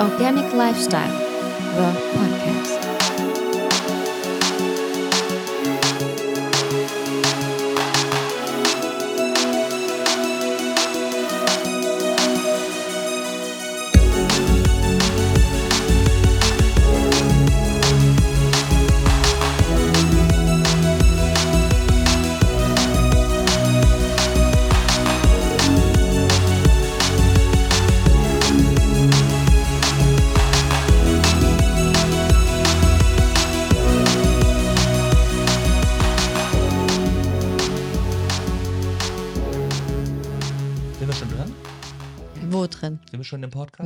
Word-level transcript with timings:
Organic 0.00 0.52
Lifestyle, 0.54 1.08
the 1.76 1.92
podcast. 2.14 2.63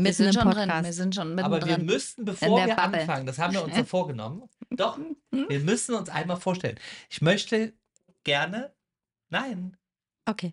Im 0.08 0.14
Podcast? 0.14 0.18
Mit- 0.18 0.18
Wir 0.18 0.24
sind 0.24 0.26
im 0.26 0.32
schon 0.32 0.42
Podcast. 0.50 0.70
drin. 0.76 0.84
Wir 0.84 0.92
sind 0.92 1.14
schon 1.14 1.38
Aber 1.40 1.66
wir 1.66 1.78
müssten, 1.78 2.24
bevor 2.24 2.66
wir 2.66 2.74
Bubble. 2.74 3.00
anfangen, 3.00 3.26
das 3.26 3.38
haben 3.38 3.52
wir 3.54 3.64
uns 3.64 3.76
ja 3.76 3.84
vorgenommen, 3.84 4.42
doch, 4.70 4.98
wir 5.30 5.60
müssen 5.60 5.94
uns 5.94 6.08
einmal 6.08 6.36
vorstellen. 6.36 6.78
Ich 7.10 7.20
möchte 7.22 7.72
gerne, 8.24 8.72
nein, 9.30 9.76
Okay. 10.30 10.52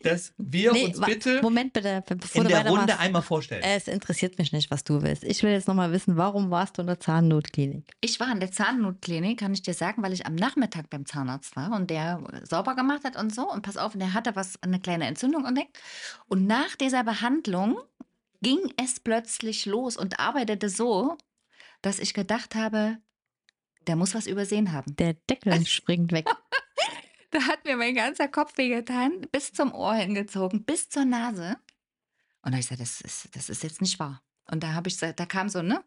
dass 0.00 0.34
wir 0.36 0.70
Nee, 0.74 0.86
uns 0.88 1.00
bitte 1.00 1.40
Moment 1.40 1.72
bitte, 1.72 2.04
be- 2.06 2.16
bevor 2.16 2.42
in 2.42 2.48
du 2.48 2.54
der 2.54 2.68
Runde 2.68 2.98
einmal 2.98 3.22
vorstellen. 3.22 3.62
Es 3.64 3.88
interessiert 3.88 4.36
mich 4.38 4.52
nicht, 4.52 4.70
was 4.70 4.84
du 4.84 5.00
willst. 5.00 5.24
Ich 5.24 5.42
will 5.42 5.52
jetzt 5.52 5.66
nochmal 5.68 5.90
wissen, 5.90 6.18
warum 6.18 6.50
warst 6.50 6.76
du 6.76 6.82
in 6.82 6.86
der 6.86 7.00
Zahnnotklinik? 7.00 7.92
Ich 8.02 8.20
war 8.20 8.30
in 8.30 8.40
der 8.40 8.52
Zahnnotklinik, 8.52 9.40
kann 9.40 9.54
ich 9.54 9.62
dir 9.62 9.72
sagen, 9.72 10.02
weil 10.02 10.12
ich 10.12 10.26
am 10.26 10.34
Nachmittag 10.34 10.90
beim 10.90 11.06
Zahnarzt 11.06 11.56
war 11.56 11.72
und 11.72 11.88
der 11.88 12.22
sauber 12.42 12.74
gemacht 12.76 13.04
hat 13.04 13.16
und 13.16 13.34
so. 13.34 13.50
Und 13.50 13.62
pass 13.62 13.78
auf, 13.78 13.94
der 13.96 14.12
hatte 14.12 14.36
was, 14.36 14.62
eine 14.62 14.80
kleine 14.80 15.06
Entzündung 15.06 15.46
entdeckt. 15.46 15.78
Und 16.28 16.46
nach 16.46 16.76
dieser 16.76 17.04
Behandlung 17.04 17.78
ging 18.42 18.72
es 18.76 19.00
plötzlich 19.00 19.66
los 19.66 19.96
und 19.96 20.18
arbeitete 20.18 20.68
so, 20.68 21.16
dass 21.82 21.98
ich 21.98 22.14
gedacht 22.14 22.54
habe, 22.54 22.98
der 23.86 23.96
muss 23.96 24.14
was 24.14 24.26
übersehen 24.26 24.72
haben. 24.72 24.96
Der 24.96 25.14
Deckel 25.14 25.66
springt 25.66 26.12
weg. 26.12 26.26
Da 27.32 27.42
hat 27.42 27.64
mir 27.64 27.76
mein 27.76 27.94
ganzer 27.94 28.28
Kopf 28.28 28.56
wehgetan, 28.56 29.26
bis 29.32 29.52
zum 29.52 29.74
Ohr 29.74 29.94
hingezogen, 29.94 30.64
bis 30.64 30.88
zur 30.88 31.04
Nase. 31.04 31.56
Und 32.40 32.52
da 32.52 32.56
habe 32.56 32.60
ich 32.60 32.68
gesagt, 32.68 32.80
das 32.80 33.00
ist, 33.00 33.36
das 33.36 33.50
ist 33.50 33.62
jetzt 33.62 33.82
nicht 33.82 33.98
wahr. 33.98 34.22
Und 34.46 34.62
da 34.62 34.72
habe 34.72 34.88
ich 34.88 34.94
gesagt, 34.94 35.20
da 35.20 35.26
kam 35.26 35.48
so 35.48 35.58
eine 35.58 35.84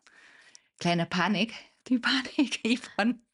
kleine 0.79 1.05
Panik, 1.05 1.55
die 1.87 1.97
Panik 1.99 2.81
von. 2.95 3.25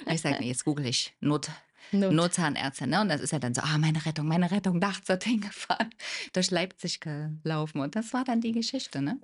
Ich 0.00 0.06
gesagt, 0.06 0.40
nee, 0.40 0.48
jetzt 0.48 0.64
google 0.64 0.86
ich 0.86 1.16
Not, 1.20 1.50
Not. 1.92 2.12
Notzahnärztin. 2.12 2.90
Ne? 2.90 3.00
Und 3.00 3.08
das 3.08 3.20
ist 3.20 3.32
ja 3.32 3.38
dann 3.38 3.54
so, 3.54 3.62
ah, 3.62 3.78
meine 3.78 4.04
Rettung, 4.06 4.26
meine 4.26 4.50
Rettung, 4.50 4.78
nachts 4.78 5.06
dorthin 5.06 5.40
gefahren, 5.40 5.90
durch 6.32 6.50
Leipzig 6.50 7.00
gelaufen. 7.00 7.80
Und 7.80 7.96
das 7.96 8.12
war 8.12 8.24
dann 8.24 8.40
die 8.40 8.52
Geschichte, 8.52 9.02
ne? 9.02 9.20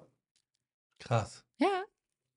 Krass. 0.98 1.45
Ja. 1.58 1.84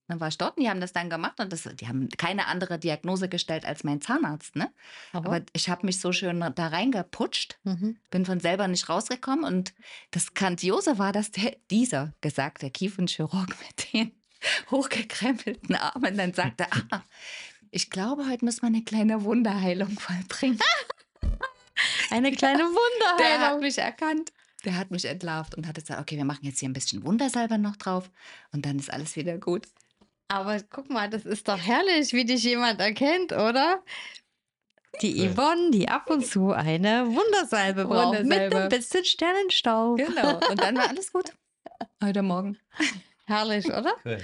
Dann 0.08 0.20
war 0.20 0.28
ich 0.30 0.40
dort 0.40 0.58
und 0.58 0.64
die 0.64 0.70
haben 0.70 0.82
das 0.82 0.92
dann 0.92 1.08
gemacht 1.12 1.40
und 1.40 1.54
das, 1.54 1.70
die 1.76 1.88
haben 1.88 2.10
keine 2.18 2.48
andere 2.48 2.80
Diagnose 2.80 3.30
gestellt 3.30 3.64
als 3.64 3.84
mein 3.84 4.02
Zahnarzt, 4.02 4.56
ne? 4.56 4.74
Aber 5.14 5.42
ich 5.54 5.70
habe 5.70 5.86
mich 5.86 6.00
so 6.00 6.12
schön 6.12 6.40
da 6.40 6.68
reingeputscht, 6.68 7.60
Mhm. 7.64 7.98
bin 8.10 8.26
von 8.26 8.40
selber 8.40 8.68
nicht 8.68 8.90
rausgekommen. 8.90 9.46
Und 9.46 9.76
das 10.10 10.34
Grandiose 10.34 10.98
war, 10.98 11.12
dass 11.12 11.30
der, 11.30 11.56
dieser 11.70 12.14
gesagte 12.22 12.72
Kiefenchirurg 12.72 13.50
mit 13.68 13.94
den 13.94 14.12
hochgekrempelten 14.72 15.76
Armen 15.76 16.18
dann 16.18 16.34
sagte, 16.34 16.66
ah, 16.90 17.04
ich 17.72 17.90
glaube, 17.90 18.28
heute 18.28 18.46
müssen 18.46 18.62
wir 18.62 18.68
eine 18.68 18.84
kleine 18.84 19.24
Wunderheilung 19.24 19.90
vollbringen. 20.00 20.60
Eine 22.12 22.32
kleine 22.34 22.58
Der 22.58 22.66
hat 22.68 22.74
Wunderheilung. 22.74 23.60
mich 23.62 23.78
erkannt. 23.78 24.34
Der 24.66 24.76
hat 24.76 24.92
mich 24.92 25.06
entlarvt 25.06 25.56
und 25.56 25.66
hat 25.66 25.76
gesagt, 25.76 26.02
okay, 26.02 26.18
wir 26.18 26.26
machen 26.26 26.44
jetzt 26.44 26.60
hier 26.60 26.68
ein 26.68 26.74
bisschen 26.74 27.04
Wundersalbe 27.06 27.58
noch 27.58 27.78
drauf 27.78 28.12
und 28.52 28.66
dann 28.66 28.78
ist 28.78 28.92
alles 28.92 29.16
wieder 29.16 29.38
gut. 29.38 29.68
Aber 30.28 30.60
guck 30.70 30.90
mal, 30.90 31.10
das 31.10 31.26
ist 31.26 31.48
doch 31.48 31.58
herrlich, 31.58 32.12
wie 32.12 32.26
dich 32.26 32.44
jemand 32.44 32.82
erkennt, 32.82 33.32
oder? 33.32 33.82
Die. 35.02 35.30
Yvonne, 35.30 35.72
die 35.72 35.88
ab 35.88 36.10
und 36.10 36.26
zu 36.26 36.52
eine 36.52 37.06
Wundersalbe 37.08 37.86
braucht. 37.86 38.24
Mit 38.26 38.54
ein 38.54 38.70
bisschen 38.70 39.06
Sternenstaub. 39.06 39.98
Genau. 39.98 40.40
Und 40.50 40.62
dann 40.62 40.76
war 40.76 40.90
alles 40.90 41.14
gut. 41.14 41.32
Heute 42.04 42.24
Morgen. 42.24 42.58
Herrlich, 43.26 43.66
oder? 43.68 43.94
Cool. 44.04 44.18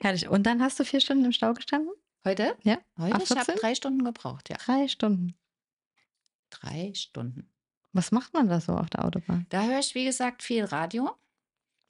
Herrlich. 0.00 0.28
Und 0.28 0.44
dann 0.44 0.62
hast 0.62 0.80
du 0.80 0.84
vier 0.84 1.00
Stunden 1.00 1.26
im 1.26 1.32
Stau 1.32 1.52
gestanden? 1.54 1.92
Heute? 2.26 2.56
Ja. 2.64 2.78
Heute? 2.98 3.22
Ich 3.22 3.30
habe 3.30 3.44
14? 3.44 3.54
drei 3.60 3.74
Stunden 3.76 4.04
gebraucht, 4.04 4.48
ja. 4.50 4.56
Drei 4.56 4.88
Stunden. 4.88 5.36
Drei 6.50 6.92
Stunden. 6.92 7.48
Was 7.92 8.10
macht 8.10 8.34
man 8.34 8.48
da 8.48 8.60
so 8.60 8.72
auf 8.72 8.90
der 8.90 9.04
Autobahn? 9.04 9.46
Da 9.50 9.62
höre 9.62 9.78
ich, 9.78 9.94
wie 9.94 10.04
gesagt, 10.04 10.42
viel 10.42 10.64
Radio. 10.64 11.16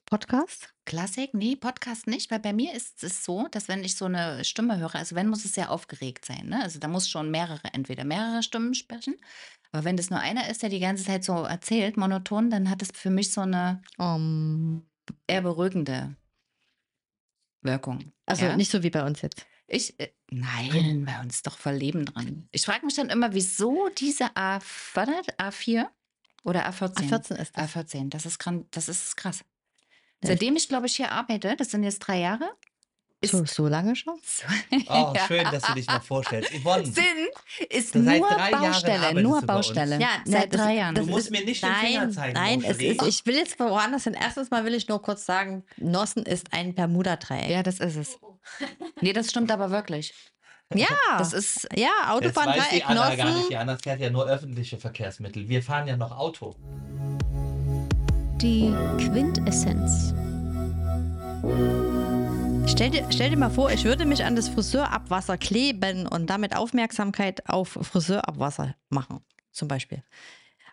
Podcast? 0.05 0.75
Klassik, 0.85 1.33
nee, 1.33 1.57
Podcast 1.57 2.07
nicht, 2.07 2.31
weil 2.31 2.41
bei 2.41 2.53
mir 2.53 2.75
ist 2.75 3.03
es 3.03 3.25
so, 3.25 3.49
dass 3.51 3.69
wenn 3.69 3.83
ich 3.83 3.97
so 3.97 4.05
eine 4.05 4.45
Stimme 4.45 4.79
höre, 4.79 4.97
also 4.97 5.17
wenn 5.17 5.29
muss 5.29 5.47
es 5.47 5.55
sehr 5.55 5.71
aufgeregt 5.71 6.27
sein, 6.27 6.49
ne? 6.51 6.63
Also 6.63 6.79
da 6.81 6.87
muss 6.87 7.09
schon 7.09 7.31
mehrere, 7.31 7.73
entweder 7.73 8.05
mehrere 8.05 8.43
Stimmen 8.43 8.75
sprechen, 8.75 9.17
aber 9.73 9.85
wenn 9.85 9.97
das 9.97 10.11
nur 10.11 10.21
einer 10.21 10.51
ist, 10.51 10.63
der 10.63 10.69
die 10.69 10.81
ganze 10.81 11.05
Zeit 11.05 11.25
so 11.25 11.45
erzählt, 11.45 11.97
monoton, 11.97 12.51
dann 12.51 12.69
hat 12.69 12.83
es 12.83 12.91
für 12.93 13.11
mich 13.11 13.33
so 13.33 13.41
eine 13.41 13.81
Um, 13.97 14.87
eher 15.27 15.41
beruhigende 15.41 16.15
Wirkung. 17.63 18.13
also 18.27 18.45
ja? 18.45 18.57
nicht 18.57 18.71
so 18.71 18.83
wie 18.83 18.91
bei 18.91 19.03
uns 19.03 19.23
jetzt. 19.23 19.47
Ich, 19.69 19.99
äh, 19.99 20.13
nein, 20.31 21.05
bei 21.05 21.21
uns 21.21 21.43
doch 21.43 21.59
voll 21.59 21.75
Leben 21.75 22.05
dran. 22.05 22.49
Ich 22.53 22.65
frage 22.65 22.87
mich 22.87 22.95
dann 22.95 23.11
immer, 23.11 23.35
wieso 23.35 23.89
diese 23.89 24.37
A, 24.37 24.61
war 24.95 25.07
das 25.07 25.27
A4 25.39 25.89
oder 26.45 26.69
A14? 26.69 27.09
A14 27.11 27.37
ist 27.37 27.57
das. 27.57 27.75
A14, 27.75 28.09
das 28.11 28.27
ist, 28.27 28.39
das 28.71 28.89
ist 28.89 29.17
krass. 29.17 29.45
Seitdem 30.23 30.57
ich, 30.57 30.69
glaube 30.69 30.87
ich, 30.87 30.97
hier 30.97 31.13
arbeite, 31.13 31.57
das 31.57 31.71
sind 31.71 31.83
jetzt 31.83 31.99
drei 32.01 32.21
Jahre, 32.21 32.51
ist 33.35 33.55
So, 33.55 33.65
so 33.65 33.69
lange 33.69 33.95
schon? 33.97 34.15
Oh, 34.89 35.13
schön, 35.27 35.45
dass 35.51 35.63
du 35.65 35.75
dich 35.75 35.87
noch 35.87 36.03
vorstellst. 36.03 36.51
Yvonne, 36.53 36.85
sind, 36.87 37.05
ist 37.71 37.93
Seit 37.93 38.03
nur 38.21 38.29
Baustelle, 38.51 39.23
nur. 39.23 39.43
Baustelle. 39.43 40.01
Ja, 40.01 40.09
seit 40.25 40.53
das- 40.55 40.61
drei 40.61 40.75
Jahren. 40.75 40.95
du 40.95 41.01
das 41.03 41.11
musst 41.11 41.25
ist- 41.27 41.31
mir 41.33 41.45
nicht 41.45 41.63
den 41.63 41.73
Finger 41.75 42.01
Nein, 42.01 42.13
zeigen. 42.13 42.33
nein, 42.35 42.65
es 42.67 42.79
ist, 42.79 43.03
ich 43.03 43.27
will 43.27 43.37
jetzt 43.37 43.59
woanders 43.61 44.05
hin. 44.05 44.15
Erstens 44.21 44.51
mal 44.51 44.65
will 44.65 44.75
ich 44.75 44.89
nur 44.89 45.01
kurz 45.03 45.25
sagen, 45.27 45.65
Nossen 45.77 46.25
ist 46.25 46.53
ein 46.53 46.75
Bermuda-Dreieck. 46.75 47.51
ja, 47.51 47.63
das 47.63 47.79
ist 47.81 47.97
es. 47.97 48.19
Nee, 49.01 49.13
das 49.13 49.31
stimmt 49.31 49.51
aber 49.51 49.71
wirklich. 49.71 50.15
Ja, 50.75 50.87
Das 51.19 51.33
ist, 51.33 51.69
ja, 51.77 51.89
Das 51.99 52.09
weiß 52.09 52.21
die 52.21 52.27
Autobahndreieck, 52.29 52.91
Anna 52.91 53.15
gar 53.15 53.31
nicht. 53.37 53.51
Die 53.51 53.57
Anna 53.57 53.77
fährt 53.77 54.01
ja 54.01 54.11
nur 54.11 54.27
öffentliche 54.27 54.79
Verkehrsmittel. 54.79 55.49
Wir 55.49 55.63
fahren 55.63 55.87
ja 55.87 55.97
noch 55.97 56.11
Auto. 56.11 56.57
Die 58.41 58.75
Quintessenz. 58.99 60.13
Stell 62.69 62.91
dir, 62.91 63.07
stell 63.11 63.31
dir 63.31 63.37
mal 63.37 63.49
vor, 63.49 63.71
ich 63.71 63.85
würde 63.85 64.05
mich 64.05 64.25
an 64.25 64.35
das 64.35 64.49
Friseurabwasser 64.49 65.39
kleben 65.39 66.07
und 66.07 66.27
damit 66.27 66.57
Aufmerksamkeit 66.57 67.49
auf 67.49 67.79
Friseurabwasser 67.81 68.75
machen, 68.89 69.25
zum 69.53 69.69
Beispiel. 69.69 70.03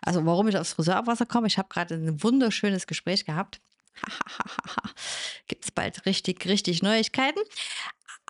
Also 0.02 0.26
warum 0.26 0.48
ich 0.48 0.58
aufs 0.58 0.72
Friseurabwasser 0.72 1.24
komme, 1.24 1.46
ich 1.46 1.56
habe 1.56 1.68
gerade 1.68 1.94
ein 1.94 2.22
wunderschönes 2.22 2.86
Gespräch 2.88 3.24
gehabt. 3.24 3.60
Gibt 5.46 5.64
es 5.64 5.70
bald 5.70 6.04
richtig, 6.04 6.44
richtig 6.46 6.82
Neuigkeiten. 6.82 7.40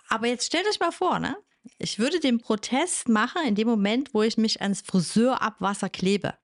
Aber 0.09 0.27
jetzt 0.27 0.45
stellt 0.45 0.67
euch 0.67 0.79
mal 0.79 0.91
vor, 0.91 1.19
ne? 1.19 1.35
Ich 1.79 1.97
würde 1.97 2.19
den 2.19 2.39
Protest 2.39 3.09
machen 3.09 3.41
in 3.47 3.55
dem 3.55 3.67
Moment, 3.67 4.13
wo 4.13 4.21
ich 4.21 4.37
mich 4.37 4.61
ans 4.61 4.81
Friseurabwasser 4.81 5.89
klebe. 5.89 6.35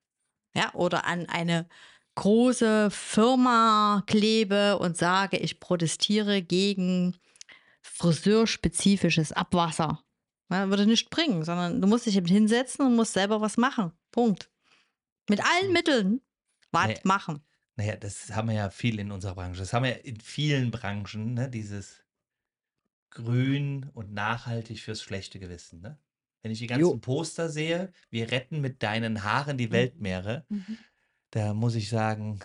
Ja, 0.56 0.74
oder 0.74 1.06
an 1.06 1.30
eine 1.30 1.70
große 2.22 2.92
Firma 2.92 4.04
klebe 4.06 4.78
und 4.78 4.96
sage, 4.96 5.38
ich 5.38 5.60
protestiere 5.60 6.44
gegen 6.44 7.16
friseurspezifisches 7.82 9.32
Abwasser. 9.32 10.04
Ja, 10.52 10.70
würde 10.70 10.86
nicht 10.86 11.10
bringen, 11.10 11.44
sondern 11.44 11.82
du 11.82 11.88
musst 11.88 12.06
dich 12.06 12.18
eben 12.18 12.28
hinsetzen 12.28 12.86
und 12.86 12.96
musst 12.96 13.14
selber 13.14 13.42
was 13.42 13.58
machen. 13.58 13.92
Punkt. 14.12 14.52
Mit 15.30 15.40
allen 15.44 15.72
Mitteln 15.74 16.22
was 16.72 16.88
Nee. 16.88 17.00
machen. 17.04 17.42
Naja, 17.76 17.96
das 17.96 18.32
haben 18.32 18.50
wir 18.50 18.56
ja 18.56 18.70
viel 18.70 19.00
in 19.00 19.12
unserer 19.12 19.34
Branche. 19.36 19.60
Das 19.60 19.74
haben 19.74 19.84
wir 19.84 19.92
ja 19.92 19.98
in 19.98 20.20
vielen 20.20 20.70
Branchen, 20.72 21.34
ne? 21.34 21.50
dieses 21.50 22.04
grün 23.10 23.90
und 23.94 24.14
nachhaltig 24.14 24.80
fürs 24.82 25.02
schlechte 25.02 25.40
Gewissen. 25.40 25.82
Ne? 25.82 25.98
Wenn 26.44 26.52
ich 26.52 26.60
die 26.60 26.68
ganzen 26.68 26.82
Jo. 26.82 26.98
Poster 26.98 27.50
sehe, 27.50 27.92
wir 28.10 28.32
retten 28.32 28.62
mit 28.62 28.84
deinen 28.84 29.24
Haaren 29.24 29.58
die 29.58 29.72
Weltmeere, 29.72 30.46
Mhm. 30.50 30.78
Da 31.32 31.54
muss 31.54 31.76
ich 31.76 31.90
sagen, 31.90 32.40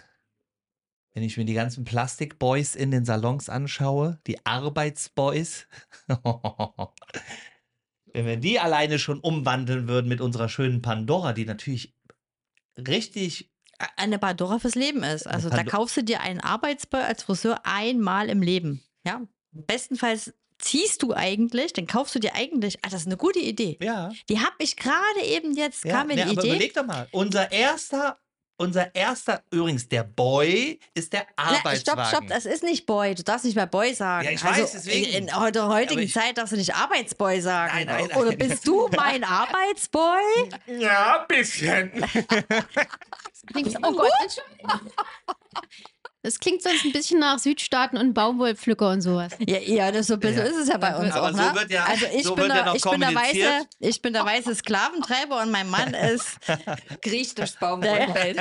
wenn 1.12 1.22
ich 1.22 1.36
mir 1.36 1.44
die 1.44 1.54
ganzen 1.54 1.84
Plastikboys 1.84 2.74
in 2.74 2.90
den 2.90 3.04
Salons 3.04 3.48
anschaue, 3.48 4.18
die 4.26 4.44
Arbeitsboys, 4.44 5.66
wenn 8.12 8.26
wir 8.26 8.36
die 8.36 8.60
alleine 8.60 8.98
schon 8.98 9.20
umwandeln 9.20 9.88
würden 9.88 10.08
mit 10.08 10.20
unserer 10.20 10.48
schönen 10.48 10.82
Pandora, 10.82 11.32
die 11.32 11.44
natürlich 11.44 11.94
richtig 12.76 13.50
eine 13.96 14.18
Pandora 14.18 14.58
fürs 14.58 14.74
Leben 14.74 15.02
ist. 15.02 15.26
Also 15.26 15.50
da 15.50 15.64
kaufst 15.64 15.96
du 15.96 16.02
dir 16.02 16.20
einen 16.20 16.40
Arbeitsboy 16.40 17.00
als 17.00 17.22
Friseur 17.22 17.60
einmal 17.64 18.28
im 18.28 18.42
Leben. 18.42 18.82
Ja, 19.04 19.22
bestenfalls 19.52 20.34
ziehst 20.58 21.02
du 21.02 21.12
eigentlich, 21.12 21.72
dann 21.72 21.86
kaufst 21.86 22.14
du 22.14 22.18
dir 22.18 22.34
eigentlich, 22.34 22.78
ah, 22.82 22.88
das 22.88 23.02
ist 23.02 23.06
eine 23.06 23.16
gute 23.16 23.38
Idee. 23.38 23.76
Ja. 23.80 24.10
Die 24.28 24.40
habe 24.40 24.56
ich 24.58 24.76
gerade 24.76 25.22
eben 25.24 25.54
jetzt, 25.54 25.84
ja. 25.84 25.92
kam 25.92 26.08
mir 26.08 26.16
ne, 26.16 26.24
die 26.24 26.30
aber 26.30 26.42
Idee. 26.42 26.48
überleg 26.48 26.74
doch 26.74 26.86
mal. 26.86 27.08
Unser 27.12 27.52
erster, 27.52 28.18
unser 28.58 28.94
erster, 28.94 29.42
übrigens, 29.50 29.88
der 29.88 30.04
Boy 30.04 30.80
ist 30.94 31.12
der 31.12 31.26
Arbeitswagen. 31.36 31.80
stopp, 31.80 32.06
stopp, 32.06 32.26
das 32.28 32.46
ist 32.46 32.62
nicht 32.62 32.86
Boy. 32.86 33.14
Du 33.14 33.22
darfst 33.22 33.44
nicht 33.44 33.54
mehr 33.54 33.66
Boy 33.66 33.94
sagen. 33.94 34.24
Ja, 34.24 34.30
ich 34.30 34.42
also, 34.42 34.62
weiß, 34.62 34.72
deswegen. 34.72 35.06
In, 35.06 35.28
in 35.28 35.52
der 35.52 35.68
heutigen 35.68 36.00
ich- 36.00 36.12
Zeit 36.12 36.38
darfst 36.38 36.52
du 36.52 36.56
nicht 36.56 36.74
Arbeitsboy 36.74 37.40
sagen. 37.40 37.72
Nein, 37.74 37.86
nein, 37.86 38.06
nein. 38.08 38.18
Oder 38.18 38.36
bist 38.36 38.66
du 38.66 38.88
mein 38.96 39.24
Arbeitsboy? 39.24 40.20
ja, 40.78 41.20
ein 41.20 41.26
bisschen. 41.28 41.90
Klingt, 43.52 43.76
oh 43.82 43.92
Gott. 43.92 44.42
Das 46.26 46.40
klingt 46.40 46.60
sonst 46.60 46.84
ein 46.84 46.90
bisschen 46.90 47.20
nach 47.20 47.38
Südstaaten 47.38 47.96
und 47.96 48.12
Baumwollpflücker 48.12 48.90
und 48.90 49.00
sowas. 49.00 49.30
Ja, 49.46 49.58
ja 49.58 49.92
das 49.92 50.08
so 50.08 50.14
ein 50.14 50.18
bisschen 50.20 50.38
Ja. 50.38 50.42
ist 50.50 50.56
es 50.56 50.68
ja 50.68 50.76
bei 50.76 50.96
uns 50.96 51.14
Aber 51.14 51.28
auch. 51.28 51.30
so 51.30 51.36
ne? 51.36 51.54
wird 51.54 51.70
ja- 51.70 51.84
also 51.84 52.04
ich 52.12 52.24
so 52.24 52.34
bin, 52.34 52.48
der, 52.48 52.64
noch 52.64 52.74
ich, 52.74 52.82
bin 52.82 52.98
der 53.00 53.14
weiße, 53.14 53.16
kommuniziert. 53.30 53.66
ich 53.78 54.02
bin 54.02 54.12
der 54.12 54.24
weiße 54.24 54.54
Sklaventreiber 54.56 55.40
und 55.42 55.52
mein 55.52 55.70
Mann 55.70 55.94
ist 55.94 56.26
Griecht 57.02 57.38
durchs 57.38 57.52
Baumwollfeld. 57.54 58.40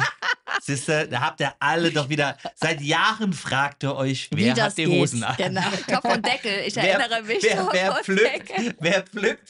Siehst 0.62 0.88
du, 0.88 1.06
da 1.06 1.20
habt 1.20 1.38
ihr 1.40 1.54
alle 1.60 1.92
doch 1.92 2.08
wieder, 2.08 2.36
seit 2.56 2.80
Jahren 2.80 3.32
fragt 3.32 3.84
ihr 3.84 3.94
euch, 3.94 4.28
wie 4.32 4.46
wer 4.46 4.54
das 4.54 4.64
hat 4.72 4.78
die 4.78 4.86
geht. 4.86 5.00
Hosen 5.00 5.22
an. 5.22 5.36
Genau. 5.36 5.60
Topf 5.88 6.04
und 6.12 6.26
Deckel, 6.26 6.64
ich 6.66 6.74
Wer, 6.74 6.98
erinnere 6.98 7.22
mich. 7.22 7.38
wer, 7.42 7.68
wer 7.70 7.90
und 7.96 8.04
pflückt, 8.04 8.48
Deckel. 8.48 8.74
wer 8.80 9.02
pflückt. 9.04 9.48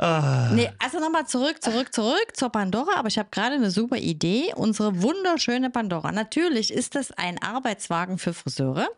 Ah. 0.00 0.48
Nee, 0.52 0.70
also 0.78 0.98
nochmal 0.98 1.26
zurück, 1.26 1.62
zurück, 1.62 1.92
zurück 1.92 2.28
zur 2.34 2.48
Pandora. 2.48 2.94
Aber 2.96 3.08
ich 3.08 3.18
habe 3.18 3.28
gerade 3.30 3.56
eine 3.56 3.70
super 3.70 3.96
Idee. 3.98 4.52
Unsere 4.56 5.02
wunderschöne 5.02 5.68
Pandora. 5.70 6.10
Natürlich 6.10 6.72
ist 6.72 6.94
das 6.94 7.12
ein 7.12 7.40
Arbeitswagen 7.42 8.16
für 8.18 8.32
Friseure. 8.32 8.88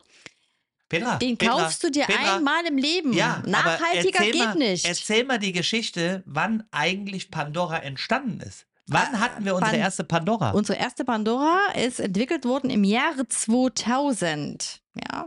Petra, 0.89 1.17
Den 1.17 1.37
Petra, 1.39 1.55
kaufst 1.63 1.83
du 1.83 1.91
dir 1.91 2.05
Petra, 2.05 2.37
einmal 2.37 2.67
im 2.67 2.77
Leben. 2.77 3.13
Ja, 3.15 3.43
Nachhaltiger 3.47 4.23
geht 4.25 4.39
mal, 4.39 4.55
nicht. 4.55 4.85
Erzähl 4.85 5.25
mal 5.25 5.39
die 5.39 5.53
Geschichte, 5.53 6.23
wann 6.27 6.65
eigentlich 6.71 7.31
Pandora 7.31 7.79
entstanden 7.79 8.41
ist. 8.41 8.67
Wann 8.89 9.19
hatten 9.19 9.45
wir 9.45 9.55
unsere 9.55 9.71
Pan- 9.73 9.81
erste 9.81 10.05
Pandora? 10.05 10.51
Unsere 10.51 10.79
erste 10.79 11.05
Pandora 11.05 11.59
ist 11.83 11.99
entwickelt 11.99 12.45
worden 12.45 12.69
im 12.69 12.85
Jahre 12.85 13.27
2000. 13.27 14.81
Ja. 15.09 15.27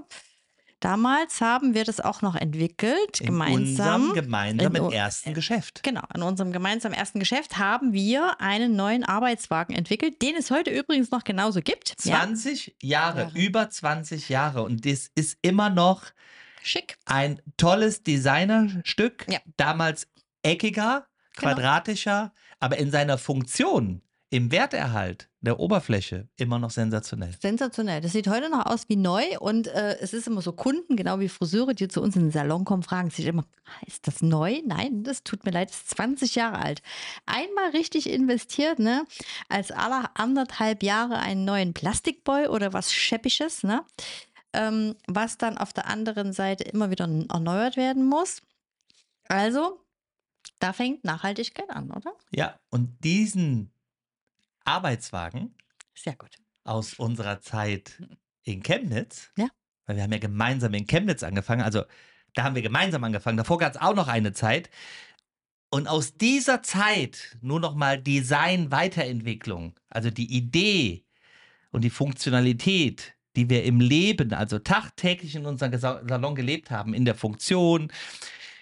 Damals 0.80 1.42
haben 1.42 1.74
wir 1.74 1.84
das 1.84 2.00
auch 2.00 2.22
noch 2.22 2.36
entwickelt, 2.36 3.20
in 3.22 3.28
gemeinsam. 3.28 4.10
unserem 4.10 4.14
gemeinsamen 4.14 4.76
in 4.76 4.92
ersten 4.92 5.34
Geschäft. 5.34 5.82
Genau, 5.84 6.04
in 6.14 6.22
unserem 6.22 6.52
gemeinsamen 6.52 6.94
ersten 6.94 7.20
Geschäft 7.20 7.58
haben 7.58 7.94
wir 7.94 8.40
einen 8.42 8.76
neuen 8.76 9.04
Arbeitswagen 9.04 9.76
entwickelt, 9.76 10.22
den 10.22 10.36
es 10.36 10.52
heute 10.52 10.72
übrigens 10.72 11.12
noch 11.12 11.24
genauso 11.24 11.62
gibt. 11.62 11.96
Ja, 12.04 12.18
20 12.22 12.76
Jahre, 12.82 13.20
Jahre. 13.22 13.32
über 13.40 13.70
20 13.70 14.30
Jahre. 14.30 14.64
Und 14.64 14.86
das 14.86 15.10
ist 15.16 15.38
immer 15.42 15.70
noch 15.70 16.04
schick. 16.62 16.98
ein 17.06 17.42
tolles 17.58 18.04
Designerstück. 18.04 19.26
Ja. 19.30 19.40
Damals 19.58 20.08
eckiger, 20.44 21.08
Genau. 21.38 21.54
quadratischer, 21.54 22.34
aber 22.60 22.78
in 22.78 22.92
seiner 22.92 23.18
Funktion, 23.18 24.02
im 24.36 24.52
Werterhalt 24.52 25.30
der 25.40 25.62
Oberfläche 25.62 26.28
immer 26.36 26.60
noch 26.60 26.70
sensationell. 26.70 27.34
Sensationell. 27.40 28.02
Das 28.02 28.12
sieht 28.12 28.28
heute 28.28 28.50
noch 28.50 28.66
aus 28.66 28.90
wie 28.90 28.98
neu 28.98 29.24
und 29.40 29.68
äh, 29.68 29.98
es 30.02 30.12
ist 30.12 30.28
immer 30.28 30.42
so 30.42 30.52
Kunden, 30.52 30.98
genau 30.98 31.22
wie 31.22 31.30
Friseure, 31.30 31.74
die 31.74 31.88
zu 31.88 32.02
uns 32.02 32.18
in 32.18 32.24
den 32.24 32.32
Salon 32.32 32.66
kommen, 32.66 32.84
fragen 32.84 33.10
sich 33.12 33.28
immer, 33.28 33.46
"Ah, 33.64 33.86
ist 33.88 34.08
das 34.08 34.22
neu? 34.22 34.62
Nein, 34.66 35.04
das 35.04 35.24
tut 35.24 35.46
mir 35.46 35.52
leid, 35.52 35.70
das 35.70 35.78
ist 35.78 35.90
20 35.92 36.36
Jahre 36.36 36.58
alt. 36.58 36.82
Einmal 37.26 37.70
richtig 37.70 38.10
investiert, 38.10 38.78
ne? 38.78 39.06
Als 39.48 39.72
alle 39.72 40.14
anderthalb 40.16 40.84
Jahre 40.84 41.18
einen 41.20 41.46
neuen 41.46 41.74
Plastikboy 41.74 42.48
oder 42.48 42.74
was 42.74 42.92
Scheppisches, 42.94 43.64
ne? 43.64 43.86
Ähm, 44.52 44.96
was 45.08 45.38
dann 45.38 45.58
auf 45.58 45.72
der 45.72 45.88
anderen 45.88 46.34
Seite 46.34 46.66
immer 46.66 46.92
wieder 46.92 47.08
erneuert 47.30 47.78
werden 47.78 48.06
muss. 48.06 48.42
Also, 49.30 49.80
da 50.60 50.74
fängt 50.74 51.06
Nachhaltigkeit 51.06 51.70
an, 51.70 51.92
oder? 51.92 52.12
Ja, 52.32 52.60
und 52.70 53.02
diesen 53.06 53.72
Arbeitswagen 54.66 55.56
Sehr 55.96 56.16
gut. 56.16 56.38
aus 56.64 56.96
unserer 56.96 57.42
Zeit 57.42 58.02
in 58.44 58.62
Chemnitz, 58.64 59.32
Ja. 59.38 59.48
weil 59.86 59.96
wir 59.96 60.04
haben 60.04 60.12
ja 60.12 60.20
gemeinsam 60.20 60.74
in 60.74 60.86
Chemnitz 60.88 61.24
angefangen, 61.24 61.62
also 61.62 61.84
da 62.34 62.44
haben 62.44 62.56
wir 62.56 62.62
gemeinsam 62.62 63.04
angefangen, 63.04 63.38
davor 63.38 63.58
gab 63.58 63.74
es 63.76 63.82
auch 63.82 63.96
noch 63.96 64.08
eine 64.10 64.34
Zeit. 64.34 64.70
Und 65.70 65.88
aus 65.88 66.16
dieser 66.16 66.62
Zeit 66.64 67.38
nur 67.42 67.60
noch 67.60 67.76
mal 67.76 68.02
Design, 68.02 68.72
Weiterentwicklung, 68.72 69.74
also 69.90 70.10
die 70.10 70.36
Idee 70.36 71.06
und 71.72 71.84
die 71.84 71.90
Funktionalität, 71.90 73.14
die 73.36 73.50
wir 73.50 73.64
im 73.64 73.80
Leben, 73.80 74.34
also 74.34 74.60
tagtäglich 74.60 75.36
in 75.36 75.46
unserem 75.46 75.78
Salon 75.78 76.36
gelebt 76.36 76.72
haben, 76.72 76.94
in 76.94 77.04
der 77.06 77.16
Funktion, 77.16 77.92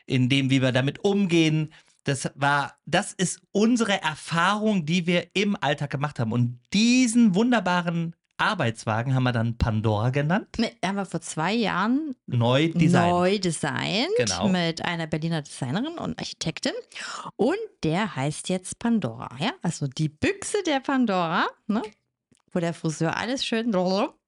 in 0.06 0.30
dem, 0.30 0.50
wie 0.50 0.62
wir 0.62 0.72
damit 0.72 1.00
umgehen, 1.00 1.74
das 2.04 2.30
war, 2.36 2.76
das 2.86 3.14
ist 3.14 3.42
unsere 3.52 4.02
Erfahrung, 4.02 4.86
die 4.86 5.08
wir 5.08 5.28
im 5.34 5.56
Alltag 5.60 5.90
gemacht 5.92 6.20
haben. 6.20 6.32
Und 6.32 6.60
diesen 6.74 7.36
wunderbaren 7.36 8.16
Arbeitswagen 8.38 9.14
haben 9.14 9.24
wir 9.24 9.32
dann 9.32 9.58
Pandora 9.58 10.10
genannt, 10.10 10.48
Mit, 10.58 10.76
haben 10.84 10.96
wir 10.96 11.06
vor 11.06 11.22
zwei 11.22 11.54
Jahren 11.54 12.16
neu 12.26 12.70
designt. 12.70 13.10
neu 13.12 13.40
designt 13.40 14.10
Genau. 14.18 14.50
mit 14.50 14.84
einer 14.84 15.08
Berliner 15.08 15.44
Designerin 15.44 15.98
und 15.98 16.20
Architektin. 16.20 16.74
Und 17.36 17.56
der 17.84 18.16
heißt 18.16 18.50
jetzt 18.50 18.80
Pandora. 18.80 19.30
Ja? 19.40 19.52
Also 19.62 19.88
die 19.88 20.10
Büchse 20.10 20.58
der 20.66 20.80
Pandora, 20.80 21.46
ne? 21.68 21.84
wo 22.52 22.60
der 22.60 22.74
Friseur 22.74 23.16
alles 23.16 23.46
schön 23.46 23.72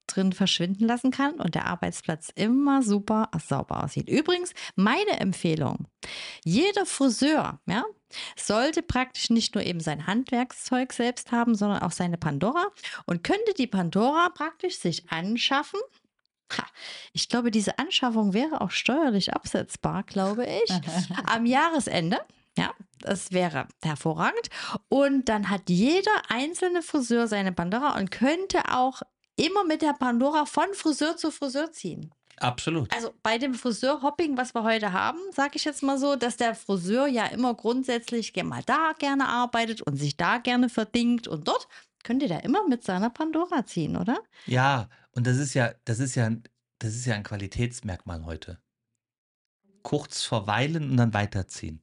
drin 0.07 0.33
verschwinden 0.33 0.85
lassen 0.85 1.11
kann 1.11 1.35
und 1.35 1.55
der 1.55 1.65
Arbeitsplatz 1.65 2.29
immer 2.35 2.81
super 2.81 3.29
sauber 3.45 3.83
aussieht. 3.83 4.09
Übrigens, 4.09 4.53
meine 4.75 5.19
Empfehlung, 5.19 5.87
jeder 6.43 6.85
Friseur 6.85 7.59
ja, 7.65 7.83
sollte 8.35 8.81
praktisch 8.81 9.29
nicht 9.29 9.55
nur 9.55 9.63
eben 9.63 9.79
sein 9.79 10.07
Handwerkszeug 10.07 10.93
selbst 10.93 11.31
haben, 11.31 11.55
sondern 11.55 11.81
auch 11.81 11.91
seine 11.91 12.17
Pandora 12.17 12.67
und 13.05 13.23
könnte 13.23 13.53
die 13.57 13.67
Pandora 13.67 14.29
praktisch 14.29 14.77
sich 14.77 15.09
anschaffen 15.09 15.79
Ha, 16.53 16.65
ich 17.11 17.27
glaube, 17.27 17.51
diese 17.51 17.79
Anschaffung 17.79 18.33
wäre 18.33 18.61
auch 18.61 18.71
steuerlich 18.71 19.33
absetzbar, 19.33 20.03
glaube 20.03 20.45
ich, 20.45 20.71
am 21.25 21.45
Jahresende. 21.45 22.19
Ja, 22.57 22.73
das 22.99 23.31
wäre 23.31 23.67
hervorragend. 23.83 24.49
Und 24.87 25.27
dann 25.27 25.49
hat 25.49 25.69
jeder 25.69 26.11
einzelne 26.29 26.81
Friseur 26.81 27.27
seine 27.27 27.51
Pandora 27.51 27.97
und 27.97 28.11
könnte 28.11 28.71
auch 28.71 29.01
immer 29.35 29.63
mit 29.63 29.81
der 29.81 29.93
Pandora 29.93 30.45
von 30.45 30.73
Friseur 30.73 31.17
zu 31.17 31.31
Friseur 31.31 31.71
ziehen. 31.71 32.13
Absolut. 32.37 32.93
Also 32.93 33.13
bei 33.23 33.37
dem 33.37 33.53
Friseurhopping, 33.53 34.37
was 34.37 34.53
wir 34.53 34.63
heute 34.63 34.91
haben, 34.91 35.19
sage 35.31 35.53
ich 35.55 35.63
jetzt 35.63 35.83
mal 35.83 35.97
so, 35.97 36.15
dass 36.15 36.37
der 36.37 36.53
Friseur 36.53 37.07
ja 37.07 37.27
immer 37.27 37.53
grundsätzlich 37.53 38.33
mal 38.43 38.63
da 38.65 38.93
gerne 38.99 39.27
arbeitet 39.27 39.81
und 39.81 39.95
sich 39.95 40.17
da 40.17 40.37
gerne 40.37 40.69
verdingt 40.69 41.27
und 41.27 41.47
dort 41.47 41.67
könnte 42.03 42.27
der 42.27 42.43
immer 42.43 42.67
mit 42.67 42.83
seiner 42.83 43.09
Pandora 43.09 43.65
ziehen, 43.65 43.95
oder? 43.95 44.19
Ja, 44.45 44.89
und 45.11 45.25
das 45.25 45.37
ist 45.37 45.53
ja, 45.53 45.73
das 45.85 45.99
ist 45.99 46.15
ja, 46.15 46.29
das 46.79 46.93
ist 46.93 47.05
ja 47.05 47.15
ein 47.15 47.23
Qualitätsmerkmal 47.23 48.25
heute. 48.25 48.59
Kurz 49.81 50.23
verweilen 50.23 50.91
und 50.91 50.97
dann 50.97 51.13
weiterziehen. 51.13 51.81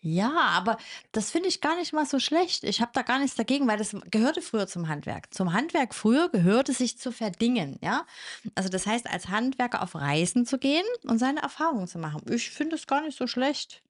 Ja, 0.00 0.30
aber 0.32 0.78
das 1.10 1.32
finde 1.32 1.48
ich 1.48 1.60
gar 1.60 1.76
nicht 1.76 1.92
mal 1.92 2.06
so 2.06 2.20
schlecht. 2.20 2.62
Ich 2.62 2.80
habe 2.80 2.92
da 2.94 3.02
gar 3.02 3.18
nichts 3.18 3.36
dagegen, 3.36 3.66
weil 3.66 3.78
das 3.78 3.96
gehörte 4.10 4.42
früher 4.42 4.68
zum 4.68 4.86
Handwerk. 4.86 5.34
Zum 5.34 5.52
Handwerk 5.52 5.92
früher 5.92 6.28
gehörte 6.28 6.72
sich 6.72 6.98
zu 6.98 7.10
verdingen, 7.10 7.78
ja. 7.82 8.06
Also 8.54 8.68
das 8.68 8.86
heißt, 8.86 9.10
als 9.10 9.28
Handwerker 9.28 9.82
auf 9.82 9.96
Reisen 9.96 10.46
zu 10.46 10.58
gehen 10.58 10.84
und 11.04 11.18
seine 11.18 11.42
Erfahrungen 11.42 11.88
zu 11.88 11.98
machen. 11.98 12.22
Ich 12.30 12.50
finde 12.50 12.76
es 12.76 12.86
gar 12.86 13.00
nicht 13.00 13.18
so 13.18 13.26
schlecht. 13.26 13.82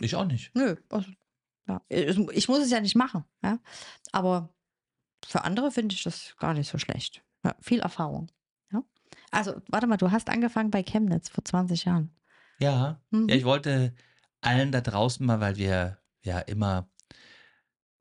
Ich 0.00 0.16
auch 0.16 0.24
nicht. 0.24 0.52
Nö. 0.54 0.74
Also, 0.88 1.08
ja. 1.68 1.80
ich, 1.88 2.48
muss 2.48 2.58
es 2.58 2.70
ja 2.70 2.80
nicht 2.80 2.96
machen, 2.96 3.24
ja. 3.44 3.60
Aber 4.10 4.48
für 5.24 5.44
andere 5.44 5.70
finde 5.70 5.94
ich 5.94 6.02
das 6.02 6.36
gar 6.38 6.54
nicht 6.54 6.68
so 6.68 6.76
schlecht. 6.78 7.22
Ja, 7.44 7.54
viel 7.60 7.78
Erfahrung. 7.78 8.32
Ja. 8.72 8.82
Also, 9.30 9.62
warte 9.68 9.86
mal, 9.86 9.96
du 9.96 10.10
hast 10.10 10.28
angefangen 10.28 10.72
bei 10.72 10.82
Chemnitz 10.82 11.28
vor 11.28 11.44
20 11.44 11.84
Jahren. 11.84 12.10
Ja, 12.62 13.00
Mhm. 13.10 13.28
ja, 13.28 13.34
ich 13.36 13.44
wollte 13.44 13.92
allen 14.40 14.70
da 14.72 14.80
draußen 14.80 15.24
mal, 15.26 15.40
weil 15.40 15.56
wir 15.56 15.98
ja 16.22 16.38
immer, 16.40 16.88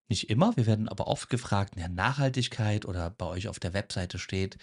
nicht 0.10 0.30
immer, 0.30 0.56
wir 0.58 0.66
werden 0.66 0.90
aber 0.90 1.08
oft 1.08 1.30
gefragt, 1.30 1.76
ja, 1.78 1.88
Nachhaltigkeit 1.88 2.86
oder 2.86 3.10
bei 3.10 3.26
euch 3.26 3.48
auf 3.48 3.60
der 3.60 3.74
Webseite 3.74 4.20
steht 4.20 4.58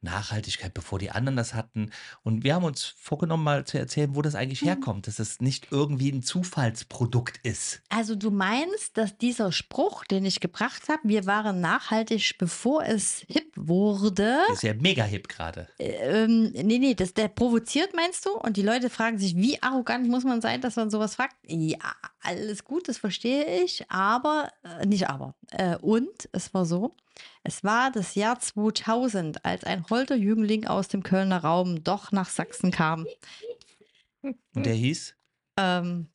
Nachhaltigkeit, 0.00 0.72
bevor 0.74 0.98
die 0.98 1.10
anderen 1.10 1.36
das 1.36 1.54
hatten. 1.54 1.90
Und 2.22 2.44
wir 2.44 2.54
haben 2.54 2.64
uns 2.64 2.84
vorgenommen, 2.84 3.44
mal 3.44 3.64
zu 3.64 3.78
erzählen, 3.78 4.14
wo 4.14 4.22
das 4.22 4.34
eigentlich 4.34 4.62
Mhm. 4.62 4.66
herkommt, 4.66 5.06
dass 5.06 5.18
es 5.18 5.40
nicht 5.40 5.68
irgendwie 5.70 6.10
ein 6.10 6.22
Zufallsprodukt 6.22 7.38
ist. 7.42 7.82
Also 7.88 8.14
du 8.14 8.30
meinst, 8.30 8.96
dass 8.96 9.16
dieser 9.18 9.52
Spruch, 9.52 10.04
den 10.04 10.24
ich 10.24 10.40
gebracht 10.40 10.88
habe, 10.88 11.00
wir 11.04 11.26
waren 11.26 11.60
nachhaltig, 11.60 12.36
bevor 12.38 12.84
es 12.84 13.24
hip 13.28 13.52
wurde. 13.56 14.38
Ist 14.52 14.62
ja 14.62 14.74
mega 14.74 15.04
hip 15.04 15.28
gerade. 15.28 15.68
Ähm, 15.78 16.50
nee, 16.52 16.78
nee, 16.78 16.94
das, 16.94 17.14
der 17.14 17.28
provoziert, 17.28 17.94
meinst 17.94 18.24
du? 18.26 18.30
Und 18.30 18.56
die 18.56 18.62
Leute 18.62 18.90
fragen 18.90 19.18
sich, 19.18 19.36
wie 19.36 19.62
arrogant 19.62 20.08
muss 20.08 20.24
man 20.24 20.40
sein, 20.40 20.60
dass 20.60 20.76
man 20.76 20.90
sowas 20.90 21.16
fragt? 21.16 21.36
Ja, 21.46 21.78
alles 22.20 22.64
gut, 22.64 22.88
das 22.88 22.98
verstehe 22.98 23.62
ich, 23.62 23.90
aber, 23.90 24.50
äh, 24.64 24.86
nicht 24.86 25.08
aber. 25.08 25.34
Äh, 25.50 25.76
und 25.76 26.28
es 26.32 26.52
war 26.54 26.64
so, 26.66 26.96
es 27.42 27.64
war 27.64 27.90
das 27.90 28.14
Jahr 28.14 28.38
2000, 28.38 29.44
als 29.44 29.64
ein 29.64 29.88
holter 29.88 30.16
Jüngling 30.16 30.66
aus 30.66 30.88
dem 30.88 31.02
Kölner 31.02 31.38
Raum 31.38 31.82
doch 31.84 32.12
nach 32.12 32.28
Sachsen 32.28 32.70
kam. 32.70 33.06
Und 34.22 34.36
der 34.66 34.74
hieß? 34.74 35.14
Ähm, 35.56 36.08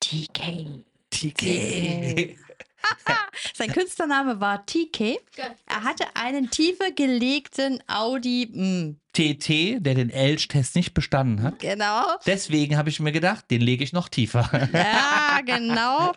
TK. 0.00 0.84
TK. 1.10 2.36
Sein 3.54 3.72
Künstlername 3.72 4.40
war 4.40 4.64
TK. 4.66 5.18
Er 5.66 5.82
hatte 5.84 6.04
einen 6.14 6.50
tiefer 6.50 6.90
gelegten 6.92 7.80
Audi. 7.88 8.46
mm, 8.52 8.96
TT, 9.12 9.78
der 9.84 9.94
den 9.94 10.10
Elch-Test 10.10 10.76
nicht 10.76 10.94
bestanden 10.94 11.42
hat. 11.42 11.58
genau. 11.58 12.02
Deswegen 12.26 12.76
habe 12.76 12.88
ich 12.88 13.00
mir 13.00 13.10
gedacht, 13.10 13.50
den 13.50 13.60
lege 13.60 13.82
ich 13.82 13.92
noch 13.92 14.08
tiefer. 14.08 14.48
Ja, 14.72 15.40
genau. 15.44 16.12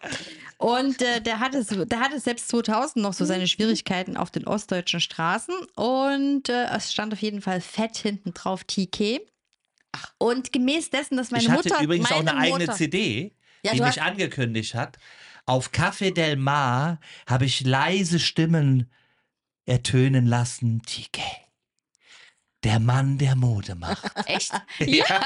Und 0.58 1.02
äh, 1.02 1.20
der, 1.22 1.40
hatte 1.40 1.64
der 1.88 2.00
hatte 2.00 2.20
selbst 2.20 2.50
2000 2.50 2.98
noch 2.98 3.14
so 3.14 3.26
seine 3.26 3.48
Schwierigkeiten 3.48 4.18
auf 4.18 4.30
den 4.30 4.46
ostdeutschen 4.46 5.00
Straßen. 5.00 5.56
Und 5.76 6.50
äh, 6.50 6.66
es 6.76 6.94
stand 6.94 7.12
auf 7.14 7.22
jeden 7.24 7.42
Fall 7.42 7.60
fett 7.62 7.98
hinten 7.98 8.34
drauf 8.36 8.64
TK. 8.66 9.22
Und 10.20 10.54
gemäß 10.54 10.92
dessen, 10.92 11.18
dass 11.18 11.32
meine 11.32 11.44
ich 11.44 11.50
hatte 11.50 11.70
Mutter. 11.70 11.84
übrigens 11.84 12.12
auch 12.12 12.20
eine 12.20 12.36
eigene 12.38 12.60
Mutter, 12.60 12.74
CD, 12.74 13.34
Ja, 13.64 13.74
die 13.74 13.80
mich 13.80 13.90
hast- 13.90 14.00
angekündigt 14.02 14.76
hat. 14.76 14.98
Auf 15.46 15.72
Café 15.72 16.14
Del 16.14 16.36
Mar 16.36 17.00
habe 17.28 17.46
ich 17.46 17.62
leise 17.62 18.20
Stimmen 18.20 18.92
ertönen 19.66 20.26
lassen. 20.26 20.82
TK. 20.84 21.22
Der 22.64 22.80
Mann, 22.80 23.18
der 23.18 23.36
Mode 23.36 23.76
macht. 23.76 24.12
Echt? 24.28 24.54
ja. 24.80 25.22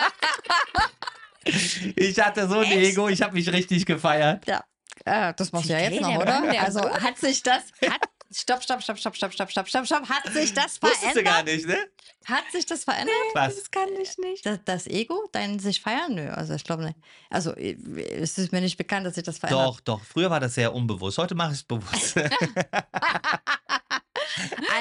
Ich 1.96 2.20
hatte 2.20 2.48
so 2.48 2.60
ein 2.60 2.72
Ego, 2.72 3.08
ich 3.08 3.22
habe 3.22 3.34
mich 3.34 3.52
richtig 3.52 3.86
gefeiert. 3.86 4.48
Ja, 4.48 4.64
äh, 5.04 5.34
das 5.36 5.52
machst 5.52 5.70
du 5.70 5.74
ja 5.74 5.80
jetzt 5.80 6.02
noch, 6.02 6.10
der 6.10 6.20
oder? 6.20 6.62
Also 6.64 6.82
hat 6.90 7.18
sich 7.18 7.44
das. 7.44 7.64
Hat, 7.88 8.02
stopp, 8.36 8.64
stopp, 8.64 8.82
stopp, 8.82 8.98
stopp, 8.98 9.16
stopp, 9.16 9.34
stopp, 9.34 9.50
stopp, 9.50 9.68
stopp, 9.68 9.86
stopp. 9.86 10.10
Hat 10.10 10.34
sich 10.34 10.54
das 10.54 10.82
Wusstest 10.82 11.16
du 11.16 11.24
gar 11.24 11.44
verändert? 11.44 11.56
nicht, 11.56 11.68
ne? 11.68 11.78
Hat 12.26 12.44
sich 12.52 12.66
das 12.66 12.84
verändert? 12.84 13.16
Was? 13.34 13.72
kann 13.72 13.90
ich 14.02 14.18
nicht. 14.18 14.46
Das, 14.46 14.60
das 14.66 14.88
Ego, 14.88 15.30
dein 15.32 15.60
sich 15.60 15.82
feiern? 15.82 16.16
Nö, 16.16 16.30
also 16.30 16.54
ich 16.54 16.64
glaube 16.64 16.86
nicht. 16.86 16.98
Also 17.30 17.54
es 17.54 18.38
ist 18.38 18.52
mir 18.52 18.62
nicht 18.62 18.78
bekannt, 18.78 19.06
dass 19.06 19.16
sich 19.16 19.24
das 19.24 19.38
verändert. 19.38 19.68
Doch, 19.68 19.80
doch. 19.80 20.02
Früher 20.04 20.30
war 20.30 20.40
das 20.40 20.56
sehr 20.56 20.74
unbewusst. 20.74 21.18
Heute 21.18 21.36
mache 21.36 21.52
ich 21.52 21.60
es 21.60 21.64
bewusst. 21.64 22.16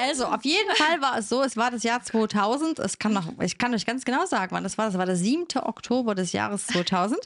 Also 0.01 0.25
auf 0.25 0.43
jeden 0.43 0.73
Fall 0.75 1.01
war 1.01 1.17
es 1.17 1.29
so, 1.29 1.43
es 1.43 1.57
war 1.57 1.71
das 1.71 1.83
Jahr 1.83 2.01
2000. 2.01 2.79
Es 2.79 2.99
kann 2.99 3.13
noch, 3.13 3.27
ich 3.41 3.57
kann 3.57 3.73
euch 3.73 3.85
ganz 3.85 4.05
genau 4.05 4.25
sagen, 4.25 4.51
wann 4.51 4.63
das 4.63 4.77
war. 4.77 4.87
Das 4.87 4.97
war 4.97 5.05
der 5.05 5.15
7. 5.15 5.45
Oktober 5.61 6.15
des 6.15 6.33
Jahres 6.33 6.67
2000. 6.67 7.19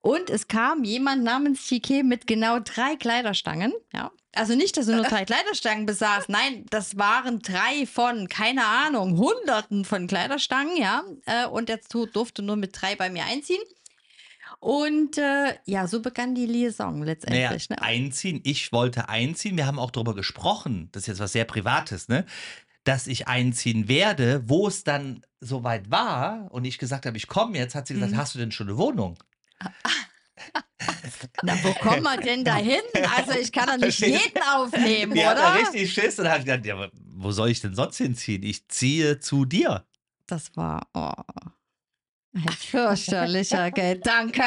Und 0.00 0.30
es 0.30 0.48
kam 0.48 0.84
jemand 0.84 1.22
namens 1.24 1.66
TK 1.66 2.02
mit 2.02 2.26
genau 2.26 2.58
drei 2.60 2.96
Kleiderstangen. 2.96 3.72
Ja. 3.92 4.10
Also 4.34 4.54
nicht, 4.54 4.76
dass 4.76 4.86
er 4.88 4.96
nur 4.96 5.04
drei 5.06 5.24
Kleiderstangen 5.24 5.86
besaß. 5.86 6.28
Nein, 6.28 6.64
das 6.70 6.96
waren 6.96 7.40
drei 7.40 7.86
von, 7.86 8.28
keine 8.28 8.64
Ahnung, 8.64 9.16
Hunderten 9.18 9.84
von 9.84 10.06
Kleiderstangen. 10.06 10.76
Ja. 10.76 11.02
Äh, 11.26 11.46
Und 11.46 11.68
der 11.68 11.80
durfte 12.12 12.42
nur 12.42 12.56
mit 12.56 12.70
drei 12.80 12.94
bei 12.94 13.10
mir 13.10 13.24
einziehen. 13.24 13.62
Und 14.58 15.16
äh, 15.16 15.54
ja, 15.64 15.86
so 15.86 16.00
begann 16.02 16.34
die 16.34 16.46
Liaison 16.46 16.94
Naja, 16.98 17.04
letztendlich. 17.06 17.70
ne? 17.70 17.80
einziehen. 17.82 18.40
Ich 18.44 18.72
wollte 18.72 19.08
einziehen. 19.08 19.56
Wir 19.56 19.66
haben 19.66 19.78
auch 19.78 19.90
darüber 19.90 20.14
gesprochen. 20.14 20.90
Das 20.92 21.04
ist 21.04 21.06
jetzt 21.06 21.20
was 21.20 21.32
sehr 21.32 21.44
Privates, 21.46 22.08
ne? 22.08 22.26
Dass 22.84 23.06
ich 23.06 23.26
einziehen 23.26 23.88
werde. 23.88 24.42
Wo 24.46 24.68
es 24.68 24.84
dann 24.84 25.22
soweit 25.40 25.90
war 25.90 26.48
und 26.50 26.66
ich 26.66 26.76
gesagt 26.78 27.06
habe, 27.06 27.16
ich 27.16 27.26
komme 27.26 27.56
jetzt, 27.56 27.74
hat 27.74 27.86
sie 27.86 27.94
gesagt, 27.94 28.12
Mhm. 28.12 28.16
hast 28.18 28.34
du 28.34 28.38
denn 28.38 28.52
schon 28.52 28.68
eine 28.68 28.76
Wohnung? 28.76 29.16
Na, 31.42 31.54
wo 31.62 31.72
kommen 31.74 32.02
wir 32.02 32.16
denn 32.16 32.44
da 32.44 32.56
hin? 32.56 32.80
Also 33.16 33.32
ich 33.38 33.52
kann 33.52 33.66
doch 33.66 33.86
nicht 33.86 34.00
jeden 34.00 34.42
aufnehmen, 34.42 35.14
Die 35.14 35.20
oder? 35.20 35.54
richtig 35.54 35.92
Schiss 35.92 36.18
und 36.18 36.28
hat 36.28 36.44
gesagt, 36.44 36.66
ja, 36.66 36.74
aber 36.74 36.90
wo 36.94 37.30
soll 37.30 37.50
ich 37.50 37.60
denn 37.60 37.74
sonst 37.74 37.98
hinziehen? 37.98 38.42
Ich 38.42 38.66
ziehe 38.68 39.20
zu 39.20 39.44
dir. 39.44 39.84
Das 40.26 40.56
war 40.56 40.86
oh, 40.94 41.12
ein 42.32 42.48
fürchterlicher 42.48 43.70
Gedanke. 43.72 44.42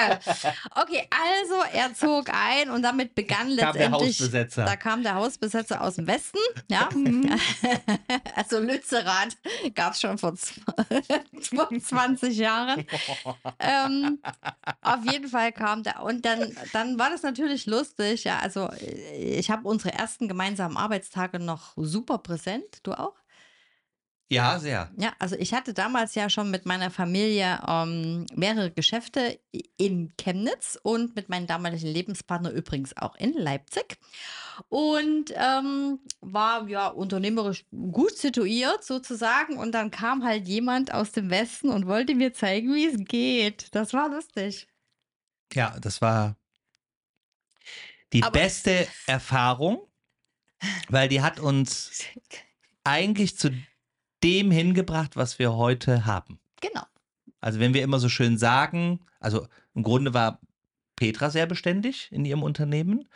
Okay, 0.75 1.07
also 1.11 1.55
er 1.73 1.93
zog 1.93 2.29
ein 2.33 2.69
und 2.69 2.81
damit 2.81 3.13
begann 3.13 3.47
Kam 3.47 3.55
der 3.57 3.65
letztendlich. 3.73 4.19
Hausbesetzer. 4.19 4.65
Da 4.65 4.75
kam 4.75 5.03
der 5.03 5.15
Hausbesetzer 5.15 5.81
aus 5.81 5.95
dem 5.95 6.07
Westen, 6.07 6.37
ja. 6.69 6.87
also 8.35 8.59
Lützerath 8.59 9.35
gab 9.75 9.93
es 9.93 10.01
schon 10.01 10.17
vor 10.17 10.31
zw- 10.33 11.55
vor 11.55 11.69
20 11.77 12.37
Jahren. 12.37 12.85
ähm, 13.59 14.19
auf 14.81 15.03
jeden 15.11 15.27
Fall 15.27 15.51
kam 15.51 15.83
der. 15.83 16.03
Und 16.03 16.25
dann, 16.25 16.55
dann 16.71 16.97
war 16.97 17.09
das 17.09 17.21
natürlich 17.23 17.65
lustig. 17.65 18.23
Ja, 18.23 18.39
also 18.39 18.69
ich 19.17 19.51
habe 19.51 19.67
unsere 19.67 19.93
ersten 19.93 20.27
gemeinsamen 20.27 20.77
Arbeitstage 20.77 21.39
noch 21.39 21.73
super 21.75 22.17
präsent. 22.19 22.63
Du 22.83 22.93
auch? 22.93 23.15
Ja, 24.33 24.59
sehr. 24.59 24.91
Ja, 24.97 25.13
also 25.19 25.35
ich 25.35 25.53
hatte 25.53 25.73
damals 25.73 26.15
ja 26.15 26.29
schon 26.29 26.49
mit 26.51 26.65
meiner 26.65 26.89
Familie 26.91 27.59
ähm, 27.67 28.25
mehrere 28.35 28.71
Geschäfte 28.71 29.39
in 29.77 30.13
Chemnitz 30.17 30.77
und 30.83 31.15
mit 31.15 31.29
meinem 31.29 31.47
damaligen 31.47 31.87
Lebenspartner 31.87 32.51
übrigens 32.51 32.95
auch 32.97 33.15
in 33.15 33.33
Leipzig. 33.33 33.97
Und 34.69 35.33
ähm, 35.35 35.99
war 36.21 36.67
ja 36.67 36.87
unternehmerisch 36.87 37.65
gut 37.71 38.17
situiert 38.17 38.83
sozusagen. 38.83 39.57
Und 39.57 39.71
dann 39.73 39.89
kam 39.91 40.23
halt 40.23 40.47
jemand 40.47 40.93
aus 40.93 41.11
dem 41.11 41.29
Westen 41.29 41.69
und 41.69 41.87
wollte 41.87 42.13
mir 42.15 42.33
zeigen, 42.33 42.73
wie 42.73 42.85
es 42.85 42.97
geht. 43.05 43.73
Das 43.75 43.93
war 43.93 44.09
lustig. 44.09 44.67
Ja, 45.53 45.77
das 45.79 46.01
war 46.01 46.35
die 48.13 48.23
Aber- 48.23 48.31
beste 48.39 48.87
Erfahrung, 49.07 49.87
weil 50.89 51.09
die 51.09 51.21
hat 51.21 51.39
uns 51.39 52.03
eigentlich 52.83 53.37
zu 53.37 53.49
dem 54.23 54.51
hingebracht, 54.51 55.15
was 55.15 55.37
wir 55.37 55.53
heute 55.55 56.05
haben. 56.05 56.39
Genau. 56.61 56.83
Also 57.41 57.59
wenn 57.59 57.73
wir 57.73 57.83
immer 57.83 57.99
so 57.99 58.09
schön 58.09 58.37
sagen, 58.37 59.01
also 59.19 59.47
im 59.75 59.83
Grunde 59.83 60.13
war 60.13 60.39
Petra 60.95 61.29
sehr 61.29 61.45
beständig 61.45 62.09
in 62.11 62.23
ihrem 62.23 62.43
Unternehmen 62.43 63.09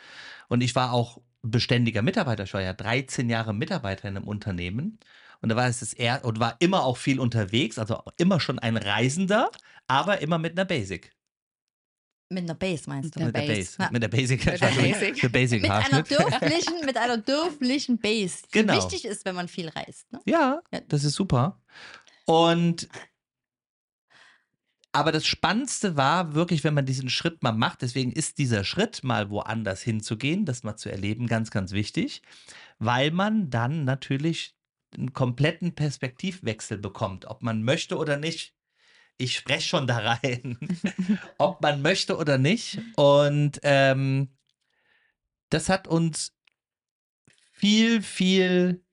und 0.48 0.60
ich 0.60 0.74
war 0.74 0.92
auch 0.92 1.20
beständiger 1.42 2.02
Mitarbeiter. 2.02 2.44
Ich 2.44 2.54
war 2.54 2.62
ja 2.62 2.72
13 2.72 3.30
Jahre 3.30 3.54
Mitarbeiter 3.54 4.08
in 4.08 4.16
einem 4.16 4.28
Unternehmen 4.28 4.98
und 5.40 5.48
da 5.48 5.56
war 5.56 5.66
es 5.66 5.80
das 5.80 5.94
er 5.94 6.24
und 6.24 6.40
war 6.40 6.56
immer 6.58 6.84
auch 6.84 6.96
viel 6.96 7.20
unterwegs, 7.20 7.78
also 7.78 8.02
immer 8.18 8.40
schon 8.40 8.58
ein 8.58 8.76
Reisender, 8.76 9.50
aber 9.86 10.20
immer 10.20 10.38
mit 10.38 10.58
einer 10.58 10.64
Basic. 10.64 11.12
Mit 12.30 12.44
einer 12.44 12.54
Base 12.54 12.84
meinst 12.88 13.16
du? 13.16 13.24
Mit 13.24 13.34
der. 13.34 13.44
Ja. 13.58 13.90
Mit 13.90 14.02
der 14.02 14.08
Basic. 14.08 14.44
Mit 14.44 14.60
der 14.60 14.66
Basic. 14.68 15.32
Basic 15.32 15.62
Mit 15.62 15.70
einer 15.70 16.02
dürflichen, 16.02 16.84
mit 16.84 16.96
einer 16.98 17.16
dürflichen 17.18 17.98
Base, 17.98 18.42
die 18.46 18.58
Genau. 18.58 18.74
wichtig 18.76 19.06
ist, 19.06 19.24
wenn 19.24 19.34
man 19.34 19.48
viel 19.48 19.68
reist. 19.70 20.12
Ne? 20.12 20.20
Ja, 20.26 20.60
Ja. 20.70 20.80
das 20.88 21.04
ist 21.04 21.14
super. 21.14 21.60
Und 22.26 22.88
aber 24.92 25.12
das 25.12 25.26
Spannendste 25.26 25.96
war 25.96 26.34
wirklich, 26.34 26.64
wenn 26.64 26.74
man 26.74 26.86
diesen 26.86 27.08
Schritt 27.10 27.42
mal 27.42 27.52
macht, 27.52 27.82
deswegen 27.82 28.10
ist 28.10 28.38
dieser 28.38 28.64
Schritt 28.64 29.04
mal 29.04 29.30
woanders 29.30 29.82
hinzugehen, 29.82 30.44
das 30.44 30.64
mal 30.64 30.76
zu 30.76 30.90
erleben, 30.90 31.26
ganz, 31.26 31.50
ganz 31.50 31.72
wichtig, 31.72 32.22
weil 32.78 33.10
man 33.10 33.50
dann 33.50 33.84
natürlich 33.84 34.54
einen 34.94 35.12
kompletten 35.12 35.74
Perspektivwechsel 35.74 36.78
bekommt, 36.78 37.26
ob 37.26 37.42
man 37.42 37.62
möchte 37.62 37.96
oder 37.98 38.16
nicht. 38.16 38.54
Ich 39.20 39.36
spreche 39.36 39.66
schon 39.68 39.86
da 39.88 39.98
rein, 39.98 40.56
ob 41.38 41.60
man 41.60 41.82
möchte 41.82 42.16
oder 42.16 42.38
nicht. 42.38 42.78
Und 42.96 43.58
ähm, 43.64 44.28
das 45.50 45.68
hat 45.68 45.88
uns 45.88 46.34
viel, 47.52 48.00
viel 48.02 48.84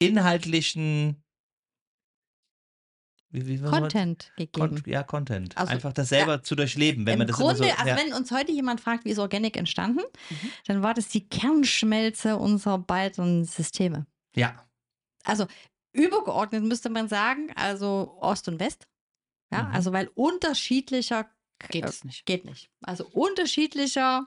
inhaltlichen 0.00 1.22
wie, 3.30 3.46
wie, 3.46 3.56
soll 3.56 3.70
man- 3.70 3.80
Content 3.82 4.30
gegeben. 4.36 4.82
Con 4.82 4.82
ja, 4.92 5.02
Content. 5.02 5.56
Also, 5.56 5.72
Einfach 5.72 5.92
das 5.94 6.10
selber 6.10 6.42
zu 6.42 6.54
durchleben, 6.54 7.06
wenn 7.06 7.16
man 7.18 7.26
das 7.26 7.36
Grunde, 7.36 7.56
so, 7.56 7.64
also 7.64 7.86
ja. 7.88 7.96
wenn 7.96 8.12
uns 8.12 8.30
heute 8.30 8.52
jemand 8.52 8.80
fragt, 8.80 9.04
wie 9.06 9.10
ist 9.10 9.18
Organic 9.18 9.56
entstanden, 9.56 10.00
Mhm. 10.30 10.50
dann 10.66 10.82
war 10.82 10.92
das 10.92 11.08
die 11.08 11.26
Kernschmelze 11.28 12.36
unserer 12.36 12.78
beiden 12.78 13.44
Systeme. 13.44 14.06
ja, 14.36 14.68
Also 15.24 15.46
übergeordnet 15.94 16.64
müsste 16.64 16.90
man 16.90 17.08
sagen, 17.08 17.50
also 17.54 18.18
Ost 18.20 18.48
und 18.48 18.60
West. 18.60 18.86
Ja, 19.52 19.64
Mhm. 19.64 19.74
also 19.74 19.92
weil 19.92 20.08
unterschiedlicher 20.14 21.30
Geht 21.68 21.84
äh, 21.84 21.88
es 21.88 22.04
nicht. 22.04 22.26
Geht 22.26 22.44
nicht. 22.44 22.70
Also 22.82 23.06
unterschiedlicher 23.06 24.26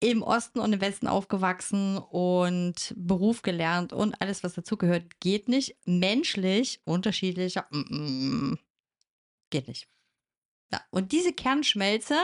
im 0.00 0.22
Osten 0.22 0.60
und 0.60 0.72
im 0.72 0.80
Westen 0.80 1.06
aufgewachsen 1.08 1.98
und 1.98 2.94
Beruf 2.96 3.42
gelernt 3.42 3.92
und 3.92 4.20
alles, 4.22 4.44
was 4.44 4.54
dazugehört, 4.54 5.18
geht 5.20 5.48
nicht. 5.48 5.76
Menschlich 5.84 6.80
unterschiedlicher, 6.84 7.66
mm, 7.70 8.52
mm, 8.52 8.58
geht 9.50 9.66
nicht. 9.68 9.88
Ja, 10.72 10.80
und 10.90 11.12
diese 11.12 11.32
Kernschmelze, 11.32 12.14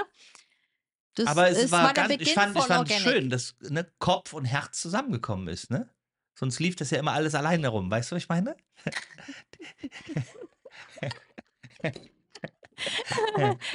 das 1.14 1.26
aber 1.26 1.48
es 1.48 1.64
ist 1.64 1.72
war 1.72 1.92
der 1.92 1.94
ganz, 1.94 2.08
Beginn 2.12 2.26
ich 2.28 2.34
fand, 2.34 2.56
ich 2.56 2.62
fand 2.64 2.90
es 2.90 2.96
Organic. 2.96 3.12
schön, 3.14 3.30
dass 3.30 3.56
ne, 3.60 3.90
Kopf 3.98 4.32
und 4.34 4.44
Herz 4.44 4.80
zusammengekommen 4.80 5.48
ist, 5.48 5.70
ne? 5.70 5.90
Sonst 6.36 6.58
lief 6.60 6.76
das 6.76 6.90
ja 6.90 6.98
immer 6.98 7.12
alles 7.12 7.34
alleine 7.34 7.68
rum. 7.68 7.90
Weißt 7.90 8.10
du, 8.10 8.16
was 8.16 8.22
ich 8.24 8.28
meine? 8.28 8.56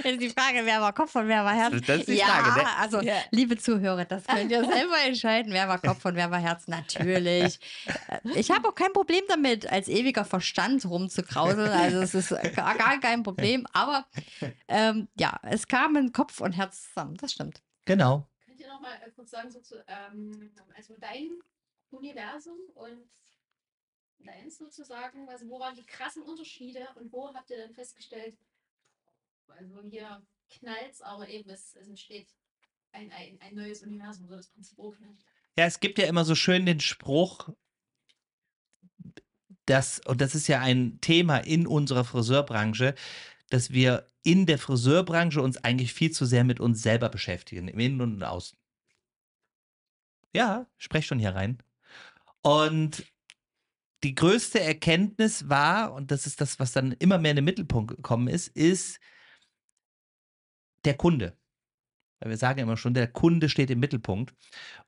Jetzt 0.04 0.22
die 0.22 0.30
Frage, 0.30 0.66
wer 0.66 0.82
war 0.82 0.94
Kopf 0.94 1.16
und 1.16 1.28
wer 1.28 1.44
war 1.44 1.54
Herz? 1.54 1.74
Das 1.86 2.00
ist 2.00 2.08
die 2.08 2.16
ja, 2.16 2.25
Frage, 2.25 2.60
ne? 2.60 2.78
also 2.78 3.01
liebe 3.32 3.58
Zuhörer, 3.58 4.06
das 4.06 4.25
könnt 4.25 4.51
ihr 4.51 4.63
selber 4.70 4.98
entscheiden, 5.06 5.54
wer 5.54 5.68
war 5.68 5.80
Kopf 5.80 6.04
und 6.06 6.16
wer 6.16 6.30
war 6.32 6.39
Herz. 6.39 6.68
Natürlich. 6.68 7.60
Ich 8.36 8.51
habe 8.51 8.68
auch 8.68 8.75
kein 8.75 8.94
Problem 8.94 9.24
damit, 9.28 9.72
als 9.72 9.88
ewiger 9.88 10.25
Verstand 10.25 10.86
rumzukrauseln. 10.86 11.72
Also 11.72 12.00
es 12.01 12.13
ist 12.13 12.30
gar, 12.56 12.75
gar 12.75 13.00
kein 13.00 13.24
Problem. 13.24 13.66
Aber 13.74 14.06
ähm, 14.68 15.08
ja, 15.18 15.39
es 15.44 15.68
kamen 15.68 16.12
Kopf 16.12 16.42
und 16.42 16.54
Herz 16.54 16.89
zusammen. 16.89 17.16
Das 17.18 17.32
stimmt. 17.32 17.62
Genau. 17.86 18.28
Könnt 18.46 18.60
ihr 18.60 18.68
noch 18.68 18.82
mal 18.82 18.92
kurz 19.16 19.32
sagen, 19.32 19.50
so 19.50 19.60
zu, 19.62 19.75
ähm, 19.88 20.51
also 20.75 20.96
dein 21.00 21.39
Universum 21.92 22.58
und 22.75 23.10
deins 24.25 24.57
sozusagen, 24.57 25.29
also 25.29 25.47
wo 25.47 25.59
waren 25.59 25.75
die 25.75 25.85
krassen 25.85 26.23
Unterschiede 26.23 26.88
und 26.95 27.11
wo 27.11 27.33
habt 27.33 27.49
ihr 27.49 27.57
dann 27.57 27.73
festgestellt, 27.73 28.38
also 29.47 29.81
hier 29.83 30.21
knallt 30.49 31.01
aber 31.01 31.27
eben 31.27 31.49
es, 31.49 31.75
es 31.75 31.88
entsteht 31.88 32.27
ein, 32.91 33.11
ein, 33.11 33.39
ein 33.41 33.55
neues 33.55 33.83
Universum, 33.83 34.27
so 34.27 34.35
das 34.35 34.49
Prinzip 34.49 34.77
Urknall. 34.77 35.15
Ja, 35.57 35.65
es 35.65 35.79
gibt 35.79 35.97
ja 35.99 36.05
immer 36.05 36.25
so 36.25 36.35
schön 36.35 36.65
den 36.65 36.79
Spruch, 36.79 37.49
dass, 39.65 39.99
und 40.05 40.21
das 40.21 40.35
ist 40.35 40.47
ja 40.47 40.59
ein 40.61 40.99
Thema 41.01 41.38
in 41.38 41.67
unserer 41.67 42.03
Friseurbranche, 42.03 42.95
dass 43.49 43.71
wir 43.71 44.07
in 44.23 44.45
der 44.45 44.57
Friseurbranche 44.57 45.41
uns 45.41 45.57
eigentlich 45.63 45.93
viel 45.93 46.11
zu 46.11 46.25
sehr 46.25 46.43
mit 46.43 46.59
uns 46.59 46.81
selber 46.81 47.09
beschäftigen, 47.09 47.67
im 47.67 47.79
Innen 47.79 48.01
und 48.01 48.15
im 48.15 48.23
Außen. 48.23 48.57
Ja, 50.33 50.67
sprech 50.77 51.05
schon 51.05 51.19
hier 51.19 51.35
rein. 51.35 51.61
Und 52.41 53.05
die 54.03 54.15
größte 54.15 54.60
Erkenntnis 54.60 55.50
war, 55.50 55.94
und 55.94 56.12
das 56.12 56.25
ist 56.25 56.41
das, 56.41 56.60
was 56.60 56.72
dann 56.72 56.94
immer 56.94 57.18
mehr 57.18 57.32
in 57.32 57.38
den 57.38 57.46
Mittelpunkt 57.46 57.96
gekommen 57.96 58.27
ist, 58.27 58.48
ist 58.48 59.00
der 60.86 60.96
Kunde. 60.96 61.38
Weil 62.20 62.32
wir 62.32 62.38
sagen 62.38 62.60
immer 62.60 62.77
schon, 62.77 62.94
der 62.94 63.08
Kunde 63.08 63.50
steht 63.50 63.70
im 63.70 63.79
Mittelpunkt. 63.79 64.34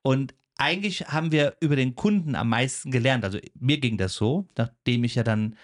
Und 0.01 0.33
eigentlich 0.57 1.07
haben 1.07 1.31
wir 1.31 1.57
über 1.59 1.75
den 1.75 1.95
Kunden 1.95 2.35
am 2.35 2.49
meisten 2.49 2.91
gelernt. 2.91 3.23
Also 3.23 3.39
mir 3.59 3.79
ging 3.79 3.97
das 3.97 4.13
so, 4.13 4.47
nachdem 4.57 5.03
ich 5.03 5.15
ja 5.15 5.23
dann 5.23 5.57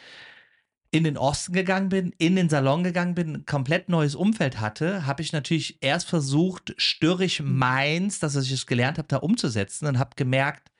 in 0.91 1.03
den 1.03 1.17
Osten 1.17 1.53
gegangen 1.53 1.89
bin, 1.89 2.13
in 2.17 2.35
den 2.35 2.49
Salon 2.49 2.83
gegangen 2.83 3.13
bin, 3.13 3.35
ein 3.35 3.45
komplett 3.45 3.89
neues 3.89 4.15
Umfeld 4.15 4.59
hatte, 4.59 5.05
habe 5.05 5.21
ich 5.21 5.33
natürlich 5.33 5.77
erst 5.81 6.07
versucht, 6.07 6.73
störrisch 6.77 7.41
meins, 7.41 8.19
dass 8.19 8.35
ich 8.35 8.51
es 8.51 8.65
gelernt 8.65 8.97
habe, 8.97 9.07
da 9.07 9.17
umzusetzen 9.17 9.85
und 9.87 9.99
habe 9.99 10.15
gemerkt, 10.15 10.71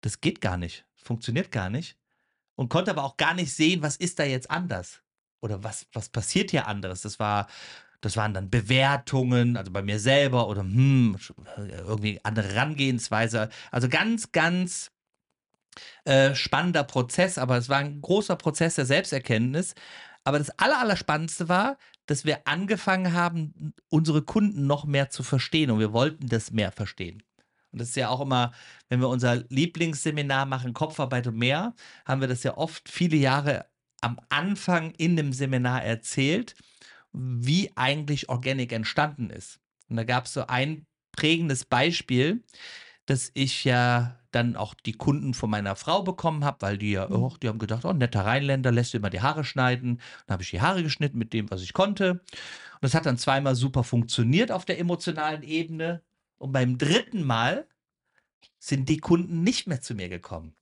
das 0.00 0.20
geht 0.20 0.40
gar 0.40 0.56
nicht, 0.56 0.84
funktioniert 1.08 1.50
gar 1.50 1.70
nicht 1.70 1.98
und 2.54 2.68
konnte 2.68 2.90
aber 2.92 3.04
auch 3.04 3.16
gar 3.16 3.34
nicht 3.34 3.52
sehen, 3.52 3.82
was 3.82 3.96
ist 3.96 4.18
da 4.18 4.24
jetzt 4.24 4.50
anders 4.50 5.02
oder 5.40 5.64
was, 5.64 5.86
was 5.92 6.08
passiert 6.08 6.50
hier 6.50 6.68
anderes. 6.68 7.02
Das 7.02 7.18
war 7.18 7.48
das 8.00 8.16
waren 8.16 8.32
dann 8.32 8.48
Bewertungen, 8.48 9.56
also 9.56 9.72
bei 9.72 9.82
mir 9.82 9.98
selber 9.98 10.48
oder 10.48 10.60
hm, 10.60 11.16
irgendwie 11.56 12.20
andere 12.22 12.48
Herangehensweise. 12.48 13.48
Also 13.72 13.88
ganz, 13.88 14.30
ganz 14.30 14.92
äh, 16.04 16.34
spannender 16.34 16.84
Prozess, 16.84 17.38
aber 17.38 17.56
es 17.56 17.68
war 17.68 17.78
ein 17.78 18.00
großer 18.00 18.36
Prozess 18.36 18.76
der 18.76 18.86
Selbsterkenntnis. 18.86 19.74
Aber 20.22 20.38
das 20.38 20.50
Aller, 20.58 20.78
Allerspannendste 20.78 21.48
war, 21.48 21.76
dass 22.06 22.24
wir 22.24 22.46
angefangen 22.46 23.14
haben, 23.14 23.74
unsere 23.88 24.22
Kunden 24.22 24.66
noch 24.66 24.84
mehr 24.84 25.10
zu 25.10 25.22
verstehen 25.22 25.70
und 25.70 25.80
wir 25.80 25.92
wollten 25.92 26.28
das 26.28 26.52
mehr 26.52 26.70
verstehen. 26.70 27.22
Und 27.72 27.80
das 27.80 27.90
ist 27.90 27.96
ja 27.96 28.08
auch 28.08 28.20
immer, 28.20 28.52
wenn 28.88 29.00
wir 29.00 29.08
unser 29.08 29.44
Lieblingsseminar 29.48 30.46
machen, 30.46 30.74
Kopfarbeit 30.74 31.26
und 31.26 31.36
mehr, 31.36 31.74
haben 32.04 32.20
wir 32.20 32.28
das 32.28 32.42
ja 32.42 32.56
oft 32.56 32.88
viele 32.88 33.16
Jahre 33.16 33.66
am 34.00 34.20
Anfang 34.28 34.92
in 34.92 35.16
dem 35.16 35.32
Seminar 35.32 35.82
erzählt 35.84 36.54
wie 37.12 37.70
eigentlich 37.74 38.28
Organic 38.28 38.72
entstanden 38.72 39.30
ist. 39.30 39.60
Und 39.88 39.96
da 39.96 40.04
gab 40.04 40.26
es 40.26 40.34
so 40.34 40.46
ein 40.46 40.86
prägendes 41.12 41.64
Beispiel, 41.64 42.44
dass 43.06 43.30
ich 43.34 43.64
ja 43.64 44.16
dann 44.30 44.56
auch 44.56 44.74
die 44.74 44.92
Kunden 44.92 45.32
von 45.32 45.48
meiner 45.48 45.74
Frau 45.74 46.02
bekommen 46.02 46.44
habe, 46.44 46.58
weil 46.60 46.78
die 46.78 46.92
ja, 46.92 47.10
oh, 47.10 47.32
die 47.42 47.48
haben 47.48 47.58
gedacht, 47.58 47.84
oh, 47.86 47.92
netter 47.92 48.26
Rheinländer, 48.26 48.70
lässt 48.70 48.92
du 48.92 48.98
immer 48.98 49.10
die 49.10 49.22
Haare 49.22 49.44
schneiden. 49.44 50.00
Dann 50.26 50.34
habe 50.34 50.42
ich 50.42 50.50
die 50.50 50.60
Haare 50.60 50.82
geschnitten 50.82 51.18
mit 51.18 51.32
dem, 51.32 51.50
was 51.50 51.62
ich 51.62 51.72
konnte. 51.72 52.12
Und 52.12 52.82
das 52.82 52.94
hat 52.94 53.06
dann 53.06 53.16
zweimal 53.16 53.54
super 53.54 53.82
funktioniert 53.84 54.52
auf 54.52 54.66
der 54.66 54.78
emotionalen 54.78 55.42
Ebene. 55.42 56.02
Und 56.38 56.52
beim 56.52 56.78
dritten 56.78 57.22
Mal 57.24 57.68
sind 58.58 58.88
die 58.88 58.98
Kunden 58.98 59.42
nicht 59.42 59.66
mehr 59.66 59.80
zu 59.80 59.94
mir 59.94 60.08
gekommen. 60.08 60.56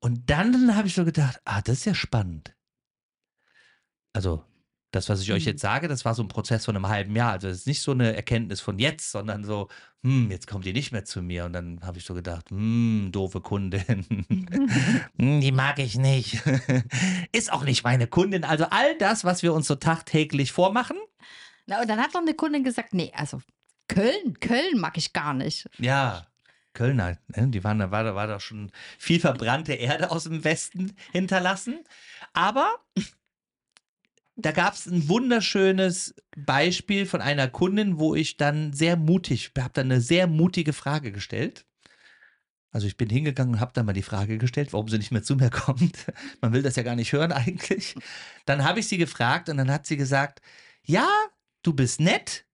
Und 0.00 0.30
dann 0.30 0.76
habe 0.76 0.88
ich 0.88 0.94
so 0.94 1.04
gedacht, 1.04 1.40
ah, 1.44 1.60
das 1.62 1.78
ist 1.78 1.84
ja 1.86 1.94
spannend. 1.94 2.54
Also 4.12 4.44
das, 4.90 5.08
was 5.10 5.20
ich 5.20 5.32
euch 5.32 5.44
Mhm. 5.44 5.48
jetzt 5.50 5.60
sage, 5.60 5.86
das 5.88 6.04
war 6.04 6.14
so 6.14 6.22
ein 6.22 6.28
Prozess 6.28 6.64
von 6.64 6.74
einem 6.74 6.88
halben 6.88 7.14
Jahr. 7.14 7.32
Also 7.32 7.48
es 7.48 7.58
ist 7.58 7.66
nicht 7.66 7.82
so 7.82 7.92
eine 7.92 8.16
Erkenntnis 8.16 8.60
von 8.60 8.78
jetzt, 8.78 9.10
sondern 9.10 9.44
so, 9.44 9.68
hm, 10.02 10.30
jetzt 10.30 10.46
kommt 10.46 10.64
die 10.64 10.72
nicht 10.72 10.92
mehr 10.92 11.04
zu 11.04 11.20
mir. 11.22 11.44
Und 11.44 11.52
dann 11.52 11.80
habe 11.82 11.98
ich 11.98 12.04
so 12.04 12.14
gedacht, 12.14 12.50
hm, 12.50 13.10
doofe 13.12 13.40
Kundin. 13.40 14.06
Hm, 15.18 15.40
die 15.40 15.52
mag 15.52 15.78
ich 15.80 15.96
nicht. 15.98 16.42
ist 17.32 17.52
auch 17.52 17.64
nicht 17.64 17.82
meine 17.84 18.06
Kundin. 18.06 18.44
Also 18.44 18.64
all 18.70 18.96
das, 18.98 19.24
was 19.24 19.42
wir 19.42 19.52
uns 19.52 19.66
so 19.66 19.74
tagtäglich 19.74 20.52
vormachen, 20.52 20.96
Na, 21.66 21.80
und 21.82 21.88
dann 21.88 22.00
hat 22.00 22.14
noch 22.14 22.22
eine 22.22 22.34
Kundin 22.34 22.64
gesagt, 22.64 22.94
nee, 22.94 23.12
also 23.14 23.40
Köln, 23.88 24.38
Köln 24.40 24.78
mag 24.78 24.96
ich 24.96 25.12
gar 25.12 25.34
nicht. 25.34 25.68
ja. 25.78 26.26
Kölner, 26.74 27.18
ne, 27.34 27.48
die 27.48 27.64
waren, 27.64 27.80
da 27.80 27.90
war, 27.90 28.04
da 28.04 28.14
war 28.14 28.28
doch 28.28 28.40
schon 28.40 28.70
viel 28.98 29.18
verbrannte 29.18 29.72
Erde 29.72 30.12
aus 30.12 30.24
dem 30.24 30.44
Westen 30.44 30.94
hinterlassen. 31.10 31.82
Aber 32.34 32.72
da 34.36 34.52
gab 34.52 34.74
es 34.74 34.86
ein 34.86 35.08
wunderschönes 35.08 36.14
Beispiel 36.36 37.04
von 37.04 37.20
einer 37.20 37.48
Kundin, 37.48 37.98
wo 37.98 38.14
ich 38.14 38.36
dann 38.36 38.72
sehr 38.72 38.96
mutig, 38.96 39.50
habe 39.58 39.72
dann 39.72 39.90
eine 39.90 40.00
sehr 40.00 40.28
mutige 40.28 40.72
Frage 40.72 41.10
gestellt. 41.10 41.66
Also 42.70 42.86
ich 42.86 42.96
bin 42.96 43.10
hingegangen 43.10 43.54
und 43.54 43.60
habe 43.60 43.72
dann 43.74 43.86
mal 43.86 43.92
die 43.92 44.02
Frage 44.02 44.38
gestellt, 44.38 44.72
warum 44.72 44.88
sie 44.88 44.98
nicht 44.98 45.10
mehr 45.10 45.24
zu 45.24 45.34
mir 45.34 45.50
kommt. 45.50 45.96
Man 46.40 46.52
will 46.52 46.62
das 46.62 46.76
ja 46.76 46.84
gar 46.84 46.94
nicht 46.94 47.12
hören 47.12 47.32
eigentlich. 47.32 47.96
Dann 48.46 48.62
habe 48.62 48.78
ich 48.78 48.86
sie 48.86 48.98
gefragt 48.98 49.48
und 49.48 49.56
dann 49.56 49.72
hat 49.72 49.86
sie 49.86 49.96
gesagt, 49.96 50.40
ja, 50.84 51.08
du 51.62 51.72
bist 51.72 52.00
nett, 52.00 52.44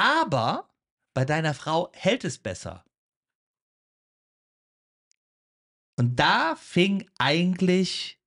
aber 0.00 0.70
bei 1.12 1.26
deiner 1.26 1.52
Frau 1.52 1.90
hält 1.92 2.24
es 2.24 2.38
besser. 2.38 2.84
Und 5.96 6.16
da 6.16 6.56
fing 6.56 7.08
eigentlich 7.18 8.18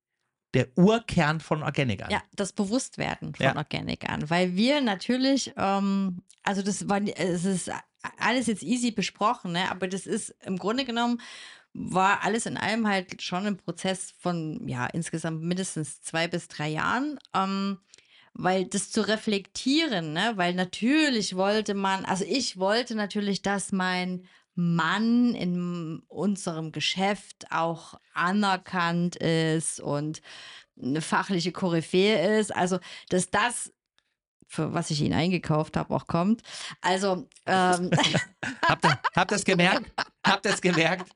der 0.54 0.68
Urkern 0.78 1.40
von 1.40 1.64
Organic 1.64 2.04
an. 2.04 2.12
Ja, 2.12 2.22
das 2.36 2.54
Bewusstwerden 2.54 3.34
von 3.34 3.44
Ja. 3.44 3.56
Organic 3.56 4.08
an, 4.08 4.30
weil 4.30 4.56
wir 4.56 4.82
natürlich, 4.82 5.52
ähm, 5.58 6.22
also 6.44 6.62
das 6.62 6.88
war, 6.88 7.02
es 7.02 7.46
ist 7.46 7.72
alles 8.20 8.46
jetzt 8.46 8.62
easy 8.62 8.92
besprochen, 8.92 9.54
ne? 9.54 9.72
aber 9.72 9.88
das 9.88 10.06
ist 10.06 10.36
im 10.46 10.58
Grunde 10.58 10.86
genommen 10.86 11.20
war 11.74 12.24
alles 12.24 12.46
in 12.46 12.56
allem 12.56 12.88
halt 12.88 13.24
schon 13.24 13.48
ein 13.48 13.58
Prozess 13.58 14.14
von 14.20 14.68
ja 14.68 14.86
insgesamt 14.86 15.42
mindestens 15.42 16.02
zwei 16.04 16.28
bis 16.28 16.48
drei 16.48 16.70
Jahren. 16.70 17.18
Ähm, 17.34 17.80
weil 18.34 18.66
das 18.66 18.90
zu 18.92 19.08
reflektieren, 19.08 20.14
ne? 20.14 20.34
weil 20.36 20.54
natürlich 20.54 21.36
wollte 21.36 21.74
man, 21.74 22.06
also 22.06 22.26
ich 22.28 22.58
wollte 22.58 22.96
natürlich, 22.96 23.42
dass 23.42 23.72
mein 23.72 24.28
Mann 24.56 25.34
in 25.34 26.04
unserem 26.08 26.72
Geschäft 26.72 27.46
auch 27.52 28.00
anerkannt 28.14 29.16
ist 29.16 29.80
und 29.80 30.22
eine 30.82 31.02
fachliche 31.02 31.52
Koryphäe 31.52 32.40
ist. 32.40 32.56
Also, 32.56 32.80
dass 33.10 33.30
das, 33.32 33.72
für 34.48 34.74
was 34.74 34.92
ich 34.92 35.02
ihn 35.02 35.14
eingekauft 35.14 35.78
habe, 35.78 35.94
auch 35.94 36.08
kommt. 36.08 36.42
Also, 36.82 37.28
ähm, 37.46 37.90
Habt 38.68 38.86
ihr 38.86 39.00
habt 39.16 39.32
das 39.32 39.44
gemerkt? 39.44 39.92
Habt 40.26 40.46
ihr 40.46 40.54
es 40.54 40.62
gemerkt? 40.62 41.10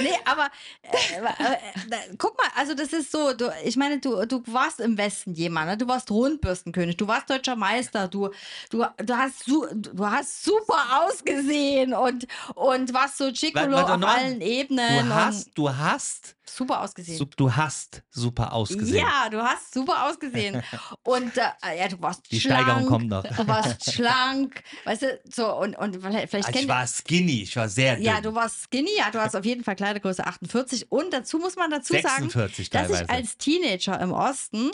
Nee, 0.00 0.18
aber 0.24 0.50
äh, 0.82 1.18
äh, 1.18 2.14
guck 2.18 2.36
mal, 2.36 2.48
also 2.56 2.74
das 2.74 2.92
ist 2.92 3.10
so, 3.10 3.32
du, 3.32 3.50
ich 3.64 3.76
meine, 3.76 3.98
du, 3.98 4.24
du 4.26 4.42
warst 4.46 4.80
im 4.80 4.98
Westen 4.98 5.34
jemand, 5.34 5.68
ne? 5.68 5.76
du 5.76 5.88
warst 5.88 6.10
Rundbürstenkönig, 6.10 6.96
du 6.96 7.06
warst 7.08 7.30
deutscher 7.30 7.56
Meister, 7.56 8.08
du, 8.08 8.30
du, 8.70 8.84
du, 8.98 9.16
hast, 9.16 9.44
su 9.44 9.66
du 9.74 10.06
hast 10.06 10.44
super 10.44 11.04
ausgesehen 11.04 11.94
und, 11.94 12.26
und 12.54 12.92
warst 12.92 13.18
so 13.18 13.32
Chicolo 13.32 13.78
auf 13.78 14.02
allen 14.02 14.40
Ebenen 14.40 15.08
Du 15.08 15.14
hast, 15.14 15.50
du 15.54 15.76
hast, 15.76 16.36
super 16.48 16.80
ausgesehen. 16.82 17.28
du 17.36 17.54
hast 17.54 18.02
super 18.10 18.52
ausgesehen. 18.52 19.06
Ja, 19.06 19.28
du 19.30 19.42
hast 19.42 19.72
super 19.74 20.06
ausgesehen. 20.08 20.62
Und 21.02 21.36
äh, 21.36 21.78
ja, 21.78 21.88
du 21.88 22.00
warst 22.00 22.30
Die 22.30 22.40
schlank. 22.40 22.62
Steigerung 22.64 22.86
kommt 22.86 23.08
noch. 23.08 23.22
Du 23.24 23.46
warst 23.46 23.92
schlank, 23.92 24.62
weißt 24.84 25.02
du, 25.02 25.20
so 25.32 25.54
und, 25.56 25.76
und 25.76 25.96
vielleicht, 26.00 26.34
Also 26.34 26.58
ich 26.58 26.68
war 26.68 26.86
skinny, 26.86 27.42
ich 27.42 27.56
war 27.56 27.68
sehr 27.68 27.94
dünn. 27.96 28.04
ja, 28.04 28.20
du 28.20 28.34
warst 28.34 28.64
skinny, 28.64 28.90
ja, 28.96 29.10
du 29.10 29.20
hast 29.20 29.34
auf 29.36 29.44
jeden 29.44 29.64
Fall 29.64 29.76
Kleidergröße 29.76 30.26
48 30.26 30.90
und 30.90 31.12
dazu 31.12 31.38
muss 31.38 31.56
man 31.56 31.70
dazu 31.70 31.92
sagen, 31.94 32.30
46 32.30 32.70
dass 32.70 32.82
teilweise. 32.88 33.04
ich 33.04 33.10
als 33.10 33.36
Teenager 33.38 34.00
im 34.00 34.12
Osten 34.12 34.70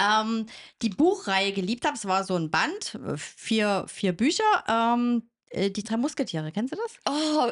ähm, 0.00 0.46
die 0.82 0.90
Buchreihe 0.90 1.52
geliebt 1.52 1.84
habe. 1.84 1.96
Es 1.96 2.06
war 2.06 2.24
so 2.24 2.36
ein 2.36 2.50
Band, 2.50 2.94
äh, 3.06 3.16
vier, 3.16 3.84
vier 3.88 4.12
Bücher. 4.12 4.44
Ähm, 4.68 5.28
äh, 5.52 5.70
die 5.70 5.82
drei 5.82 5.96
Musketiere. 5.96 6.52
Kennst 6.52 6.72
du 6.72 6.78
das? 6.78 6.98
Oh, 7.06 7.50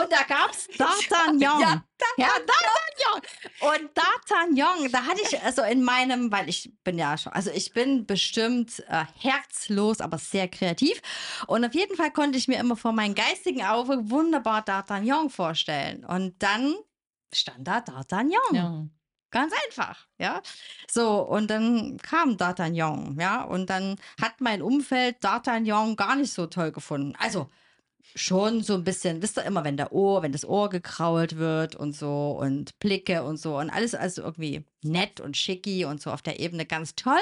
Und 0.00 0.12
da 0.12 0.22
gab 0.24 0.50
es 0.50 0.68
D'Artagnan. 0.78 1.60
Ja, 1.60 1.84
ja, 2.16 2.26
D'Artagnan. 2.26 3.22
Und 3.60 3.90
D'Artagnan, 3.96 4.90
da 4.90 5.04
hatte 5.04 5.20
ich 5.22 5.40
also 5.42 5.62
in 5.62 5.82
meinem, 5.82 6.30
weil 6.30 6.48
ich 6.48 6.70
bin 6.84 6.98
ja 6.98 7.16
schon, 7.16 7.32
also 7.32 7.50
ich 7.50 7.72
bin 7.72 8.06
bestimmt 8.06 8.82
äh, 8.88 9.04
herzlos, 9.20 10.00
aber 10.00 10.18
sehr 10.18 10.48
kreativ. 10.48 11.00
Und 11.46 11.64
auf 11.64 11.74
jeden 11.74 11.96
Fall 11.96 12.12
konnte 12.12 12.38
ich 12.38 12.48
mir 12.48 12.58
immer 12.58 12.76
vor 12.76 12.92
meinem 12.92 13.14
geistigen 13.14 13.64
Auge 13.64 14.10
wunderbar 14.10 14.62
D'Artagnan 14.64 15.30
vorstellen. 15.30 16.04
Und 16.04 16.42
dann 16.42 16.74
stand 17.32 17.66
da 17.66 17.78
D'Artagnan. 17.78 18.54
ja. 18.54 18.86
Ganz 19.30 19.52
einfach, 19.66 20.06
ja. 20.18 20.40
So, 20.90 21.20
und 21.20 21.50
dann 21.50 21.98
kam 21.98 22.36
D'Artagnan, 22.36 23.20
ja, 23.20 23.42
und 23.42 23.68
dann 23.68 23.96
hat 24.20 24.40
mein 24.40 24.62
Umfeld 24.62 25.22
D'Artagnan 25.22 25.96
gar 25.96 26.16
nicht 26.16 26.32
so 26.32 26.46
toll 26.46 26.72
gefunden. 26.72 27.14
Also 27.18 27.50
schon 28.14 28.62
so 28.62 28.74
ein 28.74 28.84
bisschen, 28.84 29.20
wisst 29.20 29.36
ihr 29.36 29.44
immer, 29.44 29.64
wenn 29.64 29.76
der 29.76 29.92
Ohr, 29.92 30.22
wenn 30.22 30.32
das 30.32 30.46
Ohr 30.46 30.70
gekrault 30.70 31.36
wird 31.36 31.76
und 31.76 31.92
so 31.94 32.38
und 32.40 32.78
Blicke 32.78 33.22
und 33.22 33.36
so 33.36 33.58
und 33.58 33.68
alles 33.70 33.94
also 33.94 34.22
irgendwie 34.22 34.64
nett 34.82 35.20
und 35.20 35.36
schicki 35.36 35.84
und 35.84 36.00
so 36.00 36.10
auf 36.10 36.22
der 36.22 36.40
Ebene 36.40 36.64
ganz 36.64 36.94
toll. 36.94 37.20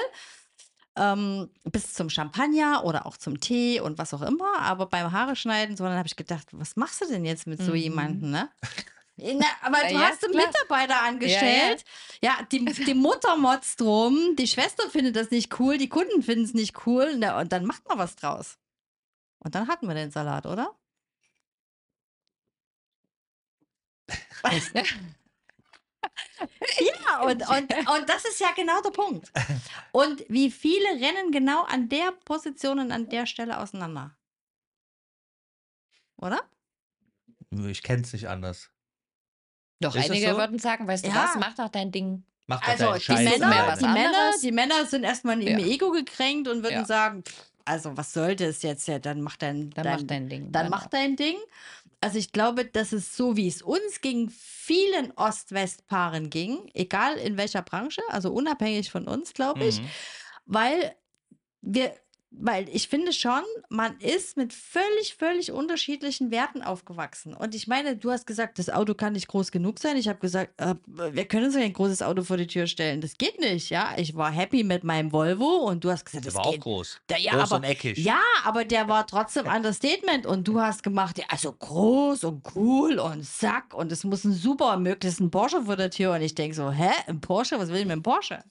Ähm, 0.99 1.51
bis 1.65 1.93
zum 1.93 2.09
Champagner 2.09 2.83
oder 2.85 3.05
auch 3.05 3.19
zum 3.19 3.39
Tee 3.41 3.81
und 3.81 3.99
was 3.99 4.15
auch 4.15 4.23
immer. 4.23 4.61
Aber 4.61 4.87
beim 4.87 5.13
Haare 5.13 5.37
schneiden, 5.37 5.77
so, 5.77 5.85
dann 5.85 5.99
habe 5.99 6.09
ich 6.09 6.17
gedacht, 6.17 6.47
was 6.53 6.77
machst 6.77 7.03
du 7.03 7.07
denn 7.07 7.27
jetzt 7.27 7.47
mit 7.47 7.61
so 7.63 7.73
Mhm. 7.73 7.77
jemandem, 7.77 8.31
ne? 8.31 8.49
Na, 9.19 9.47
aber 9.63 9.79
du 9.89 9.95
Ja, 9.95 10.01
hast 10.01 10.25
einen 10.25 10.35
klar. 10.35 10.47
Mitarbeiter 10.47 11.03
angestellt. 11.03 11.85
Ja, 12.23 12.39
die, 12.53 12.65
die 12.65 12.95
Mutter 12.95 13.37
motzt 13.37 13.81
drum, 13.81 14.37
die 14.37 14.47
Schwester 14.47 14.91
findet 14.91 15.17
das 15.17 15.31
nicht 15.31 15.59
cool, 15.59 15.79
die 15.79 15.89
Kunden 15.89 16.23
finden 16.23 16.45
es 16.45 16.55
nicht 16.55 16.87
cool. 16.87 17.17
Na, 17.17 17.41
und 17.41 17.51
dann 17.53 17.65
macht 17.65 17.89
man 17.89 17.99
was 17.99 18.17
draus. 18.17 18.59
Und 19.39 19.55
dann 19.55 19.69
hatten 19.69 19.87
wir 19.89 19.95
den 19.95 20.11
Salat, 20.11 20.47
oder? 20.47 20.75
Ja, 26.81 27.23
und, 27.23 27.43
und, 27.49 27.73
und 27.89 28.09
das 28.09 28.25
ist 28.25 28.41
ja 28.41 28.53
genau 28.53 28.81
der 28.83 28.91
Punkt. 28.91 29.33
Und 29.93 30.25
wie 30.29 30.51
viele 30.51 30.89
rennen 31.01 31.33
genau 31.33 31.65
an 31.65 31.89
der 31.89 32.13
Position 32.25 32.79
und 32.79 32.93
an 32.93 33.09
der 33.09 33.27
Stelle 33.27 33.59
auseinander? 33.59 34.17
Oder? 36.17 36.41
Ich 37.51 37.83
kenn's 37.83 38.13
nicht 38.13 38.29
anders. 38.29 38.71
Doch, 39.81 39.95
Ist 39.95 40.11
einige 40.11 40.31
so? 40.31 40.37
würden 40.39 40.59
sagen, 40.59 40.87
weißt 40.87 41.05
du 41.05 41.11
Ja. 41.11 41.25
was, 41.25 41.35
mach 41.37 41.55
doch 41.55 41.69
dein 41.69 41.91
Ding. 41.93 42.25
Mach 42.47 42.61
doch 42.61 42.69
Also 42.69 42.95
die 42.95 43.01
Scheiß 43.01 43.25
Männer, 43.25 43.49
mehr 43.49 43.57
alleine. 43.65 43.73
was 43.73 43.79
die, 43.81 43.85
Männer, 43.87 44.07
anderes. 44.19 44.41
die 44.41 44.53
Männer 44.53 44.87
sind 44.87 45.05
erstmal 45.05 45.43
im 45.43 45.59
Ja. 45.59 45.67
Ego 45.67 45.91
gekränkt 45.91 46.49
und 46.49 46.63
würden 46.63 46.73
Ja. 46.81 46.85
sagen, 46.85 47.25
also 47.65 47.97
was 47.97 48.13
sollte 48.13 48.45
es 48.45 48.63
jetzt? 48.63 48.87
Ja, 48.89 48.99
dann 48.99 49.21
mach 49.21 49.37
dein, 49.37 49.71
Dann 49.71 49.85
dein, 49.85 49.97
mach 49.97 50.03
dein 50.07 50.29
Ding. 50.29 50.53
dann 50.53 50.67
genau. 50.67 50.77
mach 50.77 50.87
dein 50.87 51.17
Ding. 51.17 51.37
Also 52.01 52.19
ich 52.19 52.31
glaube, 52.31 52.65
dass 52.65 52.93
es 52.93 53.17
so, 53.17 53.37
wie 53.37 53.49
es 53.49 53.63
uns 53.63 54.01
ging, 54.01 54.31
vielen 54.31 55.11
Ost-West-Paaren 55.13 56.31
ging, 56.31 56.71
egal 56.75 57.17
in 57.17 57.37
welcher 57.37 57.63
Branche, 57.63 58.03
also 58.11 58.33
unabhängig 58.33 58.91
von 58.91 59.09
uns, 59.09 59.35
glaube 59.35 59.65
ich, 59.65 59.81
Mhm. 59.81 59.87
weil 60.45 60.95
wir, 61.63 61.97
weil 62.39 62.69
ich 62.69 62.89
finde 62.89 63.13
schon, 63.13 63.43
man 63.69 63.99
ist 63.99 64.37
mit 64.37 64.53
völlig, 64.53 65.15
völlig 65.19 65.53
unterschiedlichen 65.53 66.31
Werten 66.31 66.63
aufgewachsen. 66.63 67.35
Und 67.35 67.55
ich 67.55 67.67
meine, 67.67 67.97
du 67.97 68.11
hast 68.11 68.27
gesagt, 68.27 68.59
das 68.59 68.69
Auto 68.71 68.95
kann 68.95 69.15
nicht 69.15 69.29
groß 69.29 69.51
genug 69.51 69.79
sein. 69.79 69.97
Ich 69.97 70.09
habe 70.09 70.19
gesagt, 70.19 70.53
äh, 70.61 70.75
wir 70.87 71.25
können 71.27 71.47
uns 71.47 71.57
ein 71.57 71.73
großes 71.73 72.03
Auto 72.03 72.23
vor 72.23 72.37
die 72.37 72.47
Tür 72.47 72.67
stellen. 72.67 73.01
Das 73.01 73.17
geht 73.17 73.41
nicht, 73.41 73.71
ja. 73.71 73.95
Ich 73.97 74.15
war 74.17 74.31
happy 74.31 74.65
mit 74.65 74.85
meinem 74.85 75.13
Volvo 75.13 75.69
und 75.69 75.83
du 75.85 75.91
hast 75.91 76.05
gesagt, 76.05 76.25
Der 76.25 76.33
das 76.33 76.39
war 76.39 76.47
auch 76.47 76.53
geht. 76.53 76.61
groß. 76.63 77.01
Der, 77.09 77.19
ja, 77.21 77.33
groß 77.33 77.53
aber, 77.53 77.57
und 77.57 77.65
eckig. 77.65 77.99
ja, 77.99 78.21
aber 78.45 78.65
der 78.65 78.89
war 78.89 79.07
trotzdem 79.07 79.47
Understatement 79.47 80.27
und 80.27 80.47
du 80.47 80.61
hast 80.61 80.83
gemacht, 80.83 81.19
ja, 81.19 81.25
also 81.29 81.53
groß 81.53 82.25
und 82.25 82.43
cool 82.55 82.99
und 82.99 83.25
Sack 83.25 83.73
und 83.75 83.91
es 83.93 84.05
muss 84.05 84.25
ein 84.25 84.33
super, 84.33 84.77
möglichst 84.77 85.21
ein 85.21 85.31
Porsche 85.31 85.63
vor 85.63 85.77
der 85.77 85.91
Tür 85.91 86.13
und 86.15 86.23
ich 86.23 86.35
denke 86.35 86.55
so, 86.55 86.71
hä, 86.71 86.91
ein 87.07 87.21
Porsche, 87.21 87.59
was 87.59 87.69
will 87.69 87.77
ich 87.79 87.85
mit 87.85 87.93
einem 87.93 88.03
Porsche? 88.03 88.45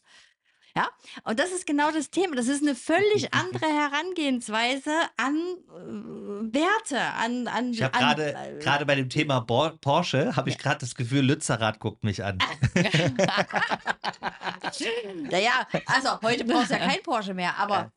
Ja, 0.76 0.90
und 1.24 1.40
das 1.40 1.52
ist 1.52 1.66
genau 1.66 1.90
das 1.92 2.10
Thema. 2.10 2.36
Das 2.36 2.50
ist 2.50 2.62
eine 2.62 2.76
völlig 2.76 3.34
andere 3.34 3.66
Herangehensweise 3.66 4.92
an 5.16 5.36
äh, 5.36 6.54
Werte, 6.54 7.00
an, 7.00 7.48
an 7.48 7.72
Ich 7.72 7.82
habe 7.82 7.98
gerade 7.98 8.34
äh, 8.36 8.60
gerade 8.60 8.86
bei 8.86 8.96
dem 8.96 9.10
Thema 9.10 9.40
Bor 9.40 9.78
Porsche 9.80 10.36
habe 10.36 10.50
ich 10.50 10.58
gerade 10.58 10.80
das 10.80 10.96
Gefühl, 10.96 11.22
Lützerath 11.26 11.80
guckt 11.80 12.04
mich 12.04 12.24
an. 12.24 12.40
Naja, 15.32 15.68
also 15.86 16.22
heute 16.22 16.44
brauchst 16.44 16.70
du 16.70 16.74
ja 16.74 16.80
kein 16.80 17.02
Porsche 17.02 17.34
mehr, 17.34 17.58
aber, 17.58 17.92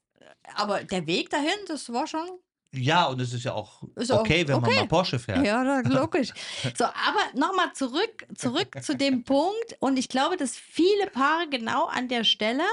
aber 0.54 0.84
der 0.84 1.06
Weg 1.06 1.30
dahin, 1.30 1.58
das 1.66 1.92
war 1.92 2.06
schon 2.06 2.28
Ja, 2.74 3.06
und 3.06 3.20
es 3.20 3.32
ist 3.32 3.44
ja 3.44 3.54
auch 3.54 3.82
Ist 3.94 4.12
auch 4.12 4.20
okay, 4.20 4.46
wenn 4.46 4.60
man 4.60 4.70
okay. 4.70 4.80
mal 4.80 4.88
Porsche 4.88 5.18
fährt. 5.18 5.44
Ja, 5.44 5.80
logisch. 5.80 6.32
So, 6.76 6.84
aber 6.84 7.20
nochmal 7.34 7.72
zurück, 7.72 8.26
zurück 8.36 8.76
zu 8.82 8.94
dem 8.94 9.24
Punkt. 9.24 9.76
Und 9.80 9.98
ich 9.98 10.08
glaube, 10.08 10.36
dass 10.36 10.56
viele 10.56 11.06
Paare 11.06 11.48
genau 11.48 11.86
an 11.86 12.08
der 12.08 12.24
Stelle, 12.24 12.64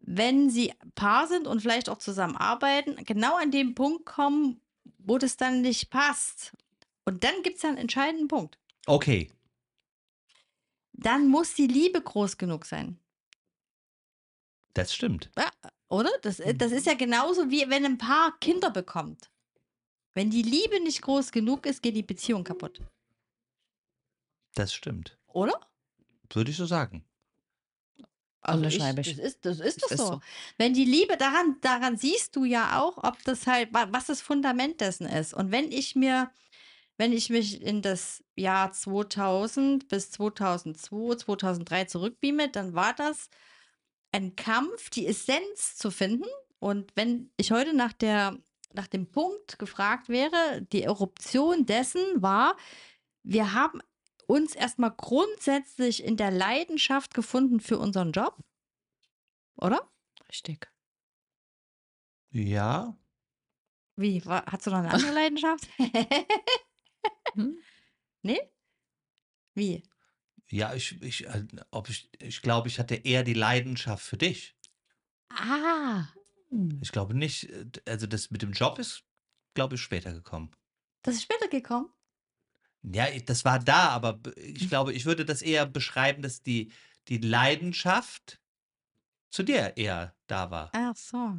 wenn 0.00 0.50
sie 0.50 0.72
Paar 0.94 1.26
sind 1.28 1.46
und 1.46 1.60
vielleicht 1.60 1.88
auch 1.88 1.98
zusammenarbeiten, 1.98 2.96
genau 3.04 3.36
an 3.36 3.50
dem 3.50 3.74
Punkt 3.74 4.04
kommen, 4.04 4.60
wo 4.98 5.16
das 5.16 5.36
dann 5.36 5.62
nicht 5.62 5.90
passt. 5.90 6.52
Und 7.04 7.24
dann 7.24 7.42
gibt 7.42 7.56
es 7.56 7.64
einen 7.64 7.78
entscheidenden 7.78 8.28
Punkt. 8.28 8.58
Okay. 8.86 9.30
Dann 10.92 11.28
muss 11.28 11.54
die 11.54 11.66
Liebe 11.66 12.00
groß 12.00 12.36
genug 12.36 12.66
sein. 12.66 12.98
Das 14.74 14.94
stimmt. 14.94 15.30
Oder? 15.92 16.10
Das, 16.22 16.40
äh, 16.40 16.54
das 16.54 16.72
ist 16.72 16.86
ja 16.86 16.94
genauso 16.94 17.50
wie 17.50 17.68
wenn 17.68 17.84
ein 17.84 17.98
Paar 17.98 18.38
Kinder 18.40 18.70
bekommt. 18.70 19.30
Wenn 20.14 20.30
die 20.30 20.42
Liebe 20.42 20.80
nicht 20.82 21.02
groß 21.02 21.32
genug 21.32 21.66
ist, 21.66 21.82
geht 21.82 21.94
die 21.96 22.02
Beziehung 22.02 22.44
kaputt. 22.44 22.80
Das 24.54 24.72
stimmt. 24.72 25.18
Oder? 25.26 25.58
Würde 26.32 26.50
ich 26.50 26.56
so 26.56 26.64
sagen. 26.66 27.04
Also 28.40 28.64
ich, 28.64 28.78
das 28.78 29.06
ich. 29.06 29.18
ist, 29.18 29.44
das 29.44 29.60
ist 29.60 29.82
Das 29.82 29.88
doch 29.88 29.90
ist 29.92 29.98
so. 29.98 30.06
so. 30.14 30.20
Wenn 30.58 30.74
die 30.74 30.84
Liebe 30.84 31.16
daran, 31.16 31.56
daran 31.60 31.96
siehst 31.96 32.34
du 32.36 32.44
ja 32.44 32.80
auch, 32.80 32.96
ob 33.04 33.22
das 33.24 33.46
halt, 33.46 33.72
wa- 33.72 33.88
was 33.90 34.06
das 34.06 34.20
Fundament 34.22 34.80
dessen 34.80 35.06
ist. 35.06 35.32
Und 35.34 35.52
wenn 35.52 35.70
ich 35.70 35.94
mir, 35.94 36.30
wenn 36.96 37.12
ich 37.12 37.30
mich 37.30 37.62
in 37.62 37.82
das 37.82 38.24
Jahr 38.34 38.72
2000 38.72 39.88
bis 39.88 40.10
2002, 40.10 41.16
2003 41.16 41.84
zurückbeame, 41.84 42.48
dann 42.50 42.74
war 42.74 42.94
das 42.94 43.28
ein 44.12 44.36
Kampf, 44.36 44.90
die 44.90 45.06
Essenz 45.06 45.76
zu 45.76 45.90
finden. 45.90 46.28
Und 46.58 46.92
wenn 46.94 47.32
ich 47.36 47.50
heute 47.50 47.74
nach 47.74 47.92
der, 47.92 48.38
nach 48.72 48.86
dem 48.86 49.10
Punkt 49.10 49.58
gefragt 49.58 50.08
wäre, 50.08 50.62
die 50.72 50.82
Eruption 50.82 51.66
dessen 51.66 52.22
war, 52.22 52.56
wir 53.22 53.52
haben 53.54 53.80
uns 54.26 54.54
erstmal 54.54 54.92
grundsätzlich 54.96 56.04
in 56.04 56.16
der 56.16 56.30
Leidenschaft 56.30 57.14
gefunden 57.14 57.60
für 57.60 57.78
unseren 57.78 58.12
Job. 58.12 58.38
Oder? 59.56 59.90
Richtig. 60.28 60.70
Ja. 62.30 62.96
Wie? 63.96 64.24
Wa- 64.24 64.44
Hast 64.46 64.66
du 64.66 64.70
noch 64.70 64.78
eine 64.78 64.90
andere 64.92 65.12
Leidenschaft? 65.14 65.68
Hm? 67.34 67.58
nee? 68.22 68.40
Wie? 69.54 69.82
Ja, 70.52 70.74
ich, 70.74 71.00
ich, 71.00 71.26
äh, 71.26 71.46
ob 71.70 71.88
ich, 71.88 72.10
ich 72.20 72.42
glaube, 72.42 72.68
ich 72.68 72.78
hatte 72.78 72.94
eher 72.94 73.22
die 73.24 73.32
Leidenschaft 73.32 74.04
für 74.04 74.18
dich. 74.18 74.54
Ah, 75.30 76.08
Ich 76.82 76.92
glaube 76.92 77.14
nicht, 77.14 77.48
äh, 77.48 77.64
also 77.86 78.06
das 78.06 78.30
mit 78.30 78.42
dem 78.42 78.52
Job 78.52 78.78
ist, 78.78 79.02
glaube 79.54 79.76
ich, 79.76 79.80
später 79.80 80.12
gekommen. 80.12 80.50
das 81.02 81.14
ist 81.14 81.22
später 81.22 81.48
gekommen. 81.48 81.88
Ja, 82.82 83.06
das 83.20 83.46
war 83.46 83.60
da, 83.60 83.88
aber 83.90 84.20
ich 84.36 84.68
glaube, 84.68 84.92
ich 84.92 85.06
würde 85.06 85.24
das 85.24 85.40
eher 85.40 85.64
beschreiben, 85.64 86.20
dass 86.20 86.42
die, 86.42 86.70
die 87.08 87.18
Leidenschaft 87.18 88.38
zu 89.30 89.44
dir 89.44 89.76
eher 89.78 90.14
da 90.26 90.50
war. 90.50 90.70
Ach 90.74 90.96
so. 90.96 91.38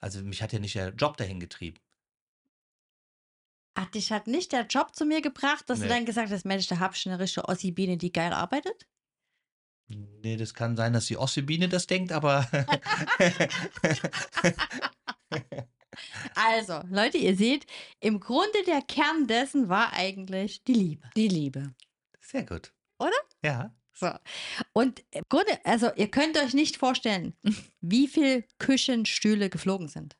Also 0.00 0.20
mich 0.22 0.42
hat 0.42 0.52
ja 0.52 0.58
nicht 0.58 0.74
der 0.74 0.94
Job 0.94 1.16
dahin 1.16 1.38
getrieben. 1.38 1.78
Ach, 3.74 3.86
dich 3.86 4.12
hat 4.12 4.26
nicht 4.26 4.52
der 4.52 4.66
Job 4.66 4.94
zu 4.94 5.04
mir 5.06 5.22
gebracht, 5.22 5.68
dass 5.68 5.78
Nee. 5.78 5.86
du 5.86 5.94
dann 5.94 6.04
gesagt 6.04 6.30
hast, 6.30 6.44
Mensch, 6.44 6.66
da 6.68 6.78
hab 6.78 6.94
ich 6.94 7.06
eine 7.08 7.18
richtige 7.18 7.48
Ossi-Biene, 7.48 7.96
die 7.96 8.12
geil 8.12 8.32
arbeitet? 8.32 8.86
Nee, 9.88 10.36
das 10.36 10.54
kann 10.54 10.76
sein, 10.76 10.92
dass 10.92 11.06
die 11.06 11.16
Ossebine 11.18 11.68
das 11.68 11.86
denkt, 11.86 12.12
aber 12.12 12.48
Also, 16.34 16.80
Leute, 16.90 17.18
ihr 17.18 17.36
seht, 17.36 17.66
im 18.00 18.18
Grunde 18.20 18.62
der 18.66 18.80
Kern 18.82 19.26
dessen 19.26 19.68
war 19.68 19.92
eigentlich 19.92 20.64
die 20.64 20.72
Liebe. 20.74 21.10
Die 21.16 21.28
Liebe. 21.28 21.74
sehr 22.20 22.44
gut. 22.44 22.72
Oder? 22.98 23.12
Ja. 23.44 23.74
So. 23.92 24.10
Und 24.72 25.04
im 25.10 25.22
Grunde, 25.28 25.64
also 25.64 25.90
ihr 25.96 26.10
könnt 26.10 26.38
euch 26.38 26.54
nicht 26.54 26.76
vorstellen, 26.78 27.36
wie 27.80 28.08
viel 28.08 28.44
Küchenstühle 28.58 29.50
geflogen 29.50 29.88
sind. 29.88 30.16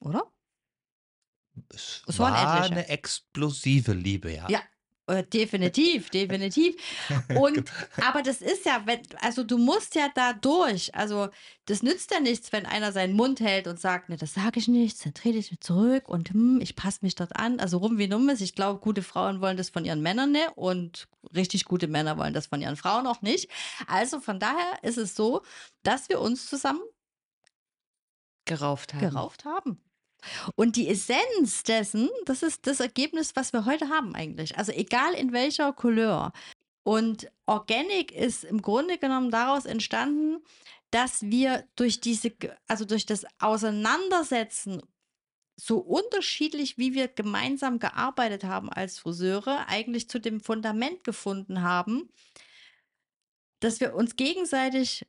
Oder? 0.00 0.30
Es 1.68 2.02
Es 2.06 2.18
war 2.18 2.34
eine 2.34 2.88
explosive 2.88 3.92
Liebe, 3.92 4.32
ja. 4.34 4.48
Ja. 4.48 4.60
Äh, 5.10 5.24
definitiv, 5.24 6.08
definitiv. 6.10 6.76
Und 7.34 7.64
aber 8.00 8.22
das 8.22 8.40
ist 8.40 8.64
ja, 8.64 8.82
wenn, 8.84 9.00
also 9.20 9.42
du 9.42 9.58
musst 9.58 9.96
ja 9.96 10.08
da 10.14 10.32
durch. 10.34 10.94
Also 10.94 11.30
das 11.66 11.82
nützt 11.82 12.12
ja 12.12 12.20
nichts, 12.20 12.52
wenn 12.52 12.64
einer 12.64 12.92
seinen 12.92 13.14
Mund 13.14 13.40
hält 13.40 13.66
und 13.66 13.80
sagt, 13.80 14.08
ne, 14.08 14.16
das 14.16 14.34
sage 14.34 14.60
ich 14.60 14.68
nicht, 14.68 15.04
dann 15.04 15.12
trete 15.12 15.38
ich 15.38 15.50
mich 15.50 15.60
zurück 15.60 16.08
und 16.08 16.30
hm, 16.30 16.60
ich 16.60 16.76
passe 16.76 17.00
mich 17.02 17.16
dort 17.16 17.34
an. 17.34 17.58
Also 17.58 17.78
rum 17.78 17.98
wie 17.98 18.06
nummes. 18.06 18.40
Ich 18.40 18.54
glaube, 18.54 18.78
gute 18.78 19.02
Frauen 19.02 19.40
wollen 19.40 19.56
das 19.56 19.70
von 19.70 19.84
ihren 19.84 20.00
Männern 20.00 20.30
nicht 20.30 20.52
und 20.54 21.08
richtig 21.34 21.64
gute 21.64 21.88
Männer 21.88 22.16
wollen 22.16 22.34
das 22.34 22.46
von 22.46 22.60
ihren 22.60 22.76
Frauen 22.76 23.08
auch 23.08 23.20
nicht. 23.20 23.50
Also 23.88 24.20
von 24.20 24.38
daher 24.38 24.78
ist 24.82 24.98
es 24.98 25.16
so, 25.16 25.42
dass 25.82 26.08
wir 26.08 26.20
uns 26.20 26.46
zusammen 26.46 26.82
Gerauft 28.44 28.94
haben. 28.94 29.00
gerauft 29.00 29.44
haben. 29.44 29.80
Und 30.54 30.76
die 30.76 30.88
Essenz 30.88 31.62
dessen, 31.62 32.08
das 32.26 32.42
ist 32.42 32.66
das 32.66 32.80
Ergebnis, 32.80 33.36
was 33.36 33.52
wir 33.52 33.64
heute 33.64 33.88
haben 33.88 34.14
eigentlich. 34.14 34.58
Also 34.58 34.72
egal 34.72 35.14
in 35.14 35.32
welcher 35.32 35.72
Couleur. 35.72 36.32
Und 36.82 37.30
Organic 37.46 38.12
ist 38.12 38.44
im 38.44 38.62
Grunde 38.62 38.98
genommen 38.98 39.30
daraus 39.30 39.64
entstanden, 39.64 40.42
dass 40.90 41.22
wir 41.22 41.68
durch 41.76 42.00
diese, 42.00 42.32
also 42.66 42.84
durch 42.84 43.06
das 43.06 43.24
Auseinandersetzen 43.38 44.82
so 45.56 45.78
unterschiedlich, 45.78 46.78
wie 46.78 46.94
wir 46.94 47.08
gemeinsam 47.08 47.78
gearbeitet 47.78 48.44
haben 48.44 48.70
als 48.70 48.98
Friseure, 48.98 49.68
eigentlich 49.68 50.08
zu 50.08 50.18
dem 50.18 50.40
Fundament 50.40 51.04
gefunden 51.04 51.62
haben, 51.62 52.08
dass 53.60 53.80
wir 53.80 53.94
uns 53.94 54.16
gegenseitig 54.16 55.06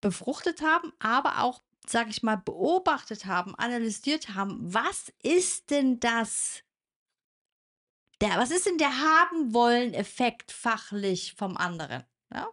befruchtet 0.00 0.62
haben, 0.62 0.92
aber 0.98 1.42
auch, 1.42 1.60
sag 1.88 2.08
ich 2.08 2.22
mal, 2.22 2.36
beobachtet 2.36 3.26
haben, 3.26 3.54
analysiert 3.54 4.34
haben, 4.34 4.58
was 4.60 5.12
ist 5.22 5.70
denn 5.70 6.00
das? 6.00 6.62
Der, 8.20 8.36
was 8.36 8.50
ist 8.50 8.66
denn 8.66 8.78
der 8.78 8.98
haben 8.98 9.54
wollen 9.54 9.94
Effekt 9.94 10.50
fachlich 10.50 11.34
vom 11.34 11.56
anderen? 11.56 12.04
Ja? 12.32 12.48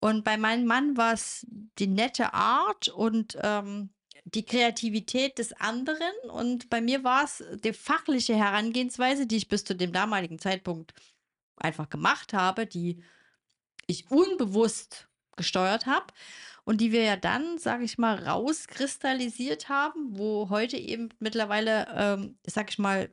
Und 0.00 0.24
bei 0.24 0.36
meinem 0.36 0.66
Mann 0.66 0.96
war 0.96 1.14
es 1.14 1.46
die 1.78 1.86
nette 1.86 2.34
Art 2.34 2.88
und 2.88 3.36
ähm, 3.42 3.90
die 4.24 4.44
Kreativität 4.44 5.38
des 5.38 5.52
anderen. 5.54 6.12
Und 6.30 6.70
bei 6.70 6.80
mir 6.80 7.02
war 7.04 7.24
es 7.24 7.42
die 7.64 7.72
fachliche 7.72 8.36
Herangehensweise, 8.36 9.26
die 9.26 9.36
ich 9.36 9.48
bis 9.48 9.64
zu 9.64 9.74
dem 9.74 9.92
damaligen 9.92 10.38
Zeitpunkt 10.38 10.92
einfach 11.56 11.88
gemacht 11.88 12.32
habe, 12.32 12.66
die 12.66 13.02
ich 13.86 14.10
unbewusst 14.10 15.08
gesteuert 15.36 15.86
habe 15.86 16.12
und 16.68 16.82
die 16.82 16.92
wir 16.92 17.02
ja 17.02 17.16
dann, 17.16 17.56
sage 17.56 17.84
ich 17.84 17.96
mal, 17.96 18.16
rauskristallisiert 18.26 19.70
haben, 19.70 20.18
wo 20.18 20.50
heute 20.50 20.76
eben 20.76 21.08
mittlerweile, 21.18 21.86
ähm, 21.96 22.36
sage 22.46 22.66
ich 22.68 22.78
mal, 22.78 23.08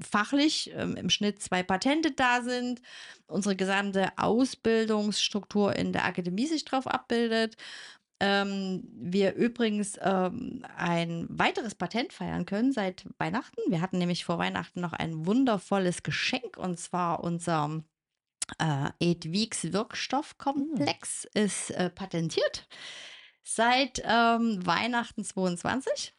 fachlich 0.00 0.72
ähm, 0.74 0.96
im 0.96 1.08
Schnitt 1.08 1.40
zwei 1.40 1.62
Patente 1.62 2.10
da 2.10 2.42
sind, 2.42 2.82
unsere 3.28 3.54
gesamte 3.54 4.08
Ausbildungsstruktur 4.16 5.76
in 5.76 5.92
der 5.92 6.06
Akademie 6.06 6.48
sich 6.48 6.64
drauf 6.64 6.88
abbildet. 6.88 7.56
Ähm, 8.18 8.82
wir 8.92 9.36
übrigens 9.36 9.96
ähm, 10.02 10.64
ein 10.76 11.28
weiteres 11.28 11.76
Patent 11.76 12.12
feiern 12.12 12.46
können 12.46 12.72
seit 12.72 13.04
Weihnachten. 13.16 13.60
Wir 13.68 13.80
hatten 13.80 13.98
nämlich 13.98 14.24
vor 14.24 14.38
Weihnachten 14.38 14.80
noch 14.80 14.92
ein 14.92 15.24
wundervolles 15.24 16.02
Geschenk 16.02 16.56
und 16.56 16.80
zwar 16.80 17.22
unser 17.22 17.84
äh, 18.58 18.90
Edwigs 19.00 19.72
Wirkstoffkomplex 19.72 21.26
ist 21.34 21.70
äh, 21.70 21.90
patentiert 21.90 22.68
seit 23.42 24.02
ähm, 24.04 24.64
Weihnachten 24.64 25.24
22. 25.24 26.14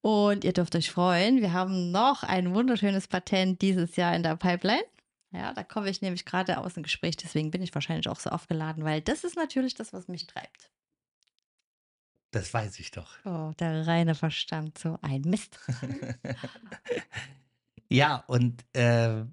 Und 0.00 0.44
ihr 0.44 0.52
dürft 0.52 0.76
euch 0.76 0.90
freuen, 0.90 1.40
wir 1.40 1.52
haben 1.52 1.90
noch 1.90 2.22
ein 2.22 2.54
wunderschönes 2.54 3.08
Patent 3.08 3.60
dieses 3.62 3.96
Jahr 3.96 4.14
in 4.14 4.22
der 4.22 4.36
Pipeline. 4.36 4.84
Ja, 5.32 5.52
da 5.52 5.64
komme 5.64 5.90
ich 5.90 6.00
nämlich 6.00 6.24
gerade 6.24 6.58
aus 6.58 6.74
dem 6.74 6.84
Gespräch, 6.84 7.16
deswegen 7.16 7.50
bin 7.50 7.62
ich 7.62 7.74
wahrscheinlich 7.74 8.08
auch 8.08 8.20
so 8.20 8.30
aufgeladen, 8.30 8.84
weil 8.84 9.00
das 9.00 9.24
ist 9.24 9.36
natürlich 9.36 9.74
das, 9.74 9.92
was 9.92 10.06
mich 10.06 10.26
treibt. 10.26 10.70
Das 12.30 12.54
weiß 12.54 12.78
ich 12.78 12.90
doch. 12.90 13.16
Oh, 13.24 13.52
der 13.58 13.86
reine 13.86 14.14
Verstand, 14.14 14.78
so 14.78 14.98
ein 15.02 15.22
Mist. 15.22 15.58
Ja, 17.88 18.24
und 18.26 18.64
äh, 18.74 19.24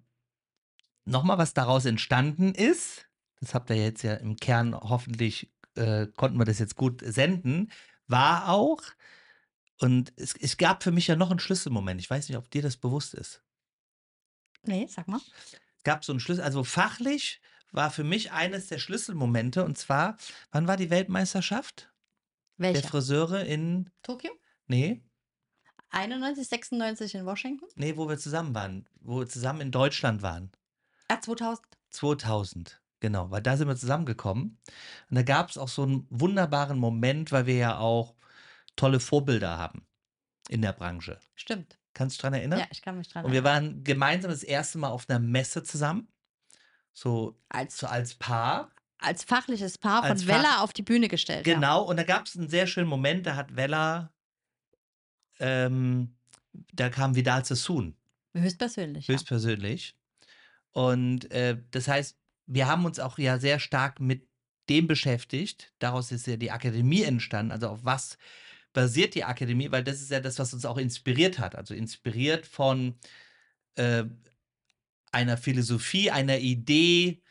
nochmal, 1.05 1.37
was 1.37 1.53
daraus 1.53 1.85
entstanden 1.85 2.53
ist, 2.53 3.07
das 3.39 3.53
habt 3.53 3.69
ihr 3.69 3.75
jetzt 3.75 4.03
ja 4.03 4.13
im 4.13 4.37
Kern 4.37 4.73
hoffentlich, 4.75 5.51
äh, 5.75 6.07
konnten 6.15 6.37
wir 6.37 6.45
das 6.45 6.59
jetzt 6.59 6.75
gut 6.75 7.01
senden, 7.03 7.71
war 8.07 8.49
auch, 8.49 8.81
und 9.79 10.13
es, 10.15 10.35
es 10.35 10.57
gab 10.57 10.83
für 10.83 10.91
mich 10.91 11.07
ja 11.07 11.15
noch 11.15 11.29
einen 11.29 11.39
Schlüsselmoment. 11.39 11.99
Ich 11.99 12.09
weiß 12.09 12.29
nicht, 12.29 12.37
ob 12.37 12.49
dir 12.49 12.61
das 12.61 12.77
bewusst 12.77 13.13
ist. 13.13 13.43
Nee, 14.65 14.87
sag 14.89 15.07
mal. 15.07 15.19
gab 15.83 16.05
so 16.05 16.13
einen 16.13 16.21
Schlüssel, 16.21 16.43
also 16.43 16.63
fachlich 16.63 17.41
war 17.73 17.91
für 17.91 18.03
mich 18.03 18.31
eines 18.31 18.67
der 18.67 18.77
Schlüsselmomente 18.77 19.65
und 19.65 19.77
zwar, 19.77 20.15
wann 20.51 20.67
war 20.67 20.77
die 20.77 20.89
Weltmeisterschaft 20.89 21.91
der 22.57 22.75
Welcher? 22.75 22.87
Friseure 22.87 23.43
in, 23.45 23.89
Tokio? 24.03 24.31
nee, 24.67 25.03
91, 25.89 26.47
96 26.47 27.15
in 27.15 27.25
Washington? 27.25 27.67
nee, 27.75 27.97
wo 27.97 28.07
wir 28.07 28.17
zusammen 28.17 28.55
waren, 28.55 28.87
wo 29.01 29.19
wir 29.19 29.27
zusammen 29.27 29.61
in 29.61 29.71
Deutschland 29.71 30.21
waren. 30.21 30.51
Ah, 31.07 31.19
2000. 31.21 31.65
2000, 31.89 32.81
genau, 32.99 33.29
weil 33.29 33.41
da 33.41 33.55
sind 33.57 33.67
wir 33.67 33.75
zusammengekommen. 33.75 34.57
Und 35.09 35.15
da 35.15 35.21
gab 35.23 35.49
es 35.49 35.57
auch 35.57 35.67
so 35.67 35.83
einen 35.83 36.07
wunderbaren 36.09 36.79
Moment, 36.79 37.31
weil 37.31 37.45
wir 37.45 37.55
ja 37.55 37.77
auch 37.77 38.15
tolle 38.75 38.99
Vorbilder 38.99 39.57
haben 39.57 39.85
in 40.49 40.61
der 40.61 40.73
Branche. 40.73 41.19
Stimmt. 41.35 41.77
Kannst 41.93 42.15
du 42.15 42.17
dich 42.17 42.21
dran 42.21 42.33
erinnern? 42.33 42.59
Ja, 42.59 42.65
ich 42.71 42.81
kann 42.81 42.97
mich 42.97 43.07
dran 43.09 43.25
Und 43.25 43.31
wir 43.31 43.43
waren 43.43 43.83
gemeinsam 43.83 44.31
das 44.31 44.41
erste 44.41 44.79
Mal 44.79 44.89
auf 44.89 45.07
einer 45.07 45.19
Messe 45.19 45.61
zusammen. 45.63 46.07
So, 46.93 47.39
Als, 47.49 47.77
so 47.77 47.85
als 47.87 48.15
Paar. 48.15 48.71
als 48.97 49.23
fachliches 49.23 49.77
Paar 49.77 50.01
von 50.01 50.11
Als 50.11 50.23
Fach- 50.23 50.29
Wella 50.39 50.61
auf 50.61 50.73
die 50.73 50.81
Bühne 50.83 51.07
gestellt. 51.07 51.45
Ja. 51.45 51.53
Genau, 51.55 51.83
und 51.83 51.97
da 51.97 52.03
gab 52.03 52.25
es 52.25 52.35
einen 52.35 52.49
sehr 52.49 52.65
schönen 52.65 52.87
Moment, 52.89 53.25
da 53.27 53.35
hat 53.35 53.55
Vella, 53.55 54.11
ähm, 55.39 56.15
da 56.73 56.89
kam 56.89 57.15
Vidal 57.15 57.43
Sassoon, 57.45 57.95
Höchstpersönlich. 58.35 59.07
Ja. 59.07 59.13
höchstpersönlich. 59.13 59.95
Und 60.73 61.31
äh, 61.31 61.57
das 61.71 61.87
heißt, 61.87 62.17
wir 62.45 62.67
haben 62.67 62.85
uns 62.85 62.99
auch 62.99 63.17
ja 63.17 63.39
sehr 63.39 63.59
stark 63.59 63.99
mit 63.99 64.27
dem 64.69 64.87
beschäftigt. 64.87 65.73
Daraus 65.79 66.11
ist 66.11 66.27
ja 66.27 66.35
die 66.37 66.51
Akademie 66.51 67.03
entstanden. 67.03 67.51
Also 67.51 67.69
auf 67.69 67.85
was 67.85 68.17
basiert 68.73 69.15
die 69.15 69.23
Akademie? 69.23 69.71
Weil 69.71 69.83
das 69.83 70.01
ist 70.01 70.11
ja 70.11 70.19
das, 70.19 70.39
was 70.39 70.53
uns 70.53 70.65
auch 70.65 70.77
inspiriert 70.77 71.39
hat. 71.39 71.55
Also 71.55 71.73
inspiriert 71.73 72.45
von 72.45 72.95
äh, 73.75 74.03
einer 75.11 75.37
Philosophie, 75.37 76.11
einer 76.11 76.39
Idee, 76.39 77.21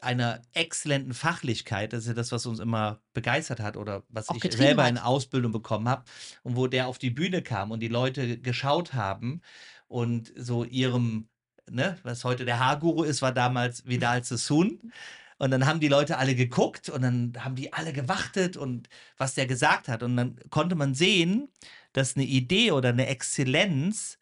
einer 0.00 0.42
exzellenten 0.52 1.14
Fachlichkeit. 1.14 1.92
Das 1.92 2.00
ist 2.00 2.08
ja 2.08 2.14
das, 2.14 2.32
was 2.32 2.46
uns 2.46 2.58
immer 2.58 3.00
begeistert 3.14 3.60
hat 3.60 3.76
oder 3.76 4.04
was 4.08 4.28
Auch 4.28 4.36
ich 4.42 4.52
selber 4.52 4.84
hat. 4.84 4.90
in 4.90 4.98
Ausbildung 4.98 5.52
bekommen 5.52 5.88
habe. 5.88 6.04
Und 6.42 6.56
wo 6.56 6.66
der 6.66 6.88
auf 6.88 6.98
die 6.98 7.10
Bühne 7.10 7.42
kam 7.42 7.70
und 7.70 7.80
die 7.80 7.88
Leute 7.88 8.38
geschaut 8.38 8.94
haben 8.94 9.42
und 9.86 10.32
so 10.36 10.64
ihrem, 10.64 11.28
ne, 11.72 11.98
was 12.02 12.24
heute 12.24 12.44
der 12.44 12.60
Haarguru 12.60 13.02
ist, 13.02 13.22
war 13.22 13.32
damals 13.32 13.86
Vidal 13.86 14.22
Sassoon. 14.24 14.92
Und 15.38 15.50
dann 15.50 15.66
haben 15.66 15.80
die 15.80 15.88
Leute 15.88 16.18
alle 16.18 16.36
geguckt 16.36 16.88
und 16.88 17.02
dann 17.02 17.32
haben 17.38 17.56
die 17.56 17.72
alle 17.72 17.92
gewartet 17.92 18.56
und 18.56 18.88
was 19.16 19.34
der 19.34 19.46
gesagt 19.46 19.88
hat. 19.88 20.02
Und 20.04 20.16
dann 20.16 20.36
konnte 20.50 20.76
man 20.76 20.94
sehen, 20.94 21.48
dass 21.92 22.16
eine 22.16 22.24
Idee 22.24 22.70
oder 22.70 22.90
eine 22.90 23.06
Exzellenz 23.06 24.18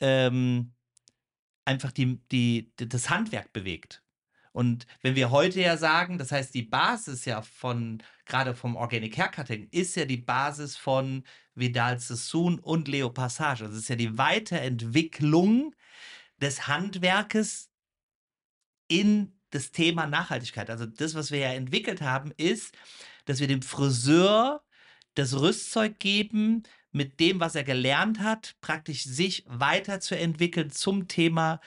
ähm, 0.00 0.72
einfach 1.64 1.92
die, 1.92 2.20
die, 2.30 2.72
das 2.76 3.10
Handwerk 3.10 3.52
bewegt. 3.52 4.02
Und 4.52 4.86
wenn 5.02 5.14
wir 5.14 5.30
heute 5.30 5.60
ja 5.60 5.76
sagen, 5.76 6.18
das 6.18 6.32
heißt, 6.32 6.54
die 6.54 6.62
Basis 6.62 7.24
ja 7.24 7.42
von, 7.42 8.02
gerade 8.24 8.54
vom 8.54 8.76
Organic 8.76 9.16
Haircutting, 9.16 9.68
ist 9.70 9.96
ja 9.96 10.04
die 10.04 10.16
Basis 10.16 10.76
von 10.76 11.24
Vidal 11.54 12.00
Sassoon 12.00 12.58
und 12.58 12.88
Leo 12.88 13.10
Passage. 13.10 13.64
Es 13.64 13.74
ist 13.76 13.88
ja 13.88 13.96
die 13.96 14.18
Weiterentwicklung 14.18 15.74
des 16.40 16.66
Handwerkes 16.66 17.70
in 18.88 19.32
das 19.50 19.72
Thema 19.72 20.06
Nachhaltigkeit. 20.06 20.70
Also 20.70 20.86
das, 20.86 21.14
was 21.14 21.30
wir 21.30 21.38
ja 21.38 21.52
entwickelt 21.52 22.00
haben, 22.00 22.32
ist, 22.36 22.76
dass 23.24 23.40
wir 23.40 23.48
dem 23.48 23.62
Friseur 23.62 24.62
das 25.14 25.38
Rüstzeug 25.38 25.98
geben, 25.98 26.62
mit 26.92 27.20
dem, 27.20 27.40
was 27.40 27.54
er 27.54 27.64
gelernt 27.64 28.20
hat, 28.20 28.56
praktisch 28.60 29.04
sich 29.04 29.44
weiterzuentwickeln 29.46 30.70
zum 30.70 31.08
Thema 31.08 31.60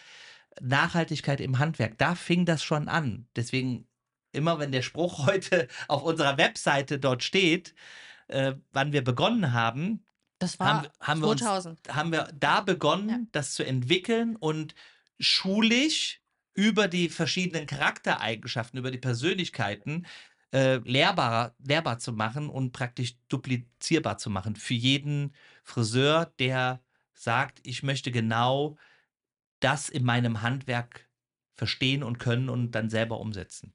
Nachhaltigkeit 0.62 1.40
im 1.42 1.60
Handwerk. 1.60 1.98
Da 1.98 2.16
fing 2.16 2.46
das 2.46 2.64
schon 2.64 2.88
an. 2.88 3.28
Deswegen, 3.36 3.88
immer 4.32 4.60
wenn 4.60 4.72
der 4.72 4.82
Spruch 4.82 5.26
heute 5.28 5.68
auf 5.88 6.04
unserer 6.04 6.38
Webseite 6.38 7.00
dort 7.00 7.24
steht, 7.24 7.74
äh, 8.28 8.56
wann 8.72 8.92
wir 8.94 9.04
begonnen 9.04 9.54
haben, 9.54 10.06
Das 10.44 10.60
war 10.60 10.68
haben, 10.84 10.88
haben 11.00 11.22
wir 11.22 11.28
uns 11.30 11.42
2000. 11.42 11.90
haben 11.90 12.12
wir 12.12 12.30
da 12.40 12.62
begonnen, 12.62 13.10
Ja. 13.10 13.20
das 13.32 13.54
zu 13.56 13.64
entwickeln 13.66 14.36
und 14.36 14.76
schulisch 15.20 16.22
über 16.54 16.88
die 16.88 17.10
verschiedenen 17.10 17.66
Charaktereigenschaften, 17.66 18.78
über 18.80 18.92
die 18.92 18.98
Persönlichkeiten 19.00 20.06
äh, 20.54 20.78
lehrbar, 20.78 21.56
lehrbar 21.60 21.98
zu 22.00 22.14
machen 22.14 22.50
und 22.50 22.74
praktisch 22.74 23.16
duplizierbar 23.28 24.18
zu 24.18 24.30
machen 24.30 24.56
für 24.56 24.76
jeden 24.76 25.34
Friseur, 25.64 26.32
der 26.40 26.82
sagt, 27.14 27.60
ich 27.64 27.82
möchte 27.84 28.12
genau 28.12 28.78
das 29.60 29.90
in 29.90 30.04
meinem 30.04 30.42
Handwerk 30.42 31.10
verstehen 31.56 32.04
und 32.04 32.20
können 32.20 32.50
und 32.50 32.72
dann 32.72 32.90
selber 32.90 33.20
umsetzen. 33.20 33.74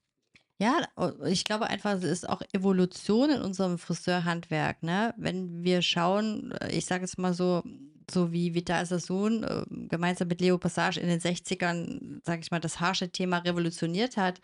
Ja, 0.61 0.89
ich 1.27 1.45
glaube 1.45 1.69
einfach, 1.69 1.93
es 1.93 2.03
ist 2.03 2.29
auch 2.29 2.43
Evolution 2.53 3.31
in 3.31 3.43
unserem 3.43 3.79
Friseurhandwerk, 3.79 4.83
ne? 4.83 5.15
Wenn 5.17 5.63
wir 5.63 5.83
schauen, 5.83 6.51
äh, 6.53 6.73
ich 6.73 6.85
sage 6.87 7.05
es 7.05 7.17
mal 7.17 7.33
so, 7.33 7.63
so 8.11 8.33
wie 8.33 8.55
Vital 8.55 8.85
Sassoon 8.85 9.45
äh, 9.45 9.65
gemeinsam 9.89 10.27
mit 10.29 10.41
Leo 10.41 10.59
Passage 10.59 10.99
in 10.99 11.09
den 11.09 11.21
60ern, 11.21 12.21
sage 12.25 12.41
ich 12.43 12.51
mal, 12.51 12.59
das 12.59 12.81
Haarschnittthema 12.81 13.39
revolutioniert 13.39 14.17
hat, 14.17 14.41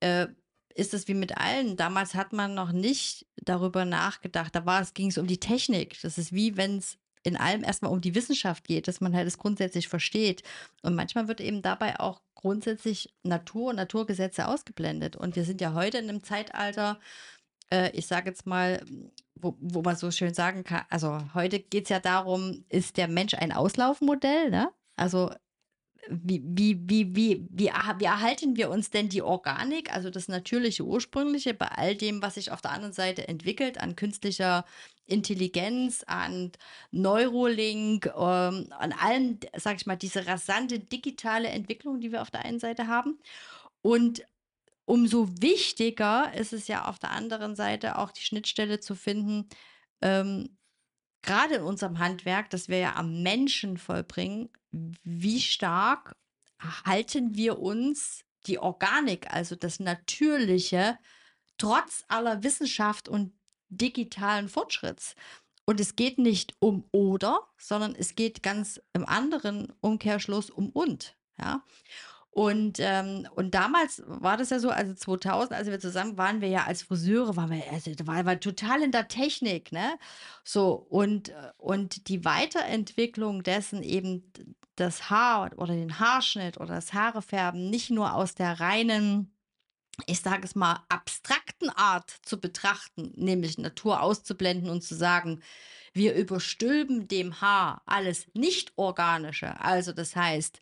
äh, 0.00 0.28
ist 0.74 0.94
es 0.94 1.08
wie 1.08 1.14
mit 1.14 1.36
allen. 1.38 1.76
Damals 1.76 2.14
hat 2.14 2.32
man 2.32 2.54
noch 2.54 2.72
nicht 2.72 3.26
darüber 3.36 3.84
nachgedacht. 3.84 4.54
Da 4.54 4.84
ging 4.94 5.10
es 5.10 5.18
um 5.18 5.26
die 5.26 5.40
Technik. 5.40 6.00
Das 6.02 6.18
ist 6.18 6.32
wie 6.32 6.56
wenn 6.56 6.78
es 6.78 6.98
in 7.22 7.36
allem 7.36 7.64
erstmal 7.64 7.92
um 7.92 8.00
die 8.00 8.14
Wissenschaft 8.14 8.64
geht, 8.66 8.88
dass 8.88 9.00
man 9.00 9.14
halt 9.14 9.26
es 9.26 9.38
grundsätzlich 9.38 9.88
versteht. 9.88 10.42
Und 10.82 10.94
manchmal 10.94 11.28
wird 11.28 11.40
eben 11.40 11.62
dabei 11.62 12.00
auch 12.00 12.22
grundsätzlich 12.40 13.14
Natur 13.22 13.70
und 13.70 13.76
Naturgesetze 13.76 14.48
ausgeblendet. 14.48 15.16
Und 15.16 15.36
wir 15.36 15.44
sind 15.44 15.60
ja 15.60 15.74
heute 15.74 15.98
in 15.98 16.08
einem 16.08 16.22
Zeitalter, 16.22 16.98
äh, 17.70 17.90
ich 17.92 18.06
sage 18.06 18.30
jetzt 18.30 18.46
mal, 18.46 18.82
wo, 19.34 19.56
wo 19.60 19.82
man 19.82 19.96
so 19.96 20.10
schön 20.10 20.34
sagen 20.34 20.64
kann, 20.64 20.82
also 20.90 21.18
heute 21.34 21.60
geht 21.60 21.84
es 21.84 21.90
ja 21.90 22.00
darum, 22.00 22.64
ist 22.68 22.96
der 22.96 23.08
Mensch 23.08 23.34
ein 23.34 23.52
Auslaufmodell, 23.52 24.50
ne? 24.50 24.70
Also 24.96 25.30
wie, 26.08 26.42
wie, 26.44 26.78
wie, 26.88 27.14
wie, 27.14 27.46
wie, 27.50 27.70
erha- 27.70 27.98
wie 28.00 28.04
erhalten 28.04 28.56
wir 28.56 28.70
uns 28.70 28.90
denn 28.90 29.08
die 29.08 29.22
Organik, 29.22 29.92
also 29.94 30.10
das 30.10 30.28
natürliche 30.28 30.84
Ursprüngliche, 30.84 31.54
bei 31.54 31.66
all 31.68 31.94
dem, 31.94 32.22
was 32.22 32.34
sich 32.34 32.50
auf 32.52 32.62
der 32.62 32.72
anderen 32.72 32.92
Seite 32.92 33.28
entwickelt, 33.28 33.78
an 33.78 33.96
künstlicher 33.96 34.64
Intelligenz, 35.06 36.02
an 36.06 36.52
Neurolink, 36.90 38.06
ähm, 38.06 38.66
an 38.70 38.92
allem, 38.98 39.38
sag 39.56 39.76
ich 39.76 39.86
mal, 39.86 39.96
diese 39.96 40.26
rasante 40.26 40.78
digitale 40.80 41.48
Entwicklung, 41.48 42.00
die 42.00 42.12
wir 42.12 42.22
auf 42.22 42.30
der 42.30 42.44
einen 42.44 42.60
Seite 42.60 42.86
haben. 42.88 43.18
Und 43.82 44.22
umso 44.84 45.28
wichtiger 45.40 46.32
ist 46.34 46.52
es 46.52 46.68
ja 46.68 46.86
auf 46.86 46.98
der 46.98 47.12
anderen 47.12 47.56
Seite 47.56 47.98
auch 47.98 48.10
die 48.12 48.22
Schnittstelle 48.22 48.80
zu 48.80 48.94
finden, 48.94 49.48
ähm, 50.02 50.56
gerade 51.22 51.56
in 51.56 51.62
unserem 51.62 51.98
Handwerk, 51.98 52.50
das 52.50 52.68
wir 52.68 52.78
ja 52.78 52.96
am 52.96 53.22
Menschen 53.22 53.76
vollbringen, 53.76 54.48
wie 54.70 55.40
stark 55.40 56.16
halten 56.84 57.34
wir 57.34 57.58
uns 57.58 58.24
die 58.46 58.58
Organik, 58.58 59.32
also 59.32 59.56
das 59.56 59.80
Natürliche, 59.80 60.98
trotz 61.58 62.04
aller 62.08 62.42
Wissenschaft 62.42 63.08
und 63.08 63.32
digitalen 63.68 64.48
Fortschritts. 64.48 65.14
Und 65.66 65.78
es 65.78 65.94
geht 65.94 66.18
nicht 66.18 66.54
um 66.58 66.84
oder, 66.90 67.46
sondern 67.58 67.94
es 67.94 68.14
geht 68.14 68.42
ganz 68.42 68.80
im 68.92 69.06
anderen 69.06 69.72
Umkehrschluss 69.80 70.50
um 70.50 70.70
und. 70.70 71.16
Ja. 71.38 71.62
Und, 72.32 72.78
ähm, 72.78 73.26
und 73.34 73.54
damals 73.54 74.02
war 74.06 74.36
das 74.36 74.50
ja 74.50 74.60
so, 74.60 74.70
also 74.70 74.94
2000, 74.94 75.52
als 75.52 75.66
wir 75.68 75.80
zusammen 75.80 76.16
waren, 76.16 76.40
wir 76.40 76.48
ja 76.48 76.64
als 76.64 76.82
Friseure, 76.82 77.34
waren 77.36 77.50
wir, 77.50 77.64
also, 77.72 77.90
waren 78.06 78.24
wir 78.24 78.38
total 78.38 78.82
in 78.82 78.92
der 78.92 79.08
Technik, 79.08 79.72
ne? 79.72 79.98
So, 80.44 80.74
und, 80.74 81.30
äh, 81.30 81.50
und 81.58 82.08
die 82.08 82.24
Weiterentwicklung 82.24 83.42
dessen 83.42 83.82
eben 83.82 84.32
das 84.76 85.10
Haar 85.10 85.50
oder 85.56 85.74
den 85.74 85.98
Haarschnitt 85.98 86.58
oder 86.58 86.74
das 86.76 86.92
Haarefärben 86.92 87.68
nicht 87.68 87.90
nur 87.90 88.14
aus 88.14 88.34
der 88.34 88.60
reinen, 88.60 89.34
ich 90.06 90.20
sage 90.20 90.44
es 90.44 90.54
mal, 90.54 90.84
abstrakten 90.88 91.68
Art 91.70 92.10
zu 92.22 92.40
betrachten, 92.40 93.12
nämlich 93.16 93.58
Natur 93.58 94.02
auszublenden 94.02 94.70
und 94.70 94.82
zu 94.82 94.94
sagen, 94.94 95.42
wir 95.92 96.14
überstülpen 96.14 97.08
dem 97.08 97.40
Haar 97.40 97.82
alles 97.86 98.26
Nicht-Organische. 98.34 99.60
Also 99.60 99.92
das 99.92 100.14
heißt, 100.16 100.60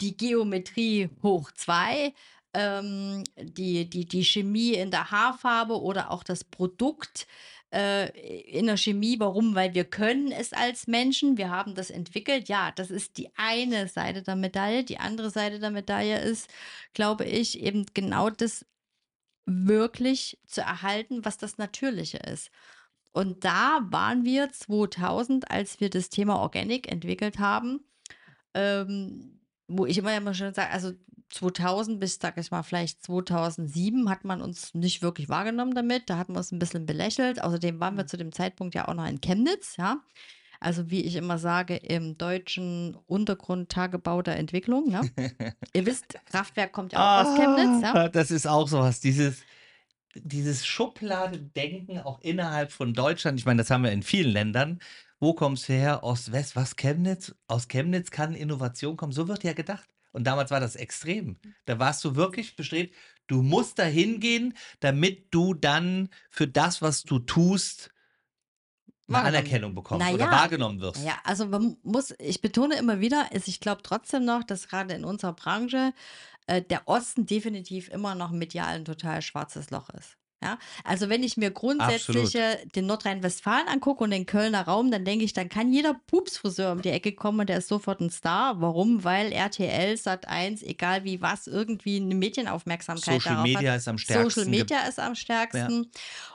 die 0.00 0.16
Geometrie 0.16 1.10
hoch 1.22 1.50
2, 1.52 2.12
ähm, 2.54 3.24
die, 3.36 3.88
die, 3.88 4.06
die 4.06 4.24
Chemie 4.24 4.74
in 4.74 4.90
der 4.90 5.10
Haarfarbe 5.10 5.80
oder 5.80 6.10
auch 6.10 6.24
das 6.24 6.44
Produkt 6.44 7.26
äh, 7.72 8.08
in 8.40 8.66
der 8.66 8.76
Chemie. 8.76 9.18
Warum? 9.18 9.54
Weil 9.54 9.74
wir 9.74 9.84
können 9.84 10.30
es 10.32 10.52
als 10.52 10.86
Menschen, 10.86 11.36
wir 11.36 11.50
haben 11.50 11.74
das 11.74 11.90
entwickelt. 11.90 12.48
Ja, 12.48 12.70
das 12.72 12.90
ist 12.90 13.18
die 13.18 13.30
eine 13.36 13.88
Seite 13.88 14.22
der 14.22 14.36
Medaille. 14.36 14.84
Die 14.84 14.98
andere 14.98 15.30
Seite 15.30 15.58
der 15.58 15.70
Medaille 15.70 16.20
ist, 16.20 16.48
glaube 16.94 17.24
ich, 17.24 17.60
eben 17.60 17.86
genau 17.94 18.30
das 18.30 18.64
wirklich 19.46 20.38
zu 20.46 20.62
erhalten, 20.62 21.24
was 21.24 21.36
das 21.36 21.58
Natürliche 21.58 22.18
ist. 22.18 22.50
Und 23.12 23.44
da 23.44 23.80
waren 23.90 24.24
wir 24.24 24.50
2000, 24.50 25.50
als 25.50 25.80
wir 25.80 25.90
das 25.90 26.08
Thema 26.08 26.40
Organic 26.40 26.90
entwickelt 26.90 27.38
haben, 27.38 27.84
ähm, 28.54 29.40
wo 29.68 29.86
ich 29.86 29.98
immer 29.98 30.16
immer 30.16 30.34
schon 30.34 30.54
sage, 30.54 30.70
also 30.70 30.92
2000 31.30 31.98
bis, 31.98 32.18
sag 32.20 32.38
ich 32.38 32.50
mal, 32.50 32.62
vielleicht 32.62 33.02
2007 33.02 34.08
hat 34.08 34.24
man 34.24 34.40
uns 34.40 34.74
nicht 34.74 35.02
wirklich 35.02 35.28
wahrgenommen 35.28 35.74
damit. 35.74 36.08
Da 36.08 36.16
hatten 36.16 36.34
wir 36.34 36.38
uns 36.38 36.52
ein 36.52 36.58
bisschen 36.58 36.86
belächelt. 36.86 37.42
Außerdem 37.42 37.80
waren 37.80 37.96
wir 37.96 38.06
zu 38.06 38.16
dem 38.16 38.32
Zeitpunkt 38.32 38.74
ja 38.74 38.86
auch 38.86 38.94
noch 38.94 39.06
in 39.06 39.20
Chemnitz, 39.20 39.76
ja. 39.76 40.00
Also 40.60 40.90
wie 40.90 41.02
ich 41.02 41.16
immer 41.16 41.38
sage, 41.38 41.76
im 41.76 42.16
deutschen 42.16 42.96
Untergrundtagebau 43.06 44.22
der 44.22 44.38
Entwicklung. 44.38 44.88
Ne? 44.88 45.00
Ihr 45.74 45.84
wisst, 45.84 46.14
Kraftwerk 46.26 46.72
kommt 46.72 46.92
ja 46.92 46.98
auch 46.98 47.26
aus 47.26 47.36
Chemnitz. 47.36 47.82
Ja? 47.82 47.94
Ah, 47.94 48.08
Das 48.08 48.30
ist 48.30 48.46
auch 48.46 48.68
sowas, 48.68 49.00
dieses, 49.00 49.42
dieses 50.14 50.64
Schubladendenken 50.64 51.98
auch 51.98 52.20
innerhalb 52.20 52.72
von 52.72 52.94
Deutschland. 52.94 53.38
Ich 53.38 53.44
meine, 53.44 53.58
das 53.58 53.70
haben 53.70 53.84
wir 53.84 53.92
in 53.92 54.02
vielen 54.02 54.30
Ländern. 54.30 54.78
Wo 55.24 55.32
kommst 55.32 55.70
du 55.70 55.72
her? 55.72 56.04
Ost, 56.04 56.32
West, 56.32 56.54
was? 56.54 56.76
Chemnitz? 56.76 57.34
Aus 57.48 57.68
Chemnitz 57.68 58.10
kann 58.10 58.34
Innovation 58.34 58.98
kommen. 58.98 59.10
So 59.10 59.26
wird 59.26 59.42
ja 59.42 59.54
gedacht. 59.54 59.88
Und 60.12 60.24
damals 60.24 60.50
war 60.50 60.60
das 60.60 60.76
extrem. 60.76 61.38
Da 61.64 61.78
warst 61.78 62.04
du 62.04 62.14
wirklich 62.14 62.56
bestrebt, 62.56 62.94
du 63.26 63.40
musst 63.40 63.78
da 63.78 63.84
hingehen, 63.84 64.52
damit 64.80 65.32
du 65.32 65.54
dann 65.54 66.10
für 66.28 66.46
das, 66.46 66.82
was 66.82 67.04
du 67.04 67.20
tust, 67.20 67.90
eine 69.08 69.14
Wahrgenommen. 69.14 69.36
Anerkennung 69.36 69.74
bekommst 69.74 70.06
Na 70.06 70.12
oder 70.12 70.30
wahrgenommen 70.30 70.80
wirst. 70.82 71.02
Ja, 71.02 71.18
also 71.24 71.46
man 71.46 71.78
muss, 71.82 72.12
ich 72.18 72.42
betone 72.42 72.76
immer 72.76 73.00
wieder, 73.00 73.32
ist, 73.32 73.48
ich 73.48 73.60
glaube 73.60 73.80
trotzdem 73.82 74.26
noch, 74.26 74.44
dass 74.44 74.68
gerade 74.68 74.92
in 74.92 75.06
unserer 75.06 75.32
Branche 75.32 75.94
äh, 76.48 76.60
der 76.60 76.86
Osten 76.86 77.24
definitiv 77.24 77.88
immer 77.88 78.14
noch 78.14 78.30
medial 78.30 78.74
ein 78.74 78.84
total 78.84 79.22
schwarzes 79.22 79.70
Loch 79.70 79.88
ist. 79.88 80.18
Ja, 80.44 80.58
also 80.84 81.08
wenn 81.08 81.22
ich 81.22 81.36
mir 81.36 81.50
grundsätzlich 81.50 82.34
äh, 82.34 82.66
den 82.76 82.86
Nordrhein-Westfalen 82.86 83.66
angucke 83.66 84.04
und 84.04 84.10
den 84.10 84.26
Kölner 84.26 84.62
Raum, 84.62 84.90
dann 84.90 85.04
denke 85.04 85.24
ich, 85.24 85.32
dann 85.32 85.48
kann 85.48 85.72
jeder 85.72 85.94
Pupsfriseur 86.06 86.72
um 86.72 86.82
die 86.82 86.90
Ecke 86.90 87.12
kommen 87.12 87.40
und 87.40 87.48
der 87.48 87.58
ist 87.58 87.68
sofort 87.68 88.00
ein 88.00 88.10
Star. 88.10 88.60
Warum? 88.60 89.04
Weil 89.04 89.32
RTL, 89.32 89.94
Sat1, 89.94 90.62
egal 90.64 91.04
wie 91.04 91.22
was, 91.22 91.46
irgendwie 91.46 91.96
eine 91.96 92.14
Medienaufmerksamkeit 92.14 93.22
Social 93.22 93.36
darauf 93.36 93.48
hat. 93.48 93.54
Media 93.54 93.74
ist 93.76 93.88
am 93.88 93.98
stärksten. 93.98 94.30
Social 94.30 94.50
Media 94.50 94.80
ist 94.86 95.00
am 95.00 95.14
stärksten. 95.14 95.90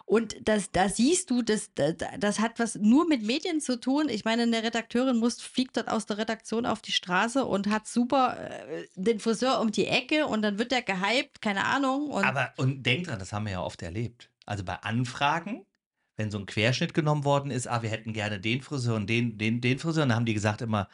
Und 0.10 0.38
das, 0.42 0.72
da 0.72 0.90
siehst 0.90 1.30
du, 1.30 1.44
das, 1.44 1.72
das, 1.76 1.94
das 2.18 2.40
hat 2.40 2.58
was 2.58 2.74
nur 2.74 3.08
mit 3.08 3.22
Medien 3.22 3.62
zu 3.62 3.80
tun. 3.80 4.10
Ich 4.10 4.26
meine, 4.26 4.42
eine 4.42 4.64
Redakteurin 4.64 5.18
muss, 5.18 5.40
fliegt 5.40 5.78
dort 5.78 5.88
aus 5.88 6.08
der 6.08 6.18
Redaktion 6.18 6.66
auf 6.66 6.82
die 6.82 6.92
Straße 6.92 7.46
und 7.46 7.70
hat 7.70 7.88
super 7.88 8.36
äh, 8.40 8.88
den 8.96 9.20
Friseur 9.20 9.62
um 9.62 9.72
die 9.72 9.86
Ecke 9.86 10.26
und 10.26 10.42
dann 10.42 10.58
wird 10.58 10.72
der 10.72 10.82
gehypt, 10.82 11.44
keine 11.44 11.64
Ahnung. 11.64 12.10
Und 12.10 12.26
Aber 12.26 12.52
und 12.58 12.84
denk 12.88 13.06
dran, 13.06 13.20
das 13.20 13.34
haben 13.34 13.46
wir 13.46 13.52
ja 13.52 13.62
oft 13.62 13.84
erlebt. 13.84 14.32
Also 14.48 14.64
bei 14.64 14.78
Anfragen, 14.78 15.64
wenn 16.18 16.32
so 16.32 16.40
ein 16.40 16.48
Querschnitt 16.48 16.96
genommen 16.96 17.24
worden 17.24 17.52
ist, 17.52 17.68
ah, 17.68 17.84
wir 17.84 17.92
hätten 17.92 18.12
gerne 18.12 18.40
den 18.40 18.64
Friseur 18.64 18.96
und 18.96 19.08
den, 19.08 19.38
den, 19.38 19.62
den 19.62 19.78
Friseur, 19.78 20.02
und 20.02 20.10
dann 20.10 20.16
haben 20.16 20.26
die 20.26 20.34
gesagt 20.34 20.64
immer, 20.64 20.90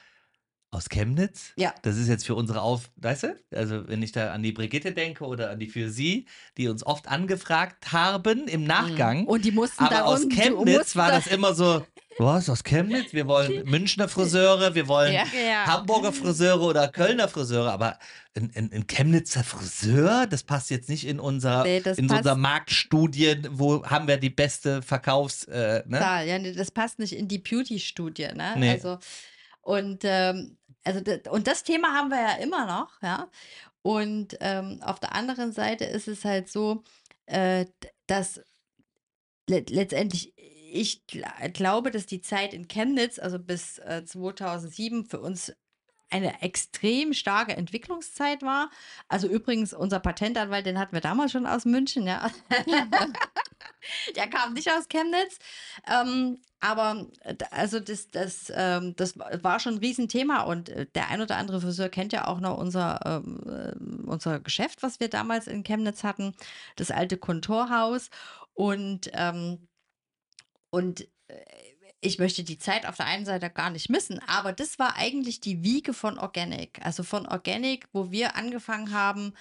aus 0.72 0.90
Chemnitz? 0.90 1.54
Ja. 1.56 1.74
Das 1.84 1.96
ist 1.98 2.08
jetzt 2.10 2.26
für 2.26 2.36
unsere 2.36 2.62
Auf, 2.62 2.90
weißt 2.98 3.24
du? 3.24 3.36
Also 3.54 3.88
wenn 3.88 4.02
ich 4.02 4.12
da 4.12 4.32
an 4.34 4.44
die 4.44 4.52
Brigitte 4.52 4.92
denke 4.92 5.24
oder 5.26 5.50
an 5.52 5.60
die 5.60 5.68
für 5.70 5.90
sie, 5.90 6.26
die 6.58 6.68
uns 6.68 6.86
oft 6.86 7.08
angefragt 7.08 7.92
haben 7.94 8.48
im 8.48 8.64
Nachgang. 8.66 9.26
und 9.26 9.46
die 9.46 9.52
mussten 9.52 9.84
Aber 9.84 9.96
da 9.96 10.02
aus 10.04 10.24
unten, 10.24 10.36
Chemnitz 10.36 10.96
war 10.96 11.10
da- 11.12 11.16
das 11.18 11.28
immer 11.28 11.54
so, 11.56 11.86
was, 12.18 12.50
aus 12.50 12.64
Chemnitz? 12.64 13.12
Wir 13.14 13.28
wollen 13.28 13.64
Münchner 13.70 14.08
Friseure, 14.08 14.74
wir 14.76 14.88
wollen 14.88 15.14
Ja. 15.14 15.24
Ja. 15.34 15.66
Hamburger 15.66 16.12
Friseure 16.14 16.62
oder 16.62 16.88
Kölner 16.90 17.28
Friseure, 17.28 17.72
aber 17.72 17.98
ein, 18.38 18.52
ein, 18.56 18.72
ein 18.74 18.88
Chemnitzer 18.88 19.44
Friseur, 19.44 20.26
das 20.28 20.44
passt 20.44 20.70
jetzt 20.72 20.88
nicht 20.90 21.06
in 21.08 21.20
unser, 21.20 21.64
Nee, 21.64 21.78
in 21.78 21.84
passt- 21.84 22.00
unserer 22.00 22.36
Marktstudien, 22.36 23.48
wo 23.52 23.86
haben 23.86 24.08
wir 24.08 24.18
die 24.18 24.30
beste 24.30 24.82
Verkaufs, 24.82 25.46
äh, 25.46 25.84
ne? 25.88 26.00
Zahl. 26.00 26.28
Ja, 26.28 26.40
nee, 26.40 26.54
das 26.54 26.72
passt 26.72 27.00
nicht 27.00 27.14
in 27.14 27.28
die 27.28 27.40
Beauty-Studie, 27.40 28.28
ne? 28.36 28.56
Nee. 28.58 28.72
Also, 28.72 28.98
und, 29.66 30.04
ähm, 30.04 30.58
also, 30.84 31.02
und 31.32 31.48
das 31.48 31.64
Thema 31.64 31.94
haben 31.94 32.10
wir 32.10 32.22
ja 32.22 32.36
immer 32.36 32.68
noch, 32.68 33.02
ja. 33.02 33.30
Und 33.82 34.38
ähm, 34.42 34.80
auf 34.84 35.00
der 35.00 35.16
anderen 35.16 35.52
Seite 35.52 35.86
ist 35.86 36.08
es 36.08 36.24
halt 36.24 36.50
so, 36.50 36.84
äh, 37.26 37.66
dass 38.08 38.42
le 39.50 39.66
letztendlich 39.68 40.34
ich 40.38 41.08
gl 41.08 41.24
glaube, 41.54 41.92
dass 41.92 42.06
die 42.06 42.22
Zeit 42.22 42.54
in 42.54 42.68
Chemnitz, 42.68 43.18
also 43.20 43.40
bis 43.40 43.80
äh, 43.80 44.04
2007, 44.06 45.06
für 45.06 45.20
uns 45.20 45.54
eine 46.16 46.42
extrem 46.42 47.14
starke 47.14 47.58
Entwicklungszeit 47.58 48.42
war. 48.42 48.70
Also 49.10 49.28
übrigens, 49.28 49.74
unser 49.74 50.00
Patentanwalt, 50.00 50.66
den 50.66 50.80
hatten 50.80 50.94
wir 50.94 51.02
damals 51.02 51.34
schon 51.34 51.46
aus 51.46 51.66
München, 51.66 52.08
ja. 52.08 52.32
Der 54.16 54.28
kam 54.28 54.54
nicht 54.54 54.72
aus 54.72 54.88
Chemnitz. 54.88 55.38
Ähm, 55.88 56.40
aber 56.62 57.06
also 57.52 57.80
das, 57.80 58.10
das, 58.10 58.52
ähm, 58.56 58.96
das 58.96 59.20
war 59.20 59.60
schon 59.60 59.76
ein 59.76 59.80
Riesenthema 59.80 60.44
und 60.44 60.70
äh, 60.70 60.88
der 60.96 61.10
ein 61.10 61.22
oder 61.22 61.38
andere 61.38 61.62
Friseur 61.62 61.90
kennt 61.90 62.14
ja 62.14 62.28
auch 62.28 62.40
noch 62.40 62.58
unser, 62.58 63.00
ähm, 63.06 63.42
äh, 63.46 64.10
unser 64.10 64.40
Geschäft, 64.40 64.82
was 64.82 65.00
wir 65.00 65.10
damals 65.10 65.48
in 65.48 65.64
Chemnitz 65.64 66.04
hatten, 66.04 66.34
das 66.78 66.92
alte 66.92 67.18
Kontorhaus. 67.18 68.10
Und, 68.54 69.12
ähm, 69.14 69.68
und 70.70 71.02
äh, 71.28 71.75
ich 72.06 72.20
möchte 72.20 72.44
die 72.44 72.58
Zeit 72.58 72.86
auf 72.86 72.98
der 72.98 73.08
einen 73.08 73.26
Seite 73.26 73.50
gar 73.50 73.70
nicht 73.70 73.90
missen, 73.90 74.20
aber 74.28 74.54
das 74.54 74.80
war 74.80 74.96
eigentlich 74.96 75.40
die 75.40 75.64
Wiege 75.64 75.94
von 75.94 76.20
Organic. 76.20 76.80
Also 76.84 77.04
von 77.04 77.26
Organic, 77.28 77.88
wo 77.94 78.12
wir 78.12 78.36
angefangen 78.36 78.92
haben, 78.92 79.34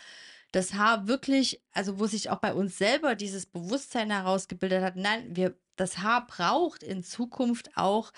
das 0.52 0.74
Haar 0.74 1.08
wirklich, 1.08 1.60
also 1.72 1.98
wo 1.98 2.06
sich 2.06 2.30
auch 2.30 2.38
bei 2.38 2.54
uns 2.54 2.78
selber 2.78 3.14
dieses 3.16 3.46
Bewusstsein 3.46 4.10
herausgebildet 4.10 4.82
hat, 4.82 4.96
nein, 4.96 5.36
wir, 5.36 5.56
das 5.76 5.98
Haar 5.98 6.26
braucht 6.26 6.82
in 6.82 7.02
Zukunft 7.02 7.70
auch 7.76 8.12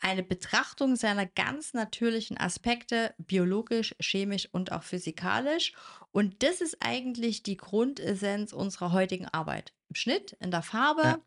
eine 0.00 0.22
Betrachtung 0.22 0.96
seiner 0.96 1.26
ganz 1.26 1.74
natürlichen 1.74 2.38
Aspekte, 2.38 3.14
biologisch, 3.18 3.94
chemisch 4.00 4.48
und 4.52 4.72
auch 4.72 4.82
physikalisch. 4.82 5.72
Und 6.12 6.42
das 6.42 6.60
ist 6.60 6.78
eigentlich 6.80 7.42
die 7.42 7.56
Grundessenz 7.56 8.52
unserer 8.52 8.92
heutigen 8.92 9.26
Arbeit. 9.26 9.72
Im 9.88 9.94
Schnitt, 9.94 10.36
in 10.40 10.50
der 10.50 10.62
Farbe, 10.62 11.02
Ja. 11.02 11.18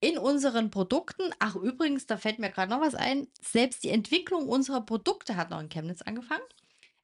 In 0.00 0.18
unseren 0.18 0.70
Produkten. 0.70 1.32
Ach, 1.38 1.56
übrigens, 1.56 2.06
da 2.06 2.16
fällt 2.16 2.38
mir 2.38 2.50
gerade 2.50 2.70
noch 2.70 2.80
was 2.80 2.94
ein. 2.94 3.28
Selbst 3.40 3.82
die 3.84 3.90
Entwicklung 3.90 4.48
unserer 4.48 4.80
Produkte 4.82 5.36
hat 5.36 5.50
noch 5.50 5.60
in 5.60 5.68
Chemnitz 5.68 6.02
angefangen. 6.02 6.44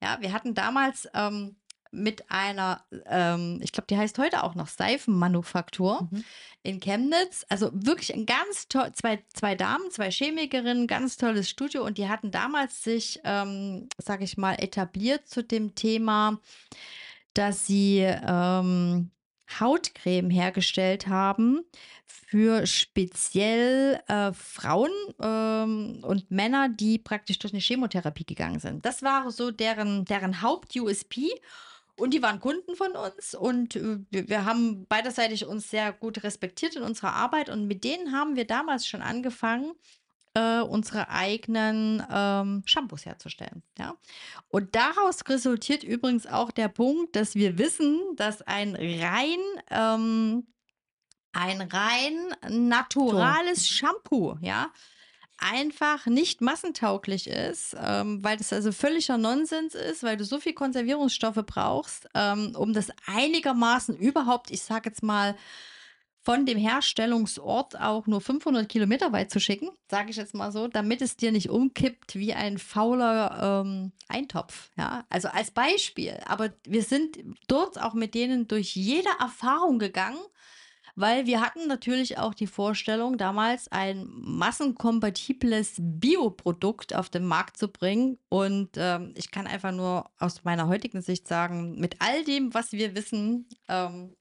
Ja, 0.03 0.19
wir 0.21 0.33
hatten 0.33 0.55
damals 0.55 1.09
ähm, 1.15 1.57
mit 1.93 2.31
einer, 2.31 2.85
ähm, 3.07 3.61
ich 3.63 3.71
glaube, 3.73 3.87
die 3.89 3.97
heißt 3.99 4.19
heute 4.19 4.43
auch 4.43 4.55
noch 4.55 4.67
Seifenmanufaktur 4.69 6.09
Mhm. 6.11 6.25
in 6.63 6.81
Chemnitz. 6.81 7.45
Also 7.49 7.71
wirklich 7.73 8.13
ein 8.15 8.27
ganz 8.27 8.69
toll, 8.69 8.93
zwei, 8.95 9.23
zwei 9.35 9.55
Damen, 9.55 9.91
zwei 9.91 10.11
Chemikerinnen, 10.11 10.87
ganz 10.87 11.19
tolles 11.19 11.49
Studio 11.51 11.85
und 11.85 11.99
die 11.99 12.09
hatten 12.09 12.31
damals 12.31 12.83
sich, 12.83 13.21
ähm, 13.25 13.89
sage 13.99 14.25
ich 14.25 14.37
mal, 14.39 14.55
etabliert 14.55 15.29
zu 15.29 15.45
dem 15.45 15.75
Thema, 15.75 16.41
dass 17.35 17.67
sie 17.67 17.99
ähm, 18.01 19.11
Hautcreme 19.61 20.31
hergestellt 20.31 21.09
haben 21.09 21.63
für 22.33 22.67
speziell 22.67 24.01
äh, 24.09 24.33
Frauen 24.33 24.91
ähm, 25.21 25.99
und 26.03 26.31
Männer, 26.31 26.71
die 26.71 26.99
praktisch 26.99 27.39
durch 27.39 27.53
eine 27.53 27.61
Chemotherapie 27.61 28.25
gegangen 28.25 28.59
sind. 28.59 28.87
Das 28.87 29.03
war 29.03 29.31
so 29.31 29.51
deren, 29.51 30.07
deren 30.07 30.41
Haupt-USP. 30.41 31.29
Und 31.95 32.15
die 32.15 32.23
waren 32.23 32.41
Kunden 32.41 32.75
von 32.75 32.93
uns 32.93 33.35
und 33.35 33.77
äh, 33.77 33.99
wir, 34.09 34.47
haben 34.47 34.87
beiderseitig 34.87 35.45
uns 35.45 35.69
sehr 35.69 35.93
gut 35.93 36.25
respektiert 36.25 36.75
in 36.75 36.83
unserer 36.83 37.13
Arbeit 37.13 37.51
und 37.51 37.67
mit 37.67 37.85
denen 37.85 38.13
haben 38.13 38.35
wir 38.35 38.47
damals 38.47 38.87
schon 38.87 39.03
angefangen, 39.03 39.73
äh, 40.33 40.63
unsere 40.63 41.11
eigenen 41.11 42.03
ähm, 42.11 42.63
Shampoos 42.65 43.05
herzustellen. 43.05 43.63
Ja? 43.79 43.95
Und 44.49 44.75
daraus 44.75 45.21
resultiert 45.29 45.85
übrigens 45.85 46.27
auch 46.27 46.51
der 46.51 46.69
Punkt, 46.69 47.15
dass 47.15 47.35
wir 47.35 47.59
wissen, 47.59 48.01
dass 48.17 48.41
ein 48.41 48.75
rein, 48.75 49.39
ähm, 49.71 50.47
ein 51.33 51.61
rein 51.63 52.35
naturales 52.49 53.69
Shampoo, 53.69 54.37
ja, 54.41 54.71
einfach 55.39 56.07
nicht 56.07 56.41
massentauglich 56.41 57.27
ist, 57.27 57.77
ähm, 57.83 58.23
weil 58.23 58.37
das 58.37 58.53
also 58.53 58.71
völliger 58.73 59.19
Nonsens 59.19 59.75
ist, 59.75 60.03
weil 60.03 60.17
du 60.17 60.25
so 60.25 60.39
viel 60.39 60.53
Konservierungsstoffe 60.53 61.43
brauchst, 61.47 62.09
ähm, 62.15 62.55
um 62.57 62.73
das 62.73 62.89
einigermaßen 63.07 63.97
überhaupt, 63.97 64.51
ich 64.51 64.63
sage 64.63 64.91
jetzt 64.91 65.03
mal, 65.03 65.37
von 66.25 66.47
dem 66.47 66.57
Herstellungsort 66.57 67.81
auch 67.81 68.07
nur 68.07 68.21
500 68.21 68.69
Kilometer 68.69 69.13
weit 69.13 69.33
zu 69.33 69.41
schicken, 69.41 69.71
sage 69.91 70.11
ich 70.11 70.17
jetzt 70.17 70.35
mal 70.35 70.53
so, 70.53 70.69
damit 70.69 71.03
es 71.03 71.17
dir 71.17 71.33
nicht 71.33 71.51
umkippt 71.51 72.15
wie 72.15 72.33
ein 72.33 72.59
fauler 72.59 73.65
ähm, 73.65 73.91
Eintopf. 74.07 74.71
Ja, 74.77 75.05
also 75.11 75.29
als 75.29 75.51
Beispiel. 75.51 76.17
Aber 76.27 76.53
wir 76.65 76.85
sind 76.85 77.19
dort 77.49 77.81
auch 77.83 77.95
mit 77.95 78.15
denen 78.15 78.47
durch 78.47 78.77
jede 78.77 79.11
Erfahrung 79.19 79.81
gegangen, 79.81 80.21
weil 80.95 81.27
wir 81.27 81.41
hatten 81.41 81.67
natürlich 81.69 82.19
auch 82.19 82.35
die 82.35 82.47
Vorstellung, 82.47 83.17
damals 83.17 83.71
ein 83.73 84.07
massenkompatibles 84.11 85.77
Bioprodukt 85.79 86.95
auf 86.95 87.09
den 87.09 87.27
Markt 87.27 87.57
zu 87.57 87.69
bringen. 87.69 88.19
Und 88.29 88.71
ähm, 88.77 89.13
ich 89.17 89.31
kann 89.31 89.47
einfach 89.47 89.73
nur 89.73 90.11
aus 90.19 90.45
meiner 90.45 90.69
heutigen 90.69 91.03
Sicht 91.03 91.27
sagen, 91.29 91.79
mit 91.79 91.97
all 92.01 92.25
dem, 92.25 92.53
was 92.55 92.73
wir 92.73 92.95
wissen, 92.95 93.49
ähm, 93.69 94.15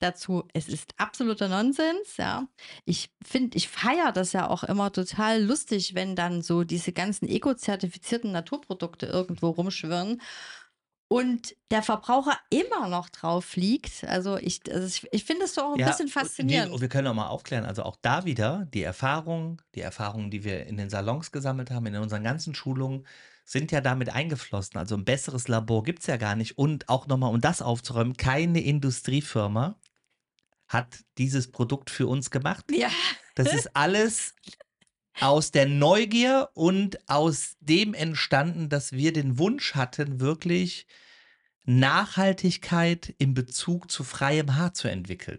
dazu, 0.00 0.44
es 0.52 0.68
ist 0.68 0.92
absoluter 0.98 1.48
Nonsens, 1.48 2.16
ja. 2.18 2.48
Ich 2.84 3.10
finde, 3.24 3.56
ich 3.56 3.68
feiere 3.68 4.12
das 4.12 4.32
ja 4.32 4.48
auch 4.48 4.64
immer 4.64 4.92
total 4.92 5.42
lustig, 5.42 5.94
wenn 5.94 6.16
dann 6.16 6.42
so 6.42 6.64
diese 6.64 6.92
ganzen 6.92 7.28
eco-zertifizierten 7.28 8.32
Naturprodukte 8.32 9.06
irgendwo 9.06 9.50
rumschwirren 9.50 10.20
und 11.08 11.54
der 11.70 11.82
Verbraucher 11.82 12.38
immer 12.50 12.88
noch 12.88 13.08
drauf 13.08 13.54
liegt. 13.56 14.04
Also 14.04 14.36
ich, 14.38 14.60
also 14.72 14.86
ich, 14.86 15.06
ich 15.12 15.24
finde 15.24 15.42
das 15.42 15.54
so 15.54 15.62
auch 15.62 15.72
ein 15.74 15.78
Ja, 15.78 15.86
bisschen 15.88 16.06
die- 16.06 16.12
faszinierend. 16.12 16.72
Und 16.72 16.80
wir 16.80 16.88
können 16.88 17.06
auch 17.06 17.14
mal 17.14 17.28
aufklären, 17.28 17.64
also 17.64 17.82
auch 17.84 17.96
da 18.02 18.24
wieder 18.24 18.66
die 18.74 18.82
Erfahrung, 18.82 19.62
die 19.74 19.80
Erfahrungen, 19.82 20.30
die 20.30 20.42
wir 20.44 20.66
in 20.66 20.76
den 20.76 20.90
Salons 20.90 21.30
gesammelt 21.32 21.70
haben, 21.70 21.86
in 21.86 21.96
unseren 21.96 22.24
ganzen 22.24 22.54
Schulungen, 22.54 23.06
sind 23.44 23.70
ja 23.70 23.80
damit 23.80 24.10
eingeflossen. 24.10 24.76
Also 24.78 24.96
ein 24.96 25.04
besseres 25.04 25.46
Labor 25.46 25.84
gibt 25.84 26.00
es 26.00 26.06
ja 26.08 26.16
gar 26.16 26.34
nicht. 26.34 26.58
Und 26.58 26.88
auch 26.88 27.06
nochmal, 27.06 27.32
um 27.32 27.40
das 27.40 27.62
aufzuräumen, 27.62 28.16
keine 28.16 28.60
Industriefirma 28.60 29.78
hat 30.66 30.98
dieses 31.18 31.52
Produkt 31.52 31.90
für 31.90 32.08
uns 32.08 32.32
gemacht. 32.32 32.64
ja, 32.72 32.88
Das 33.36 33.52
ist 33.52 33.70
alles 33.76 34.34
aus 35.20 35.50
der 35.50 35.66
Neugier 35.66 36.50
und 36.54 37.08
aus 37.08 37.56
dem 37.60 37.94
entstanden, 37.94 38.68
dass 38.68 38.92
wir 38.92 39.12
den 39.12 39.38
Wunsch 39.38 39.74
hatten, 39.74 40.20
wirklich 40.20 40.86
Nachhaltigkeit 41.64 43.14
in 43.18 43.34
Bezug 43.34 43.90
zu 43.90 44.04
freiem 44.04 44.56
Haar 44.56 44.74
zu 44.74 44.88
entwickeln. 44.88 45.38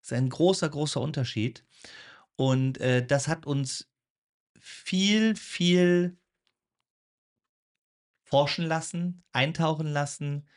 Das 0.00 0.12
ist 0.12 0.18
ein 0.18 0.30
großer, 0.30 0.68
großer 0.68 1.00
Unterschied. 1.00 1.64
Und 2.36 2.78
äh, 2.78 3.04
das 3.04 3.28
hat 3.28 3.46
uns 3.46 3.90
viel, 4.58 5.36
viel 5.36 6.16
forschen 8.24 8.64
lassen, 8.64 9.24
eintauchen 9.32 9.88
lassen, 9.88 10.48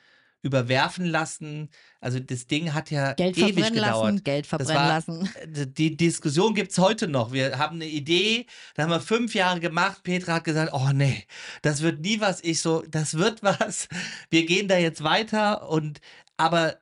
überwerfen 0.43 1.05
lassen. 1.05 1.69
Also 1.99 2.19
das 2.19 2.45
Ding 2.47 2.73
hat 2.73 2.91
ja 2.91 3.13
Geld 3.13 3.37
ewig 3.37 3.53
verbrennen 3.53 3.73
gedauert. 3.75 4.11
lassen, 4.11 4.23
Geld 4.23 4.45
verbrennen 4.45 4.75
war- 4.75 4.87
lassen. 4.89 5.29
Äh, 5.55 5.65
die 5.67 5.97
Diskussion 5.97 6.53
gibt 6.53 6.71
es 6.73 6.77
heute 6.77 7.07
noch. 7.07 7.31
Wir 7.31 7.57
haben 7.57 7.77
eine 7.77 7.87
Idee, 7.87 8.45
da 8.75 8.83
haben 8.83 8.89
wir 8.91 8.99
fünf 8.99 9.33
Jahre 9.33 9.59
gemacht. 9.61 10.03
Petra 10.03 10.33
hat 10.35 10.43
gesagt, 10.43 10.71
oh 10.73 10.89
nee, 10.93 11.25
das 11.61 11.81
wird 11.81 12.01
nie 12.01 12.19
was. 12.19 12.43
Ich 12.43 12.61
so, 12.61 12.83
das 12.87 13.15
wird 13.17 13.41
was. 13.43 13.87
Wir 14.29 14.45
gehen 14.45 14.67
da 14.67 14.77
jetzt 14.77 15.03
weiter 15.03 15.69
und 15.69 16.01
aber 16.37 16.77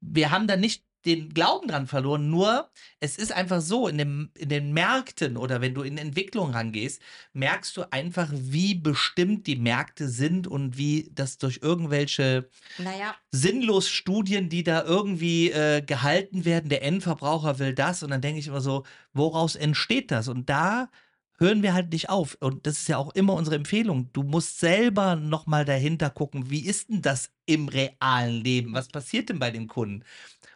wir 0.00 0.30
haben 0.30 0.46
da 0.46 0.56
nicht 0.56 0.84
den 1.06 1.34
Glauben 1.34 1.68
dran 1.68 1.86
verloren. 1.86 2.30
Nur 2.30 2.70
es 3.00 3.16
ist 3.16 3.32
einfach 3.32 3.60
so, 3.60 3.88
in, 3.88 3.98
dem, 3.98 4.30
in 4.36 4.48
den 4.48 4.72
Märkten 4.72 5.36
oder 5.36 5.60
wenn 5.60 5.74
du 5.74 5.82
in 5.82 5.98
Entwicklung 5.98 6.50
rangehst, 6.50 7.00
merkst 7.32 7.76
du 7.76 7.92
einfach, 7.92 8.28
wie 8.32 8.74
bestimmt 8.74 9.46
die 9.46 9.56
Märkte 9.56 10.08
sind 10.08 10.46
und 10.46 10.76
wie 10.78 11.10
das 11.12 11.38
durch 11.38 11.60
irgendwelche 11.62 12.48
Naja, 12.78 13.16
sinnlos 13.32 13.88
Studien, 13.88 14.48
die 14.48 14.62
da 14.62 14.84
irgendwie 14.84 15.50
äh, 15.50 15.82
gehalten 15.82 16.44
werden. 16.44 16.68
Der 16.70 16.82
Endverbraucher 16.82 17.58
will 17.58 17.74
das 17.74 18.02
und 18.02 18.10
dann 18.10 18.20
denke 18.20 18.38
ich 18.40 18.46
immer 18.48 18.60
so, 18.60 18.84
woraus 19.12 19.56
entsteht 19.56 20.10
das? 20.10 20.28
Und 20.28 20.48
da 20.48 20.90
hören 21.38 21.62
wir 21.62 21.74
halt 21.74 21.92
nicht 21.92 22.08
auf. 22.10 22.36
Und 22.40 22.66
das 22.66 22.78
ist 22.78 22.88
ja 22.88 22.96
auch 22.98 23.14
immer 23.14 23.34
unsere 23.34 23.56
Empfehlung. 23.56 24.10
Du 24.12 24.22
musst 24.22 24.60
selber 24.60 25.16
nochmal 25.16 25.64
dahinter 25.64 26.10
gucken, 26.10 26.50
wie 26.50 26.64
ist 26.64 26.90
denn 26.90 27.02
das 27.02 27.32
im 27.46 27.68
realen 27.68 28.42
Leben? 28.42 28.72
Was 28.74 28.88
passiert 28.88 29.28
denn 29.30 29.38
bei 29.40 29.50
den 29.50 29.66
Kunden? 29.68 30.04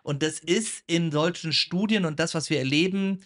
Und 0.09 0.23
das 0.23 0.39
ist 0.39 0.83
in 0.87 1.13
solchen 1.13 1.53
Studien 1.53 2.07
und 2.07 2.19
das, 2.19 2.35
was 2.35 2.49
wir 2.49 2.59
erleben, 2.59 3.21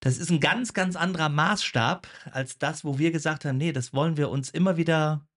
das 0.00 0.16
ist 0.16 0.30
ein 0.30 0.40
ganz, 0.40 0.72
ganz 0.72 0.96
anderer 0.96 1.28
Maßstab 1.28 2.08
als 2.30 2.56
das, 2.56 2.86
wo 2.86 2.98
wir 2.98 3.10
gesagt 3.10 3.44
haben, 3.44 3.58
nee, 3.58 3.72
das 3.72 3.92
wollen 3.92 4.16
wir 4.16 4.30
uns 4.30 4.48
immer 4.48 4.78
wieder 4.78 5.28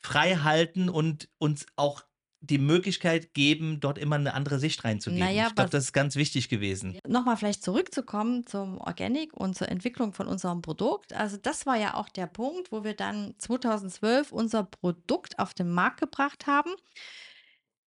frei 0.00 0.36
halten 0.36 0.88
und 0.88 1.28
uns 1.38 1.66
auch 1.74 2.04
die 2.38 2.58
Möglichkeit 2.58 3.34
geben, 3.34 3.80
dort 3.80 3.98
immer 3.98 4.14
eine 4.14 4.34
andere 4.34 4.60
Sicht 4.60 4.84
reinzugeben. 4.84 5.24
Naja, 5.24 5.48
ich 5.48 5.54
glaube, 5.56 5.70
das 5.70 5.84
ist 5.84 5.92
ganz 5.92 6.14
wichtig 6.14 6.48
gewesen. 6.48 6.96
nochmal 7.08 7.36
vielleicht 7.36 7.64
zurückzukommen 7.64 8.46
zum 8.46 8.78
Organic 8.78 9.32
und 9.32 9.56
zur 9.56 9.68
Entwicklung 9.68 10.12
von 10.12 10.28
unserem 10.28 10.62
Produkt. 10.62 11.14
Also 11.14 11.36
das 11.36 11.66
war 11.66 11.76
ja 11.76 11.94
auch 11.94 12.08
der 12.08 12.28
Punkt, 12.28 12.70
wo 12.70 12.84
wir 12.84 12.94
dann 12.94 13.34
2012 13.38 14.30
unser 14.30 14.62
Produkt 14.62 15.40
auf 15.40 15.52
den 15.52 15.70
Markt 15.70 15.98
gebracht 15.98 16.46
haben. 16.46 16.70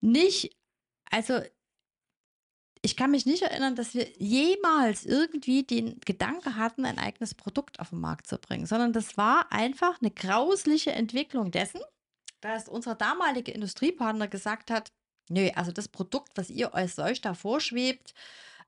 Nicht, 0.01 0.57
also 1.11 1.41
ich 2.85 2.97
kann 2.97 3.11
mich 3.11 3.25
nicht 3.25 3.43
erinnern, 3.43 3.77
dass 3.77 3.95
wir 3.95 4.07
jemals 4.19 5.07
irgendwie 5.07 5.63
den 5.63 5.99
Gedanke 6.01 6.57
hatten, 6.57 6.85
ein 6.85 6.99
eigenes 6.99 7.35
Produkt 7.35 7.81
auf 7.81 7.91
den 7.91 8.01
Markt 8.01 8.27
zu 8.27 8.37
bringen, 8.37 8.67
sondern 8.67 8.93
das 8.93 9.17
war 9.17 9.51
einfach 9.51 10.01
eine 10.03 10.11
grausliche 10.11 10.93
Entwicklung 10.93 11.51
dessen, 11.51 11.81
dass 12.43 12.69
unser 12.69 12.95
damaliger 12.95 13.55
Industriepartner 13.55 14.29
gesagt 14.29 14.71
hat, 14.71 14.93
nö, 15.31 15.49
also 15.55 15.73
das 15.73 15.89
Produkt, 15.89 16.33
was 16.37 16.51
ihr 16.51 16.75
als 16.75 16.97
solch 16.97 17.23
da 17.23 17.33
vorschwebt, 17.33 18.13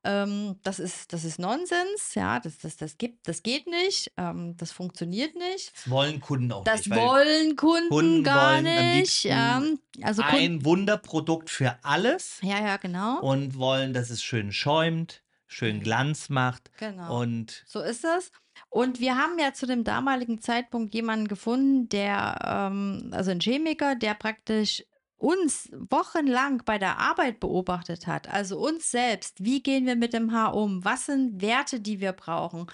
ähm, 0.06 0.56
das 0.62 0.78
ist, 0.78 1.12
das 1.12 1.24
ist 1.24 1.38
Nonsens, 1.38 2.14
ja, 2.14 2.38
das, 2.38 2.58
das, 2.58 2.76
das 2.76 2.96
gibt, 2.96 3.26
das 3.26 3.42
geht 3.42 3.66
nicht, 3.66 4.12
ähm, 4.16 4.56
das 4.56 4.70
funktioniert 4.70 5.34
nicht. 5.34 5.72
Das 5.74 5.90
wollen 5.90 6.20
Kunden 6.20 6.52
auch 6.52 6.64
Das 6.64 6.86
nicht. 6.86 6.90
weil 6.90 6.98
wollen 6.98 7.56
Kunden, 7.56 7.88
Kunden 7.88 8.22
gar 8.22 8.62
wollen 8.62 8.96
nicht. 8.98 9.24
Ja. 9.24 9.60
Also 10.02 10.22
Kunden, 10.22 10.38
ein 10.38 10.64
Wunderprodukt 10.64 11.50
für 11.50 11.76
alles 11.82 12.38
ja, 12.42 12.64
ja, 12.64 12.76
genau. 12.76 13.20
und 13.20 13.58
wollen, 13.58 13.92
dass 13.92 14.10
es 14.10 14.22
schön 14.22 14.52
schäumt, 14.52 15.22
schön 15.48 15.80
Glanz 15.80 16.28
macht 16.28 16.70
genau. 16.78 17.20
und 17.20 17.64
So 17.66 17.80
ist 17.80 18.04
es. 18.04 18.30
Und 18.70 19.00
wir 19.00 19.16
haben 19.16 19.38
ja 19.38 19.52
zu 19.52 19.66
dem 19.66 19.84
damaligen 19.84 20.40
Zeitpunkt 20.40 20.94
jemanden 20.94 21.28
gefunden, 21.28 21.88
der, 21.88 22.38
ähm, 22.44 23.10
also 23.12 23.32
ein 23.32 23.40
Chemiker, 23.40 23.96
der 23.96 24.14
praktisch 24.14 24.84
uns 25.18 25.70
wochenlang 25.72 26.62
bei 26.64 26.78
der 26.78 26.98
Arbeit 26.98 27.40
beobachtet 27.40 28.06
hat, 28.06 28.28
also 28.28 28.58
uns 28.58 28.90
selbst, 28.90 29.42
wie 29.42 29.62
gehen 29.62 29.86
wir 29.86 29.96
mit 29.96 30.12
dem 30.12 30.32
Haar 30.32 30.54
um, 30.54 30.84
was 30.84 31.06
sind 31.06 31.40
Werte, 31.40 31.80
die 31.80 32.00
wir 32.00 32.12
brauchen, 32.12 32.66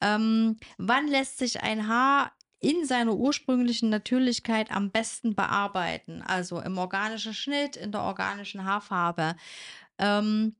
ähm, 0.00 0.58
wann 0.76 1.08
lässt 1.08 1.38
sich 1.38 1.62
ein 1.62 1.88
Haar 1.88 2.32
in 2.60 2.84
seiner 2.84 3.14
ursprünglichen 3.14 3.88
Natürlichkeit 3.88 4.70
am 4.70 4.90
besten 4.90 5.34
bearbeiten, 5.34 6.22
also 6.22 6.60
im 6.60 6.76
organischen 6.76 7.34
Schnitt, 7.34 7.76
in 7.76 7.92
der 7.92 8.02
organischen 8.02 8.64
Haarfarbe. 8.64 9.36
Ähm, 9.98 10.56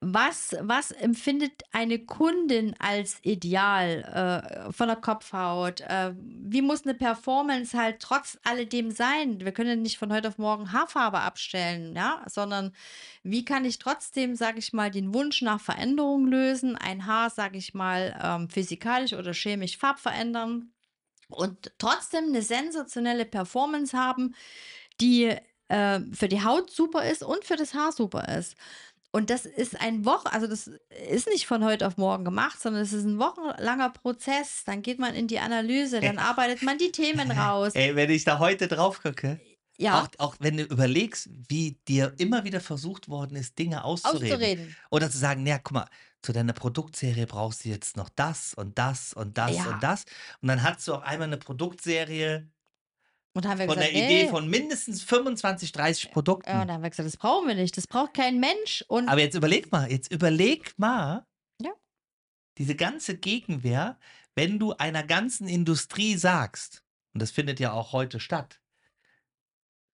was, 0.00 0.56
was 0.60 0.90
empfindet 0.90 1.62
eine 1.72 1.98
Kundin 1.98 2.74
als 2.78 3.18
ideal 3.22 4.66
äh, 4.68 4.72
von 4.72 4.88
der 4.88 4.96
Kopfhaut? 4.96 5.80
Äh, 5.82 6.14
wie 6.16 6.62
muss 6.62 6.84
eine 6.84 6.94
Performance 6.94 7.76
halt 7.76 8.00
trotz 8.00 8.38
alledem 8.44 8.90
sein? 8.90 9.40
Wir 9.40 9.52
können 9.52 9.82
nicht 9.82 9.98
von 9.98 10.12
heute 10.12 10.28
auf 10.28 10.38
morgen 10.38 10.72
Haarfarbe 10.72 11.20
abstellen, 11.20 11.94
ja, 11.96 12.22
sondern 12.26 12.72
wie 13.22 13.44
kann 13.44 13.64
ich 13.64 13.78
trotzdem, 13.78 14.36
sage 14.36 14.58
ich 14.58 14.72
mal, 14.72 14.90
den 14.90 15.14
Wunsch 15.14 15.42
nach 15.42 15.60
Veränderung 15.60 16.26
lösen, 16.26 16.76
ein 16.76 17.06
Haar, 17.06 17.30
sage 17.30 17.58
ich 17.58 17.74
mal, 17.74 18.18
ähm, 18.22 18.48
physikalisch 18.48 19.12
oder 19.12 19.32
chemisch 19.32 19.78
farbverändern 19.78 20.72
und 21.28 21.72
trotzdem 21.78 22.24
eine 22.24 22.42
sensationelle 22.42 23.24
Performance 23.24 23.96
haben, 23.96 24.34
die 25.00 25.36
äh, 25.68 26.00
für 26.12 26.28
die 26.28 26.42
Haut 26.42 26.70
super 26.70 27.08
ist 27.08 27.22
und 27.22 27.44
für 27.44 27.56
das 27.56 27.74
Haar 27.74 27.92
super 27.92 28.28
ist. 28.36 28.56
Und 29.10 29.30
das 29.30 29.46
ist 29.46 29.80
ein 29.80 30.04
Wochen, 30.04 30.28
also 30.28 30.46
das 30.46 30.70
ist 31.08 31.28
nicht 31.28 31.46
von 31.46 31.64
heute 31.64 31.86
auf 31.86 31.96
morgen 31.96 32.24
gemacht, 32.24 32.60
sondern 32.60 32.82
es 32.82 32.92
ist 32.92 33.04
ein 33.04 33.18
wochenlanger 33.18 33.90
Prozess. 33.90 34.64
Dann 34.66 34.82
geht 34.82 34.98
man 34.98 35.14
in 35.14 35.26
die 35.28 35.38
Analyse, 35.38 36.00
dann 36.00 36.18
arbeitet 36.18 36.62
man 36.62 36.76
die 36.78 36.92
Themen 36.92 37.30
raus. 37.32 37.72
ey, 37.74 37.96
wenn 37.96 38.10
ich 38.10 38.24
da 38.24 38.38
heute 38.38 38.68
drauf 38.68 39.00
gucke, 39.02 39.40
Ja, 39.78 40.02
auch, 40.02 40.08
auch 40.18 40.36
wenn 40.40 40.58
du 40.58 40.64
überlegst, 40.64 41.30
wie 41.48 41.78
dir 41.88 42.12
immer 42.18 42.44
wieder 42.44 42.60
versucht 42.60 43.08
worden 43.08 43.36
ist, 43.36 43.58
Dinge 43.58 43.82
auszureden. 43.84 44.32
auszureden. 44.32 44.76
Oder 44.90 45.10
zu 45.10 45.16
sagen, 45.16 45.46
ja, 45.46 45.58
guck 45.58 45.72
mal, 45.72 45.88
zu 46.20 46.32
deiner 46.32 46.52
Produktserie 46.52 47.26
brauchst 47.26 47.64
du 47.64 47.70
jetzt 47.70 47.96
noch 47.96 48.08
das 48.10 48.52
und 48.52 48.76
das 48.78 49.14
und 49.14 49.38
das 49.38 49.56
Ja. 49.56 49.70
und 49.70 49.82
das. 49.82 50.04
Und 50.42 50.48
dann 50.48 50.62
hast 50.62 50.86
du 50.86 50.94
auf 50.94 51.02
einmal 51.02 51.28
eine 51.28 51.38
Produktserie 51.38 52.46
Und 53.38 53.46
haben 53.48 53.58
wir 53.58 53.66
von 53.66 53.76
gesagt, 53.76 53.94
der 53.94 54.04
Idee 54.04 54.24
nee. 54.24 54.28
von 54.28 54.48
mindestens 54.48 55.02
25, 55.02 55.72
30 55.72 56.10
Produkten. 56.10 56.50
Ja, 56.50 56.62
und 56.62 56.68
dann 56.68 56.74
haben 56.76 56.82
wir 56.82 56.90
gesagt, 56.90 57.06
das 57.06 57.16
brauchen 57.16 57.46
wir 57.46 57.54
nicht. 57.54 57.76
Das 57.76 57.86
braucht 57.86 58.14
kein 58.14 58.40
Mensch. 58.40 58.84
Und 58.88 59.08
Aber 59.08 59.20
jetzt 59.20 59.34
überleg 59.34 59.70
mal, 59.70 59.90
jetzt 59.90 60.10
überleg 60.12 60.76
mal, 60.78 61.24
Ja. 61.60 61.70
diese 62.58 62.74
ganze 62.74 63.16
Gegenwehr, 63.16 63.98
wenn 64.34 64.58
du 64.58 64.72
einer 64.72 65.04
ganzen 65.04 65.48
Industrie 65.48 66.16
sagst, 66.16 66.82
und 67.14 67.22
das 67.22 67.30
findet 67.30 67.60
ja 67.60 67.72
auch 67.72 67.92
heute 67.92 68.20
statt, 68.20 68.60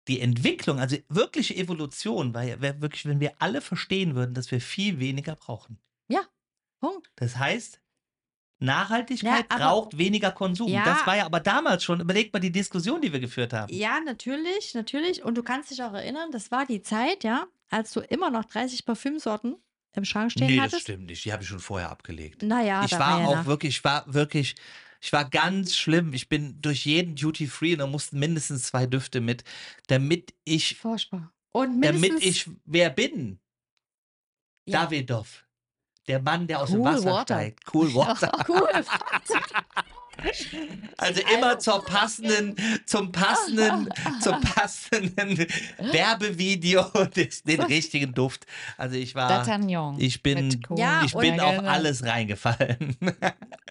die 0.08 0.20
Entwicklung, 0.20 0.80
also 0.80 0.96
wirkliche 1.08 1.54
Evolution, 1.54 2.34
weil 2.34 2.60
wirklich, 2.60 3.06
wenn 3.06 3.20
wir 3.20 3.34
alle 3.38 3.60
verstehen 3.60 4.14
würden, 4.14 4.34
dass 4.34 4.50
wir 4.50 4.60
viel 4.60 4.98
weniger 5.00 5.36
brauchen. 5.36 5.78
Punkt. 6.84 7.10
Das 7.16 7.38
heißt, 7.38 7.80
Nachhaltigkeit 8.60 9.46
Ja, 9.50 9.56
aber- 9.56 9.64
braucht 9.64 9.98
weniger 9.98 10.30
Konsum. 10.30 10.68
Ja. 10.68 10.84
Das 10.84 11.06
war 11.06 11.16
ja 11.16 11.26
aber 11.26 11.40
damals 11.40 11.84
schon, 11.84 12.00
überleg 12.00 12.32
mal 12.32 12.40
die 12.40 12.52
Diskussion, 12.52 13.00
die 13.00 13.12
wir 13.12 13.20
geführt 13.20 13.52
haben. 13.52 13.72
Ja, 13.72 14.00
natürlich, 14.00 14.74
natürlich. 14.74 15.22
Und 15.24 15.34
du 15.36 15.42
kannst 15.42 15.70
dich 15.70 15.82
auch 15.82 15.92
erinnern, 15.92 16.30
das 16.30 16.50
war 16.50 16.64
die 16.66 16.82
Zeit, 16.82 17.24
ja, 17.24 17.46
als 17.70 17.92
du 17.92 18.00
immer 18.00 18.30
noch 18.30 18.44
30 18.44 18.84
Parfümsorten 18.86 19.56
im 19.96 20.04
Schrank 20.04 20.32
stehen 20.32 20.46
nee, 20.48 20.56
das 20.56 20.66
hattest. 20.66 20.82
stimmt 20.82 21.06
nicht. 21.06 21.24
Die 21.24 21.32
habe 21.32 21.42
ich 21.42 21.48
schon 21.48 21.60
vorher 21.60 21.90
abgelegt. 21.90 22.42
Naja, 22.42 22.84
ich 22.84 22.92
war 22.92 23.20
ja 23.20 23.26
auch 23.26 23.34
nach- 23.36 23.46
wirklich, 23.46 23.76
ich 23.76 23.84
war 23.84 24.04
wirklich, 24.12 24.54
ich 25.00 25.12
war 25.12 25.28
ganz 25.28 25.76
schlimm. 25.76 26.12
Ich 26.14 26.28
bin 26.28 26.60
durch 26.62 26.84
jeden 26.86 27.14
Duty 27.16 27.46
Free 27.46 27.72
und 27.74 27.80
da 27.80 27.86
mussten 27.86 28.18
mindestens 28.18 28.62
zwei 28.64 28.86
Düfte 28.86 29.20
mit, 29.20 29.44
damit 29.88 30.34
ich, 30.44 30.76
Furchtbar. 30.78 31.32
Und 31.52 31.78
mindestens, 31.78 32.08
damit 32.08 32.24
ich 32.24 32.50
wer 32.64 32.90
bin. 32.90 33.38
ja, 34.66 34.82
Davidoff. 34.84 35.44
Der 36.08 36.20
Mann, 36.20 36.46
der 36.46 36.60
aus 36.60 36.70
dem 36.70 36.80
Cool 36.80 36.86
Wasser 36.94 37.10
Water. 37.10 37.34
steigt. 37.34 37.60
Cool 37.74 37.94
Water. 37.94 38.44
cool. 38.48 38.68
Also 40.96 41.20
immer 41.36 41.58
zur 41.58 41.84
passenden, 41.84 42.54
zum 42.86 43.10
passenden, 43.10 43.88
zum 44.20 44.40
passenden 44.42 45.36
Werbevideo 45.92 46.84
des, 47.16 47.42
den 47.42 47.60
richtigen 47.62 48.14
Duft. 48.14 48.46
Also 48.78 48.94
ich 48.96 49.14
war, 49.16 49.28
D'Artagnan. 49.44 49.96
ich 49.98 50.22
bin. 50.22 50.62
Ja, 50.76 51.02
ich 51.04 51.14
bin 51.14 51.34
Ja, 51.34 51.44
auf 51.44 51.56
genau. 51.56 51.68
alles 51.70 52.04
reingefallen. 52.04 52.96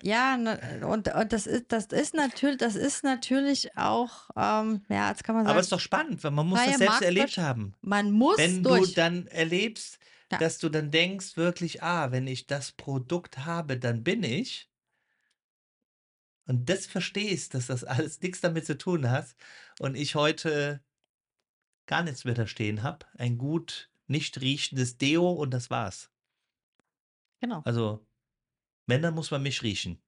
Ja, 0.05 0.35
ne, 0.35 0.59
und, 0.85 1.07
und 1.15 1.31
das 1.31 1.47
ist, 1.47 1.67
das 1.71 1.85
ist 1.85 2.13
natürlich, 2.13 2.57
das 2.57 2.75
ist 2.75 3.05
natürlich 3.05 3.77
auch, 3.77 4.11
ähm, 4.35 4.81
ja, 4.89 5.07
jetzt 5.09 5.23
kann 5.23 5.33
man 5.35 5.45
sagen, 5.45 5.51
Aber 5.51 5.61
es 5.61 5.67
ist 5.67 5.71
doch 5.71 5.79
spannend, 5.79 6.21
weil 6.25 6.31
man 6.31 6.45
muss 6.45 6.59
das 6.65 6.77
selbst 6.77 7.01
erlebt 7.01 7.37
haben. 7.37 7.73
man 7.81 8.11
muss 8.11 8.37
Wenn 8.37 8.61
durch. 8.63 8.89
du 8.89 8.95
dann 8.95 9.27
erlebst, 9.27 9.99
Ja. 10.33 10.37
dass 10.37 10.59
du 10.59 10.69
dann 10.69 10.91
denkst, 10.91 11.37
wirklich, 11.37 11.81
ah, 11.81 12.11
wenn 12.11 12.27
ich 12.27 12.47
das 12.47 12.71
Produkt 12.71 13.39
habe, 13.39 13.77
dann 13.77 14.03
bin 14.03 14.23
ich. 14.23 14.69
Und 16.45 16.69
das 16.69 16.85
verstehst, 16.85 17.53
dass 17.53 17.67
das 17.67 17.83
alles 17.83 18.21
nichts 18.21 18.41
damit 18.41 18.65
zu 18.65 18.77
tun 18.77 19.09
hat. 19.09 19.35
Und 19.79 19.95
ich 19.95 20.15
heute 20.15 20.83
gar 21.85 22.03
nichts 22.03 22.25
mehr 22.25 22.33
da 22.33 22.47
stehen 22.47 22.83
habe. 22.83 23.05
Ein 23.17 23.37
gut 23.37 23.89
nicht 24.07 24.41
riechendes 24.41 24.97
Deo 24.97 25.31
und 25.31 25.51
das 25.51 25.69
war's. 25.69 26.11
genau. 27.39 27.61
Also, 27.63 28.05
wenn, 28.85 29.01
dann 29.01 29.13
muss 29.13 29.31
man 29.31 29.41
mich 29.41 29.63
riechen 29.63 30.02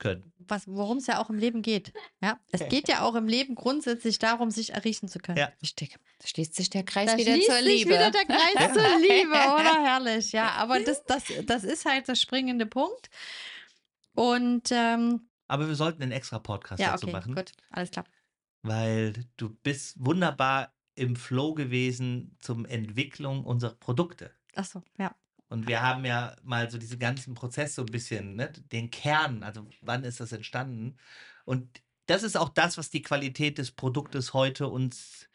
können. 0.00 0.32
Was, 0.38 0.66
worum 0.66 0.98
es 0.98 1.06
ja 1.06 1.22
auch 1.22 1.30
im 1.30 1.38
Leben 1.38 1.62
geht. 1.62 1.92
Ja, 2.20 2.40
es 2.50 2.68
geht 2.68 2.88
ja 2.88 3.02
auch 3.02 3.14
im 3.14 3.28
Leben 3.28 3.54
grundsätzlich 3.54 4.18
darum, 4.18 4.50
sich 4.50 4.72
erriechen 4.72 5.08
zu 5.08 5.20
können. 5.20 5.38
Ja. 5.38 5.52
Richtig. 5.62 5.96
Da 6.18 6.26
schließt 6.26 6.56
sich 6.56 6.70
der 6.70 6.82
Kreis 6.82 7.12
Da 7.12 7.16
wieder 7.16 7.34
schließt 7.34 7.46
zur 7.46 7.56
sich 7.58 7.66
Liebe. 7.66 7.90
wieder 7.90 8.10
der 8.10 8.24
Kreis 8.24 8.72
zur 8.72 8.98
Liebe, 8.98 9.30
oder? 9.30 9.84
Herrlich, 9.84 10.32
ja. 10.32 10.50
Aber 10.52 10.80
das, 10.80 11.04
das, 11.04 11.24
das 11.46 11.62
ist 11.62 11.84
halt 11.84 12.08
der 12.08 12.16
springende 12.16 12.66
Punkt. 12.66 13.10
Und 14.14 14.70
ähm, 14.72 15.28
Aber 15.46 15.68
wir 15.68 15.76
sollten 15.76 16.02
einen 16.02 16.12
extra 16.12 16.40
Podcast 16.40 16.80
ja, 16.80 16.90
dazu 16.92 17.06
okay, 17.06 17.12
machen. 17.12 17.34
gut, 17.36 17.52
alles 17.70 17.92
klar. 17.92 18.04
weil 18.62 19.12
du 19.36 19.50
bist 19.62 19.94
wunderbar 20.04 20.74
im 20.96 21.14
Flow 21.16 21.54
gewesen 21.54 22.36
zum 22.40 22.66
Entwicklung 22.66 23.44
unserer 23.44 23.74
Produkte. 23.74 24.32
Achso, 24.54 24.82
ja. 24.98 25.14
Und 25.50 25.68
wir 25.68 25.82
haben 25.82 26.04
ja 26.06 26.36
mal 26.44 26.70
so 26.70 26.78
diese 26.78 26.98
ganzen 26.98 27.34
Prozesse 27.34 27.74
so 27.76 27.82
ein 27.82 27.92
bisschen, 27.92 28.36
ne, 28.36 28.52
den 28.72 28.90
Kern, 28.90 29.42
also 29.42 29.68
wann 29.82 30.04
ist 30.04 30.20
das 30.20 30.32
entstanden? 30.32 30.96
Und 31.44 31.82
das 32.06 32.22
ist 32.22 32.36
auch 32.36 32.50
das, 32.50 32.78
was 32.78 32.90
die 32.90 33.02
Qualität 33.02 33.58
des 33.58 33.72
Produktes 33.72 34.32
heute 34.34 34.68
uns, 34.68 35.28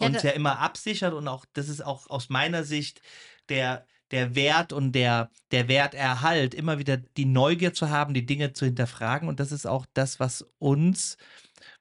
Ja, 0.00 0.06
uns 0.06 0.22
ja 0.22 0.30
immer 0.30 0.58
absichert 0.60 1.12
und 1.14 1.28
auch, 1.28 1.44
das 1.52 1.68
ist 1.68 1.82
auch 1.82 2.08
aus 2.10 2.28
meiner 2.28 2.64
Sicht 2.64 3.02
der, 3.48 3.86
der 4.10 4.34
Wert 4.34 4.72
und 4.72 4.92
der, 4.92 5.30
der 5.52 5.68
Werterhalt, 5.68 6.54
immer 6.54 6.78
wieder 6.78 6.96
die 6.96 7.26
Neugier 7.26 7.74
zu 7.74 7.90
haben, 7.90 8.14
die 8.14 8.26
Dinge 8.26 8.52
zu 8.52 8.64
hinterfragen. 8.64 9.28
Und 9.28 9.40
das 9.40 9.52
ist 9.52 9.66
auch 9.66 9.86
das, 9.94 10.20
was 10.20 10.42
uns, 10.58 11.16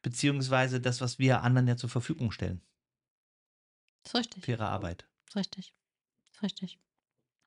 beziehungsweise 0.01 0.81
das, 0.81 1.01
was 1.01 1.19
wir 1.19 1.41
anderen 1.43 1.67
ja 1.67 1.77
zur 1.77 1.89
Verfügung 1.89 2.31
stellen 2.31 2.61
Ist 4.05 4.13
richtig. 4.15 4.43
für 4.43 4.51
ihre 4.51 4.67
Arbeit. 4.67 5.07
Ist 5.27 5.35
richtig. 5.37 5.73
Ist 6.33 6.43
richtig. 6.43 6.79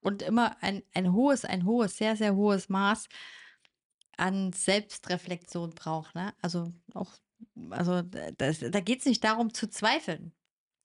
Und 0.03 0.21
immer 0.21 0.57
ein, 0.63 0.83
ein 0.95 1.13
hohes, 1.13 1.45
ein 1.45 1.65
hohes, 1.65 1.97
sehr, 1.97 2.17
sehr 2.17 2.35
hohes 2.35 2.69
Maß 2.69 3.09
an 4.17 4.53
Selbstreflexion 4.53 5.71
braucht. 5.71 6.15
Ne? 6.15 6.35
Also 6.43 6.73
auch, 6.93 7.13
also 7.71 8.03
das, 8.03 8.59
da 8.61 8.81
geht 8.81 9.01
es 9.01 9.07
nicht 9.07 9.25
darum 9.25 9.55
zu 9.55 9.69
zweifeln. 9.69 10.33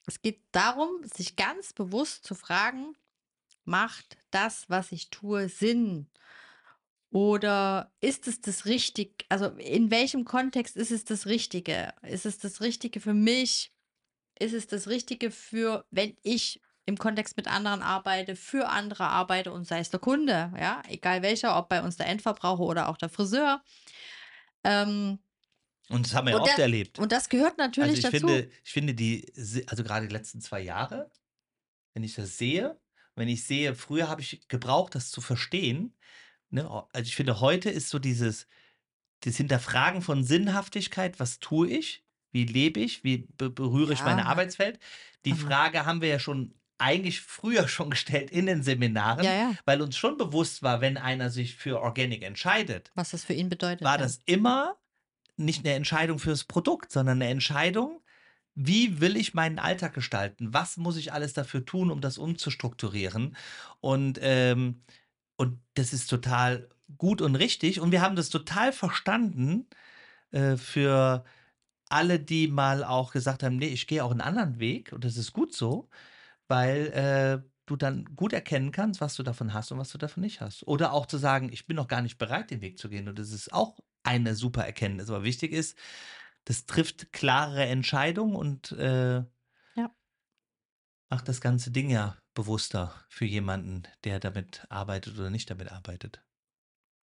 Es 0.06 0.22
geht 0.22 0.42
darum, 0.52 1.04
sich 1.04 1.36
ganz 1.36 1.74
bewusst 1.74 2.26
zu 2.26 2.34
fragen, 2.36 2.96
macht 3.66 4.18
das, 4.32 4.70
was 4.70 4.92
ich 4.92 5.10
tue, 5.10 5.50
Sinn? 5.50 6.08
Oder 7.10 7.92
ist 8.00 8.28
es 8.28 8.42
das 8.42 8.66
richtig? 8.66 9.26
Also 9.30 9.48
in 9.58 9.92
welchem 9.92 10.26
Kontext 10.26 10.78
ist 10.78 10.92
es 10.92 11.04
das 11.06 11.26
Richtige? 11.26 11.94
Ist 12.02 12.26
es 12.26 12.38
das 12.38 12.62
Richtige 12.62 13.00
für 13.00 13.14
mich? 13.14 13.72
Ist 14.40 14.54
es 14.54 14.68
das 14.68 14.88
Richtige 14.88 15.32
für, 15.32 15.86
wenn 15.90 16.16
ich 16.22 16.62
im 16.88 16.98
Kontext 16.98 17.38
mit 17.38 17.48
anderen 17.48 17.82
arbeite, 17.84 18.36
für 18.36 18.70
andere 18.70 19.04
arbeite 19.04 19.52
und 19.52 19.68
sei 19.68 19.80
es 19.80 19.90
der 19.92 20.00
Kunde, 20.00 20.52
ja, 20.60 20.82
egal 20.88 21.22
welcher, 21.22 21.58
ob 21.58 21.70
bei 21.70 21.84
uns 21.84 21.98
der 21.98 22.08
Endverbraucher 22.08 22.64
oder 22.64 22.88
auch 22.90 22.98
der 22.98 23.10
Friseur. 23.10 23.62
Ähm, 24.64 25.20
Und 25.90 26.06
das 26.06 26.14
haben 26.16 26.26
wir 26.28 26.34
ja 26.34 26.40
oft 26.40 26.48
der- 26.58 26.64
erlebt. 26.66 26.98
und 27.00 27.12
das 27.12 27.30
gehört 27.30 27.60
Also 27.60 27.64
natürlich 27.82 27.94
ich 27.96 28.02
dazu. 28.02 28.18
finde, 28.18 28.50
ich 28.64 28.72
finde 28.72 28.94
die, 28.94 29.32
also 29.68 29.84
gerade 29.84 30.08
die 30.08 30.14
letzten 30.14 30.42
zwei 30.42 30.62
Jahre, 30.62 31.12
wenn 31.94 32.04
ich 32.04 32.16
das 32.16 32.38
sehe, 32.38 32.80
wenn 33.16 33.28
ich 33.28 33.44
sehe, 33.46 33.76
früher 33.76 34.08
habe 34.10 34.22
ich 34.22 34.48
gebraucht, 34.48 34.96
das 34.96 35.10
zu 35.12 35.22
verstehen. 35.22 35.94
Ne? 36.50 36.70
Also 36.94 37.08
ich 37.08 37.16
finde, 37.16 37.40
heute 37.42 37.70
ist 37.70 37.90
so 37.90 38.00
dieses, 38.00 38.48
das 39.22 39.36
Hinterfragen 39.38 40.02
von 40.02 40.24
Sinnhaftigkeit, 40.24 41.20
was 41.20 41.40
tue 41.40 41.68
ich, 41.70 42.04
wie 42.32 42.46
lebe 42.46 42.80
ich, 42.80 43.04
wie 43.04 43.28
be 43.38 43.50
berühre 43.50 43.94
ich 43.94 44.04
meine 44.04 44.22
Ja. 44.22 44.28
Arbeitswelt. 44.28 44.80
Die 45.26 45.34
Frage 45.34 45.86
haben 45.86 46.02
wir 46.02 46.10
ja 46.10 46.20
schon 46.20 46.54
eigentlich 46.78 47.22
früher 47.22 47.68
schon 47.68 47.90
gestellt 47.90 48.32
in 48.32 48.46
den 48.46 48.64
Seminaren, 48.64 49.24
ja, 49.24 49.34
ja, 49.34 49.52
weil 49.66 49.82
uns 49.82 49.98
schon 49.98 50.18
bewusst 50.18 50.64
war, 50.64 50.82
wenn 50.82 50.98
einer 50.98 51.30
sich 51.30 51.56
für 51.56 51.82
Organic 51.82 52.24
entscheidet, 52.24 52.92
was 52.96 53.12
das 53.12 53.24
für 53.24 53.34
ihn 53.34 53.50
bedeutet. 53.50 53.84
war 53.84 53.98
ja. 53.98 54.04
das 54.04 54.22
immer 54.26 54.78
nicht 55.38 55.66
eine 55.66 55.76
Entscheidung 55.76 56.20
fürs 56.20 56.44
Produkt, 56.44 56.92
sondern 56.92 57.22
eine 57.22 57.32
Entscheidung, 57.32 58.02
wie 58.60 59.00
will 59.00 59.18
ich 59.18 59.36
meinen 59.36 59.60
Alltag 59.60 59.94
gestalten? 59.94 60.52
Was 60.52 60.78
muss 60.78 60.98
ich 60.98 61.14
alles 61.14 61.34
dafür 61.34 61.64
tun, 61.64 61.92
um 61.92 62.02
das 62.02 62.18
umzustrukturieren? 62.18 63.38
Und, 63.82 64.18
ähm, 64.24 64.82
und 65.36 65.60
das 65.76 65.94
ist 65.94 66.08
total 66.08 66.68
gut 66.98 67.22
und 67.22 67.36
richtig. 67.36 67.80
Und 67.80 67.92
wir 67.92 68.02
haben 68.02 68.16
das 68.16 68.32
total 68.32 68.74
verstanden 68.74 69.68
äh, 70.32 70.58
für 70.58 71.24
alle, 71.88 72.20
die 72.20 72.48
mal 72.48 72.84
auch 72.84 73.12
gesagt 73.12 73.44
haben, 73.44 73.58
nee, 73.58 73.68
ich 73.68 73.86
gehe 73.86 74.04
auch 74.04 74.12
einen 74.12 74.22
anderen 74.22 74.60
Weg. 74.60 74.92
Und 74.92 75.06
das 75.06 75.18
ist 75.18 75.34
gut 75.34 75.54
so, 75.54 75.88
weil 76.48 76.88
äh, 77.44 77.50
du 77.66 77.76
dann 77.76 78.06
gut 78.16 78.34
erkennen 78.34 78.72
kannst, 78.72 79.02
was 79.02 79.16
du 79.16 79.24
davon 79.24 79.54
hast 79.54 79.72
und 79.72 79.80
was 79.80 79.90
du 79.92 79.98
davon 79.98 80.22
nicht 80.22 80.42
hast. 80.42 80.66
Oder 80.68 80.94
auch 80.94 81.06
zu 81.06 81.18
sagen, 81.18 81.52
ich 81.52 81.68
bin 81.68 81.76
noch 81.76 81.88
gar 81.88 82.02
nicht 82.02 82.18
bereit, 82.18 82.52
den 82.52 82.62
Weg 82.62 82.78
zu 82.80 82.90
gehen. 82.90 83.08
Und 83.10 83.20
das 83.20 83.32
ist 83.32 83.54
auch 83.54 83.80
eine 84.04 84.36
super 84.36 84.64
Erkenntnis. 84.66 85.10
Aber 85.10 85.24
wichtig 85.24 85.52
ist, 85.52 85.78
das 86.46 86.66
trifft 86.66 87.12
klare 87.14 87.66
Entscheidungen 87.66 88.36
und 88.36 88.72
äh, 88.74 89.24
Ja. 89.76 89.96
macht 91.10 91.28
das 91.28 91.42
ganze 91.42 91.70
Ding 91.72 91.90
ja 91.90 92.18
bewusster 92.34 92.94
für 93.10 93.26
jemanden, 93.26 93.84
der 94.06 94.20
damit 94.22 94.66
arbeitet 94.70 95.18
oder 95.20 95.30
nicht 95.30 95.50
damit 95.50 95.70
arbeitet. 95.70 96.24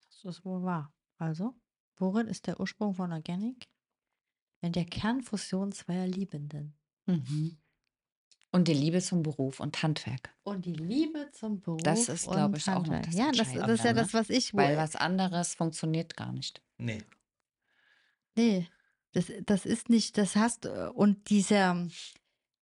Das 0.07 0.25
ist 0.25 0.45
wohl 0.45 0.63
wahr. 0.63 0.95
Also, 1.19 1.61
worin 1.97 2.29
ist 2.29 2.47
der 2.47 2.61
Ursprung 2.61 2.95
von 2.95 3.13
Organic? 3.13 3.69
In 4.63 4.73
der 4.73 4.87
Kernfusion 4.87 5.73
zweier 5.73 6.07
Liebenden. 6.09 6.79
Mhm. 7.07 7.62
Und 8.55 8.69
die 8.69 8.75
Liebe 8.75 9.01
zum 9.01 9.23
Beruf 9.23 9.61
und 9.61 9.83
Handwerk. 9.83 10.31
Und 10.45 10.67
die 10.67 10.75
Liebe 10.75 11.31
zum 11.33 11.61
Beruf. 11.61 11.83
Das 11.83 12.09
ist, 12.11 12.29
glaube 12.31 12.59
ich, 12.59 12.69
auch 12.69 12.75
noch 12.87 12.93
Handwerk. 12.93 13.05
das 13.07 13.15
Ja, 13.15 13.27
das, 13.33 13.53
das 13.55 13.71
ist 13.71 13.85
ja 13.85 13.93
ne? 13.95 14.01
das, 14.01 14.13
was 14.15 14.29
ich. 14.31 14.53
wo- 14.53 14.59
Weil 14.59 14.77
was 14.77 14.95
anderes 14.95 15.55
funktioniert 15.55 16.17
gar 16.17 16.33
nicht. 16.33 16.61
Nee. 16.77 17.03
Nee, 18.37 18.67
das, 19.13 19.33
das 19.47 19.67
ist 19.67 19.89
nicht, 19.89 20.17
das 20.19 20.37
hast 20.37 20.67
äh, 20.67 20.89
und 20.95 21.29
diese, 21.31 21.89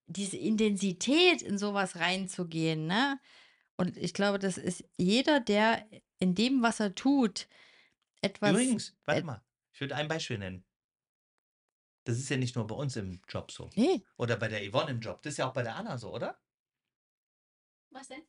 diese 0.06 0.36
Intensität 0.36 1.42
in 1.42 1.58
sowas 1.58 1.96
reinzugehen, 1.96 2.86
ne? 2.86 3.18
Und 3.76 3.96
ich 3.96 4.12
glaube, 4.14 4.38
das 4.38 4.58
ist 4.58 4.84
jeder, 4.96 5.40
der 5.40 5.86
in 6.18 6.34
dem, 6.34 6.62
was 6.62 6.80
er 6.80 6.94
tut, 6.94 7.48
etwas. 8.20 8.50
Übrigens, 8.50 8.94
warte 9.06 9.24
mal, 9.24 9.42
ich 9.72 9.80
würde 9.80 9.96
ein 9.96 10.06
Beispiel 10.08 10.38
nennen. 10.38 10.64
Das 12.10 12.18
ist 12.18 12.28
ja 12.28 12.36
nicht 12.36 12.54
nur 12.56 12.66
bei 12.66 12.74
uns 12.74 12.96
im 12.96 13.20
Job 13.28 13.50
so. 13.52 13.70
Nee, 13.74 14.02
Oder 14.16 14.36
bei 14.36 14.48
der 14.48 14.68
Yvonne 14.68 14.90
im 14.90 15.00
Job. 15.00 15.22
Das 15.22 15.32
ist 15.34 15.38
ja 15.38 15.48
auch 15.48 15.52
bei 15.52 15.62
der 15.62 15.76
Anna 15.76 15.96
so, 15.98 16.12
oder? 16.14 16.38
Was 17.90 18.08
denn? 18.08 18.22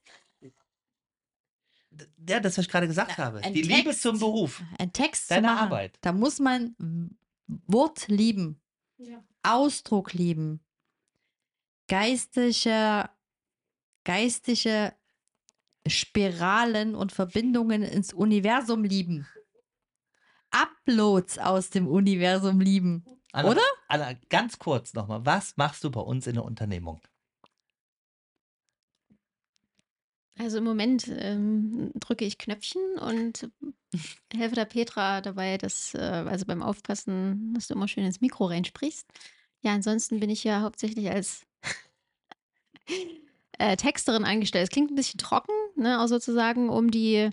Ja, 2.27 2.39
das, 2.39 2.57
was 2.57 2.65
ich 2.65 2.71
gerade 2.71 2.87
gesagt 2.87 3.15
Na, 3.17 3.25
habe. 3.25 3.39
ein 3.43 3.53
Die 3.53 3.61
Liebe 3.63 3.89
Text. 3.89 4.01
zum 4.01 4.17
Beruf. 4.17 4.61
ein 4.79 4.93
Text 4.93 5.29
Deine 5.29 5.47
zu 5.47 5.53
machen, 5.53 5.63
Arbeit. 5.65 5.97
da 6.01 6.13
muss 6.13 6.39
man 6.39 6.75
Wort 7.67 8.07
lieben, 8.07 8.61
Ja. 8.97 9.21
Ausdruck 9.43 10.13
lieben, 10.13 10.61
geistige, 11.87 13.09
geistige 14.05 14.93
Spiralen 15.87 16.95
und 16.95 17.11
Verbindungen 17.11 17.81
ins 17.83 18.13
Universum 18.13 18.83
lieben. 18.85 19.27
Uploads 20.51 21.39
aus 21.39 21.69
dem 21.71 21.87
Universum 21.87 22.59
lieben. 22.61 23.03
Anna, 23.31 23.49
Oder? 23.49 23.61
Anna, 23.87 24.13
ganz 24.29 24.59
kurz 24.59 24.93
nochmal. 24.93 25.25
Was 25.25 25.55
machst 25.57 25.83
du 25.83 25.91
bei 25.91 26.01
uns 26.01 26.27
in 26.27 26.35
der 26.35 26.43
Unternehmung? 26.43 27.01
Also 30.37 30.57
im 30.57 30.63
Moment 30.63 31.07
ähm, 31.07 31.91
drücke 31.95 32.25
ich 32.25 32.37
Knöpfchen 32.37 32.81
und 32.99 33.49
helfe 34.33 34.55
der 34.55 34.65
Petra 34.65 35.21
dabei, 35.21 35.57
dass, 35.57 35.93
äh, 35.93 35.99
also 35.99 36.45
beim 36.45 36.63
Aufpassen, 36.63 37.53
dass 37.53 37.67
du 37.67 37.75
immer 37.75 37.87
schön 37.87 38.05
ins 38.05 38.21
Mikro 38.21 38.45
reinsprichst. 38.45 39.07
Ja, 39.61 39.73
ansonsten 39.73 40.19
bin 40.19 40.29
ich 40.29 40.43
ja 40.43 40.61
hauptsächlich 40.61 41.09
als 41.11 41.45
äh, 43.59 43.77
Texterin 43.77 44.25
angestellt. 44.25 44.63
Es 44.63 44.71
klingt 44.71 44.91
ein 44.91 44.95
bisschen 44.95 45.19
trocken, 45.19 45.53
ne, 45.75 46.01
auch 46.01 46.07
sozusagen, 46.07 46.69
um 46.69 46.89
die 46.89 47.29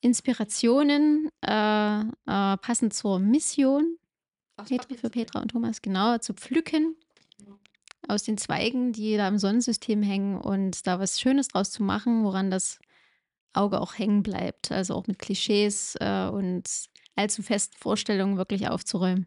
Inspirationen 0.00 1.30
äh, 1.40 2.00
äh, 2.00 2.56
passend 2.58 2.92
zur 2.92 3.18
Mission 3.18 3.96
Petra, 4.62 4.96
für 4.96 5.10
Petra 5.10 5.40
und 5.40 5.50
Thomas 5.50 5.82
genau 5.82 6.18
zu 6.18 6.34
pflücken 6.34 6.96
aus 8.08 8.22
den 8.24 8.38
Zweigen, 8.38 8.92
die 8.92 9.16
da 9.16 9.28
im 9.28 9.38
Sonnensystem 9.38 10.02
hängen 10.02 10.36
und 10.40 10.86
da 10.86 10.98
was 10.98 11.20
Schönes 11.20 11.48
draus 11.48 11.70
zu 11.70 11.82
machen, 11.82 12.24
woran 12.24 12.50
das 12.50 12.78
Auge 13.52 13.80
auch 13.80 13.98
hängen 13.98 14.22
bleibt. 14.22 14.72
Also 14.72 14.94
auch 14.94 15.06
mit 15.06 15.18
Klischees 15.18 15.96
äh, 16.00 16.28
und 16.28 16.64
allzu 17.16 17.42
festen 17.42 17.76
Vorstellungen 17.78 18.36
wirklich 18.36 18.68
aufzuräumen. 18.68 19.26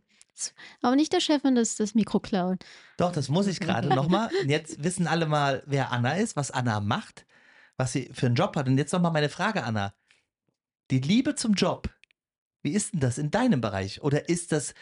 Aber 0.81 0.95
nicht 0.95 1.13
der 1.13 1.21
Chefin 1.21 1.55
das, 1.55 1.77
das 1.77 1.95
Mikro 1.95 2.19
klauen. 2.19 2.59
Doch, 2.97 3.11
das 3.11 3.29
muss 3.29 3.47
ich 3.47 3.59
gerade 3.59 3.88
nochmal. 3.88 4.29
Jetzt 4.45 4.83
wissen 4.83 5.07
alle 5.07 5.27
mal, 5.27 5.63
wer 5.65 5.91
Anna 5.91 6.15
ist, 6.15 6.36
was 6.36 6.51
Anna 6.51 6.81
macht, 6.81 7.25
was 7.77 7.93
sie 7.93 8.09
für 8.13 8.25
einen 8.25 8.36
Job 8.36 8.55
hat. 8.57 8.67
Und 8.67 8.77
jetzt 8.77 8.91
nochmal 8.91 9.13
meine 9.13 9.29
Frage, 9.29 9.63
Anna. 9.63 9.93
Die 10.91 10.99
Liebe 10.99 11.36
zum 11.36 11.53
Job, 11.53 11.89
wie 12.63 12.73
ist 12.73 12.93
denn 12.93 12.99
das 12.99 13.17
in 13.17 13.31
deinem 13.31 13.61
Bereich? 13.61 14.01
Oder 14.01 14.27
ist 14.27 14.51
das 14.51 14.73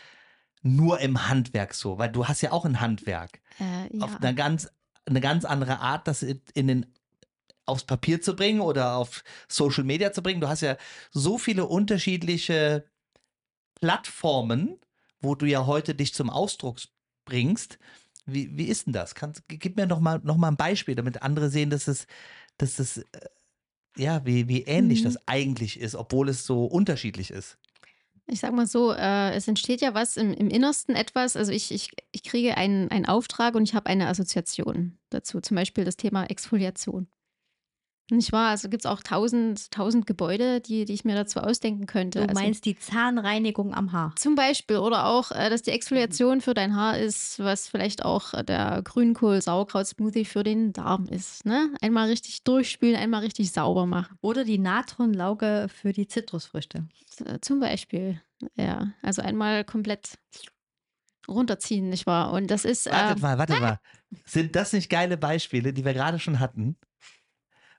nur 0.64 0.99
im 0.99 1.30
Handwerk 1.30 1.74
so? 1.76 1.97
Weil 1.99 2.11
du 2.11 2.28
hast 2.28 2.41
ja 2.41 2.51
auch 2.51 2.66
ein 2.66 2.82
Handwerk. 2.82 3.41
Äh, 3.59 4.01
Auf 4.01 4.11
ja. 4.14 4.18
eine 4.18 4.34
ganz, 4.36 4.70
eine 5.05 5.22
ganz 5.22 5.45
andere 5.45 5.80
Art, 5.80 6.07
das 6.07 6.24
in 6.24 6.41
in 6.53 6.68
den, 6.68 6.86
aufs 7.66 7.84
Papier 7.86 8.22
zu 8.22 8.36
bringen 8.36 8.61
oder 8.61 8.95
auf 8.95 9.24
Social 9.47 9.84
Media 9.84 10.11
zu 10.11 10.22
bringen. 10.24 10.41
Du 10.41 10.47
hast 10.49 10.61
ja 10.61 10.78
so 11.11 11.38
viele 11.38 11.66
unterschiedliche 11.66 12.86
Plattformen, 13.80 14.80
wo 15.22 15.36
du 15.36 15.45
ja 15.45 15.66
heute 15.66 15.95
dich 15.95 16.14
zum 16.14 16.30
Ausdruck 16.30 16.80
bringst. 17.26 17.80
Wie, 18.26 18.57
wie 18.57 18.66
ist 18.66 18.86
denn 18.88 18.93
das? 18.93 19.16
Kannst, 19.16 19.43
gib 19.47 19.76
mir 19.78 19.86
noch 19.86 19.99
mal, 19.99 20.20
noch 20.24 20.38
mal 20.38 20.47
ein 20.49 20.57
Beispiel, 20.57 20.95
damit 20.95 21.22
andere 21.22 21.49
sehen, 21.49 21.70
dass 21.70 21.88
es, 21.88 22.07
dass 22.57 22.80
es 22.80 22.97
äh, 22.97 23.05
ja, 23.97 24.26
wie, 24.26 24.47
wie 24.47 24.64
ähnlich 24.64 25.01
Mhm. 25.01 25.05
das 25.05 25.28
eigentlich 25.28 25.80
ist, 25.80 25.95
obwohl 25.95 26.30
es 26.30 26.45
so 26.45 26.66
unterschiedlich 26.66 27.32
ist. 27.32 27.57
Ich 28.26 28.40
sag 28.40 28.54
mal 28.54 28.66
so, 28.66 28.94
äh, 28.94 29.34
es 29.34 29.48
entsteht 29.48 29.82
ja 29.82 29.94
was 29.94 30.16
im, 30.16 30.34
im 30.34 30.48
Innersten 30.48 30.96
etwas. 30.96 31.36
Also 31.36 31.52
ich, 31.52 31.72
ich, 31.72 31.92
ich 32.12 32.24
kriege 32.24 32.56
einen, 32.56 32.90
einen 32.90 33.06
Auftrag 33.06 33.56
und 33.56 33.64
ich 33.64 33.76
habe 33.76 33.88
eine 33.88 34.08
Assoziation 34.08 34.98
dazu. 35.10 35.42
Zum 35.42 35.56
Beispiel 35.56 35.84
das 35.84 35.98
Thema 35.98 36.26
Exfoliation. 36.26 37.08
Nicht 38.12 38.34
wahr? 38.34 38.49
Also 38.49 38.70
gibt 38.70 38.84
es 38.84 38.86
auch 38.86 39.01
tausend, 39.01 39.72
tausend 39.72 40.06
Gebäude, 40.06 40.60
die, 40.60 40.84
die 40.84 40.93
ich 40.93 41.06
mir 41.06 41.16
dazu 41.16 41.39
ausdenken 41.39 41.86
könnte. 41.86 42.20
Du 42.20 42.30
also, 42.30 42.41
meinst 42.41 42.66
die 42.66 42.78
Zahnreinigung 42.78 43.74
am 43.74 43.93
Haar. 43.93 44.14
Zum 44.18 44.36
Beispiel. 44.36 44.78
Oder 44.78 45.06
auch, 45.06 45.32
äh, 45.32 45.49
dass 45.49 45.62
die 45.62 45.72
Exfoliation 45.72 46.41
für 46.41 46.54
dein 46.54 46.76
Haar 46.76 46.97
ist, 46.97 47.39
was 47.39 47.70
vielleicht 47.70 48.04
auch 48.04 48.34
äh, 48.34 48.43
der 48.43 48.82
Grünkohl-Sauerkraut-Smoothie 48.84 50.26
für 50.26 50.43
den 50.43 50.74
Darm 50.74 51.06
ist. 51.06 51.45
Ne? 51.45 51.74
Einmal 51.82 52.10
richtig 52.10 52.43
durchspülen, 52.43 52.97
einmal 52.97 53.22
richtig 53.22 53.51
sauber 53.51 53.86
machen. 53.86 54.18
Oder 54.22 54.43
die 54.43 54.60
Natronlauge 54.60 55.68
für 55.74 55.93
die 55.93 56.08
Zitrusfrüchte. 56.08 56.86
Äh, 57.24 57.39
Zum 57.39 57.62
Beispiel. 57.62 58.22
Ja. 58.56 58.91
Also 59.01 59.22
einmal 59.22 59.64
komplett 59.64 60.18
runterziehen, 61.30 61.89
nicht 61.89 62.06
wahr? 62.06 62.34
Und 62.34 62.51
das 62.51 62.66
ist. 62.66 62.86
Wartet 62.88 63.18
ähm, 63.18 63.22
mal, 63.22 63.38
wartet 63.38 63.62
mal. 63.62 63.80
Sind 64.26 64.58
das 64.58 64.74
nicht 64.74 64.89
geile 64.89 65.18
Beispiele, 65.18 65.72
die 65.72 65.86
wir 65.86 65.93
gerade 65.93 66.20
schon 66.20 66.41
hatten? 66.41 66.76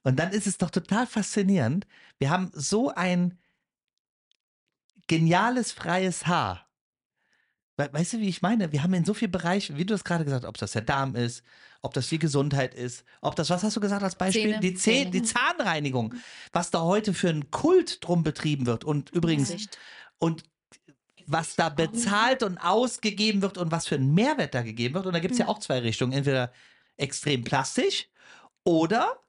Und 0.05 0.17
dann 0.17 0.31
ist 0.31 0.45
es 0.45 0.59
doch 0.59 0.69
total 0.69 1.07
faszinierend. 1.07 1.87
Wir 2.19 2.29
haben 2.29 2.51
so 2.53 2.93
ein 2.93 3.39
geniales, 5.07 5.71
freies 5.71 6.27
Haar. 6.27 6.69
We 7.75 7.89
weißt 7.91 8.13
du, 8.13 8.19
wie 8.19 8.29
ich 8.29 8.43
meine? 8.43 8.71
Wir 8.71 8.83
haben 8.83 8.93
in 8.93 9.03
so 9.03 9.15
vielen 9.15 9.31
Bereichen, 9.31 9.77
wie 9.77 9.85
du 9.85 9.95
es 9.95 10.03
gerade 10.03 10.23
gesagt 10.23 10.43
hast, 10.43 10.49
ob 10.49 10.57
das 10.57 10.71
der 10.73 10.83
Darm 10.83 11.15
ist, 11.15 11.43
ob 11.81 11.93
das 11.93 12.07
die 12.07 12.19
Gesundheit 12.19 12.75
ist, 12.75 13.03
ob 13.19 13.35
das, 13.35 13.49
was 13.49 13.63
hast 13.63 13.75
du 13.75 13.81
gesagt 13.81 14.03
als 14.03 14.15
Beispiel? 14.15 14.51
Zähne. 14.51 14.59
Die, 14.59 14.75
Zähne, 14.75 15.11
die 15.11 15.23
Zahnreinigung. 15.23 16.13
Was 16.53 16.69
da 16.69 16.81
heute 16.81 17.15
für 17.15 17.29
ein 17.29 17.49
Kult 17.49 18.05
drum 18.05 18.23
betrieben 18.23 18.67
wird. 18.67 18.83
Und 18.83 19.09
übrigens, 19.09 19.49
Gesicht. 19.51 19.77
und 20.19 20.43
was 21.25 21.55
da 21.55 21.69
bezahlt 21.69 22.43
und 22.43 22.59
ausgegeben 22.59 23.41
wird 23.41 23.57
und 23.57 23.71
was 23.71 23.87
für 23.87 23.95
einen 23.95 24.13
Mehrwert 24.13 24.53
da 24.53 24.61
gegeben 24.61 24.93
wird. 24.93 25.07
Und 25.07 25.13
da 25.13 25.19
gibt 25.19 25.33
es 25.33 25.39
ja 25.39 25.47
auch 25.47 25.57
zwei 25.57 25.79
Richtungen. 25.79 26.13
Entweder 26.13 26.53
extrem 26.95 27.43
plastisch 27.43 28.07
Oder, 28.63 29.19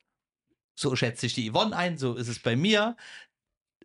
so 0.77 0.95
schätze 0.95 1.27
ich 1.27 1.35
die 1.35 1.51
Yvonne 1.51 1.75
ein, 1.75 1.99
so 1.99 2.15
ist 2.15 2.29
es 2.29 2.39
bei 2.39 2.55
mir. 2.55 2.97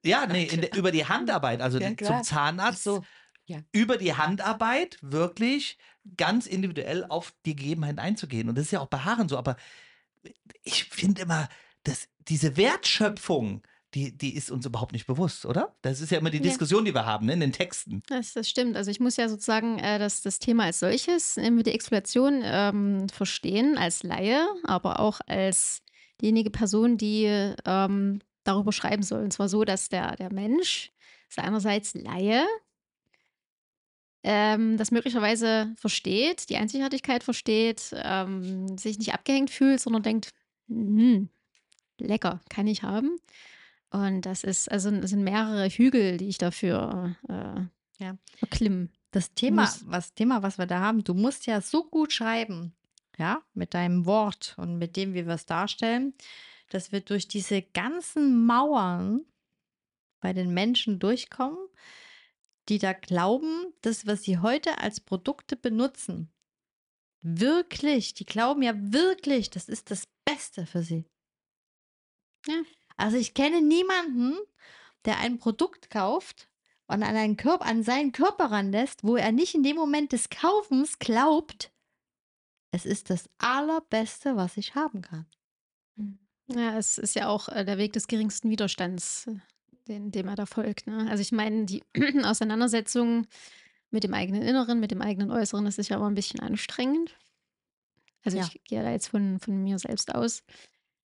Ja, 0.04 0.26
nee, 0.28 0.46
in 0.46 0.62
der, 0.62 0.76
über 0.76 0.92
die 0.92 1.06
Handarbeit, 1.06 1.62
also 1.62 1.80
Ja, 1.80 1.96
zum 1.98 2.24
Zahnarzt, 2.24 2.84
so. 2.84 3.04
Ja. 3.46 3.60
über 3.72 3.98
die 3.98 4.14
Handarbeit 4.14 4.98
wirklich 5.02 5.78
ganz 6.18 6.46
individuell 6.48 7.06
auf 7.06 7.34
die 7.46 7.56
Gegebenheiten 7.56 8.00
einzugehen. 8.00 8.50
Und 8.50 8.58
das 8.58 8.66
ist 8.66 8.72
ja 8.72 8.80
auch 8.80 8.88
bei 8.88 9.00
Haaren 9.00 9.30
so, 9.30 9.38
aber 9.38 9.56
ich 10.64 10.86
finde 10.86 11.24
immer, 11.24 11.50
dass 11.84 12.08
diese 12.20 12.58
Wertschöpfung, 12.58 13.64
die, 13.94 14.18
die 14.18 14.36
ist 14.36 14.52
uns 14.52 14.66
überhaupt 14.66 14.94
nicht 14.94 15.06
bewusst, 15.08 15.46
oder? 15.46 15.76
Das 15.82 16.00
ist 16.02 16.12
ja 16.12 16.20
immer 16.20 16.30
die 16.30 16.38
Ja. 16.38 16.44
Diskussion, 16.44 16.86
die 16.86 16.94
wir 16.94 17.06
haben 17.06 17.26
ne, 17.26 17.34
in 17.34 17.40
den 17.42 17.52
Texten. 17.52 18.02
Das, 18.08 18.34
das 18.34 18.50
stimmt. 18.50 18.78
Also 18.78 18.90
ich 18.90 19.00
muss 19.00 19.18
ja 19.18 19.28
sozusagen 19.28 19.80
äh, 19.80 20.00
das, 20.00 20.22
das 20.22 20.40
Thema 20.40 20.66
als 20.66 20.80
solches, 20.80 21.36
nämlich 21.38 21.66
die 21.66 21.72
Exploration, 21.72 22.42
ähm, 22.44 23.10
verstehen 23.10 23.78
als 23.78 24.04
Laie, 24.04 24.48
aber 24.64 25.00
auch 25.00 25.20
als 25.28 25.82
diejenige 26.22 26.50
Person, 26.50 26.98
die 26.98 27.26
ähm, 27.66 28.20
darüber 28.44 28.72
schreiben 28.72 29.04
soll. 29.04 29.24
Und 29.24 29.32
zwar 29.34 29.50
so, 29.50 29.64
dass 29.64 29.90
der, 29.90 30.16
der 30.16 30.32
Mensch 30.34 30.92
seinerseits 31.30 31.94
Laie 31.94 32.46
ähm, 34.24 34.78
das 34.78 34.92
möglicherweise 34.92 35.74
versteht, 35.78 36.50
die 36.50 36.58
Einzigartigkeit 36.58 37.24
versteht, 37.24 37.92
ähm, 37.96 38.78
sich 38.78 39.00
nicht 39.00 39.14
abgehängt 39.14 39.50
fühlt, 39.50 39.80
sondern 39.80 40.04
denkt, 40.04 40.30
hm, 40.68 41.30
lecker, 42.00 42.40
kann 42.50 42.68
ich 42.68 42.84
haben. 42.84 43.18
Und 43.90 44.22
das 44.22 44.44
ist, 44.44 44.72
also 44.72 44.90
es 44.90 45.10
sind 45.10 45.24
mehrere 45.24 45.68
Hügel, 45.70 46.18
die 46.18 46.30
ich 46.30 46.38
dafür 46.38 47.16
äh, 47.28 48.04
Ja. 48.04 48.18
verklimmen. 48.38 48.92
Das 49.12 49.34
Thema, 49.34 49.64
Muss. 49.64 49.84
was 49.88 50.14
Thema, 50.14 50.44
was 50.44 50.58
wir 50.58 50.66
da 50.68 50.80
haben, 50.80 51.04
du 51.04 51.14
musst 51.14 51.46
ja 51.46 51.60
so 51.60 51.84
gut 51.84 52.14
schreiben, 52.14 52.74
ja, 53.22 53.44
mit 53.54 53.76
deinem 53.76 54.08
Wort 54.08 54.56
und 54.58 54.80
mit 54.80 54.98
dem, 54.98 55.14
wie 55.14 55.28
wir 55.28 55.36
es 55.36 55.46
darstellen, 55.46 56.16
dass 56.70 56.92
wir 56.92 57.02
durch 57.02 57.28
diese 57.28 57.62
ganzen 57.62 58.48
Mauern 58.48 59.26
bei 60.22 60.34
den 60.34 60.52
Menschen 60.56 60.98
durchkommen, 60.98 61.60
die 62.68 62.80
da 62.80 62.94
glauben, 62.94 63.74
dass 63.82 64.08
was 64.08 64.24
sie 64.24 64.40
heute 64.40 64.80
als 64.80 65.00
Produkte 65.00 65.56
benutzen, 65.56 66.32
wirklich, 67.22 68.16
die 68.16 68.26
glauben 68.26 68.64
ja 68.64 68.74
wirklich, 68.76 69.52
das 69.52 69.70
ist 69.70 69.92
das 69.92 70.08
Beste 70.26 70.66
für 70.66 70.82
sie. 70.82 71.06
Ja. 72.48 72.64
Also 72.98 73.18
ich 73.18 73.36
kenne 73.36 73.62
niemanden, 73.62 74.36
der 75.06 75.20
ein 75.20 75.38
Produkt 75.38 75.92
kauft 75.92 76.50
und 76.88 77.04
an, 77.04 77.16
einen 77.16 77.38
Körper, 77.38 77.66
an 77.66 77.84
seinen 77.84 78.14
Körper 78.14 78.46
ranlässt, 78.46 79.04
wo 79.04 79.16
er 79.16 79.32
nicht 79.32 79.54
in 79.54 79.62
dem 79.62 79.76
Moment 79.76 80.12
des 80.12 80.30
Kaufens 80.30 80.98
glaubt, 80.98 81.72
es 82.72 82.86
ist 82.86 83.10
das 83.10 83.30
Allerbeste, 83.38 84.36
was 84.36 84.58
ich 84.58 84.76
haben 84.76 85.02
kann. 85.02 85.26
Ja, 86.48 86.78
es 86.78 86.98
ist 86.98 87.16
ja 87.16 87.28
auch 87.28 87.50
äh, 87.50 87.64
der 87.64 87.78
Weg 87.78 87.94
des 87.94 88.08
geringsten 88.08 88.50
Widerstands, 88.50 89.28
äh, 89.28 89.36
den, 89.88 90.12
dem 90.12 90.28
er 90.28 90.36
da 90.36 90.46
folgt. 90.46 90.88
Ne? 90.88 91.08
Also 91.10 91.22
ich 91.22 91.32
meine, 91.32 91.66
die 91.66 91.84
Auseinandersetzung 92.24 93.28
mit 93.90 94.04
dem 94.04 94.14
eigenen 94.14 94.42
Inneren, 94.42 94.80
mit 94.80 94.92
dem 94.92 95.02
eigenen 95.02 95.32
Äußeren, 95.32 95.66
das 95.66 95.78
ist 95.78 95.90
ja 95.90 95.98
immer 95.98 96.10
ein 96.10 96.16
bisschen 96.16 96.40
anstrengend. 96.40 97.18
Also 98.24 98.38
Ja. 98.38 98.46
ich 98.46 98.64
gehe 98.64 98.84
da 98.84 98.92
jetzt 98.92 99.08
von, 99.08 99.40
von 99.40 99.64
mir 99.64 99.80
selbst 99.80 100.14
aus. 100.14 100.44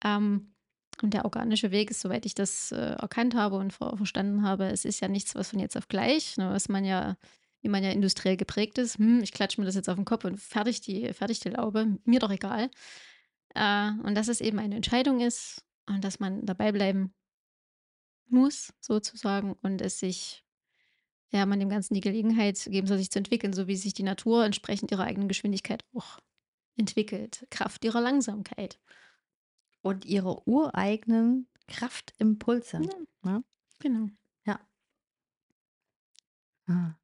Ähm, 0.04 0.54
und 1.02 1.12
der 1.12 1.24
organische 1.24 1.70
Weg 1.70 1.90
ist, 1.90 2.00
soweit 2.00 2.24
ich 2.24 2.34
das 2.34 2.72
äh, 2.72 2.76
erkannt 2.94 3.34
habe 3.34 3.56
und 3.56 3.72
ver 3.72 3.96
verstanden 3.96 4.42
habe, 4.42 4.66
es 4.66 4.84
ist 4.84 5.00
ja 5.00 5.08
nichts, 5.08 5.34
was 5.34 5.50
von 5.50 5.58
jetzt 5.58 5.76
auf 5.76 5.88
gleich, 5.88 6.36
ne, 6.38 6.50
was 6.50 6.68
man 6.68 6.84
ja, 6.84 7.16
wie 7.62 7.68
man 7.68 7.82
ja 7.82 7.90
industriell 7.90 8.36
geprägt 8.36 8.78
ist, 8.78 8.98
hm, 8.98 9.22
ich 9.22 9.32
klatsche 9.32 9.60
mir 9.60 9.66
das 9.66 9.74
jetzt 9.74 9.88
auf 9.88 9.96
den 9.96 10.04
Kopf 10.04 10.24
und 10.24 10.38
fertig 10.38 10.80
die, 10.80 11.12
fertig 11.12 11.40
die 11.40 11.50
Laube, 11.50 11.98
mir 12.04 12.20
doch 12.20 12.30
egal. 12.30 12.70
Äh, 13.54 13.90
und 14.02 14.14
dass 14.14 14.28
es 14.28 14.40
eben 14.40 14.58
eine 14.58 14.76
Entscheidung 14.76 15.20
ist 15.20 15.64
und 15.86 16.04
dass 16.04 16.20
man 16.20 16.44
dabei 16.46 16.72
bleiben 16.72 17.14
muss, 18.28 18.72
sozusagen, 18.80 19.54
und 19.62 19.80
es 19.80 20.00
sich, 20.00 20.44
ja, 21.30 21.46
man 21.46 21.60
dem 21.60 21.68
Ganzen 21.68 21.94
die 21.94 22.00
Gelegenheit 22.00 22.62
geben 22.70 22.86
soll, 22.86 22.98
sich 22.98 23.10
zu 23.10 23.18
entwickeln, 23.18 23.52
so 23.52 23.66
wie 23.66 23.76
sich 23.76 23.94
die 23.94 24.02
Natur 24.02 24.44
entsprechend 24.44 24.90
ihrer 24.90 25.04
eigenen 25.04 25.28
Geschwindigkeit 25.28 25.84
auch 25.94 26.18
entwickelt, 26.76 27.46
Kraft 27.50 27.84
ihrer 27.84 28.00
Langsamkeit. 28.00 28.78
Und 29.82 30.04
ihre 30.04 30.48
ureigenen 30.48 31.48
Kraftimpulse. 31.68 32.80
Ja. 32.82 33.30
Ja. 33.30 33.42
Genau. 33.78 34.08
Ah. 36.68 36.96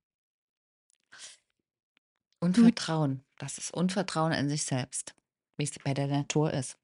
Und 2.43 2.59
Vertrauen. 2.59 3.23
Das 3.39 3.57
ist 3.57 3.73
Unvertrauen 3.73 4.33
in 4.33 4.49
sich 4.49 4.65
selbst, 4.65 5.15
wie 5.57 5.63
es 5.63 5.79
bei 5.79 5.95
der 5.95 6.09
Natur 6.09 6.53
ist. 6.53 6.77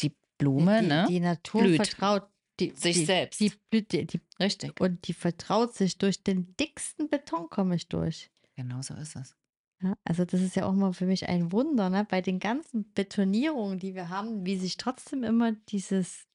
Die 0.00 0.14
Blume, 0.36 0.82
die, 0.82 0.86
ne? 0.86 1.06
die 1.08 1.20
Natur 1.20 1.62
blüht. 1.62 1.76
vertraut 1.76 2.28
die, 2.60 2.74
Sich 2.76 2.98
die, 2.98 3.04
selbst. 3.06 3.40
Die, 3.40 3.52
blüht, 3.70 3.92
die, 3.92 4.06
die, 4.06 4.20
Richtig. 4.38 4.78
und 4.78 5.08
die 5.08 5.14
vertraut 5.14 5.74
sich 5.74 5.96
durch 5.96 6.22
den 6.22 6.54
dicksten 6.56 7.08
Beton, 7.08 7.48
komme 7.48 7.76
ich 7.76 7.88
durch. 7.88 8.30
Genau 8.56 8.82
so 8.82 8.92
ist 8.92 9.16
es. 9.16 9.34
Ja, 9.80 9.94
also 10.04 10.26
das 10.26 10.42
ist 10.42 10.54
ja 10.54 10.66
auch 10.66 10.74
mal 10.74 10.92
für 10.92 11.06
mich 11.06 11.28
ein 11.28 11.50
Wunder, 11.50 11.88
ne? 11.88 12.04
bei 12.04 12.20
den 12.20 12.38
ganzen 12.38 12.92
Betonierungen, 12.92 13.78
die 13.78 13.94
wir 13.94 14.10
haben, 14.10 14.44
wie 14.44 14.58
sich 14.58 14.76
trotzdem 14.76 15.24
immer 15.24 15.52
dieses 15.52 16.26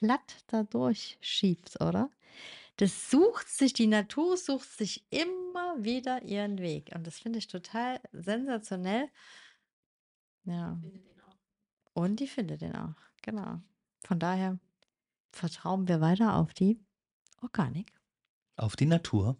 Blatt 0.00 0.44
da 0.46 0.62
durchschiebt, 0.62 1.78
oder? 1.82 2.10
Das 2.76 3.10
sucht 3.10 3.48
sich, 3.48 3.72
die 3.72 3.86
Natur 3.86 4.36
sucht 4.36 4.68
sich 4.68 5.04
immer 5.10 5.82
wieder 5.84 6.22
ihren 6.22 6.58
Weg. 6.58 6.90
Und 6.94 7.06
das 7.06 7.18
finde 7.20 7.38
ich 7.38 7.46
total 7.46 8.00
sensationell. 8.12 9.08
Ja. 10.44 10.80
Und 11.92 12.18
die 12.18 12.26
findet 12.26 12.60
den 12.60 12.74
auch, 12.74 12.96
genau. 13.22 13.60
Von 14.04 14.18
daher 14.18 14.58
vertrauen 15.30 15.86
wir 15.88 16.00
weiter 16.00 16.34
auf 16.36 16.52
die 16.52 16.80
Organik, 17.40 17.92
Auf 18.56 18.74
die 18.76 18.86
Natur. 18.86 19.36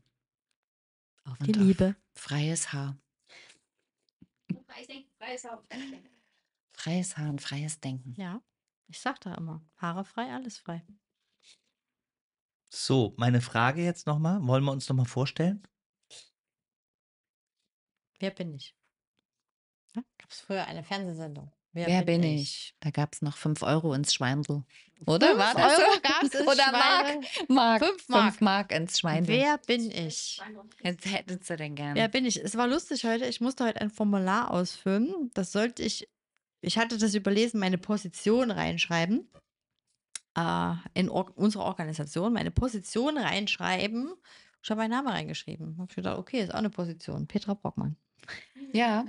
auf 1.24 1.38
Und 1.40 1.46
die 1.46 1.54
auf 1.54 1.60
Liebe. 1.60 1.96
Freies 2.12 2.72
Haar. 2.72 2.96
Freies 4.66 4.86
Denken, 4.86 5.10
freies 5.18 5.44
Haupt. 5.44 5.74
Freies 6.72 7.16
Haar 7.16 7.30
und 7.30 7.40
freies 7.40 7.80
Denken. 7.80 8.14
Ja, 8.16 8.42
ich 8.86 9.00
sag 9.00 9.20
da 9.20 9.34
immer, 9.34 9.64
Haare 9.76 10.04
frei, 10.04 10.32
alles 10.32 10.58
frei. 10.58 10.84
So, 12.76 13.14
meine 13.16 13.40
Frage 13.40 13.84
jetzt 13.84 14.08
nochmal. 14.08 14.44
Wollen 14.48 14.64
wir 14.64 14.72
uns 14.72 14.88
nochmal 14.88 15.06
vorstellen? 15.06 15.62
Wer 18.18 18.32
bin 18.32 18.52
ich? 18.52 18.74
Gab 19.94 20.28
es 20.28 20.40
früher 20.40 20.66
eine 20.66 20.82
Fernsehsendung? 20.82 21.52
Wer, 21.72 22.02
bin 22.02 22.22
ich? 22.24 22.74
Da 22.80 22.90
gab 22.90 23.14
es 23.14 23.22
noch 23.22 23.36
5 23.36 23.62
Euro 23.62 23.94
ins 23.94 24.12
Schweindel. 24.12 24.64
Oder? 25.06 25.28
Fünf 25.28 25.38
War 25.38 25.54
das 25.54 25.78
Euro 25.78 26.00
gab's 26.02 26.34
ins 26.34 26.46
Oder. 26.46 26.72
Mark? 26.72 27.24
Mark. 27.48 27.84
Fünf 27.84 28.08
Mark. 28.08 28.24
5 28.24 28.40
Mark 28.40 28.72
ins 28.72 28.98
Schweindel. 28.98 29.36
Wer 29.36 29.58
bin 29.58 29.90
ich? 29.90 30.40
Jetzt 30.82 31.06
hättest 31.06 31.50
du 31.50 31.56
denn 31.56 31.76
gerne. 31.76 31.94
Wer 31.94 32.08
bin 32.08 32.24
ich? 32.26 32.42
Es 32.42 32.56
war 32.56 32.66
lustig 32.66 33.04
heute. 33.04 33.26
Ich 33.26 33.40
musste 33.40 33.64
heute 33.64 33.80
ein 33.80 33.90
Formular 33.90 34.50
ausfüllen. 34.50 35.30
Das 35.34 35.52
sollte 35.52 35.82
ich, 35.82 36.08
ich 36.60 36.76
hatte 36.78 36.98
das 36.98 37.14
überlesen, 37.14 37.60
meine 37.60 37.78
Position 37.78 38.50
reinschreiben. 38.50 39.28
Äh, 40.36 40.74
in 40.94 41.08
or 41.08 41.32
unsere 41.36 41.64
Organisation, 41.64 42.32
meine 42.32 42.50
Position 42.50 43.16
reinschreiben. 43.18 44.12
Ich 44.62 44.70
habe 44.70 44.80
meinen 44.80 44.90
Namen 44.90 45.08
reingeschrieben. 45.08 45.76
Habe 45.78 45.86
ich 45.90 45.96
gedacht, 45.96 46.18
okay, 46.18 46.42
ist 46.42 46.52
auch 46.52 46.58
eine 46.58 46.70
Position. 46.70 47.26
Petra 47.26 47.54
Brockmann. 47.54 47.96
Ja. 48.72 49.04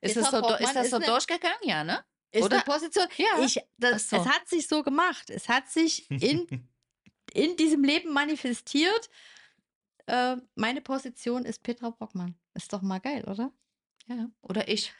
Ist 0.00 0.14
Petra 0.14 0.20
das 0.20 0.30
so, 0.30 0.40
Brockmann 0.40 0.60
ist 0.62 0.76
das 0.76 0.84
ist 0.84 0.90
so 0.90 0.96
eine- 0.96 1.06
durchgegangen? 1.06 1.58
Ja, 1.62 1.82
ne? 1.84 2.04
Ist 2.30 2.44
Oder? 2.44 2.56
eine 2.56 2.64
Position. 2.64 3.06
Ja. 3.16 3.42
Ich, 3.42 3.58
das, 3.78 4.10
so. 4.10 4.16
Es 4.16 4.26
hat 4.26 4.46
sich 4.48 4.68
so 4.68 4.82
gemacht. 4.82 5.30
Es 5.30 5.48
hat 5.48 5.68
sich 5.68 6.10
in, 6.10 6.46
in 7.32 7.56
diesem 7.56 7.82
Leben 7.82 8.12
manifestiert. 8.12 9.08
Äh, 10.06 10.36
meine 10.54 10.82
Position 10.82 11.44
ist 11.44 11.62
Petra 11.62 11.90
Brockmann. 11.90 12.34
Ist 12.54 12.72
doch 12.72 12.82
mal 12.82 12.98
geil, 13.00 13.24
oder? 13.24 13.50
Ja. 14.06 14.28
Oder 14.42 14.68
ich. 14.68 14.92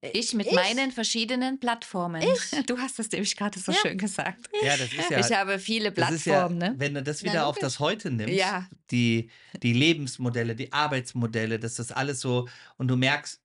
Ich 0.00 0.32
mit 0.32 0.46
Ich? 0.46 0.52
meinen 0.52 0.92
verschiedenen 0.92 1.58
Plattformen. 1.58 2.22
Du 2.66 2.78
hast 2.78 2.98
das 2.98 3.10
nämlich 3.10 3.36
gerade 3.36 3.58
so 3.58 3.72
Ja. 3.72 3.78
schön 3.78 3.98
gesagt. 3.98 4.48
Ja, 4.62 4.76
das 4.76 4.92
ist 4.92 5.10
ja. 5.10 5.18
ich 5.20 5.32
habe 5.32 5.58
viele 5.58 5.90
das 5.90 6.12
ist 6.12 6.26
ja, 6.26 6.46
Plattformen, 6.46 6.58
ne? 6.58 6.74
wenn 6.78 6.94
du 6.94 7.02
das 7.02 7.22
Na, 7.22 7.30
wieder 7.32 7.46
auf 7.46 7.56
logisch. 7.56 7.62
das 7.62 7.78
Heute 7.80 8.10
nimmst, 8.10 8.34
Ja. 8.34 8.68
die, 8.90 9.30
die 9.62 9.72
Lebensmodelle, 9.72 10.54
die 10.54 10.72
Arbeitsmodelle, 10.72 11.58
dass 11.58 11.74
das 11.74 11.90
alles 11.90 12.20
so, 12.20 12.48
und 12.76 12.88
du 12.88 12.96
merkst, 12.96 13.40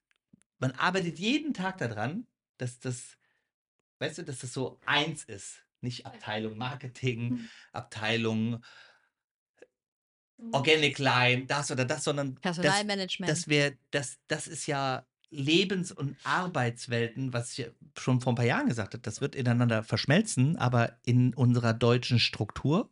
man 0.60 0.70
arbeitet 0.72 1.18
jeden 1.18 1.54
Tag 1.54 1.78
daran, 1.78 2.26
dass 2.58 2.78
das, 2.78 3.18
weißt 3.98 4.18
du, 4.18 4.22
dass 4.22 4.38
das 4.38 4.52
so 4.52 4.78
eins 4.86 5.24
ist. 5.24 5.64
Nicht 5.80 6.06
Abteilung 6.06 6.56
Marketing, 6.56 7.30
Hm. 7.30 7.48
Abteilung 7.72 8.64
Organic 10.52 10.98
Line, 10.98 11.46
das 11.46 11.70
oder 11.70 11.84
das, 11.84 12.04
sondern 12.04 12.34
das, 12.36 12.42
Personalmanagement. 12.56 13.30
dass 13.30 13.48
wir, 13.48 13.76
das, 13.90 14.18
das 14.28 14.46
ist 14.46 14.66
ja 14.66 15.04
Lebens- 15.36 15.92
und 15.92 16.16
Arbeitswelten, 16.24 17.32
was 17.32 17.58
ich 17.58 17.70
schon 17.98 18.20
vor 18.20 18.32
ein 18.32 18.36
paar 18.36 18.44
Jahren 18.44 18.68
gesagt 18.68 18.94
habe, 18.94 19.02
das 19.02 19.20
wird 19.20 19.34
ineinander 19.34 19.82
verschmelzen, 19.82 20.56
aber 20.56 20.98
in 21.04 21.34
unserer 21.34 21.74
deutschen 21.74 22.18
Struktur 22.18 22.90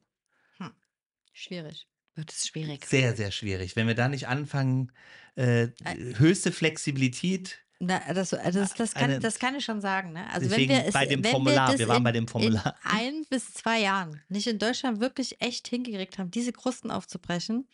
Schwierig. 1.32 1.88
Wird 2.14 2.30
es 2.30 2.46
schwierig. 2.46 2.84
sehr, 2.84 3.16
sehr 3.16 3.30
schwierig. 3.30 3.74
Wenn 3.74 3.86
wir 3.86 3.94
da 3.94 4.08
nicht 4.08 4.28
anfangen, 4.28 4.92
äh, 5.34 5.68
höchste 6.16 6.52
Flexibilität 6.52 7.58
Na, 7.78 8.00
das, 8.12 8.30
das, 8.30 8.74
das, 8.74 8.94
kann, 8.94 9.04
Eine- 9.04 9.18
das 9.18 9.38
kann 9.38 9.54
ich 9.56 9.64
schon 9.64 9.80
sagen. 9.80 10.12
Ne? 10.12 10.28
Also 10.30 10.48
Deswegen 10.48 10.70
wenn 10.74 10.78
wir 10.82 10.86
es, 10.88 10.92
bei 10.92 11.06
dem 11.06 11.24
Formular, 11.24 11.72
wir, 11.72 11.78
wir 11.78 11.88
waren 11.88 11.96
in, 11.98 12.04
bei 12.04 12.12
dem 12.12 12.28
Formular. 12.28 12.76
in 12.84 12.90
ein 12.90 13.24
bis 13.30 13.54
zwei 13.54 13.80
Jahren 13.80 14.20
nicht 14.28 14.46
in 14.46 14.58
Deutschland 14.58 15.00
wirklich 15.00 15.40
echt 15.40 15.68
hingekriegt 15.68 16.18
haben, 16.18 16.30
diese 16.30 16.52
Krusten 16.52 16.90
aufzubrechen. 16.90 17.66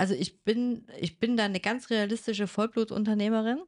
Also 0.00 0.14
ich 0.14 0.40
bin, 0.44 0.86
ich 0.98 1.18
bin 1.18 1.36
da 1.36 1.44
eine 1.44 1.60
ganz 1.60 1.90
realistische 1.90 2.46
Vollblutunternehmerin 2.46 3.60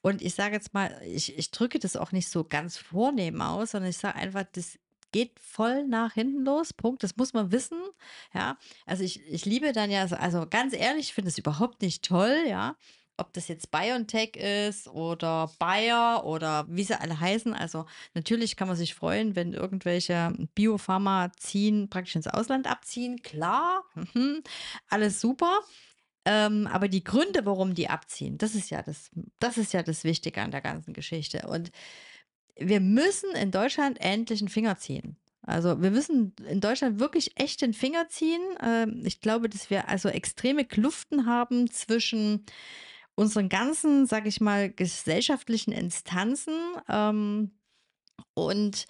und 0.00 0.22
ich 0.22 0.34
sage 0.34 0.54
jetzt 0.54 0.72
mal, 0.72 0.98
ich, 1.04 1.36
ich 1.36 1.50
drücke 1.50 1.78
das 1.78 1.94
auch 1.98 2.10
nicht 2.10 2.30
so 2.30 2.42
ganz 2.42 2.78
vornehm 2.78 3.42
aus, 3.42 3.72
sondern 3.72 3.90
ich 3.90 3.98
sage 3.98 4.14
einfach, 4.16 4.44
das 4.52 4.78
geht 5.12 5.38
voll 5.38 5.86
nach 5.86 6.14
hinten 6.14 6.42
los. 6.46 6.72
Punkt. 6.72 7.02
Das 7.02 7.16
muss 7.18 7.34
man 7.34 7.52
wissen. 7.52 7.78
Ja, 8.32 8.56
also 8.86 9.04
ich, 9.04 9.20
ich 9.30 9.44
liebe 9.44 9.72
dann 9.72 9.90
ja, 9.90 10.08
so- 10.08 10.16
also 10.16 10.46
ganz 10.48 10.72
ehrlich, 10.72 11.08
ich 11.08 11.14
finde 11.14 11.28
es 11.28 11.36
überhaupt 11.36 11.82
nicht 11.82 12.02
toll, 12.02 12.44
ja. 12.48 12.76
Ob 13.16 13.32
das 13.32 13.48
jetzt 13.48 13.70
BioNTech 13.70 14.36
ist 14.36 14.88
oder 14.88 15.50
Bayer 15.58 16.24
oder 16.24 16.66
wie 16.68 16.82
sie 16.82 16.98
alle 16.98 17.20
heißen. 17.20 17.54
Also 17.54 17.86
natürlich 18.14 18.56
kann 18.56 18.68
man 18.68 18.76
sich 18.76 18.94
freuen, 18.94 19.36
wenn 19.36 19.52
irgendwelche 19.52 20.32
Biopharmazien 20.54 21.88
praktisch 21.88 22.16
ins 22.16 22.26
Ausland 22.26 22.68
abziehen. 22.68 23.22
Klar, 23.22 23.84
mhm, 23.94 24.42
alles 24.88 25.20
super. 25.20 25.60
Ähm, 26.24 26.66
aber 26.66 26.88
die 26.88 27.04
Gründe, 27.04 27.44
warum 27.44 27.74
die 27.74 27.88
abziehen, 27.88 28.38
das 28.38 28.54
ist 28.54 28.70
ja 28.70 28.82
das, 28.82 29.10
das 29.38 29.58
ist 29.58 29.72
ja 29.72 29.82
das 29.82 30.04
Wichtige 30.04 30.40
an 30.40 30.50
der 30.50 30.62
ganzen 30.62 30.94
Geschichte. 30.94 31.46
Und 31.46 31.70
wir 32.56 32.80
müssen 32.80 33.30
in 33.36 33.50
Deutschland 33.50 34.00
endlich 34.00 34.40
einen 34.40 34.48
Finger 34.48 34.76
ziehen. 34.78 35.16
Also 35.42 35.82
wir 35.82 35.90
müssen 35.90 36.34
in 36.48 36.60
Deutschland 36.60 36.98
wirklich 36.98 37.38
echt 37.38 37.60
den 37.60 37.74
Finger 37.74 38.08
ziehen. 38.08 38.40
Ähm, 38.62 39.02
ich 39.04 39.20
glaube, 39.20 39.48
dass 39.48 39.68
wir 39.70 39.88
also 39.88 40.08
extreme 40.08 40.64
Kluften 40.64 41.26
haben 41.26 41.70
zwischen 41.70 42.46
unseren 43.16 43.48
ganzen, 43.48 44.06
sag 44.06 44.26
ich 44.26 44.40
mal, 44.40 44.70
gesellschaftlichen 44.70 45.72
Instanzen 45.72 46.54
ähm, 46.88 47.52
und 48.34 48.86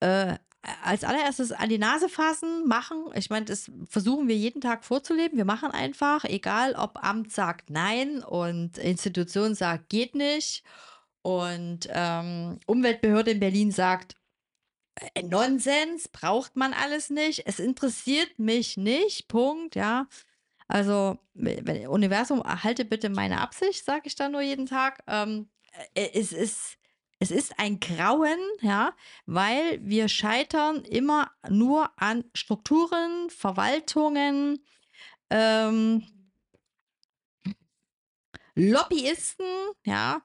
äh, 0.00 0.36
als 0.84 1.02
allererstes 1.02 1.50
an 1.50 1.68
die 1.68 1.78
Nase 1.78 2.08
fassen, 2.08 2.68
machen. 2.68 3.06
Ich 3.14 3.30
meine, 3.30 3.46
das 3.46 3.70
versuchen 3.88 4.28
wir 4.28 4.36
jeden 4.36 4.60
Tag 4.60 4.84
vorzuleben. 4.84 5.36
Wir 5.36 5.44
machen 5.44 5.72
einfach, 5.72 6.24
egal 6.24 6.74
ob 6.74 7.02
Amt 7.02 7.32
sagt 7.32 7.70
nein 7.70 8.22
und 8.22 8.78
Institution 8.78 9.54
sagt 9.54 9.88
geht 9.88 10.14
nicht 10.14 10.62
und 11.22 11.88
ähm, 11.90 12.58
Umweltbehörde 12.66 13.32
in 13.32 13.40
Berlin 13.40 13.72
sagt 13.72 14.16
äh, 15.14 15.22
Nonsens, 15.22 16.08
braucht 16.08 16.54
man 16.56 16.72
alles 16.74 17.10
nicht. 17.10 17.46
Es 17.46 17.58
interessiert 17.58 18.38
mich 18.38 18.76
nicht. 18.76 19.28
Punkt, 19.28 19.74
ja. 19.74 20.06
Also, 20.68 21.18
Universum, 21.34 22.40
erhalte 22.42 22.84
bitte 22.84 23.08
meine 23.10 23.40
Absicht, 23.40 23.84
sage 23.84 24.02
ich 24.04 24.14
da 24.14 24.28
nur 24.28 24.40
jeden 24.42 24.66
Tag. 24.66 25.02
Ähm, 25.06 25.48
äh, 25.94 26.10
es 26.14 26.32
ist. 26.32 26.78
Es 27.18 27.30
ist 27.30 27.56
ein 27.56 27.78
Grauen, 27.78 28.40
ja, 28.62 28.96
weil 29.26 29.78
wir 29.80 30.08
scheitern 30.08 30.84
immer 30.84 31.30
nur 31.48 31.88
an 31.96 32.24
Strukturen, 32.34 33.30
Verwaltungen, 33.30 34.58
ähm, 35.30 36.02
Lobbyisten, 38.56 39.46
ja, 39.84 40.22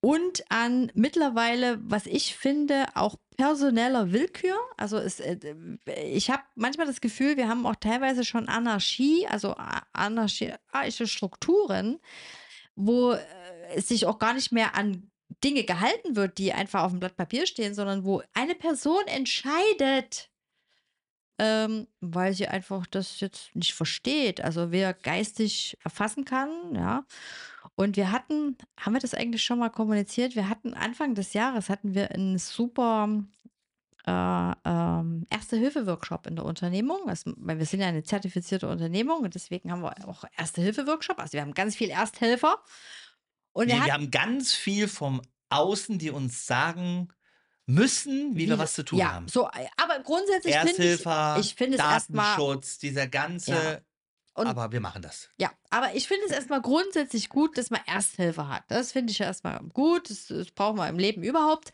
und 0.00 0.44
an 0.50 0.92
mittlerweile, 0.94 1.78
was 1.82 2.04
ich 2.04 2.36
finde, 2.36 2.84
auch 2.94 3.16
personeller 3.36 4.12
Willkür. 4.12 4.56
Also 4.76 4.98
es, 4.98 5.20
äh, 5.20 5.38
ich 5.86 6.30
habe 6.30 6.42
manchmal 6.54 6.86
das 6.86 7.00
Gefühl, 7.00 7.36
wir 7.36 7.48
haben 7.48 7.66
auch 7.66 7.76
teilweise 7.76 8.24
schon 8.24 8.48
Anarchie, 8.48 9.26
also 9.26 9.54
anarchische 9.92 11.06
Strukturen, 11.06 12.00
wo 12.76 13.12
äh, 13.12 13.18
es 13.74 13.88
sich 13.88 14.06
auch 14.06 14.18
gar 14.18 14.34
nicht 14.34 14.52
mehr 14.52 14.74
an 14.76 15.10
Dinge 15.42 15.64
gehalten 15.64 16.16
wird, 16.16 16.38
die 16.38 16.52
einfach 16.52 16.82
auf 16.82 16.92
dem 16.92 17.00
Blatt 17.00 17.16
Papier 17.16 17.46
stehen, 17.46 17.74
sondern 17.74 18.04
wo 18.04 18.22
eine 18.34 18.54
Person 18.54 19.04
entscheidet, 19.06 20.30
ähm, 21.38 21.88
weil 22.00 22.34
sie 22.34 22.46
einfach 22.46 22.86
das 22.86 23.20
jetzt 23.20 23.54
nicht 23.56 23.74
versteht, 23.74 24.40
also 24.40 24.70
wer 24.70 24.94
geistig 24.94 25.76
erfassen 25.82 26.24
kann, 26.24 26.74
ja. 26.74 27.04
Und 27.76 27.96
wir 27.96 28.12
hatten, 28.12 28.56
haben 28.78 28.94
wir 28.94 29.00
das 29.00 29.14
eigentlich 29.14 29.42
schon 29.42 29.58
mal 29.58 29.70
kommuniziert? 29.70 30.36
Wir 30.36 30.48
hatten 30.48 30.74
Anfang 30.74 31.14
des 31.14 31.32
Jahres 31.32 31.68
hatten 31.68 31.94
wir 31.94 32.12
einen 32.12 32.38
super 32.38 33.24
äh, 34.06 34.52
ähm, 34.64 35.26
Erste-Hilfe-Workshop 35.30 36.26
in 36.26 36.36
der 36.36 36.44
Unternehmung. 36.44 37.08
Also, 37.08 37.32
weil 37.36 37.58
wir 37.58 37.66
sind 37.66 37.80
ja 37.80 37.88
eine 37.88 38.04
zertifizierte 38.04 38.68
Unternehmung 38.68 39.20
und 39.20 39.34
deswegen 39.34 39.72
haben 39.72 39.82
wir 39.82 39.92
auch 40.06 40.24
Erste-Hilfe-Workshop. 40.36 41.18
Also 41.18 41.32
wir 41.32 41.40
haben 41.40 41.54
ganz 41.54 41.74
viel 41.74 41.90
Ersthelfer. 41.90 42.62
Und 43.52 43.68
wir 43.68 43.76
Wir, 43.76 43.86
wir 43.86 43.92
haben 43.92 44.10
ganz 44.10 44.52
viel 44.52 44.88
vom 44.88 45.22
Außen, 45.50 45.98
die 45.98 46.10
uns 46.10 46.46
sagen 46.46 47.08
müssen, 47.66 48.36
wie, 48.36 48.48
wir 48.48 48.58
was 48.58 48.74
zu 48.74 48.84
tun 48.84 48.98
ja, 48.98 49.12
haben. 49.12 49.28
So, 49.28 49.46
aber 49.46 50.00
grundsätzlich 50.02 50.54
finde 50.56 50.94
ich, 50.94 51.46
ich 51.46 51.54
finde 51.54 51.78
es 51.78 51.84
erstmal 51.84 52.36
Datenschutz, 52.36 52.78
dieser 52.78 53.06
ganze. 53.08 53.52
Ja. 53.52 53.80
Und- 54.34 54.46
aber 54.48 54.72
wir 54.72 54.80
machen 54.80 55.02
das. 55.02 55.30
Ja, 55.38 55.50
aber 55.70 55.94
ich 55.94 56.08
finde 56.08 56.24
es 56.26 56.32
erstmal 56.32 56.60
grundsätzlich 56.60 57.28
gut, 57.28 57.56
dass 57.56 57.70
man 57.70 57.80
Ersthilfe 57.86 58.48
hat. 58.48 58.64
Das 58.68 58.92
finde 58.92 59.12
ich 59.12 59.20
erstmal 59.20 59.60
gut. 59.72 60.10
Das, 60.10 60.26
das 60.26 60.50
braucht 60.50 60.76
man 60.76 60.88
im 60.88 60.98
Leben 60.98 61.22
überhaupt. 61.22 61.72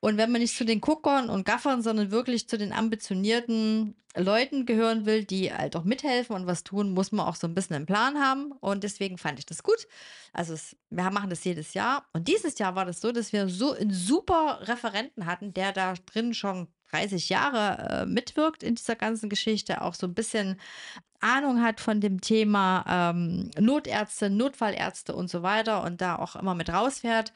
Und 0.00 0.16
wenn 0.16 0.32
man 0.32 0.40
nicht 0.40 0.56
zu 0.56 0.64
den 0.64 0.80
Guckern 0.80 1.30
und 1.30 1.44
Gaffern, 1.44 1.80
sondern 1.80 2.10
wirklich 2.10 2.48
zu 2.48 2.58
den 2.58 2.72
ambitionierten 2.72 3.94
Leuten 4.16 4.66
gehören 4.66 5.06
will, 5.06 5.24
die 5.24 5.52
halt 5.54 5.76
auch 5.76 5.84
mithelfen 5.84 6.34
und 6.34 6.46
was 6.46 6.64
tun, 6.64 6.92
muss 6.92 7.12
man 7.12 7.26
auch 7.26 7.36
so 7.36 7.46
ein 7.46 7.54
bisschen 7.54 7.76
einen 7.76 7.86
Plan 7.86 8.18
haben. 8.18 8.50
Und 8.60 8.82
deswegen 8.82 9.16
fand 9.16 9.38
ich 9.38 9.46
das 9.46 9.62
gut. 9.62 9.86
Also 10.32 10.54
es, 10.54 10.76
wir 10.90 11.08
machen 11.10 11.30
das 11.30 11.44
jedes 11.44 11.72
Jahr. 11.72 12.04
Und 12.12 12.26
dieses 12.26 12.58
Jahr 12.58 12.74
war 12.74 12.84
das 12.84 13.00
so, 13.00 13.12
dass 13.12 13.32
wir 13.32 13.48
so 13.48 13.72
einen 13.74 13.92
super 13.92 14.58
Referenten 14.62 15.26
hatten, 15.26 15.54
der 15.54 15.72
da 15.72 15.94
drin 15.94 16.34
schon 16.34 16.66
30 16.92 17.28
Jahre 17.28 18.02
äh, 18.02 18.06
mitwirkt 18.06 18.62
in 18.62 18.74
dieser 18.74 18.96
ganzen 18.96 19.28
Geschichte, 19.28 19.82
auch 19.82 19.94
so 19.94 20.06
ein 20.06 20.14
bisschen 20.14 20.60
Ahnung 21.20 21.62
hat 21.62 21.80
von 21.80 22.00
dem 22.00 22.20
Thema 22.20 22.84
ähm, 22.88 23.50
Notärzte, 23.58 24.28
Notfallärzte 24.28 25.14
und 25.14 25.30
so 25.30 25.42
weiter 25.42 25.84
und 25.84 26.00
da 26.00 26.16
auch 26.16 26.36
immer 26.36 26.54
mit 26.54 26.70
rausfährt. 26.70 27.32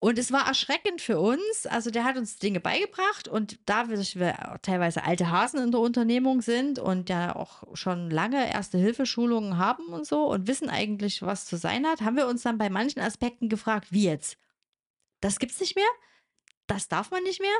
Und 0.00 0.18
es 0.18 0.32
war 0.32 0.48
erschreckend 0.48 1.00
für 1.00 1.20
uns. 1.20 1.64
Also 1.66 1.92
der 1.92 2.02
hat 2.02 2.16
uns 2.16 2.38
Dinge 2.38 2.58
beigebracht 2.58 3.28
und 3.28 3.60
da 3.66 3.88
wir 3.88 4.58
teilweise 4.60 5.04
alte 5.04 5.30
Hasen 5.30 5.62
in 5.62 5.70
der 5.70 5.78
Unternehmung 5.80 6.42
sind 6.42 6.80
und 6.80 7.08
ja 7.08 7.36
auch 7.36 7.76
schon 7.76 8.10
lange 8.10 8.52
Erste-Hilfe-Schulungen 8.52 9.58
haben 9.58 9.86
und 9.92 10.04
so 10.04 10.24
und 10.24 10.48
wissen 10.48 10.68
eigentlich, 10.68 11.22
was 11.22 11.46
zu 11.46 11.56
sein 11.56 11.86
hat, 11.86 12.00
haben 12.00 12.16
wir 12.16 12.26
uns 12.26 12.42
dann 12.42 12.58
bei 12.58 12.68
manchen 12.68 13.00
Aspekten 13.00 13.48
gefragt, 13.48 13.92
wie 13.92 14.06
jetzt? 14.06 14.38
Das 15.20 15.38
gibt's 15.38 15.60
nicht 15.60 15.76
mehr? 15.76 15.84
Das 16.66 16.88
darf 16.88 17.12
man 17.12 17.22
nicht 17.22 17.40
mehr? 17.40 17.50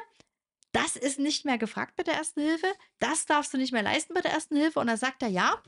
Das 0.72 0.96
ist 0.96 1.18
nicht 1.18 1.44
mehr 1.44 1.58
gefragt 1.58 1.96
bei 1.96 2.02
der 2.02 2.14
Ersten 2.14 2.40
Hilfe? 2.40 2.66
Das 2.98 3.26
darfst 3.26 3.52
du 3.52 3.58
nicht 3.58 3.72
mehr 3.72 3.82
leisten 3.82 4.14
bei 4.14 4.22
der 4.22 4.32
Ersten 4.32 4.56
Hilfe? 4.56 4.80
Und 4.80 4.86
da 4.86 4.96
sagt 4.96 5.22
er, 5.22 5.28
ja, 5.28 5.62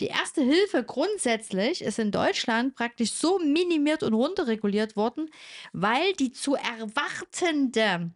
die 0.00 0.06
Erste 0.06 0.42
Hilfe 0.42 0.82
grundsätzlich 0.82 1.82
ist 1.82 1.98
in 1.98 2.10
Deutschland 2.10 2.74
praktisch 2.74 3.12
so 3.12 3.38
minimiert 3.38 4.02
und 4.02 4.14
runterreguliert 4.14 4.96
worden, 4.96 5.30
weil 5.72 6.12
die 6.14 6.32
zu 6.32 6.54
erwartende 6.54 8.10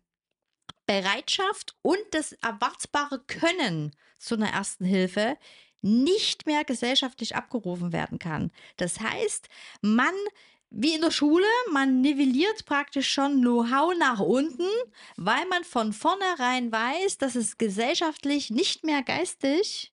Bereitschaft 0.87 1.77
und 1.83 2.01
das 2.13 2.33
erwartbare 2.33 3.21
Können 3.21 3.95
zu 4.19 4.35
einer 4.35 4.53
Ersten 4.53 4.85
Hilfe 4.85 5.37
nicht 5.83 6.47
mehr 6.47 6.65
gesellschaftlich 6.65 7.37
abgerufen 7.37 7.93
werden 7.93 8.19
kann. 8.19 8.51
Das 8.77 9.01
heißt, 9.01 9.49
man 9.81 10.15
wie 10.71 10.95
in 10.95 11.01
der 11.01 11.11
Schule, 11.11 11.47
man 11.73 12.01
nivelliert 12.01 12.65
praktisch 12.65 13.11
schon 13.11 13.41
Know-how 13.41 13.93
nach 13.99 14.21
unten, 14.21 14.67
weil 15.17 15.45
man 15.47 15.65
von 15.65 15.93
vornherein 15.93 16.71
weiß, 16.71 17.19
dass 17.19 17.35
es 17.35 17.59
gesellschaftlich 17.59 18.51
nicht 18.51 18.85
mehr 18.85 19.03
geistig 19.03 19.91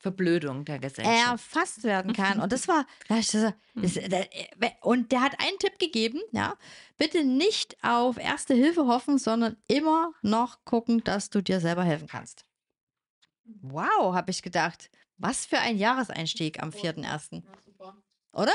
Verblödung 0.00 0.64
der 0.64 0.80
Gesellschaft. 0.80 1.30
erfasst 1.30 1.84
werden 1.84 2.12
kann. 2.16 2.40
Und 2.40 2.52
das 2.52 2.66
war, 2.66 2.86
das, 3.08 3.30
da- 3.30 4.68
und 4.80 5.12
der 5.12 5.20
hat 5.20 5.38
einen 5.40 5.58
Tipp 5.58 5.78
gegeben, 5.78 6.20
ja, 6.32 6.56
bitte 6.98 7.24
nicht 7.24 7.76
auf 7.82 8.16
Erste 8.18 8.54
Hilfe 8.54 8.86
hoffen, 8.86 9.18
sondern 9.18 9.56
immer 9.68 10.12
noch 10.22 10.64
gucken, 10.64 11.04
dass 11.04 11.30
du 11.30 11.40
dir 11.40 11.60
selber 11.60 11.84
helfen 11.84 12.08
kannst. 12.08 12.44
Wow, 13.44 14.14
habe 14.14 14.30
ich 14.30 14.42
gedacht. 14.42 14.90
Was 15.18 15.46
für 15.46 15.58
ein 15.58 15.78
Jahreseinstieg 15.78 16.60
am 16.62 16.70
4.1. 16.70 17.42
Ja, 17.44 17.52
super. 17.64 17.96
Oder? 18.32 18.52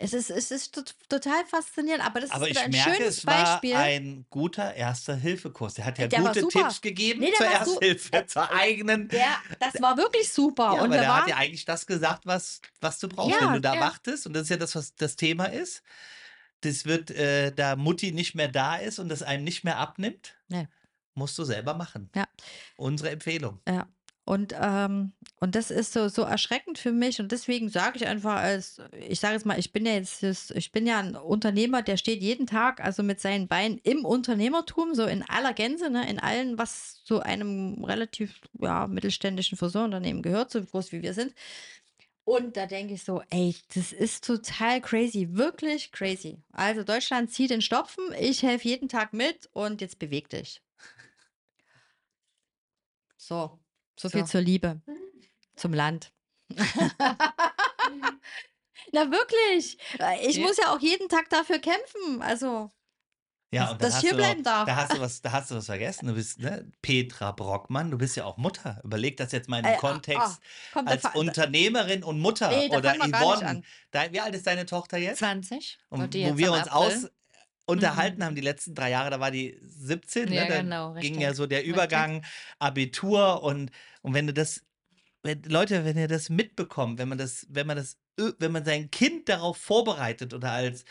Es 0.00 0.12
ist, 0.12 0.30
es 0.30 0.52
ist 0.52 0.72
tot- 0.74 0.94
total 1.08 1.44
faszinierend, 1.44 2.06
aber 2.06 2.20
das 2.20 2.30
Aber 2.30 2.46
ist 2.48 2.52
ich 2.56 2.62
ein 2.62 2.70
merke, 2.70 2.94
schönes 2.94 3.18
es 3.18 3.26
war 3.26 3.44
Beispiel. 3.60 3.74
ein 3.74 4.26
guter 4.30 4.72
Erster-Hilfe-Kurs. 4.74 5.74
Der 5.74 5.86
hat 5.86 5.98
ja 5.98 6.06
Der 6.06 6.22
war 6.22 6.32
gute. 6.34 6.46
Tipps 6.46 6.80
gegeben 6.80 7.18
Nee, 7.20 7.30
der 7.30 7.36
zur 7.38 7.46
war 7.46 7.52
Ersthilfe, 7.82 8.26
zur 8.28 8.52
eigenen. 8.52 9.08
der, 9.08 9.26
das 9.58 9.82
war 9.82 9.96
wirklich 9.96 10.32
super. 10.32 10.64
Ja, 10.66 10.70
und 10.72 10.78
aber 10.78 10.90
wir 10.90 11.00
der 11.00 11.12
hat 11.14 11.20
waren, 11.22 11.28
ja 11.30 11.36
eigentlich 11.36 11.64
das 11.64 11.84
gesagt, 11.84 12.26
was, 12.26 12.60
was 12.80 13.00
du 13.00 13.08
brauchst, 13.08 13.40
Ja, 13.40 13.46
wenn 13.48 13.54
du 13.54 13.60
da 13.60 13.74
ja. 13.74 13.80
wartest. 13.80 14.26
Und 14.28 14.34
das 14.34 14.44
ist 14.44 14.50
ja 14.50 14.56
das, 14.56 14.76
was 14.76 14.94
das 14.94 15.16
Thema 15.16 15.46
ist. 15.46 15.82
Das 16.60 16.84
wird, 16.84 17.10
äh, 17.10 17.52
da 17.52 17.74
Mutti 17.74 18.12
nicht 18.12 18.36
mehr 18.36 18.48
da 18.48 18.76
ist 18.76 19.00
und 19.00 19.08
das 19.08 19.22
einem 19.24 19.42
nicht 19.42 19.64
mehr 19.64 19.78
abnimmt, 19.78 20.36
Nee. 20.48 20.68
musst 21.14 21.36
du 21.38 21.44
selber 21.44 21.74
machen. 21.74 22.08
Ja. 22.14 22.28
Unsere 22.76 23.10
Empfehlung. 23.10 23.60
Und, 24.28 24.54
ähm, 24.60 25.12
und 25.40 25.54
das 25.54 25.70
ist 25.70 25.94
so, 25.94 26.08
so 26.08 26.20
erschreckend 26.20 26.76
für 26.76 26.92
mich. 26.92 27.18
Und 27.18 27.32
deswegen 27.32 27.70
sage 27.70 27.96
ich 27.96 28.06
einfach 28.06 28.36
als, 28.36 28.78
ich 28.92 29.20
sage 29.20 29.32
jetzt 29.32 29.46
mal, 29.46 29.58
ich 29.58 29.72
bin 29.72 29.86
ja 29.86 29.94
jetzt, 29.94 30.22
ich 30.50 30.70
bin 30.70 30.86
ja 30.86 30.98
ein 30.98 31.16
Unternehmer, 31.16 31.80
der 31.80 31.96
steht 31.96 32.20
jeden 32.20 32.46
Tag 32.46 32.84
also 32.84 33.02
mit 33.02 33.20
seinen 33.20 33.48
Beinen 33.48 33.78
im 33.84 34.04
Unternehmertum, 34.04 34.94
so 34.94 35.06
in 35.06 35.22
aller 35.22 35.54
Gänze, 35.54 35.88
ne, 35.88 36.06
in 36.10 36.18
allen, 36.18 36.58
was 36.58 37.02
zu 37.04 37.20
einem 37.20 37.82
relativ 37.82 38.38
ja, 38.60 38.86
mittelständischen 38.86 39.56
Friseurunternehmen 39.56 40.20
gehört, 40.20 40.50
so 40.50 40.62
groß 40.62 40.92
wie 40.92 41.00
wir 41.00 41.14
sind. 41.14 41.32
Und 42.24 42.58
da 42.58 42.66
denke 42.66 42.92
ich 42.92 43.04
so, 43.04 43.22
ey, 43.30 43.56
das 43.74 43.94
ist 43.94 44.26
total 44.26 44.82
crazy, 44.82 45.26
wirklich 45.30 45.90
crazy. 45.90 46.42
Also 46.52 46.82
Deutschland 46.82 47.32
zieht 47.32 47.48
den 47.48 47.62
Stopfen, 47.62 48.04
ich 48.20 48.42
helfe 48.42 48.68
jeden 48.68 48.90
Tag 48.90 49.14
mit 49.14 49.48
und 49.54 49.80
jetzt 49.80 49.98
beweg 49.98 50.28
dich. 50.28 50.60
So, 53.16 53.58
so 53.98 54.08
viel 54.08 54.20
So. 54.22 54.26
zur 54.32 54.40
Liebe 54.40 54.80
zum 55.56 55.72
Land. 55.74 56.12
Na 58.92 59.10
wirklich, 59.10 59.76
ich 60.26 60.36
Ja. 60.36 60.42
muss 60.46 60.56
ja 60.56 60.72
auch 60.74 60.80
jeden 60.80 61.08
Tag 61.08 61.28
dafür 61.28 61.58
kämpfen. 61.58 62.22
Also, 62.22 62.70
Ja, 63.50 63.62
dass- 63.64 63.72
und 63.72 63.82
dass 63.82 63.90
da 63.90 63.96
hast 63.96 64.02
hier 64.04 64.14
bleiben 64.14 64.42
darf. 64.42 64.66
Da 64.66 64.76
hast 64.76 64.92
du 64.94 65.00
was, 65.00 65.20
da 65.22 65.32
hast 65.32 65.50
du 65.50 65.56
was 65.56 65.66
vergessen. 65.66 66.06
Du 66.06 66.14
bist 66.14 66.38
ne? 66.38 66.70
Petra 66.82 67.32
Brockmann, 67.32 67.90
du 67.90 67.98
bist 67.98 68.16
ja 68.16 68.24
auch 68.24 68.36
Mutter. 68.38 68.80
Überleg 68.84 69.16
das 69.18 69.32
jetzt 69.32 69.48
mal 69.48 69.58
im 69.58 69.64
Äh, 69.66 69.74
ah, 69.74 69.76
Kontext 69.78 70.20
ah, 70.22 70.38
komm, 70.72 70.88
als 70.88 71.04
Unternehmerin 71.14 72.02
und 72.04 72.18
Mutter 72.20 72.48
Nee, 72.50 72.68
oder 72.74 72.94
Yvonne. 72.94 73.62
Dein, 73.90 74.12
wie 74.12 74.20
alt 74.20 74.34
ist 74.34 74.46
deine 74.46 74.64
Tochter 74.66 74.96
jetzt? 74.98 75.18
20. 75.18 75.78
Und 75.90 76.14
wo 76.14 76.36
wir 76.38 76.52
uns 76.52 76.68
April. 76.68 76.94
aus 77.04 77.10
unterhalten 77.68 78.24
haben 78.24 78.34
die 78.34 78.40
letzten 78.40 78.74
drei 78.74 78.90
Jahre, 78.90 79.10
da 79.10 79.20
war 79.20 79.30
die 79.30 79.58
17, 79.62 80.32
Ja, 80.32 80.44
ne? 80.44 80.48
da 80.48 80.62
genau, 80.62 80.88
ging 80.94 81.14
richtig. 81.14 81.20
ja 81.22 81.34
so 81.34 81.46
der 81.46 81.64
Übergang 81.64 82.24
Abitur 82.58 83.42
und, 83.42 83.70
und 84.02 84.14
wenn 84.14 84.26
du 84.26 84.32
das, 84.32 84.64
wenn, 85.22 85.42
Leute, 85.44 85.84
wenn 85.84 85.98
ihr 85.98 86.08
das 86.08 86.30
mitbekommt, 86.30 86.98
wenn 86.98 87.08
man 87.08 87.18
das, 87.18 87.46
wenn 87.50 87.66
man 87.66 87.76
das, 87.76 87.98
wenn 88.38 88.52
man 88.52 88.64
sein 88.64 88.90
Kind 88.90 89.28
darauf 89.28 89.58
vorbereitet 89.58 90.34
oder 90.34 90.52
als, 90.52 90.84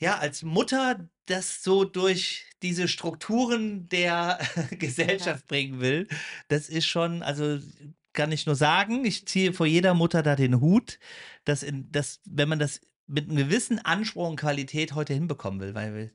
ja, 0.00 0.18
als 0.18 0.42
Mutter 0.42 1.08
das 1.26 1.62
so 1.62 1.84
durch 1.84 2.46
diese 2.62 2.88
Strukturen 2.88 3.88
der 3.88 4.38
Gesellschaft 4.70 5.46
bringen 5.46 5.80
will, 5.80 6.08
das 6.48 6.68
ist 6.68 6.86
schon, 6.86 7.22
also 7.22 7.58
kann 8.12 8.32
ich 8.32 8.46
nur 8.46 8.56
sagen, 8.56 9.04
ich 9.04 9.26
ziehe 9.26 9.52
vor 9.52 9.66
jeder 9.66 9.94
Mutter 9.94 10.22
da 10.22 10.36
den 10.36 10.60
Hut, 10.60 10.98
dass, 11.44 11.62
in, 11.62 11.90
dass 11.92 12.20
wenn 12.26 12.48
man 12.48 12.58
das 12.58 12.80
mit 13.06 13.28
einem 13.28 13.36
gewissen 13.36 13.78
Anspruch 13.80 14.28
und 14.28 14.36
Qualität 14.36 14.94
heute 14.94 15.14
hinbekommen 15.14 15.60
will, 15.60 15.74
weil 15.74 16.14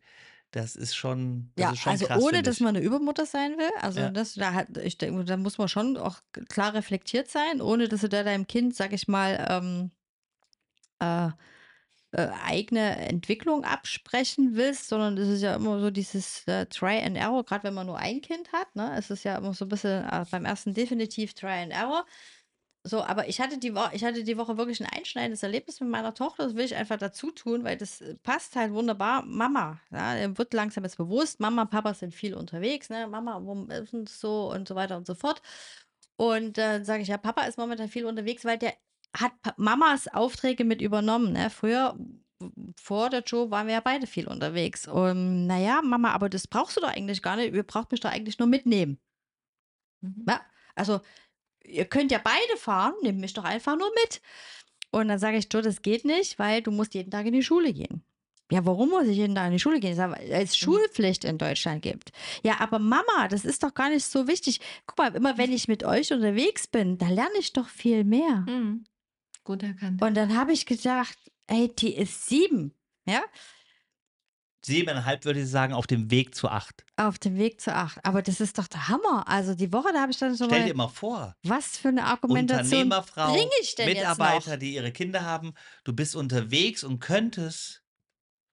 das 0.51 0.75
ist 0.75 0.95
schon, 0.95 1.51
das 1.57 1.69
Ja, 1.69 1.71
ist 1.71 1.79
schon 1.79 1.97
also 1.97 2.07
krass, 2.07 2.31
ohne, 2.31 2.43
dass 2.43 2.59
man 2.59 2.75
eine 2.75 2.85
Übermutter 2.85 3.25
sein 3.25 3.57
will. 3.57 3.71
Also 3.81 4.05
Ja. 4.05 4.09
das, 4.09 4.35
da 4.35 4.53
hat, 4.53 4.77
ich 4.77 4.97
denke, 4.99 5.23
da 5.25 5.37
muss 5.37 5.57
man 5.57 5.67
schon 5.67 5.97
auch 5.97 6.19
klar 6.49 6.73
reflektiert 6.75 7.29
sein, 7.29 7.61
ohne 7.61 7.87
dass 7.87 8.01
du 8.01 8.09
da 8.09 8.23
deinem 8.23 8.45
Kind, 8.45 8.75
sag 8.75 8.93
ich 8.93 9.07
mal, 9.07 9.43
ähm, 9.49 9.91
äh, 10.99 11.27
äh, 12.13 12.29
eigene 12.45 12.97
Entwicklung 12.97 13.65
absprechen 13.65 14.55
willst, 14.55 14.89
sondern 14.89 15.17
es 15.17 15.29
ist 15.29 15.41
ja 15.43 15.55
immer 15.55 15.79
so 15.81 15.91
dieses 15.91 16.47
äh, 16.47 16.65
Try 16.67 17.01
and 17.03 17.17
Error, 17.17 17.43
gerade 17.45 17.65
wenn 17.65 17.73
man 17.75 17.87
nur 17.87 17.97
ein 17.99 18.21
Kind 18.21 18.53
hat, 18.53 18.75
ne? 18.75 18.95
Es 18.97 19.11
ist 19.11 19.23
ja 19.25 19.37
immer 19.37 19.53
so 19.53 19.65
ein 19.65 19.69
bisschen 19.69 20.05
äh, 20.09 20.25
beim 20.31 20.45
ersten 20.45 20.73
definitiv 20.73 21.33
Try 21.35 21.63
and 21.63 21.73
Error. 21.73 22.05
So, 22.87 23.03
aber 23.03 23.27
ich 23.27 23.41
hatte 23.41 23.57
die 23.57 23.75
Woche, 23.75 23.91
ich 23.93 24.03
hatte 24.03 24.23
die 24.23 24.37
Woche 24.37 24.57
wirklich 24.57 24.81
ein 24.81 24.89
einschneidendes 24.89 25.43
Erlebnis 25.43 25.81
mit 25.81 25.89
meiner 25.89 26.13
Tochter. 26.13 26.45
Das 26.45 26.55
will 26.55 26.65
ich 26.65 26.75
einfach 26.75 26.97
dazu 26.97 27.31
tun, 27.31 27.63
weil 27.63 27.77
das 27.77 28.01
äh, 28.01 28.15
passt 28.23 28.55
halt 28.55 28.71
wunderbar. 28.71 29.23
Mama, 29.25 29.79
ja, 29.91 30.37
wird 30.37 30.53
langsam 30.53 30.83
jetzt 30.83 30.97
bewusst. 30.97 31.39
Mama, 31.39 31.65
Papa 31.65 31.93
sind 31.93 32.13
viel 32.15 32.33
unterwegs, 32.33 32.89
ne? 32.89 33.07
Mama, 33.07 33.41
wo 33.43 33.65
ist 33.65 33.93
denn 33.93 34.07
so 34.07 34.51
und 34.51 34.67
so 34.67 34.75
weiter 34.75 34.95
und 34.97 35.05
so 35.05 35.15
fort. 35.15 35.41
Und 36.15 36.57
dann 36.57 36.85
sage 36.85 37.03
ich, 37.03 37.09
ja, 37.09 37.17
Papa 37.17 37.43
ist 37.43 37.57
momentan 37.57 37.89
viel 37.89 38.05
unterwegs, 38.05 38.45
weil 38.45 38.57
der 38.57 38.73
hat 39.15 39.33
Mamas 39.57 40.07
Aufträge 40.07 40.63
mit 40.63 40.81
übernommen. 40.81 41.33
Ne? 41.33 41.49
Früher, 41.49 41.97
vor 42.79 43.09
der 43.09 43.21
Joe, 43.21 43.51
waren 43.51 43.67
wir 43.67 43.75
ja 43.75 43.81
beide 43.81 44.07
viel 44.07 44.27
unterwegs. 44.27 44.87
Und 44.87 45.47
naja, 45.47 45.81
Mama, 45.83 46.11
aber 46.11 46.29
das 46.29 46.47
brauchst 46.47 46.77
du 46.77 46.81
doch 46.81 46.89
eigentlich 46.89 47.21
gar 47.21 47.35
nicht. 47.35 47.53
Ihr 47.53 47.63
braucht 47.63 47.91
mich 47.91 47.99
doch 47.99 48.11
eigentlich 48.11 48.39
nur 48.39 48.47
mitnehmen. 48.47 48.99
Mhm. 50.01 50.25
Ja, 50.27 50.41
also, 50.75 51.01
ihr 51.67 51.85
könnt 51.85 52.11
ja 52.11 52.19
beide 52.23 52.57
fahren, 52.57 52.93
nehmt 53.03 53.19
mich 53.19 53.33
doch 53.33 53.43
einfach 53.43 53.77
nur 53.77 53.91
mit. 54.03 54.21
Und 54.91 55.09
dann 55.09 55.19
sage 55.19 55.37
ich, 55.37 55.47
Joe, 55.51 55.61
das 55.61 55.81
geht 55.81 56.05
nicht, 56.05 56.39
weil 56.39 56.61
du 56.61 56.71
musst 56.71 56.93
jeden 56.93 57.11
Tag 57.11 57.25
in 57.25 57.33
die 57.33 57.43
Schule 57.43 57.73
gehen. 57.73 58.03
Ja, 58.49 58.65
warum 58.65 58.89
muss 58.89 59.07
ich 59.07 59.17
jeden 59.17 59.35
Tag 59.35 59.47
in 59.47 59.51
die 59.53 59.59
Schule 59.59 59.81
gehen? 59.81 59.91
Ich 59.91 59.97
sage, 59.97 60.13
weil 60.13 60.31
es 60.31 60.55
Schulpflicht 60.55 61.25
in 61.25 61.37
Deutschland 61.37 61.81
gibt. 61.81 62.11
Ja, 62.43 62.61
aber 62.61 62.79
Mama, 62.79 63.27
das 63.29 63.43
ist 63.43 63.61
doch 63.63 63.73
gar 63.73 63.89
nicht 63.89 64.05
so 64.05 64.27
wichtig. 64.27 64.61
Guck 64.85 64.97
mal, 64.97 65.15
immer 65.15 65.37
wenn 65.37 65.51
ich 65.51 65.67
mit 65.67 65.83
euch 65.83 66.13
unterwegs 66.13 66.65
bin, 66.65 66.97
da 66.97 67.09
lerne 67.09 67.37
ich 67.39 67.51
doch 67.51 67.67
viel 67.67 68.05
mehr. 68.05 68.45
Mhm. 68.47 68.85
Gut 69.43 69.63
erkannt. 69.63 70.01
Und 70.01 70.15
dann 70.15 70.37
habe 70.37 70.53
ich 70.53 70.65
gedacht, 70.65 71.17
ey, 71.47 71.73
die 71.77 71.95
ist 71.95 72.27
sieben, 72.27 72.73
ja, 73.05 73.21
Siebeneinhalb 74.67 75.25
würde 75.25 75.41
ich 75.41 75.49
sagen, 75.49 75.73
auf 75.73 75.87
dem 75.87 76.11
Weg 76.11 76.35
zu 76.35 76.47
acht. 76.49 76.85
auf 76.97 77.17
dem 77.17 77.37
Weg 77.37 77.59
zu 77.59 77.73
acht. 77.73 77.97
Aber 78.05 78.21
das 78.21 78.39
ist 78.39 78.57
doch 78.59 78.67
der 78.67 78.87
Hammer. 78.87 79.27
Also 79.27 79.55
die 79.55 79.73
Woche, 79.73 79.89
da 79.93 80.01
habe 80.01 80.11
ich 80.11 80.17
dann 80.19 80.35
so 80.35 80.45
Stell 80.45 80.65
dir 80.65 80.75
mal, 80.75 80.85
mal 80.85 80.89
vor, 80.89 81.35
was 81.43 81.77
für 81.77 81.87
eine 81.89 82.03
Argumentation 82.03 82.83
Unternehmerfrau, 82.83 83.33
bringe 83.33 83.49
ich 83.61 83.73
denn 83.75 83.87
Mitarbeiter, 83.89 84.35
jetzt 84.35 84.47
noch? 84.49 84.55
die 84.59 84.75
ihre 84.75 84.91
Kinder 84.91 85.21
haben, 85.25 85.53
du 85.83 85.93
bist 85.93 86.15
unterwegs 86.15 86.83
und 86.83 86.99
könntest 86.99 87.81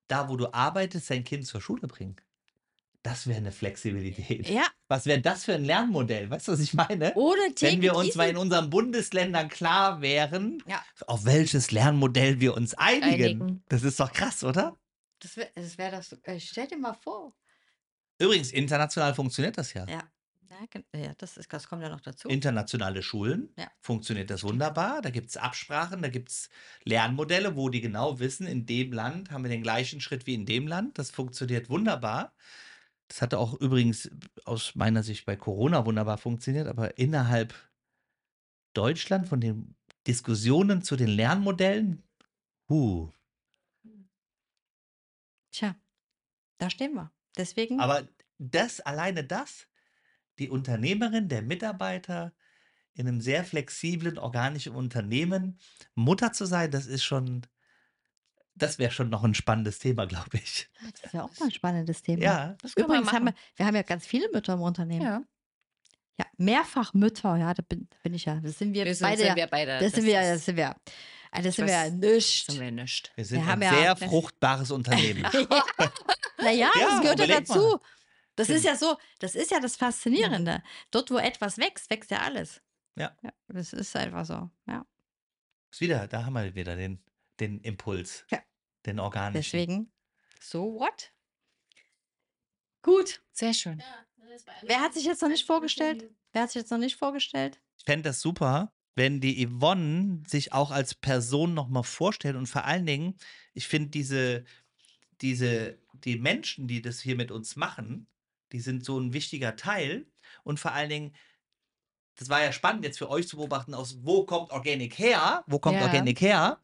da, 0.08 0.28
wo 0.28 0.36
du 0.36 0.52
arbeitest, 0.52 1.10
dein 1.10 1.24
Kind 1.24 1.46
zur 1.46 1.60
Schule 1.60 1.86
bringen. 1.88 2.16
Das 3.02 3.26
wäre 3.26 3.36
eine 3.36 3.52
Flexibilität. 3.52 4.48
Ja, 4.48 4.66
Was 4.88 5.04
wäre 5.04 5.20
das 5.20 5.44
für 5.44 5.52
ein 5.54 5.64
Lernmodell? 5.64 6.30
Weißt 6.30 6.48
du, 6.48 6.52
was 6.52 6.60
ich 6.60 6.72
meine? 6.72 7.12
ohne 7.16 7.38
Wenn 7.60 7.82
wir 7.82 7.94
uns 7.96 8.14
mal 8.14 8.30
in 8.30 8.38
unseren 8.38 8.70
Bundesländern 8.70 9.50
klar 9.50 10.00
wären, 10.00 10.62
Ja. 10.66 10.82
auf 11.06 11.26
welches 11.26 11.70
Lernmodell 11.70 12.40
wir 12.40 12.54
uns 12.54 12.72
einigen. 12.74 13.42
Einigen. 13.42 13.62
Das 13.68 13.82
ist 13.82 14.00
doch 14.00 14.10
krass, 14.10 14.42
oder? 14.42 14.74
Das 15.24 15.36
wäre 15.38 15.50
das, 15.54 15.78
wär 15.78 15.90
das 15.90 16.12
äh, 16.24 16.38
stell 16.38 16.66
dir 16.66 16.76
mal 16.76 16.92
vor. 16.92 17.34
Übrigens, 18.18 18.52
international 18.52 19.14
funktioniert 19.14 19.56
das 19.56 19.72
ja. 19.72 19.86
Ja, 19.86 20.02
ja, 20.94 21.14
das, 21.18 21.36
ist, 21.36 21.52
das 21.52 21.66
kommt 21.66 21.82
ja 21.82 21.88
noch 21.88 22.00
dazu. 22.00 22.28
Internationale 22.28 23.02
Schulen 23.02 23.52
Ja. 23.58 23.68
funktioniert 23.80 24.30
das 24.30 24.44
wunderbar. 24.44 25.02
Da 25.02 25.10
gibt 25.10 25.30
es 25.30 25.36
Absprachen, 25.36 26.02
da 26.02 26.08
gibt 26.08 26.28
es 26.28 26.48
Lernmodelle, 26.84 27.56
wo 27.56 27.70
die 27.70 27.80
genau 27.80 28.20
wissen, 28.20 28.46
in 28.46 28.66
dem 28.66 28.92
Land 28.92 29.30
haben 29.30 29.42
wir 29.44 29.50
den 29.50 29.62
gleichen 29.62 30.00
Schritt 30.00 30.26
wie 30.26 30.34
in 30.34 30.46
dem 30.46 30.66
Land. 30.68 30.98
Das 30.98 31.10
funktioniert 31.10 31.70
wunderbar. 31.70 32.34
Das 33.08 33.22
hatte 33.22 33.38
auch 33.38 33.54
übrigens 33.60 34.10
aus 34.44 34.74
meiner 34.74 35.02
Sicht 35.02 35.26
bei 35.26 35.36
Corona 35.36 35.86
wunderbar 35.86 36.18
funktioniert, 36.18 36.68
aber 36.68 36.98
innerhalb 36.98 37.54
Deutschland 38.74 39.28
von 39.28 39.40
den 39.40 39.74
Diskussionen 40.06 40.82
zu 40.82 40.96
den 40.96 41.08
Lernmodellen, 41.08 42.02
huh. 42.68 43.10
Tja, 45.54 45.76
da 46.58 46.68
stehen 46.68 46.94
wir. 46.94 47.12
Deswegen, 47.36 47.78
Aber 47.78 48.08
das, 48.38 48.80
alleine 48.80 49.22
das, 49.22 49.68
die 50.40 50.50
Unternehmerin, 50.50 51.28
der 51.28 51.42
Mitarbeiter 51.42 52.32
in 52.94 53.06
einem 53.06 53.20
sehr 53.20 53.44
flexiblen, 53.44 54.18
organischen 54.18 54.74
Unternehmen, 54.74 55.60
Mutter 55.94 56.32
zu 56.32 56.44
sein, 56.44 56.72
das 56.72 56.86
ist 56.86 57.04
schon, 57.04 57.42
das 58.56 58.80
wäre 58.80 58.90
schon 58.90 59.10
noch 59.10 59.22
ein 59.22 59.34
spannendes 59.34 59.78
Thema, 59.78 60.06
glaube 60.08 60.38
ich. 60.38 60.68
das 61.02 61.12
ja 61.12 61.22
auch 61.22 61.38
mal 61.38 61.46
ein 61.46 61.52
spannendes 61.52 62.02
Thema. 62.02 62.22
Ja, 62.22 62.56
Das 62.60 62.74
können 62.74 62.88
wir 62.88 62.96
Übrigens 62.96 63.12
haben 63.12 63.26
wir, 63.26 63.34
wir 63.54 63.66
haben 63.66 63.76
ja 63.76 63.82
ganz 63.82 64.06
viele 64.06 64.28
Mütter 64.32 64.54
im 64.54 64.60
Unternehmen. 64.62 65.02
Ja, 65.02 65.22
Ja. 66.18 66.26
mehrfach 66.36 66.94
Mütter, 66.94 67.36
ja, 67.36 67.54
da 67.54 67.62
bin, 67.62 67.86
da 67.90 67.96
bin 68.02 68.14
ich 68.14 68.24
ja. 68.24 68.40
Das 68.40 68.58
sind 68.58 68.74
wir, 68.74 68.84
Wir 68.86 68.94
sind, 68.94 69.06
beide. 69.06 69.18
sind 69.18 69.28
ja. 69.28 69.36
wir 69.36 69.46
beide. 69.46 69.78
das, 69.78 69.92
sind 69.92 70.04
wir, 70.04 70.20
das 70.20 70.44
sind 70.44 70.56
wir. 70.56 70.74
Ah, 71.36 71.42
Das 71.42 71.56
sind 71.56 71.66
wir 71.66 71.74
ja 71.74 71.90
nicht. 71.90 72.46
sind 72.46 72.60
wir 72.60 72.70
nicht. 72.70 73.12
wir 73.16 73.24
sind 73.24 73.44
haben 73.44 73.62
ein 73.62 73.74
ja- 73.74 73.96
sehr 73.96 74.08
fruchtbares 74.08 74.70
Unternehmen. 74.70 75.22
naja, 76.38 76.70
Ja, 76.74 76.86
das 76.90 77.00
gehört 77.02 77.18
ja 77.20 77.26
dazu. 77.26 77.54
mal. 77.58 77.80
Das 78.36 78.46
Genau. 78.48 78.56
ist 78.58 78.64
ja 78.64 78.76
so, 78.76 78.96
das 79.20 79.34
ist 79.34 79.50
ja 79.50 79.60
das 79.60 79.76
Faszinierende. 79.76 80.62
Dort, 80.90 81.10
wo 81.10 81.18
etwas 81.18 81.58
wächst, 81.58 81.88
wächst 81.90 82.10
ja 82.10 82.18
alles. 82.18 82.60
Ja. 82.96 83.16
das 83.48 83.72
ist 83.72 83.94
einfach 83.96 84.24
so. 84.24 84.50
Ja. 84.66 84.86
Ist 85.72 85.80
wieder, 85.80 86.06
da 86.08 86.24
haben 86.24 86.34
wir 86.34 86.54
wieder 86.54 86.76
den, 86.76 87.02
den 87.40 87.60
Impuls, 87.60 88.24
Ja. 88.30 88.40
den 88.86 89.00
organischen. 89.00 89.42
Deswegen, 89.42 89.92
so 90.40 90.74
what? 90.78 91.12
Gut. 92.82 93.22
Sehr 93.32 93.54
schön. 93.54 93.78
Ja, 93.80 94.06
Wer 94.62 94.80
hat 94.80 94.94
sich 94.94 95.04
jetzt 95.04 95.22
noch 95.22 95.28
nicht 95.28 95.46
vorgestellt? 95.46 96.10
Wer 96.32 96.42
hat 96.42 96.50
sich 96.50 96.60
jetzt 96.60 96.70
noch 96.70 96.78
nicht 96.78 96.96
vorgestellt? 96.96 97.60
Ich 97.78 97.84
fände 97.84 98.08
das 98.08 98.20
super, 98.20 98.73
wenn 98.94 99.20
die 99.20 99.46
Yvonne 99.46 100.22
sich 100.26 100.52
auch 100.52 100.70
als 100.70 100.94
Person 100.94 101.54
nochmal 101.54 101.82
vorstellt 101.84 102.36
und 102.36 102.46
vor 102.46 102.64
allen 102.64 102.86
Dingen, 102.86 103.16
ich 103.52 103.66
finde 103.68 103.90
diese, 103.90 104.44
diese, 105.20 105.78
die 105.92 106.18
Menschen, 106.18 106.68
die 106.68 106.82
das 106.82 107.00
hier 107.00 107.16
mit 107.16 107.30
uns 107.30 107.56
machen, 107.56 108.06
die 108.52 108.60
sind 108.60 108.84
so 108.84 108.98
ein 108.98 109.12
wichtiger 109.12 109.56
Teil 109.56 110.06
und 110.44 110.60
vor 110.60 110.72
allen 110.72 110.90
Dingen, 110.90 111.14
das 112.16 112.28
war 112.28 112.42
ja 112.42 112.52
spannend 112.52 112.84
jetzt 112.84 112.98
für 112.98 113.10
euch 113.10 113.26
zu 113.26 113.36
beobachten, 113.36 113.74
aus 113.74 113.98
wo 114.04 114.24
kommt 114.24 114.52
Organic 114.52 114.98
her, 114.98 115.44
wo 115.48 115.58
kommt 115.58 115.76
Ja. 115.78 115.82
Organic 115.82 116.20
her 116.20 116.60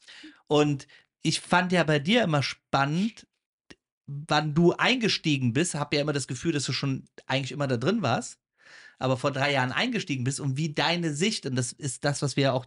und 0.47 0.87
ich 1.23 1.41
fand 1.41 1.73
ja 1.73 1.85
bei 1.85 1.99
dir 1.99 2.23
immer 2.23 2.43
spannend, 2.43 3.27
wann 4.07 4.55
du 4.55 4.73
eingestiegen 4.73 5.53
bist, 5.53 5.75
habe 5.75 5.97
ja 5.97 6.03
immer 6.03 6.13
das 6.13 6.27
Gefühl, 6.27 6.53
dass 6.53 6.65
du 6.65 6.73
schon 6.73 7.05
eigentlich 7.27 7.53
immer 7.53 7.67
da 7.69 7.77
drin 7.77 8.03
warst. 8.03 8.40
Aber 9.01 9.17
vor 9.17 9.33
drei 9.33 9.53
Jahren 9.53 9.73
eingestiegen 9.73 10.25
bist 10.25 10.39
und 10.41 10.57
wie 10.57 10.73
deine 10.73 11.13
Sicht, 11.15 11.47
und 11.47 11.57
das 11.57 11.73
ist 11.73 12.05
das, 12.05 12.23
was 12.23 12.37
wir 12.37 12.55
auch 12.55 12.67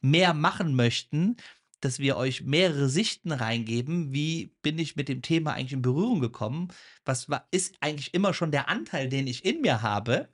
mehr 0.00 0.32
machen 0.32 0.74
möchten, 0.74 1.36
dass 1.80 1.98
wir 1.98 2.16
euch 2.16 2.42
mehrere 2.44 2.88
Sichten 2.88 3.32
reingeben. 3.32 4.12
Wie 4.12 4.54
bin 4.62 4.78
ich 4.78 4.96
mit 4.96 5.08
dem 5.08 5.20
Thema 5.20 5.52
eigentlich 5.52 5.74
in 5.74 5.82
Berührung 5.82 6.20
gekommen? 6.20 6.68
Was 7.04 7.28
war, 7.28 7.46
ist 7.50 7.76
eigentlich 7.80 8.14
immer 8.14 8.32
schon 8.32 8.52
der 8.52 8.68
Anteil, 8.68 9.08
den 9.08 9.26
ich 9.26 9.44
in 9.44 9.60
mir 9.60 9.82
habe? 9.82 10.30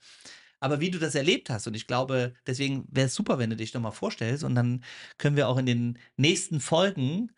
Aber 0.60 0.80
wie 0.80 0.90
du 0.90 0.98
das 0.98 1.14
erlebt 1.14 1.50
hast, 1.50 1.66
und 1.66 1.74
ich 1.74 1.86
glaube, 1.86 2.34
deswegen 2.46 2.86
wäre 2.90 3.06
es 3.06 3.14
super, 3.14 3.38
wenn 3.38 3.50
du 3.50 3.56
dich 3.56 3.72
nochmal 3.74 3.92
vorstellst, 3.92 4.44
und 4.44 4.54
dann 4.54 4.84
können 5.18 5.36
wir 5.36 5.48
auch 5.48 5.58
in 5.58 5.66
den 5.66 5.98
nächsten 6.16 6.60
Folgen 6.60 7.32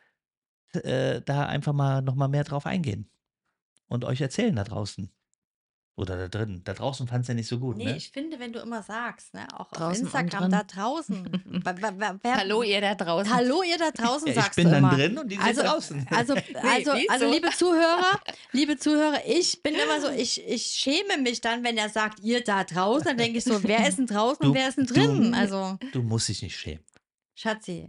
äh, 0.72 1.22
da 1.22 1.46
einfach 1.46 1.72
mal 1.72 2.02
nochmal 2.02 2.28
mehr 2.28 2.44
drauf 2.44 2.66
eingehen 2.66 3.08
und 3.88 4.04
euch 4.04 4.20
erzählen 4.20 4.56
da 4.56 4.64
draußen. 4.64 5.10
Oder 5.94 6.16
da 6.16 6.28
drin. 6.28 6.62
Da 6.64 6.72
draußen 6.72 7.06
fand 7.06 7.22
es 7.22 7.28
ja 7.28 7.34
nicht 7.34 7.48
so 7.48 7.58
gut, 7.58 7.76
Nee, 7.76 7.84
ne? 7.84 7.96
ich 7.98 8.10
finde, 8.10 8.38
wenn 8.40 8.50
du 8.54 8.60
immer 8.60 8.82
sagst, 8.82 9.34
ne, 9.34 9.46
auch 9.52 9.70
Draußen 9.72 10.06
auf 10.06 10.14
Instagram, 10.14 10.50
da 10.50 10.62
draußen. 10.62 11.42
wer, 11.64 11.82
wer, 11.82 11.98
wer, 11.98 12.18
wer, 12.22 12.36
Hallo, 12.38 12.62
ihr 12.62 12.80
da 12.80 12.94
draußen. 12.94 13.30
Hallo, 13.30 13.62
ihr 13.62 13.76
da 13.76 13.90
draußen, 13.90 14.26
Ja, 14.28 14.32
ich 14.32 14.40
sagst 14.40 14.56
bin 14.56 14.64
du 14.64 14.70
dann 14.70 14.78
immer. 14.84 14.94
drin 14.96 15.18
und 15.18 15.28
die 15.30 15.34
sind 15.36 15.44
Also, 15.44 15.62
draußen. 15.62 16.06
also, 16.10 16.32
also, 16.32 16.44
wieso? 16.62 16.90
also, 17.10 17.30
liebe 17.30 17.50
Zuhörer, 17.50 18.20
liebe 18.52 18.78
Zuhörer, 18.78 19.20
ich 19.26 19.62
bin 19.62 19.74
immer 19.74 20.00
so, 20.00 20.08
ich, 20.08 20.42
ich 20.48 20.62
schäme 20.64 21.18
mich 21.18 21.42
dann, 21.42 21.62
wenn 21.62 21.76
er 21.76 21.90
sagt, 21.90 22.20
ihr 22.20 22.42
da 22.42 22.64
draußen, 22.64 23.08
dann 23.08 23.18
denke 23.18 23.36
ich 23.38 23.44
so, 23.44 23.62
wer 23.62 23.86
ist 23.86 23.98
denn 23.98 24.06
draußen 24.06 24.42
Du- 24.42 24.48
und 24.48 24.54
wer 24.54 24.68
ist 24.70 24.78
denn 24.78 24.86
du- 24.86 24.94
drin? 24.94 25.34
Also, 25.34 25.76
Du 25.92 26.02
musst 26.02 26.26
dich 26.30 26.40
nicht 26.40 26.56
schämen. 26.56 26.82
Schatzi, 27.34 27.88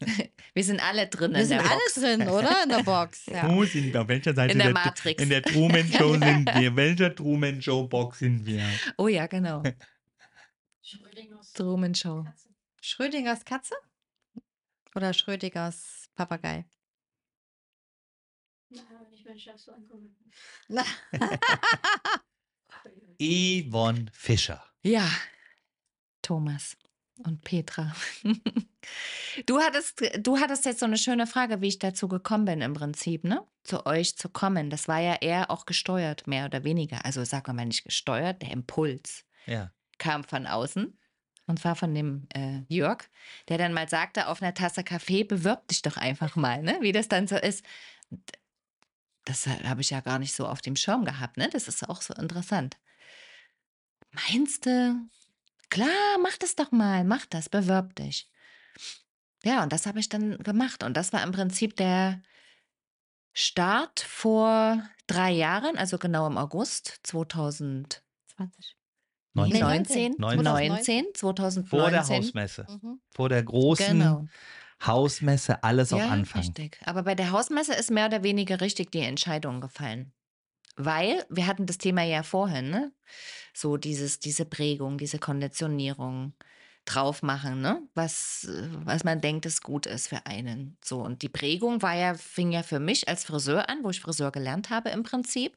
Wir 0.56 0.64
sind 0.64 0.80
alle 0.80 1.06
drin 1.06 1.32
wir 1.34 1.40
in 1.40 1.46
sind 1.46 1.58
der 1.60 1.70
alle 1.70 1.80
Box. 1.80 1.94
drin, 1.96 2.28
oder? 2.30 2.62
In 2.62 2.68
der 2.70 2.82
Box. 2.82 3.26
Ja. 3.30 3.46
Wo 3.54 3.62
sind 3.66 3.92
wir? 3.92 4.00
Auf 4.00 4.08
welcher 4.08 4.32
Seite 4.34 4.52
In 4.54 4.58
der 4.58 4.72
Matrix. 4.72 5.22
In 5.22 5.28
der 5.28 5.42
Truman 5.42 5.86
Show 5.92 6.12
sind 6.18 6.46
wir. 6.54 6.74
Welcher 6.74 7.14
Truman 7.14 7.60
Show 7.60 7.86
Box 7.86 8.20
sind 8.20 8.46
wir? 8.46 8.64
Oh 8.96 9.06
ja, 9.06 9.26
genau. 9.26 9.62
Schrödingers 10.82 11.52
Truman 11.52 11.94
Show. 11.94 12.22
Katze. 12.24 12.48
Schrödingers 12.80 13.44
Katze? 13.44 13.74
Oder 14.94 15.12
Schrödingers 15.12 16.08
Papagei? 16.14 16.64
Na, 18.70 18.80
wenn 18.98 19.12
ich 19.12 19.26
meinen 19.26 19.38
Chef 19.38 19.58
so 19.58 19.72
angucke. 19.72 20.08
Na, 20.68 20.84
Yvonne 23.20 24.06
Fischer. 24.10 24.64
Ja, 24.82 25.06
Thomas 26.22 26.78
und 27.24 27.42
Petra. 27.42 27.94
Du 29.46 29.58
hattest, 29.58 30.00
du 30.20 30.38
hattest 30.38 30.64
jetzt 30.64 30.78
so 30.78 30.86
eine 30.86 30.96
schöne 30.96 31.26
Frage, 31.26 31.60
wie 31.60 31.66
ich 31.66 31.80
dazu 31.80 32.06
gekommen 32.06 32.44
bin 32.44 32.60
im 32.60 32.72
Prinzip, 32.72 33.24
ne? 33.24 33.44
Zu 33.64 33.84
euch 33.84 34.16
zu 34.16 34.28
kommen. 34.28 34.70
Das 34.70 34.86
war 34.86 35.00
ja 35.00 35.14
eher 35.16 35.50
auch 35.50 35.66
gesteuert, 35.66 36.28
mehr 36.28 36.44
oder 36.46 36.62
weniger. 36.62 37.04
Also 37.04 37.24
sagen 37.24 37.48
wir 37.48 37.52
mal 37.54 37.66
nicht 37.66 37.84
gesteuert, 37.84 38.42
der 38.42 38.52
Impuls 38.52 39.24
Ja. 39.46 39.72
kam 39.98 40.22
von 40.22 40.46
außen. 40.46 40.96
Und 41.48 41.58
zwar 41.58 41.74
von 41.74 41.94
dem 41.94 42.28
äh, 42.32 42.60
Jörg, 42.68 43.02
der 43.48 43.58
dann 43.58 43.72
mal 43.72 43.88
sagte, 43.88 44.28
auf 44.28 44.40
einer 44.40 44.54
Tasse 44.54 44.84
Kaffee, 44.84 45.24
bewirb 45.24 45.66
dich 45.68 45.82
doch 45.82 45.96
einfach 45.96 46.36
mal, 46.36 46.62
ne? 46.62 46.78
Wie 46.80 46.92
das 46.92 47.08
dann 47.08 47.26
so 47.26 47.36
ist. 47.36 47.64
Das 49.24 49.46
habe 49.48 49.80
ich 49.80 49.90
ja 49.90 50.00
gar 50.00 50.20
nicht 50.20 50.32
so 50.34 50.46
auf 50.46 50.60
dem 50.62 50.76
Schirm 50.76 51.04
gehabt, 51.04 51.36
ne? 51.36 51.48
Das 51.52 51.66
ist 51.66 51.88
auch 51.88 52.02
so 52.02 52.14
interessant. 52.14 52.76
Meinst 54.12 54.66
du? 54.66 55.08
Klar, 55.70 56.18
mach 56.22 56.36
das 56.38 56.54
doch 56.54 56.70
mal, 56.72 57.04
mach 57.04 57.26
das, 57.26 57.48
bewirb 57.48 57.94
dich. 57.96 58.30
Ja, 59.44 59.62
und 59.62 59.72
das 59.72 59.86
habe 59.86 59.98
ich 60.00 60.08
dann 60.08 60.38
gemacht. 60.38 60.82
Und 60.82 60.96
das 60.96 61.12
war 61.12 61.22
im 61.22 61.32
Prinzip 61.32 61.76
der 61.76 62.22
Start 63.32 64.00
vor 64.00 64.82
drei 65.06 65.30
Jahren, 65.30 65.76
also 65.76 65.98
genau 65.98 66.26
im 66.26 66.38
August 66.38 67.00
2019. 67.02 68.02
20. 68.36 68.76
19. 69.34 70.14
19. 70.18 70.18
19, 70.18 71.04
2019. 71.14 71.66
Vor 71.66 71.90
der 71.90 72.08
Hausmesse. 72.08 72.66
Mhm. 72.68 73.00
Vor 73.14 73.28
der 73.28 73.42
großen 73.42 73.98
Genau. 73.98 74.24
Hausmesse 74.84 75.62
alles 75.62 75.92
auf 75.92 76.00
ja, 76.00 76.08
Anfang. 76.08 76.40
richtig. 76.42 76.78
Aber 76.84 77.02
bei 77.02 77.14
der 77.14 77.30
Hausmesse 77.30 77.74
ist 77.74 77.90
mehr 77.90 78.06
oder 78.06 78.22
weniger 78.22 78.60
richtig 78.60 78.90
die 78.90 79.00
Entscheidung 79.00 79.60
gefallen. 79.60 80.12
Weil 80.76 81.24
wir 81.30 81.46
hatten 81.46 81.66
das 81.66 81.78
Thema 81.78 82.02
ja 82.02 82.22
vorhin, 82.22 82.70
ne? 82.70 82.92
So 83.54 83.76
dieses, 83.76 84.20
diese 84.20 84.44
Prägung, 84.44 84.98
diese 84.98 85.18
Konditionierung 85.18 86.34
drauf 86.84 87.22
machen, 87.22 87.60
ne? 87.60 87.82
Was, 87.94 88.48
was 88.84 89.04
man 89.04 89.20
denkt, 89.20 89.46
es 89.46 89.60
gut 89.60 89.86
ist 89.86 90.08
für 90.08 90.24
einen. 90.26 90.76
So. 90.84 91.00
Und 91.00 91.22
die 91.22 91.28
Prägung 91.28 91.82
war 91.82 91.94
ja, 91.94 92.14
fing 92.14 92.52
ja 92.52 92.62
für 92.62 92.78
mich 92.78 93.08
als 93.08 93.24
Friseur 93.24 93.68
an, 93.68 93.82
wo 93.82 93.90
ich 93.90 94.00
Friseur 94.00 94.30
gelernt 94.30 94.70
habe 94.70 94.90
im 94.90 95.02
Prinzip. 95.02 95.56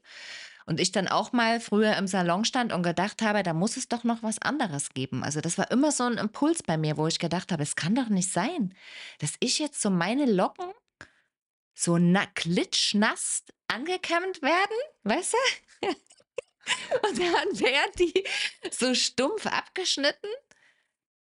Und 0.66 0.78
ich 0.78 0.92
dann 0.92 1.08
auch 1.08 1.32
mal 1.32 1.58
früher 1.58 1.96
im 1.96 2.06
Salon 2.06 2.44
stand 2.44 2.72
und 2.72 2.82
gedacht 2.82 3.22
habe, 3.22 3.42
da 3.42 3.54
muss 3.54 3.76
es 3.76 3.88
doch 3.88 4.04
noch 4.04 4.22
was 4.22 4.40
anderes 4.40 4.90
geben. 4.90 5.24
Also 5.24 5.40
das 5.40 5.58
war 5.58 5.70
immer 5.70 5.90
so 5.90 6.04
ein 6.04 6.18
Impuls 6.18 6.62
bei 6.62 6.76
mir, 6.76 6.96
wo 6.96 7.06
ich 7.06 7.18
gedacht 7.18 7.50
habe, 7.50 7.62
es 7.62 7.76
kann 7.76 7.94
doch 7.94 8.08
nicht 8.08 8.30
sein, 8.30 8.74
dass 9.18 9.34
ich 9.40 9.58
jetzt 9.58 9.80
so 9.80 9.90
meine 9.90 10.30
Locken 10.30 10.70
so 11.74 11.98
na, 11.98 12.26
klitschnass 12.26 13.44
angekämmt 13.68 14.42
werden, 14.42 14.76
weißt 15.04 15.34
du? 15.34 15.88
und 17.08 17.18
dann 17.18 17.60
werden 17.60 17.92
die 17.98 18.24
so 18.70 18.94
stumpf 18.94 19.46
abgeschnitten. 19.46 20.28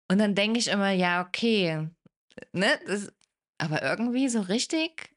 Und 0.09 0.18
dann 0.18 0.35
denke 0.35 0.59
ich 0.59 0.68
immer, 0.68 0.91
ja, 0.91 1.24
okay, 1.26 1.89
ne? 2.53 2.81
Das, 2.87 3.12
aber 3.59 3.83
irgendwie 3.83 4.28
so 4.28 4.41
richtig 4.41 5.11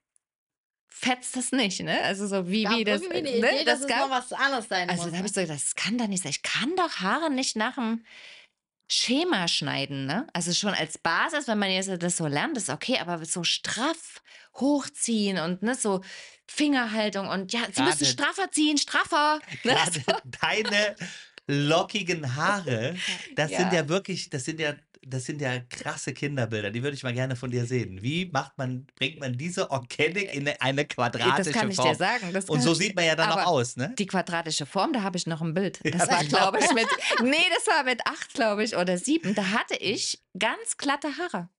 fetzt 0.87 1.35
das 1.35 1.51
nicht, 1.51 1.81
ne? 1.81 2.01
Also 2.03 2.27
so 2.27 2.47
wie, 2.47 2.67
wie 2.69 2.83
das. 2.83 3.03
eine 3.03 3.21
ne? 3.21 3.37
Idee, 3.37 3.63
dass 3.63 3.79
das 3.79 3.81
es 3.81 3.87
gab, 3.87 4.09
noch 4.09 4.09
was 4.11 4.33
anderes 4.33 4.67
sein 4.67 4.89
also 4.89 5.03
muss. 5.03 5.11
da 5.11 5.17
habe 5.17 5.23
ne? 5.23 5.29
ich 5.29 5.47
so 5.47 5.53
das 5.53 5.75
kann 5.75 5.97
doch 5.97 6.07
nicht 6.07 6.23
sein. 6.23 6.31
Ich 6.31 6.43
kann 6.43 6.75
doch 6.75 6.97
Haare 6.97 7.31
nicht 7.31 7.55
nach 7.55 7.75
dem 7.75 8.05
Schema 8.93 9.47
schneiden, 9.47 10.05
ne? 10.05 10.27
Also 10.33 10.53
schon 10.53 10.73
als 10.73 10.97
Basis, 10.97 11.47
wenn 11.47 11.57
man 11.57 11.71
jetzt 11.71 11.89
das 12.01 12.17
so 12.17 12.27
lernt, 12.27 12.57
ist 12.57 12.69
okay, 12.69 12.99
aber 12.99 13.23
so 13.25 13.43
straff 13.43 14.21
hochziehen 14.59 15.39
und 15.39 15.63
ne, 15.63 15.73
so 15.75 16.01
Fingerhaltung 16.47 17.27
und 17.27 17.51
ja, 17.53 17.61
sie 17.71 17.81
müssen 17.81 17.99
Gerade- 17.99 18.05
straffer 18.11 18.51
ziehen, 18.51 18.77
straffer. 18.77 19.39
Ne? 19.63 19.73
Gerade 19.73 20.21
deine 20.41 20.95
lockigen 21.47 22.35
Haare, 22.35 22.95
das 23.35 23.51
Ja. 23.51 23.59
sind 23.59 23.73
ja 23.73 23.89
wirklich, 23.89 24.29
das 24.29 24.45
sind 24.45 24.59
ja, 24.59 24.73
das 25.07 25.25
sind 25.25 25.41
ja 25.41 25.59
krasse 25.69 26.13
Kinderbilder. 26.13 26.71
Die 26.71 26.81
würde 26.83 26.95
ich 26.95 27.03
mal 27.03 27.13
gerne 27.13 27.35
von 27.35 27.51
dir 27.51 27.65
sehen. 27.65 28.01
Wie 28.01 28.25
macht 28.31 28.57
man, 28.57 28.87
bringt 28.95 29.19
man 29.19 29.37
diese 29.37 29.69
Organic 29.71 30.33
in 30.33 30.47
eine 30.47 30.85
quadratische 30.85 31.51
Das 31.51 31.53
kann 31.53 31.69
ich 31.69 31.75
Form? 31.75 31.89
dir 31.89 31.95
sagen. 31.95 32.33
Das 32.33 32.45
Und 32.49 32.61
so 32.61 32.73
sieht 32.73 32.95
man 32.95 33.05
ja 33.05 33.15
dann 33.15 33.31
auch 33.31 33.45
aus, 33.45 33.75
ne? 33.75 33.93
Die 33.97 34.05
quadratische 34.07 34.65
Form, 34.65 34.93
da 34.93 35.01
habe 35.01 35.17
ich 35.17 35.27
noch 35.27 35.41
ein 35.41 35.53
Bild. 35.53 35.79
Das 35.83 35.93
Ja, 35.93 35.99
war, 36.11 36.19
das 36.19 36.27
glaube 36.27 36.59
ich, 36.59 36.73
mit. 36.73 36.87
Nee, 37.23 37.45
das 37.55 37.67
war 37.67 37.83
mit 37.83 38.05
acht, 38.05 38.33
glaube 38.33 38.63
ich, 38.63 38.75
oder 38.75 38.97
sieben. 38.97 39.35
Da 39.35 39.51
hatte 39.51 39.75
ich 39.75 40.21
ganz 40.37 40.77
glatte 40.77 41.09
Haare. 41.17 41.49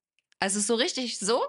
Also 0.41 0.61
so 0.61 0.75
richtig 0.75 1.19
so. 1.19 1.43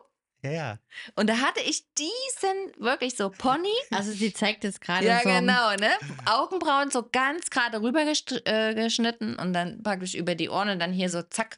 Ja, 0.44 0.52
ja. 0.52 0.80
Und 1.16 1.28
da 1.28 1.38
hatte 1.38 1.60
ich 1.62 1.86
diesen 1.98 2.72
wirklich 2.84 3.16
so 3.16 3.32
Pony. 3.32 3.74
Also 3.90 4.12
sie 4.12 4.32
zeigt 4.32 4.64
jetzt 4.64 4.80
gerade 4.80 5.06
Ja, 5.08 5.22
so. 5.24 5.30
genau, 5.30 5.72
ne? 5.76 5.90
Augenbrauen 6.26 6.92
so 6.92 7.08
ganz 7.12 7.50
gerade 7.50 7.82
rüber 7.82 8.02
gest- 8.02 8.46
äh, 8.46 8.76
geschnitten 8.76 9.36
und 9.38 9.54
dann 9.54 9.82
praktisch 9.82 10.14
über 10.14 10.36
die 10.36 10.50
Ohren 10.50 10.70
und 10.70 10.80
dann 10.80 10.94
hier 10.94 11.10
so 11.10 11.24
zack. 11.24 11.58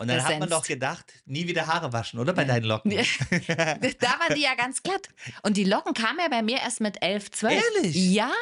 Und 0.00 0.08
dann 0.08 0.24
hat 0.24 0.40
man 0.40 0.50
doch 0.50 0.66
gedacht, 0.66 1.12
nie 1.24 1.46
wieder 1.46 1.66
Haare 1.68 1.92
waschen, 1.92 2.18
oder? 2.18 2.32
Bei 2.32 2.44
deinen 2.44 2.64
Locken. 2.64 2.90
Ja. 2.90 3.02
Da 3.30 4.18
waren 4.18 4.34
die 4.34 4.42
ja 4.42 4.54
ganz 4.56 4.82
glatt. 4.82 5.08
Und 5.42 5.56
die 5.56 5.64
Locken 5.64 5.94
kamen 5.94 6.18
ja 6.18 6.28
bei 6.28 6.42
mir 6.42 6.58
erst 6.58 6.80
mit 6.80 7.00
11, 7.00 7.30
12. 7.30 7.62
Ehrlich? 7.76 7.94
Ja. 7.96 8.32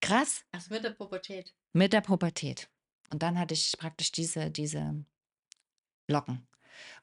Krass. 0.00 0.44
Erst 0.52 0.70
mit 0.70 0.84
der 0.84 0.90
Pubertät. 0.90 1.52
Mit 1.72 1.92
der 1.92 2.02
Pubertät. 2.02 2.68
Und 3.10 3.22
dann 3.22 3.38
hatte 3.38 3.54
ich 3.54 3.74
praktisch 3.78 4.12
diese, 4.12 4.50
diese 4.50 5.04
Locken. 6.08 6.46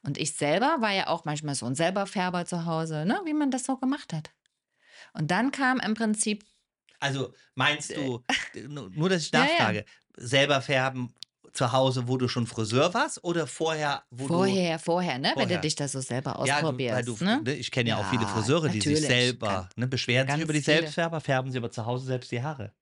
Und 0.02 0.18
ich 0.18 0.32
selber 0.32 0.76
war 0.80 0.92
ja 0.92 1.08
auch 1.08 1.24
manchmal 1.24 1.54
so 1.54 1.66
ein 1.66 1.74
Selberfärber 1.74 2.46
zu 2.46 2.64
Hause, 2.64 3.04
ne? 3.04 3.20
wie 3.24 3.34
man 3.34 3.50
das 3.50 3.64
so 3.64 3.76
gemacht 3.76 4.12
hat. 4.12 4.30
Und 5.12 5.30
dann 5.30 5.50
kam 5.50 5.80
im 5.80 5.94
Prinzip, 5.94 6.44
Also 7.00 7.34
meinst 7.54 7.94
du, 7.96 8.22
nur 8.68 9.08
dass 9.08 9.22
ich 9.24 9.32
Ja, 9.32 9.40
ja. 9.40 9.46
nachfrage, 9.46 9.84
selber 10.16 10.60
färben 10.62 11.14
zu 11.52 11.72
Hause, 11.72 12.08
wo 12.08 12.16
du 12.16 12.28
schon 12.28 12.46
Friseur 12.46 12.94
warst 12.94 13.22
oder 13.24 13.46
vorher, 13.46 14.02
wo 14.10 14.26
du 14.26 14.34
vorher, 14.34 14.78
vorher, 14.78 15.18
ne? 15.18 15.28
wenn 15.36 15.42
du 15.42 15.48
Vorher. 15.48 15.58
dich 15.60 15.74
da 15.74 15.86
so 15.88 16.00
selber 16.00 16.42
Ja, 16.46 16.60
du- 16.60 16.66
ausprobierst. 16.68 17.08
du, 17.08 17.16
ne? 17.24 17.42
ne? 17.42 17.52
ich 17.54 17.70
kenne 17.70 17.90
ja, 17.90 17.98
auch 17.98 18.06
viele 18.08 18.22
Ja, 18.22 18.28
Friseure, 18.28 18.68
die 18.70 18.80
sich 18.80 19.00
selber 19.00 19.68
ne, 19.76 19.86
beschweren 19.86 20.28
sich 20.30 20.40
über 20.40 20.52
die 20.52 20.62
viele. 20.62 20.78
Selbstfärber, 20.78 21.20
färben 21.20 21.50
sie 21.52 21.58
aber 21.58 21.70
zu 21.70 21.84
Hause 21.84 22.06
selbst 22.06 22.30
die 22.32 22.42
Haare. 22.42 22.72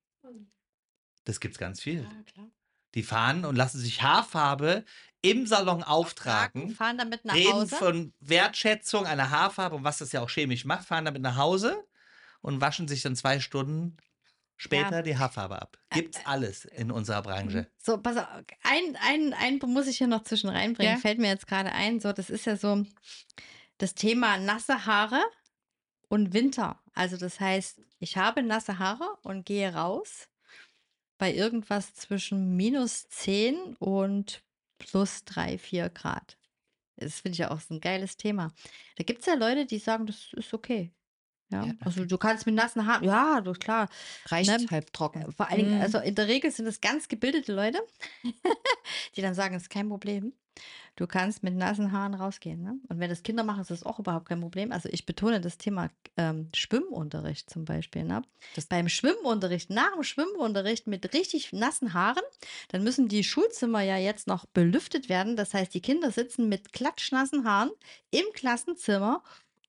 Das 1.25 1.39
gibt's 1.39 1.57
ganz 1.57 1.81
viel. 1.81 2.07
klar. 2.33 2.47
Die 2.95 3.03
fahren 3.03 3.45
und 3.45 3.55
lassen 3.55 3.79
sich 3.79 4.01
Haarfarbe 4.01 4.83
im 5.21 5.45
Salon 5.47 5.83
auftragen, 5.83 6.71
Fahren 6.71 6.97
damit 6.97 7.23
nach 7.25 7.35
reden 7.35 7.53
Hause. 7.53 7.75
von 7.75 8.13
Wertschätzung 8.19 9.05
einer 9.05 9.29
Haarfarbe 9.29 9.75
und 9.77 9.83
was 9.83 9.99
das 9.99 10.11
ja 10.11 10.21
auch 10.21 10.29
chemisch 10.29 10.65
macht, 10.65 10.85
fahren 10.87 11.05
damit 11.05 11.21
nach 11.21 11.37
Hause 11.37 11.83
und 12.41 12.59
waschen 12.59 12.87
sich 12.87 13.01
dann 13.01 13.15
zwei 13.15 13.39
Stunden 13.39 13.95
später 14.61 14.97
Ja. 14.97 15.01
die 15.01 15.17
Haarfarbe 15.17 15.59
ab. 15.59 15.77
Gibt's 15.89 16.19
alles 16.25 16.65
in 16.65 16.91
unserer 16.91 17.23
Branche. 17.23 17.67
So, 17.79 17.97
pass 17.97 18.17
auf, 18.17 18.27
ein, 18.63 18.95
ein, 19.01 19.33
ein 19.33 19.59
muss 19.65 19.87
ich 19.87 19.97
hier 19.97 20.05
noch 20.07 20.23
zwischen 20.23 20.49
reinbringen, 20.49 20.93
Ja. 20.93 20.99
fällt 20.99 21.17
mir 21.17 21.29
jetzt 21.29 21.47
gerade 21.47 21.71
ein. 21.71 21.99
So, 21.99 22.13
das 22.13 22.29
ist 22.29 22.45
ja 22.45 22.55
so 22.55 22.85
das 23.79 23.95
Thema 23.95 24.37
nasse 24.37 24.85
Haare 24.85 25.21
und 26.09 26.33
Winter. 26.33 26.79
Also 26.93 27.17
das 27.17 27.39
heißt, 27.39 27.81
ich 27.97 28.17
habe 28.17 28.43
nasse 28.43 28.77
Haare 28.77 29.17
und 29.23 29.45
gehe 29.47 29.73
raus 29.73 30.27
bei 31.17 31.33
irgendwas 31.33 31.95
zwischen 31.95 32.55
minus 32.55 33.07
10 33.09 33.75
und 33.79 34.43
plus 34.77 35.23
3, 35.25 35.57
4 35.57 35.89
Grad. 35.89 36.37
Das 36.97 37.21
finde 37.21 37.33
ich 37.33 37.37
ja 37.39 37.49
auch 37.51 37.59
so 37.61 37.73
ein 37.73 37.81
geiles 37.81 38.15
Thema. 38.17 38.51
Da 38.97 39.03
gibt 39.03 39.21
es 39.21 39.25
ja 39.25 39.33
Leute, 39.33 39.65
die 39.65 39.79
sagen, 39.79 40.05
das 40.05 40.33
ist 40.33 40.53
okay. 40.53 40.91
Ja, 41.51 41.65
Ja, 41.65 41.73
also 41.81 42.05
du 42.05 42.17
kannst 42.17 42.45
mit 42.45 42.55
nassen 42.55 42.85
Haaren, 42.87 43.03
ja, 43.03 43.41
du, 43.41 43.51
klar. 43.53 43.89
Reicht 44.27 44.49
Ne? 44.49 44.65
halb 44.71 44.91
trocken. 44.93 45.31
Vor 45.33 45.49
allen 45.49 45.59
Dingen, 45.59 45.75
Mhm. 45.75 45.81
also 45.81 45.99
in 45.99 46.15
der 46.15 46.27
Regel 46.27 46.49
sind 46.51 46.65
es 46.67 46.79
ganz 46.81 47.07
gebildete 47.07 47.53
Leute, 47.53 47.79
die 49.15 49.21
dann 49.21 49.33
sagen, 49.33 49.55
es 49.55 49.63
ist 49.63 49.69
kein 49.69 49.89
Problem. 49.89 50.33
Du 50.97 51.07
kannst 51.07 51.43
mit 51.43 51.55
nassen 51.55 51.93
Haaren 51.93 52.13
rausgehen. 52.13 52.61
Ne? 52.61 52.75
Und 52.89 52.99
wenn 52.99 53.09
das 53.09 53.23
Kinder 53.23 53.43
machen, 53.45 53.61
ist 53.61 53.71
das 53.71 53.83
auch 53.83 53.99
überhaupt 53.99 54.27
kein 54.27 54.41
Problem. 54.41 54.73
Also 54.73 54.89
ich 54.91 55.05
betone 55.05 55.39
das 55.39 55.57
Thema 55.57 55.89
ähm, 56.17 56.49
Schwimmunterricht 56.53 57.49
zum 57.49 57.63
Beispiel. 57.63 58.03
Ne? 58.03 58.21
Das- 58.55 58.65
Beim 58.65 58.89
Schwimmunterricht, 58.89 59.69
nach 59.69 59.93
dem 59.93 60.03
Schwimmunterricht 60.03 60.87
mit 60.87 61.13
richtig 61.13 61.53
nassen 61.53 61.93
Haaren, 61.93 62.21
dann 62.69 62.83
müssen 62.83 63.07
die 63.07 63.23
Schulzimmer 63.23 63.81
ja 63.81 63.95
jetzt 63.97 64.27
noch 64.27 64.45
belüftet 64.47 65.07
werden. 65.07 65.37
Das 65.37 65.53
heißt, 65.53 65.73
die 65.73 65.81
Kinder 65.81 66.11
sitzen 66.11 66.49
mit 66.49 66.73
klatschnassen 66.73 67.45
Haaren 67.45 67.71
im 68.11 68.25
Klassenzimmer 68.33 69.23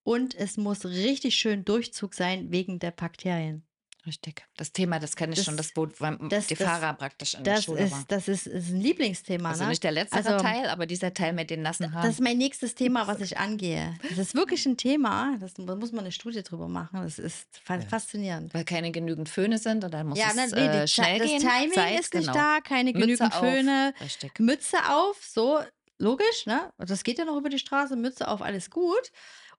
und 0.04 0.34
es 0.34 0.56
muss 0.56 0.84
richtig 0.84 1.34
schön 1.36 1.64
Durchzug 1.64 2.14
sein 2.14 2.50
wegen 2.50 2.78
der 2.78 2.90
Bakterien. 2.90 3.64
Richtig. 4.04 4.44
Das 4.56 4.72
Thema, 4.72 4.98
das 4.98 5.14
kenne 5.14 5.30
ich 5.32 5.36
Das- 5.36 5.44
schon, 5.44 5.56
das 5.56 5.76
wo 5.76 5.86
das- 5.86 6.48
die 6.48 6.56
das- 6.56 6.66
Fahrer 6.66 6.92
praktisch 6.94 7.34
in 7.34 7.44
der 7.44 7.54
Das 7.54 7.64
Schule 7.66 7.84
ist, 7.84 7.92
waren. 7.92 8.04
das 8.08 8.26
ist, 8.26 8.48
ist 8.48 8.70
ein 8.70 8.80
Lieblingsthema. 8.80 9.50
Also 9.50 9.62
ne? 9.62 9.68
nicht 9.70 9.84
der 9.84 9.92
letzte 9.92 10.16
Also- 10.16 10.38
Teil, 10.38 10.66
aber 10.70 10.86
dieser 10.86 11.14
Teil 11.14 11.32
mit 11.32 11.50
den 11.50 11.62
nassen 11.62 11.92
Haaren. 11.94 12.04
Das 12.08 12.14
ist 12.16 12.20
mein 12.20 12.36
nächstes 12.36 12.74
Thema, 12.74 13.06
was 13.06 13.20
ich 13.20 13.38
angehe. 13.38 13.96
Das 14.08 14.18
ist 14.18 14.34
wirklich 14.34 14.66
ein 14.66 14.76
Thema. 14.76 15.36
Das, 15.38 15.54
da 15.54 15.76
muss 15.76 15.92
man 15.92 16.00
eine 16.00 16.10
Studie 16.10 16.42
drüber 16.42 16.66
machen. 16.66 17.00
Das 17.00 17.20
ist 17.20 17.46
fa 17.62 17.76
Ja. 17.76 17.82
faszinierend. 17.82 18.52
weil 18.54 18.64
keine 18.64 18.90
genügend 18.90 19.28
Föhne 19.28 19.58
sind 19.58 19.84
und 19.84 19.94
dann 19.94 20.08
muss 20.08 20.18
Ja, 20.18 20.30
es 20.30 20.34
ne, 20.34 20.48
nee, 20.52 20.66
äh, 20.82 20.88
schnell 20.88 21.20
das 21.20 21.28
gehen. 21.28 21.38
Timing 21.40 21.72
Zeit, 21.72 22.00
ist 22.00 22.14
nicht 22.14 22.26
genau. 22.26 22.32
da, 22.32 22.58
keine 22.60 22.90
Mütze 22.90 23.00
genügend 23.06 23.32
auf. 23.34 23.38
Föhne, 23.38 23.94
Richtig. 24.00 24.40
Mütze 24.40 24.78
auf, 24.90 25.24
so 25.24 25.60
logisch, 25.98 26.46
ne? 26.46 26.72
Das 26.78 27.04
geht 27.04 27.18
ja 27.18 27.24
noch 27.24 27.36
über 27.36 27.48
die 27.50 27.60
Straße, 27.60 27.94
Mütze 27.94 28.26
auf, 28.26 28.42
alles 28.42 28.68
gut. 28.68 29.12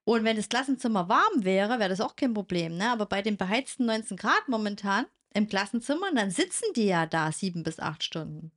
Und 0.05 0.23
wenn 0.23 0.35
das 0.35 0.49
Klassenzimmer 0.49 1.07
warm 1.07 1.43
wäre, 1.43 1.79
wäre 1.79 1.89
das 1.89 2.01
auch 2.01 2.15
kein 2.15 2.33
Problem, 2.33 2.77
ne? 2.77 2.89
Aber 2.91 3.05
bei 3.05 3.21
den 3.21 3.37
beheizten 3.37 3.85
19 3.85 4.17
Grad 4.17 4.47
momentan 4.47 5.05
im 5.33 5.47
Klassenzimmer, 5.47 6.13
dann 6.13 6.29
sitzen 6.29 6.73
die 6.75 6.85
ja 6.85 7.05
da 7.05 7.31
sieben 7.31 7.63
bis 7.63 7.79
acht 7.79 8.03
Stunden. 8.03 8.51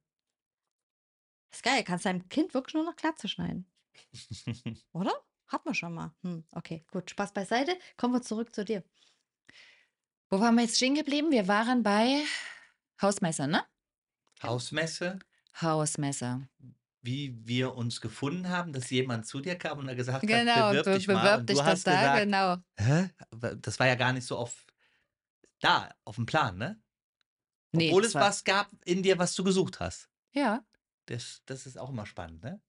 Das 1.50 1.58
ist 1.58 1.62
geil, 1.62 1.84
kannst 1.84 2.04
deinem 2.04 2.28
Kind 2.28 2.52
wirklich 2.54 2.74
nur 2.74 2.84
noch 2.84 2.96
Glatze 2.96 3.28
schneiden. 3.28 3.66
Oder? 4.92 5.12
Hat 5.48 5.64
man 5.64 5.74
schon 5.74 5.94
mal. 5.94 6.12
Hm, 6.22 6.44
okay, 6.52 6.84
gut. 6.90 7.08
Spaß 7.08 7.32
beiseite. 7.32 7.78
Kommen 7.96 8.14
wir 8.14 8.22
zurück 8.22 8.52
zu 8.54 8.64
dir. 8.64 8.82
Wo 10.28 10.40
waren 10.40 10.56
wir 10.56 10.62
jetzt 10.62 10.76
stehen 10.76 10.96
geblieben? 10.96 11.30
Wir 11.30 11.46
waren 11.46 11.84
bei 11.84 12.24
Hausmesser, 13.00 13.46
ne? 13.46 13.64
Hausmesse, 14.42 15.18
Hausmesser. 15.62 16.48
Wie 17.06 17.34
wir 17.46 17.74
uns 17.74 18.00
gefunden 18.02 18.48
haben, 18.50 18.72
dass 18.74 18.90
jemand 18.90 19.26
zu 19.26 19.40
dir 19.40 19.56
kam 19.56 19.78
und 19.78 19.88
er 19.88 19.94
gesagt 19.94 20.22
hat, 20.22 20.28
Genau, 20.28 20.70
bewirb 20.70 20.84
be 20.84 20.94
dich 20.98 21.06
mal. 21.08 21.14
bewirb 21.22 21.40
und 21.40 21.48
dich 21.48 21.56
du 21.56 21.62
doch 21.62 21.70
hast 21.70 21.86
da, 21.86 21.92
gesagt, 21.92 22.18
genau. 22.24 22.56
hä? 22.76 23.10
Das 23.62 23.78
war 23.78 23.86
ja 23.86 23.94
gar 23.94 24.12
nicht 24.12 24.26
so 24.26 24.36
auf 24.36 24.66
da, 25.60 25.94
auf 26.04 26.16
dem 26.16 26.26
Plan, 26.26 26.58
ne? 26.58 26.82
Nee, 27.72 27.88
Obwohl 27.88 28.02
das 28.02 28.10
es 28.10 28.14
war- 28.14 28.22
was 28.28 28.44
gab 28.44 28.70
in 28.84 29.02
dir, 29.02 29.18
was 29.18 29.34
du 29.34 29.42
gesucht 29.44 29.80
hast. 29.80 30.10
Ja, 30.32 30.64
Das, 31.06 31.42
das 31.46 31.66
ist 31.66 31.78
auch 31.78 31.88
immer 31.90 32.04
spannend, 32.06 32.42
ne? 32.42 32.60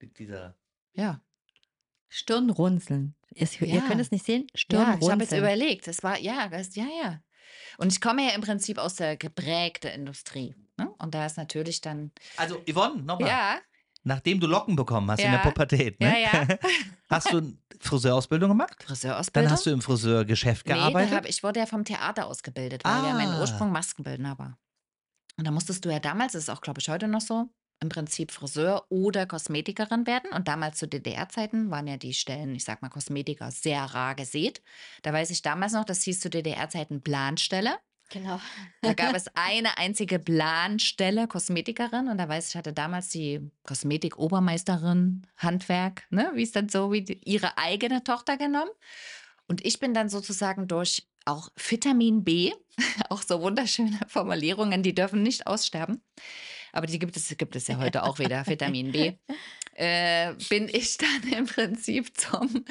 Mit 0.00 0.18
Dieser 0.18 0.56
ja. 0.94 1.20
Stirnrunzeln. 2.08 3.14
Ihr, 3.34 3.46
ihr 3.60 3.66
Ja. 3.66 3.80
könnt 3.82 4.00
es 4.00 4.10
nicht 4.10 4.24
sehen. 4.24 4.42
Ja, 4.42 4.46
ich 4.54 4.60
Stirnrunzeln. 4.62 5.12
habe 5.12 5.22
jetzt 5.22 5.32
überlegt. 5.32 5.88
Es 5.88 6.02
war, 6.02 6.18
ja, 6.18 6.48
das, 6.48 6.74
ja, 6.74 6.86
ja. 7.02 7.22
Und 7.76 7.92
ich 7.92 8.00
komme 8.00 8.26
ja 8.26 8.34
im 8.34 8.40
Prinzip 8.40 8.78
aus 8.78 8.96
der 8.96 9.16
geprägten 9.16 9.88
Industrie. 9.90 10.54
Ne? 10.78 10.88
Und 10.98 11.14
da 11.14 11.26
ist 11.26 11.36
natürlich 11.36 11.80
dann, 11.80 12.12
Also, 12.36 12.62
Yvonne, 12.70 13.02
nochmal. 13.02 13.28
ja, 13.28 13.58
Nachdem 14.04 14.38
du 14.40 14.46
Locken 14.46 14.76
bekommen 14.76 15.10
hast 15.10 15.18
in 15.20 15.30
der 15.32 15.40
Ja. 15.40 15.50
Pubertät, 15.50 16.00
ne? 16.00 16.22
Ja, 16.22 16.44
ja. 16.44 16.56
hast 17.10 17.32
du 17.32 17.38
eine 17.38 17.58
Friseurausbildung 17.80 18.48
gemacht? 18.50 18.82
Friseurausbildung. 18.82 19.48
Dann 19.48 19.52
hast 19.52 19.66
du 19.66 19.70
im 19.70 19.82
Friseurgeschäft 19.82 20.66
Nee, 20.66 20.72
gearbeitet? 20.74 21.14
hab, 21.14 21.28
ich 21.28 21.42
wurde 21.42 21.60
ja 21.60 21.66
vom 21.66 21.84
Theater 21.84 22.26
ausgebildet, 22.26 22.84
weil 22.84 23.02
ja 23.04 23.12
mein 23.12 23.28
Ah. 23.28 23.40
Ursprung 23.40 23.70
Maskenbildner 23.72 24.38
war. 24.38 24.56
Und 25.36 25.46
da 25.46 25.50
musstest 25.50 25.84
du 25.84 25.90
ja 25.90 25.98
damals, 25.98 26.32
das 26.32 26.44
ist 26.44 26.48
auch, 26.48 26.60
glaube 26.60 26.80
ich, 26.80 26.88
heute 26.88 27.06
noch 27.08 27.20
so, 27.20 27.48
im 27.80 27.88
Prinzip 27.90 28.30
Friseur 28.32 28.86
oder 28.88 29.26
Kosmetikerin 29.26 30.06
werden. 30.06 30.30
Und 30.32 30.48
damals 30.48 30.78
zu 30.78 30.86
DDR-Zeiten 30.88 31.70
waren 31.70 31.86
ja 31.88 31.96
die 31.96 32.14
Stellen, 32.14 32.54
ich 32.54 32.64
sag 32.64 32.80
mal, 32.82 32.88
Kosmetiker 32.88 33.50
sehr 33.50 33.82
rar 33.82 34.14
gesät. 34.14 34.62
Da 35.02 35.12
weiß 35.12 35.30
ich 35.30 35.42
damals 35.42 35.72
noch, 35.72 35.84
das 35.84 36.02
hieß 36.02 36.20
zu 36.20 36.30
DDR-Zeiten 36.30 37.02
Planstelle. 37.02 37.76
Genau. 38.10 38.40
Da 38.80 38.94
gab 38.94 39.14
es 39.14 39.26
eine 39.34 39.76
einzige 39.76 40.18
Planstelle, 40.18 41.26
Kosmetikerin. 41.26 42.08
Und 42.08 42.18
da 42.18 42.28
weiß 42.28 42.48
ich, 42.48 42.56
hatte 42.56 42.72
damals 42.72 43.08
die 43.08 43.40
Kosmetik-Obermeisterin 43.64 45.26
Handwerk, 45.36 46.04
ne, 46.10 46.30
wie 46.34 46.42
es 46.42 46.52
dann 46.52 46.68
so, 46.68 46.92
wie 46.92 47.02
die, 47.02 47.20
ihre 47.24 47.58
eigene 47.58 48.04
Tochter 48.04 48.36
genommen. 48.36 48.70
Und 49.46 49.64
ich 49.64 49.80
bin 49.80 49.94
dann 49.94 50.08
sozusagen 50.08 50.68
durch 50.68 51.08
auch 51.24 51.50
Vitamin 51.56 52.24
B, 52.24 52.52
auch 53.10 53.22
so 53.22 53.42
wunderschöne 53.42 53.98
Formulierungen, 54.06 54.82
die 54.82 54.94
dürfen 54.94 55.22
nicht 55.22 55.46
aussterben. 55.46 56.02
Aber 56.72 56.86
die 56.86 56.98
gibt 56.98 57.16
es, 57.16 57.36
gibt 57.36 57.56
es 57.56 57.66
ja 57.66 57.78
heute 57.78 58.04
auch 58.04 58.18
wieder, 58.18 58.46
Vitamin 58.46 58.92
B. 58.92 59.14
Äh, 59.80 60.34
bin 60.48 60.68
ich 60.68 60.96
dann 60.98 61.32
im 61.32 61.46
Prinzip 61.46 62.18
zum 62.18 62.64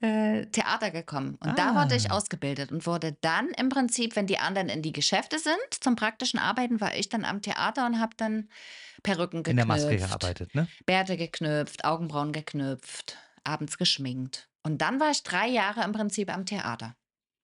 äh, 0.00 0.46
Theater 0.46 0.90
gekommen. 0.92 1.36
Und 1.40 1.58
da 1.58 1.74
wurde 1.74 1.96
ich 1.96 2.10
Ah. 2.10 2.14
ausgebildet 2.14 2.70
und 2.70 2.86
wurde 2.86 3.16
dann 3.22 3.48
im 3.58 3.68
Prinzip, 3.70 4.14
wenn 4.14 4.26
die 4.28 4.38
anderen 4.38 4.68
in 4.68 4.80
die 4.82 4.92
Geschäfte 4.92 5.38
sind, 5.40 5.56
zum 5.80 5.96
praktischen 5.96 6.38
Arbeiten, 6.38 6.80
war 6.80 6.94
ich 6.96 7.08
dann 7.08 7.24
am 7.24 7.42
Theater 7.42 7.86
und 7.86 7.98
habe 7.98 8.14
dann 8.16 8.48
Perücken 9.02 9.42
geknüpft. 9.42 9.50
in 9.50 9.56
der 9.56 9.66
Maske 9.66 9.96
gearbeitet, 9.96 10.54
ne? 10.54 10.68
Bärte 10.86 11.16
geknüpft, 11.16 11.84
Augenbrauen 11.84 12.32
geknüpft, 12.32 13.16
abends 13.42 13.76
geschminkt. 13.76 14.48
Und 14.62 14.78
dann 14.80 15.00
war 15.00 15.10
ich 15.10 15.22
drei 15.24 15.48
Jahre 15.48 15.82
im 15.82 15.92
Prinzip 15.92 16.32
am 16.32 16.46
Theater 16.46 16.94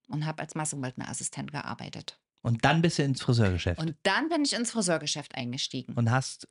und 0.09 0.25
habe 0.25 0.41
als 0.43 0.55
Maskenbildnerassistent 0.55 1.51
gearbeitet. 1.51 2.19
Und 2.43 2.65
dann 2.65 2.81
bist 2.81 2.99
du 2.99 3.03
ins 3.03 3.21
Friseurgeschäft. 3.21 3.81
Und 3.81 3.97
dann 4.05 4.29
bin 4.29 4.43
ich 4.45 4.53
ins 4.55 4.71
Friseurgeschäft 4.71 5.35
eingestiegen. 5.35 5.95
und 5.95 6.11
hast 6.11 6.49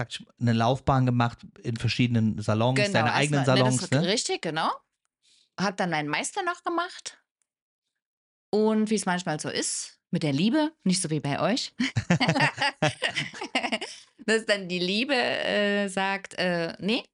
praktisch 0.00 0.24
eine 0.40 0.54
Laufbahn 0.54 1.04
gemacht 1.04 1.40
in 1.62 1.76
verschiedenen 1.76 2.40
Salons, 2.40 2.76
deine 2.76 3.08
erst 3.08 3.18
eigenen 3.18 3.40
ne, 3.40 3.46
Salons, 3.46 3.76
das, 3.76 3.90
ne? 3.90 4.06
Richtig, 4.06 4.40
genau. 4.40 4.70
Hab 5.60 5.76
dann 5.76 5.90
meinen 5.90 6.08
Meister 6.08 6.42
noch 6.42 6.64
gemacht. 6.64 7.22
Und 8.50 8.88
wie 8.88 8.94
es 8.94 9.04
manchmal 9.04 9.38
so 9.38 9.50
ist, 9.50 10.00
mit 10.10 10.22
der 10.22 10.32
Liebe, 10.32 10.72
nicht 10.84 11.02
so 11.02 11.10
wie 11.10 11.20
bei 11.20 11.38
euch. 11.38 11.74
Dass 14.26 14.46
dann 14.46 14.68
die 14.68 14.78
Liebe 14.78 15.14
äh, 15.14 15.88
sagt, 15.88 16.38
äh, 16.38 16.74
nee, 16.78 17.04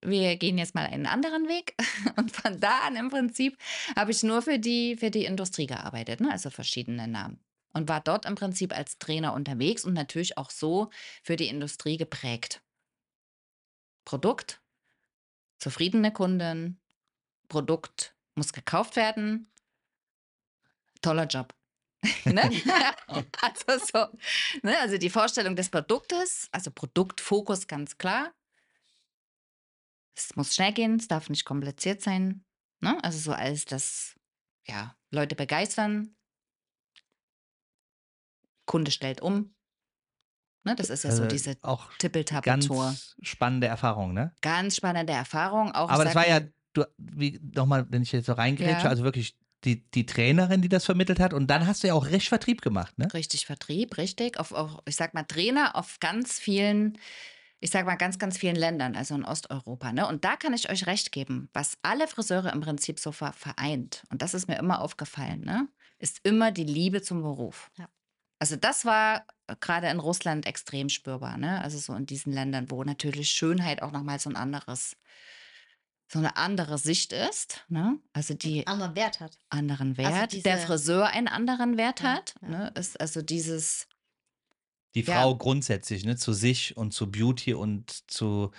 wir 0.00 0.36
gehen 0.36 0.58
jetzt 0.58 0.76
mal 0.76 0.86
einen 0.86 1.06
anderen 1.06 1.48
Weg. 1.48 1.74
Und 2.16 2.30
von 2.30 2.60
da 2.60 2.82
an 2.86 2.94
im 2.94 3.10
Prinzip 3.10 3.58
habe 3.96 4.12
ich 4.12 4.22
nur 4.22 4.42
für 4.42 4.60
die, 4.60 4.94
für 4.94 5.10
die 5.10 5.24
Industrie 5.24 5.66
gearbeitet, 5.66 6.20
ne? 6.20 6.30
also 6.30 6.50
verschiedene 6.50 7.08
Namen. 7.08 7.40
Und 7.76 7.90
war 7.90 8.00
dort 8.00 8.24
im 8.24 8.36
Prinzip 8.36 8.74
als 8.74 8.96
Trainer 8.96 9.34
unterwegs 9.34 9.84
und 9.84 9.92
natürlich 9.92 10.38
auch 10.38 10.48
so 10.48 10.88
für 11.22 11.36
die 11.36 11.48
Industrie 11.48 11.98
geprägt. 11.98 12.62
Produkt, 14.06 14.62
zufriedene 15.58 16.10
Kunden, 16.10 16.80
Produkt 17.48 18.16
muss 18.34 18.54
gekauft 18.54 18.96
werden, 18.96 19.52
toller 21.02 21.26
Job. 21.26 21.54
ne? 22.24 22.42
also 23.42 23.84
so, 23.84 24.06
ne? 24.62 24.78
also 24.78 24.96
die 24.96 25.10
Vorstellung 25.10 25.54
des 25.54 25.68
Produktes, 25.68 26.48
also 26.52 26.70
Produktfokus 26.70 27.66
ganz 27.66 27.98
klar. 27.98 28.32
Es 30.14 30.34
muss 30.34 30.54
schnell 30.54 30.72
gehen, 30.72 30.96
es 30.96 31.08
darf 31.08 31.28
nicht 31.28 31.44
kompliziert 31.44 32.00
sein. 32.00 32.42
Ne? 32.80 32.98
Also 33.04 33.18
so 33.18 33.32
alles 33.32 33.66
das, 33.66 34.14
ja, 34.66 34.96
Leute 35.10 35.36
begeistern. 35.36 36.15
Kunde 38.66 38.90
stellt 38.90 39.20
um. 39.20 39.54
Ne? 40.64 40.74
Das 40.74 40.90
ist 40.90 41.04
ja 41.04 41.10
so 41.10 41.22
Also 41.22 41.28
diese 41.28 41.56
auch 41.62 41.92
Tippeltappeltour. 41.98 42.84
ganz 42.86 43.16
spannende 43.22 43.68
Erfahrung, 43.68 44.12
ne? 44.12 44.34
Ganz 44.42 44.76
spannende 44.76 45.12
Erfahrung. 45.12 45.72
Auch, 45.72 45.88
Aber 45.88 46.04
das 46.04 46.14
war 46.14 46.26
ja, 46.26 46.40
mal, 46.40 46.52
du, 46.72 46.84
wie 46.98 47.40
nochmal, 47.54 47.86
wenn 47.90 48.02
ich 48.02 48.12
jetzt 48.12 48.26
so 48.26 48.32
reingrätsche, 48.32 48.84
Ja. 48.84 48.88
also 48.90 49.04
wirklich 49.04 49.36
die, 49.64 49.88
die 49.90 50.06
Trainerin, 50.06 50.62
die 50.62 50.68
das 50.68 50.84
vermittelt 50.84 51.20
hat. 51.20 51.32
Und 51.32 51.48
dann 51.48 51.66
hast 51.66 51.82
du 51.82 51.88
ja 51.88 51.94
auch 51.94 52.06
recht 52.06 52.28
Vertrieb 52.28 52.62
gemacht, 52.62 52.98
ne? 52.98 53.12
richtig 53.14 53.46
Vertrieb, 53.46 53.96
richtig. 53.96 54.38
Auf, 54.38 54.52
auf, 54.52 54.78
ich 54.86 54.96
sag 54.96 55.14
mal, 55.14 55.22
Trainer 55.24 55.76
auf 55.76 55.98
ganz 56.00 56.38
vielen, 56.38 56.98
ich 57.60 57.70
sag 57.70 57.86
mal, 57.86 57.94
ganz, 57.96 58.18
ganz 58.18 58.36
vielen 58.36 58.56
Ländern, 58.56 58.96
also 58.96 59.14
in 59.14 59.24
Osteuropa. 59.24 59.92
Ne? 59.92 60.06
Und 60.06 60.24
da 60.24 60.36
kann 60.36 60.52
ich 60.52 60.68
euch 60.70 60.86
recht 60.86 61.10
geben, 61.12 61.48
was 61.52 61.78
alle 61.82 62.06
Friseure 62.08 62.52
im 62.52 62.60
Prinzip 62.60 62.98
so 62.98 63.12
ver 63.12 63.32
vereint, 63.32 64.04
und 64.10 64.20
das 64.22 64.34
ist 64.34 64.46
mir 64.48 64.58
immer 64.58 64.80
aufgefallen, 64.80 65.40
ne? 65.40 65.68
ist 65.98 66.20
immer 66.24 66.50
die 66.52 66.64
Liebe 66.64 67.02
zum 67.02 67.22
Beruf. 67.22 67.70
Ja. 67.78 67.88
Also 68.38 68.56
das 68.56 68.84
war 68.84 69.26
äh, 69.46 69.56
gerade 69.60 69.88
in 69.88 69.98
Russland 69.98 70.46
extrem 70.46 70.88
spürbar, 70.88 71.38
ne? 71.38 71.60
Also 71.62 71.78
so 71.78 71.94
in 71.94 72.06
diesen 72.06 72.32
Ländern, 72.32 72.70
wo 72.70 72.84
natürlich 72.84 73.30
Schönheit 73.30 73.82
auch 73.82 73.92
nochmal 73.92 74.18
so 74.18 74.30
ein 74.30 74.36
anderes 74.36 74.96
so 76.08 76.20
eine 76.20 76.36
andere 76.36 76.78
Sicht 76.78 77.12
ist, 77.12 77.64
ne? 77.68 77.98
Also 78.12 78.34
die 78.34 78.64
Anderen 78.68 78.94
Wert 78.94 79.18
hat. 79.18 79.38
anderen 79.48 79.96
Also 79.98 80.02
Wert, 80.12 80.32
der 80.44 80.54
diese- 80.56 80.66
Friseur 80.66 81.06
einen 81.08 81.26
anderen 81.28 81.76
Wert 81.76 82.00
Ja, 82.02 82.12
hat, 82.14 82.34
ja. 82.42 82.48
ne? 82.48 82.72
Ist 82.76 83.00
also 83.00 83.22
dieses 83.22 83.88
Die 84.94 85.00
Ja. 85.02 85.20
Frau 85.20 85.36
grundsätzlich, 85.36 86.04
ne, 86.04 86.16
zu 86.16 86.32
sich 86.32 86.76
und 86.76 86.92
zu 86.94 87.10
Beauty 87.10 87.54
und 87.54 88.10
zu 88.10 88.50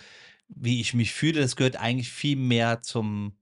wie 0.50 0.80
ich 0.82 0.94
mich 0.94 1.14
fühle, 1.14 1.42
das 1.42 1.56
gehört 1.56 1.76
eigentlich 1.78 2.12
viel 2.12 2.36
mehr 2.38 2.82
zum 2.82 3.38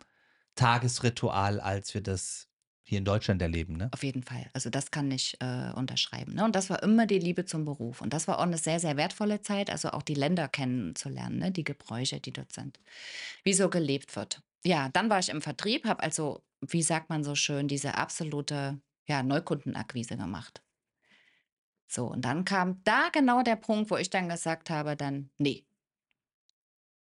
Tagesritual, 0.56 1.60
als 1.60 1.94
wir 1.94 2.02
das 2.02 2.48
hier 2.88 3.00
in 3.00 3.06
Deutschland 3.06 3.42
erleben, 3.42 3.78
ne? 3.78 3.90
Auf 3.92 4.04
jeden 4.04 4.24
Fall. 4.24 4.50
Also 4.54 4.70
das 4.70 4.92
kann 4.92 5.10
ich 5.12 5.36
äh, 5.42 5.72
unterschreiben. 5.74 6.36
Ne? 6.36 6.46
Und 6.46 6.56
das 6.56 6.70
war 6.70 6.84
immer 6.84 7.08
die 7.08 7.18
Liebe 7.18 7.46
zum 7.46 7.66
Beruf. 7.66 8.00
Und 8.00 8.14
das 8.14 8.28
war 8.28 8.38
auch 8.38 8.44
eine 8.44 8.60
sehr, 8.60 8.80
sehr 8.80 8.96
wertvolle 8.96 9.42
Zeit, 9.42 9.72
also 9.72 9.90
auch 9.90 10.04
die 10.04 10.14
Länder 10.14 10.48
kennenzulernen, 10.48 11.40
ne? 11.40 11.52
die 11.52 11.64
Gebräuche, 11.64 12.20
die 12.20 12.32
dort 12.32 12.54
sind, 12.54 12.80
wie 13.44 13.54
so 13.54 13.70
gelebt 13.70 14.16
wird. 14.16 14.42
Ja, 14.64 14.90
dann 14.90 15.10
war 15.10 15.20
ich 15.20 15.30
im 15.30 15.42
Vertrieb, 15.42 15.86
habe 15.86 16.04
also, 16.04 16.44
wie 16.62 16.84
sagt 16.84 17.10
man 17.10 17.24
so 17.24 17.36
schön, 17.36 17.68
diese 17.68 17.96
absolute 17.96 18.80
ja, 19.08 19.24
Neukundenakquise 19.24 20.16
gemacht. 20.16 20.62
So, 21.88 22.06
und 22.06 22.24
dann 22.24 22.46
kam 22.46 22.84
da 22.84 23.10
genau 23.12 23.42
der 23.42 23.56
Punkt, 23.56 23.90
wo 23.92 23.98
ich 23.98 24.10
dann 24.10 24.30
gesagt 24.30 24.70
habe, 24.70 24.96
dann, 24.96 25.30
nee, 25.38 25.66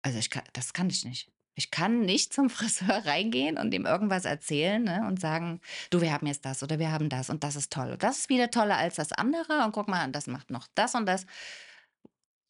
also 0.02 0.18
ich 0.18 0.30
kann, 0.30 0.44
das 0.54 0.74
kann 0.74 0.90
ich 0.90 1.06
nicht. 1.06 1.32
Ich 1.54 1.70
kann 1.70 2.02
nicht 2.02 2.34
zum 2.34 2.50
Friseur 2.50 2.88
reingehen 3.06 3.58
und 3.58 3.74
ihm 3.74 3.86
irgendwas 3.86 4.26
erzählen 4.26 4.84
ne, 4.84 5.06
und 5.08 5.20
sagen, 5.20 5.60
du, 5.90 6.02
wir 6.02 6.14
haben 6.14 6.26
jetzt 6.28 6.46
das 6.46 6.64
oder 6.64 6.80
wir 6.80 6.92
haben 6.92 7.10
das 7.10 7.30
und 7.30 7.44
das 7.44 7.56
ist 7.56 7.72
toll. 7.72 7.98
Das 7.98 8.20
ist 8.20 8.30
wieder 8.30 8.50
toller 8.50 8.78
als 8.78 8.96
das 8.96 9.12
andere 9.12 9.64
und 9.66 9.72
guck 9.74 9.88
mal, 9.88 10.10
das 10.12 10.28
macht 10.28 10.50
noch 10.50 10.68
das 10.76 10.96
und 10.96 11.06
das. 11.06 11.26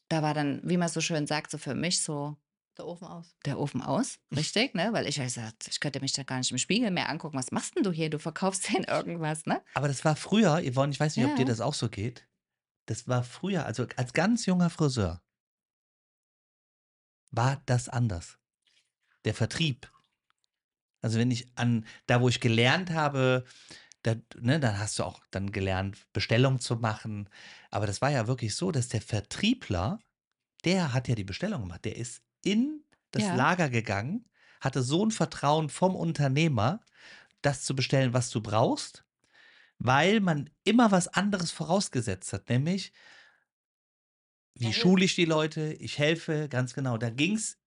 Da 0.09 0.21
war 0.21 0.33
dann, 0.33 0.61
wie 0.63 0.77
man 0.77 0.89
so 0.89 1.01
schön 1.01 1.25
sagt, 1.25 1.51
so 1.51 1.57
für 1.57 1.73
mich 1.73 2.03
so 2.03 2.35
Der 2.77 2.85
Ofen 2.85 3.07
aus. 3.07 3.35
der 3.45 3.57
Ofen 3.59 3.81
aus, 3.81 4.19
richtig, 4.35 4.75
ne? 4.75 4.89
Weil 4.91 5.07
ich 5.07 5.17
habe 5.17 5.27
gesagt, 5.27 5.67
ich 5.69 5.79
könnte 5.79 5.99
mich 6.01 6.13
da 6.13 6.23
gar 6.23 6.37
nicht 6.37 6.51
im 6.51 6.57
Spiegel 6.57 6.91
mehr 6.91 7.09
angucken. 7.09 7.37
Was 7.37 7.51
machst 7.51 7.75
denn 7.75 7.83
du 7.83 7.91
hier? 7.91 8.09
Du 8.09 8.19
verkaufst 8.19 8.69
denen 8.73 8.83
irgendwas, 8.85 9.45
ne? 9.45 9.61
Aber 9.73 9.87
das 9.87 10.03
war 10.05 10.15
früher, 10.15 10.61
Yvonne, 10.61 10.91
ich 10.91 10.99
weiß 10.99 11.15
nicht, 11.17 11.25
ob 11.25 11.35
dir 11.35 11.43
Ja. 11.43 11.47
das 11.47 11.61
auch 11.61 11.73
so 11.73 11.89
geht. 11.89 12.27
Das 12.87 13.07
war 13.07 13.23
früher, 13.23 13.65
also 13.65 13.87
als 13.95 14.13
ganz 14.13 14.45
junger 14.45 14.69
Friseur, 14.69 15.21
war 17.31 17.61
das 17.65 17.87
anders. 17.87 18.37
Der 19.25 19.33
Vertrieb. 19.33 19.91
Also 21.01 21.19
wenn 21.19 21.31
ich 21.31 21.47
an, 21.55 21.85
da 22.07 22.21
wo 22.21 22.29
ich 22.29 22.39
gelernt 22.39 22.91
habe, 22.91 23.45
da, 24.03 24.15
ne, 24.39 24.59
dann 24.59 24.79
hast 24.79 24.99
du 24.99 25.03
auch 25.03 25.21
dann 25.31 25.51
gelernt, 25.51 26.07
Bestellung 26.13 26.59
zu 26.59 26.75
machen. 26.77 27.29
Aber 27.69 27.87
das 27.87 28.01
war 28.01 28.11
ja 28.11 28.27
wirklich 28.27 28.55
so, 28.55 28.71
dass 28.71 28.87
der 28.89 29.01
Vertriebler, 29.01 29.99
der 30.65 30.93
hat 30.93 31.07
ja 31.07 31.15
die 31.15 31.23
Bestellung 31.23 31.61
gemacht. 31.61 31.85
Der 31.85 31.95
ist 31.95 32.23
in 32.43 32.83
das 33.11 33.23
Ja. 33.23 33.35
Lager 33.35 33.69
gegangen, 33.69 34.25
hatte 34.59 34.81
so 34.83 35.05
ein 35.05 35.11
Vertrauen 35.11 35.69
vom 35.69 35.95
Unternehmer, 35.95 36.81
das 37.41 37.63
zu 37.63 37.75
bestellen, 37.75 38.13
was 38.13 38.29
du 38.29 38.41
brauchst, 38.41 39.05
weil 39.79 40.19
man 40.19 40.49
immer 40.63 40.91
was 40.91 41.07
anderes 41.07 41.51
vorausgesetzt 41.51 42.33
hat, 42.33 42.49
nämlich 42.49 42.93
wie 44.55 44.73
schule 44.73 45.05
ich 45.05 45.15
die 45.15 45.25
Leute, 45.25 45.73
ich 45.73 45.97
helfe, 45.97 46.47
ganz 46.49 46.73
genau. 46.73 46.97
Da 46.97 47.09
ging's, 47.09 47.57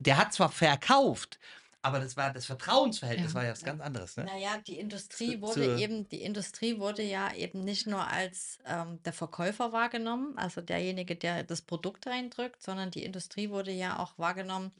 der 0.00 0.16
hat 0.18 0.32
zwar 0.32 0.50
verkauft, 0.50 1.38
aber 1.82 1.98
das 1.98 2.16
war 2.16 2.32
das 2.32 2.44
Vertrauensverhältnis 2.46 3.30
Ja. 3.30 3.34
war 3.34 3.44
ja 3.44 3.52
was 3.52 3.62
ganz 3.64 3.80
anderes, 3.80 4.16
ne? 4.16 4.24
Naja, 4.24 4.58
die 4.66 4.78
Industrie 4.78 5.36
Zu- 5.36 5.40
wurde 5.42 5.64
zu- 5.64 5.78
eben, 5.78 6.08
die 6.08 6.22
Industrie 6.22 6.78
wurde 6.78 7.02
ja 7.02 7.32
eben 7.34 7.64
nicht 7.64 7.86
nur 7.86 8.06
als 8.06 8.58
ähm, 8.66 9.02
der 9.02 9.12
Verkäufer 9.14 9.72
wahrgenommen, 9.72 10.36
also 10.36 10.60
derjenige, 10.60 11.16
der 11.16 11.44
das 11.44 11.62
Produkt 11.62 12.06
reindrückt, 12.06 12.62
sondern 12.62 12.90
die 12.90 13.04
Industrie 13.04 13.48
wurde 13.50 13.70
ja 13.72 13.98
auch 13.98 14.18
wahrgenommen 14.18 14.72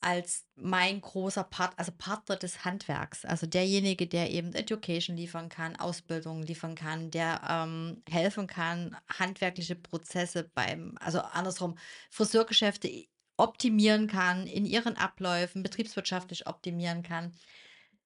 als 0.00 0.46
mein 0.54 1.00
großer 1.00 1.42
Part, 1.44 1.78
also 1.78 1.90
Partner 1.96 2.36
des 2.36 2.64
Handwerks, 2.64 3.24
also 3.24 3.46
derjenige, 3.46 4.06
der 4.06 4.30
eben 4.30 4.54
Education 4.54 5.16
liefern 5.16 5.48
kann, 5.48 5.74
Ausbildung 5.76 6.42
liefern 6.42 6.74
kann, 6.76 7.10
der 7.10 7.40
ähm, 7.48 8.02
helfen 8.08 8.46
kann, 8.46 8.96
handwerkliche 9.08 9.74
Prozesse 9.74 10.50
beim, 10.54 10.96
also 11.00 11.20
andersrum, 11.20 11.76
Friseurgeschäfte 12.10 12.88
optimieren 13.36 14.06
kann, 14.06 14.46
in 14.46 14.64
ihren 14.64 14.96
Abläufen, 14.96 15.62
betriebswirtschaftlich 15.62 16.46
optimieren 16.46 17.02
kann. 17.02 17.32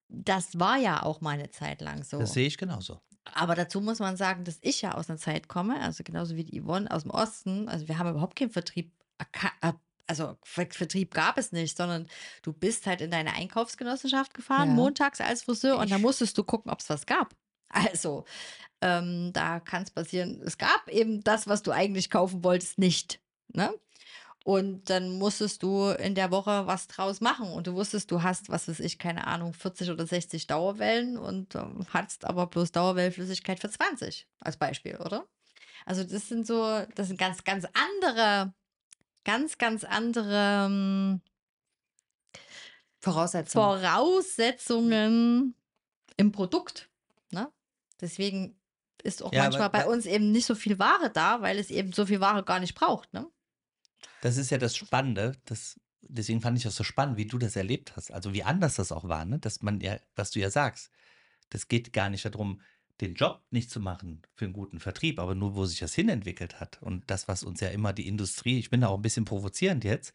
Das 0.09 0.59
war 0.59 0.77
ja 0.77 1.03
auch 1.03 1.21
mal 1.21 1.31
eine 1.31 1.51
Zeit 1.51 1.81
lang 1.81 2.03
so. 2.03 2.19
Das 2.19 2.33
sehe 2.33 2.47
ich 2.47 2.59
genauso. 2.59 3.01
Aber 3.33 3.55
dazu 3.55 3.81
muss 3.81 4.01
man 4.01 4.17
sagen, 4.17 4.45
dass 4.45 4.59
ich 4.61 4.83
ja 4.83 4.95
aus 4.95 5.09
einer 5.09 5.19
Zeit 5.19 5.47
komme, 5.47 5.81
also 5.81 6.03
genauso 6.03 6.37
wie 6.37 6.45
die 6.45 6.61
Yvonne 6.61 6.91
aus 6.91 7.03
dem 7.03 7.13
Osten. 7.13 7.69
Also 7.69 7.87
wir 7.87 7.99
haben 7.99 8.11
überhaupt 8.11 8.37
keinen 8.37 8.51
Vertrieb, 8.51 8.93
äh, 9.61 9.73
also 10.09 10.37
Ver- 10.43 10.67
Vertrieb 10.71 11.15
gab 11.15 11.39
es 11.39 11.53
nicht, 11.53 11.77
sondern 11.77 12.09
du 12.43 12.53
bist 12.53 12.87
halt 12.87 13.01
in 13.01 13.13
deine 13.13 13.35
Einkaufsgenossenschaft 13.35 14.35
gefahren, 14.35 14.71
Ja. 14.71 14.75
montags 14.75 15.21
als 15.21 15.45
Friseur, 15.45 15.79
und 15.79 15.93
da 15.93 15.99
musstest 15.99 16.37
du 16.37 16.43
gucken, 16.43 16.73
ob 16.73 16.81
es 16.81 16.89
was 16.91 17.07
gab. 17.07 17.37
Also, 17.69 18.25
ähm, 18.81 19.33
da 19.33 19.61
kann 19.61 19.85
es 19.85 19.91
passieren, 19.93 20.41
es 20.45 20.59
gab 20.59 20.89
eben 20.89 21.23
das, 21.23 21.47
was 21.47 21.63
du 21.63 21.71
eigentlich 21.71 22.11
kaufen 22.11 22.43
wolltest, 22.43 22.79
nicht. 22.79 23.21
Ne? 23.53 23.73
Und 24.45 24.89
dann 24.89 25.19
musstest 25.19 25.63
du 25.63 25.89
in 25.91 26.15
der 26.15 26.31
Woche 26.31 26.67
was 26.67 26.89
draus 26.89 27.21
machen. 27.21 27.53
Und 27.53 27.67
du 27.67 27.75
wusstest, 27.75 28.11
du 28.11 28.23
hast, 28.23 28.49
was 28.49 28.69
weiß 28.69 28.81
ich, 28.81 28.99
keine 28.99 29.27
Ahnung, 29.27 29.53
40 29.53 29.91
oder 29.91 30.07
60 30.07 30.47
Dauerwellen 30.47 31.19
und 31.19 31.55
ähm, 31.55 31.87
hattest 31.91 32.25
aber 32.25 32.47
bloß 32.47 32.73
Dauerwellenflüssigkeit 32.73 33.61
für 33.61 33.71
20 33.71 34.27
als 34.41 34.57
Beispiel, 34.57 34.97
oder? 34.97 35.27
Also 35.85 36.05
das 36.05 36.29
sind 36.29 36.47
so, 36.47 36.85
das 36.95 37.09
sind 37.09 37.19
ganz, 37.19 37.45
ganz 37.45 37.67
andere, 37.75 38.55
ganz, 39.25 39.59
ganz 39.59 39.85
andere 39.85 40.67
ähm, 40.67 41.21
Voraussetzung. 43.01 43.63
Voraussetzungen 43.63 45.55
im 46.17 46.33
Produkt. 46.33 46.89
Ne? 47.31 47.51
Deswegen 48.01 48.59
ist 49.03 49.23
auch 49.23 49.33
Ja, 49.33 49.45
manchmal 49.45 49.71
bei 49.71 49.87
uns 49.87 50.07
eben 50.07 50.33
nicht 50.33 50.47
so 50.47 50.55
viel 50.55 50.79
Ware 50.79 51.11
da, 51.11 51.41
weil 51.41 51.59
es 51.59 51.71
eben 51.71 51.93
so 51.93 52.07
viel 52.07 52.21
Ware 52.21 52.43
gar 52.43 52.61
nicht 52.61 52.75
braucht. 52.75 53.13
Ne? 53.13 53.27
Das 54.21 54.37
ist 54.37 54.51
ja 54.51 54.59
das 54.59 54.77
Spannende. 54.77 55.37
Das, 55.45 55.81
deswegen 56.03 56.41
fand 56.41 56.59
ich 56.59 56.65
das 56.65 56.77
so 56.77 56.85
spannend, 56.85 57.17
wie 57.17 57.27
du 57.27 57.39
das 57.39 57.57
erlebt 57.57 57.97
hast. 57.97 58.13
Also 58.13 58.33
wie 58.35 58.43
anders 58.43 58.77
das 58.77 58.93
auch 58.93 59.09
war, 59.09 59.25
ne? 59.25 59.39
Dass 59.39 59.63
man 59.63 59.81
ja, 59.81 59.99
was 60.17 60.31
du 60.31 60.41
ja 60.41 60.51
sagst, 60.51 60.91
das 61.51 61.69
geht 61.69 61.93
gar 61.93 62.11
nicht 62.11 62.25
darum, 62.25 62.61
den 63.01 63.15
Job 63.15 63.43
nicht 63.51 63.71
zu 63.71 63.81
machen 63.81 64.23
für 64.35 64.45
einen 64.45 64.55
guten 64.55 64.79
Vertrieb, 64.79 65.19
aber 65.19 65.35
nur, 65.35 65.55
wo 65.55 65.65
sich 65.65 65.79
das 65.79 65.95
hinentwickelt 65.95 66.61
hat. 66.61 66.83
Und 66.83 67.11
das, 67.11 67.29
was 67.29 67.43
uns 67.43 67.61
ja 67.61 67.69
immer 67.69 67.93
die 67.93 68.07
Industrie, 68.07 68.59
ich 68.59 68.71
bin 68.71 68.83
da 68.83 68.89
auch 68.89 68.99
ein 68.99 69.03
bisschen 69.03 69.25
provozierend 69.25 69.85
jetzt, 69.85 70.13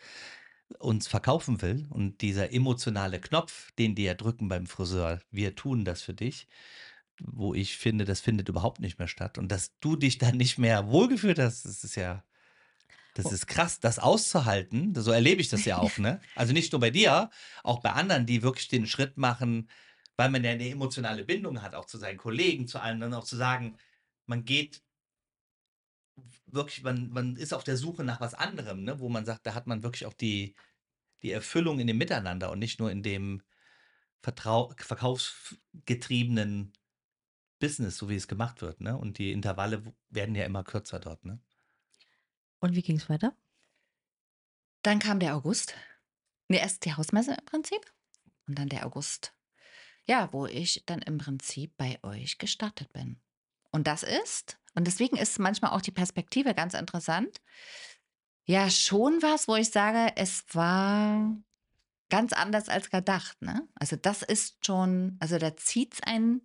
uns 0.79 1.07
verkaufen 1.07 1.61
will. 1.61 1.87
Und 1.89 2.21
dieser 2.21 2.51
emotionale 2.53 3.19
Knopf, 3.19 3.71
den 3.73 3.95
die 3.95 4.03
ja 4.03 4.13
drücken 4.13 4.47
beim 4.47 4.67
Friseur, 4.67 5.19
wir 5.31 5.55
tun 5.55 5.83
das 5.85 6.01
für 6.01 6.13
dich, 6.13 6.47
wo 7.19 7.53
ich 7.53 7.77
finde, 7.77 8.05
das 8.05 8.21
findet 8.21 8.49
überhaupt 8.49 8.79
nicht 8.81 8.99
mehr 8.99 9.07
statt. 9.07 9.37
Und 9.37 9.51
dass 9.51 9.77
du 9.79 9.95
dich 9.95 10.17
da 10.17 10.31
nicht 10.31 10.57
mehr 10.57 10.87
wohlgefühlt 10.87 11.39
hast, 11.39 11.65
das 11.65 11.83
ist 11.83 11.95
ja, 11.95 12.23
das 13.15 13.31
ist 13.31 13.47
krass, 13.47 13.79
das 13.79 13.97
auszuhalten. 13.97 14.93
So 14.93 15.11
erlebe 15.11 15.39
ich 15.41 15.47
das 15.47 15.63
ja 15.63 15.77
auch, 15.77 15.97
ne? 15.97 16.19
Also 16.35 16.51
nicht 16.51 16.71
nur 16.73 16.81
bei 16.81 16.91
dir, 16.91 17.29
auch 17.63 17.79
bei 17.79 17.91
anderen, 17.91 18.25
die 18.25 18.43
wirklich 18.43 18.67
den 18.67 18.85
Schritt 18.85 19.17
machen, 19.17 19.69
weil 20.17 20.29
man 20.29 20.43
ja 20.43 20.51
eine 20.51 20.69
emotionale 20.69 21.23
Bindung 21.23 21.61
hat, 21.61 21.75
auch 21.75 21.85
zu 21.85 21.97
seinen 21.97 22.17
Kollegen, 22.17 22.67
zu 22.67 22.79
allen, 22.79 22.99
dann 22.99 23.13
auch 23.13 23.23
zu 23.23 23.37
sagen, 23.37 23.77
man 24.25 24.43
geht 24.43 24.83
wirklich, 26.45 26.83
man, 26.83 27.09
man 27.09 27.37
ist 27.37 27.53
auf 27.53 27.63
der 27.63 27.77
Suche 27.77 28.03
nach 28.03 28.19
was 28.19 28.33
anderem, 28.33 28.83
ne? 28.83 28.99
wo 28.99 29.07
man 29.07 29.25
sagt, 29.25 29.45
da 29.47 29.53
hat 29.53 29.65
man 29.65 29.81
wirklich 29.81 30.05
auch 30.05 30.13
die, 30.13 30.55
die 31.21 31.31
Erfüllung 31.31 31.79
in 31.79 31.87
dem 31.87 31.97
Miteinander 31.97 32.51
und 32.51 32.59
nicht 32.59 32.79
nur 32.79 32.91
in 32.91 33.01
dem 33.01 33.41
Vertrau 34.21 34.73
verkaufsgetriebenen 34.77 36.73
Business, 37.59 37.97
so 37.97 38.09
wie 38.09 38.15
es 38.15 38.27
gemacht 38.27 38.61
wird. 38.61 38.81
Ne? 38.81 38.97
Und 38.97 39.19
die 39.19 39.31
Intervalle 39.31 39.83
werden 40.09 40.35
ja 40.35 40.43
immer 40.45 40.65
kürzer 40.65 40.99
dort. 40.99 41.23
Ne? 41.23 41.39
Und 42.65 42.75
wie 42.75 42.81
ging 42.81 42.97
es 42.97 43.09
weiter? 43.09 43.31
Dann 44.81 44.97
kam 44.97 45.19
der 45.19 45.35
August. 45.35 45.75
Nee, 46.47 46.57
erst 46.57 46.83
die 46.83 46.95
Hausmesse 46.95 47.35
im 47.35 47.45
Prinzip. 47.45 47.93
Und 48.47 48.57
dann 48.57 48.69
der 48.69 48.87
August. 48.87 49.35
Ja, 50.05 50.33
wo 50.33 50.47
ich 50.47 50.81
dann 50.87 51.03
im 51.03 51.19
Prinzip 51.19 51.77
bei 51.77 51.99
euch 52.01 52.39
gestartet 52.39 52.91
bin. 52.91 53.21
Und 53.69 53.85
das 53.85 54.01
ist, 54.01 54.57
und 54.73 54.87
deswegen 54.87 55.15
ist 55.15 55.37
manchmal 55.37 55.73
auch 55.73 55.81
die 55.81 55.91
Perspektive 55.91 56.55
ganz 56.55 56.73
interessant. 56.73 57.39
Ja, 58.45 58.67
schon 58.71 59.21
was, 59.21 59.47
wo 59.47 59.55
ich 59.55 59.69
sage, 59.69 60.13
es 60.15 60.43
war 60.55 61.37
ganz 62.09 62.33
anders 62.33 62.67
als 62.67 62.89
gedacht. 62.89 63.39
Ne? 63.43 63.67
Also 63.75 63.95
das 63.95 64.23
ist 64.23 64.65
schon, 64.65 65.17
also 65.19 65.37
da 65.37 65.55
zieht 65.55 65.93
es 65.93 66.01
einen. 66.01 66.41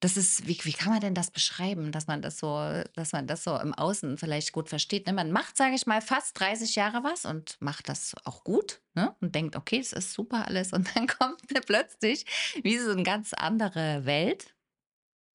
Das 0.00 0.16
ist, 0.16 0.46
wie, 0.46 0.58
wie 0.62 0.72
kann 0.72 0.92
man 0.92 1.00
denn 1.00 1.14
das 1.14 1.30
beschreiben, 1.30 1.92
dass 1.92 2.06
man 2.06 2.22
das 2.22 2.38
so, 2.38 2.82
dass 2.94 3.12
man 3.12 3.26
das 3.26 3.44
so 3.44 3.56
im 3.58 3.74
Außen 3.74 4.16
vielleicht 4.16 4.52
gut 4.52 4.68
versteht? 4.68 5.06
Ne? 5.06 5.12
Man 5.12 5.30
macht, 5.30 5.56
sage 5.56 5.74
ich 5.74 5.86
mal, 5.86 6.00
fast 6.00 6.38
30 6.40 6.74
Jahre 6.74 7.04
was 7.04 7.26
und 7.26 7.60
macht 7.60 7.88
das 7.88 8.14
auch 8.24 8.42
gut 8.42 8.80
ne? 8.94 9.14
und 9.20 9.34
denkt, 9.34 9.56
okay, 9.56 9.78
es 9.78 9.92
ist 9.92 10.14
super 10.14 10.46
alles. 10.46 10.72
Und 10.72 10.88
dann 10.96 11.06
kommt 11.18 11.42
plötzlich 11.66 12.24
wie 12.62 12.78
so 12.78 12.92
eine 12.92 13.02
ganz 13.02 13.34
andere 13.34 14.06
Welt, 14.06 14.54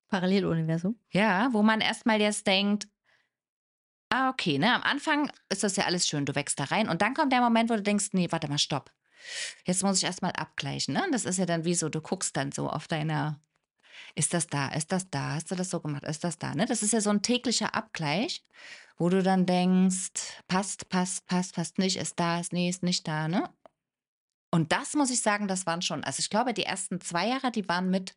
Paralleluniversum. 0.08 1.00
ja, 1.12 1.50
wo 1.52 1.62
man 1.64 1.82
erstmal 1.82 2.20
jetzt 2.22 2.48
denkt, 2.48 2.88
Ah, 4.10 4.30
okay, 4.30 4.58
ne? 4.60 4.74
Am 4.74 4.84
Anfang 4.84 5.30
ist 5.50 5.64
das 5.64 5.76
ja 5.76 5.86
alles 5.86 6.08
schön, 6.08 6.26
du 6.26 6.36
wächst 6.36 6.60
da 6.60 6.66
rein 6.66 6.88
und 6.88 7.02
dann 7.02 7.14
kommt 7.14 7.34
der 7.34 7.42
Moment, 7.42 7.70
wo 7.70 7.76
du 7.76 7.82
denkst, 7.82 8.10
nee, 8.14 8.32
warte 8.32 8.48
mal, 8.48 8.58
stopp. 8.58 8.92
Jetzt 9.66 9.84
muss 9.84 9.98
ich 9.98 10.04
erstmal 10.04 10.32
abgleichen, 10.32 10.94
ne? 10.94 11.06
Das 11.12 11.26
ist 11.26 11.38
ja 11.38 11.46
dann 11.46 11.66
wie 11.66 11.76
so, 11.76 11.90
du 11.90 12.00
guckst 12.02 12.38
dann 12.38 12.52
so 12.52 12.70
auf 12.70 12.88
deiner, 12.88 13.42
ist 14.16 14.34
das 14.34 14.48
da, 14.48 14.70
ist 14.70 14.92
das 14.92 15.10
da, 15.10 15.34
hast 15.36 15.52
du 15.52 15.56
das 15.56 15.70
so 15.70 15.80
gemacht, 15.82 16.04
ist 16.04 16.24
das 16.24 16.38
da, 16.38 16.56
ne? 16.56 16.66
Das 16.66 16.82
ist 16.84 16.94
ja 16.94 17.02
so 17.02 17.10
ein 17.10 17.22
täglicher 17.22 17.76
Abgleich, 17.76 18.44
wo 18.98 19.10
du 19.10 19.22
dann 19.22 19.46
denkst, 19.46 20.42
passt, 20.48 20.90
passt, 20.90 21.26
passt, 21.28 21.56
passt 21.56 21.78
nicht, 21.78 21.98
ist 21.98 22.20
da, 22.20 22.40
ist 22.40 22.54
nee, 22.54 22.70
ist 22.70 22.84
nicht 22.84 23.08
da, 23.08 23.28
ne? 23.28 23.50
Und 24.52 24.72
das 24.72 24.94
muss 24.94 25.12
ich 25.12 25.22
sagen, 25.22 25.50
das 25.50 25.66
waren 25.66 25.82
schon, 25.82 26.04
also 26.06 26.20
ich 26.20 26.30
glaube, 26.30 26.54
die 26.54 26.64
ersten 26.64 27.02
zwei 27.02 27.28
Jahre, 27.28 27.52
die 27.52 27.68
waren 27.68 27.90
mit 27.90 28.16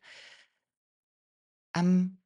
am 1.73 2.18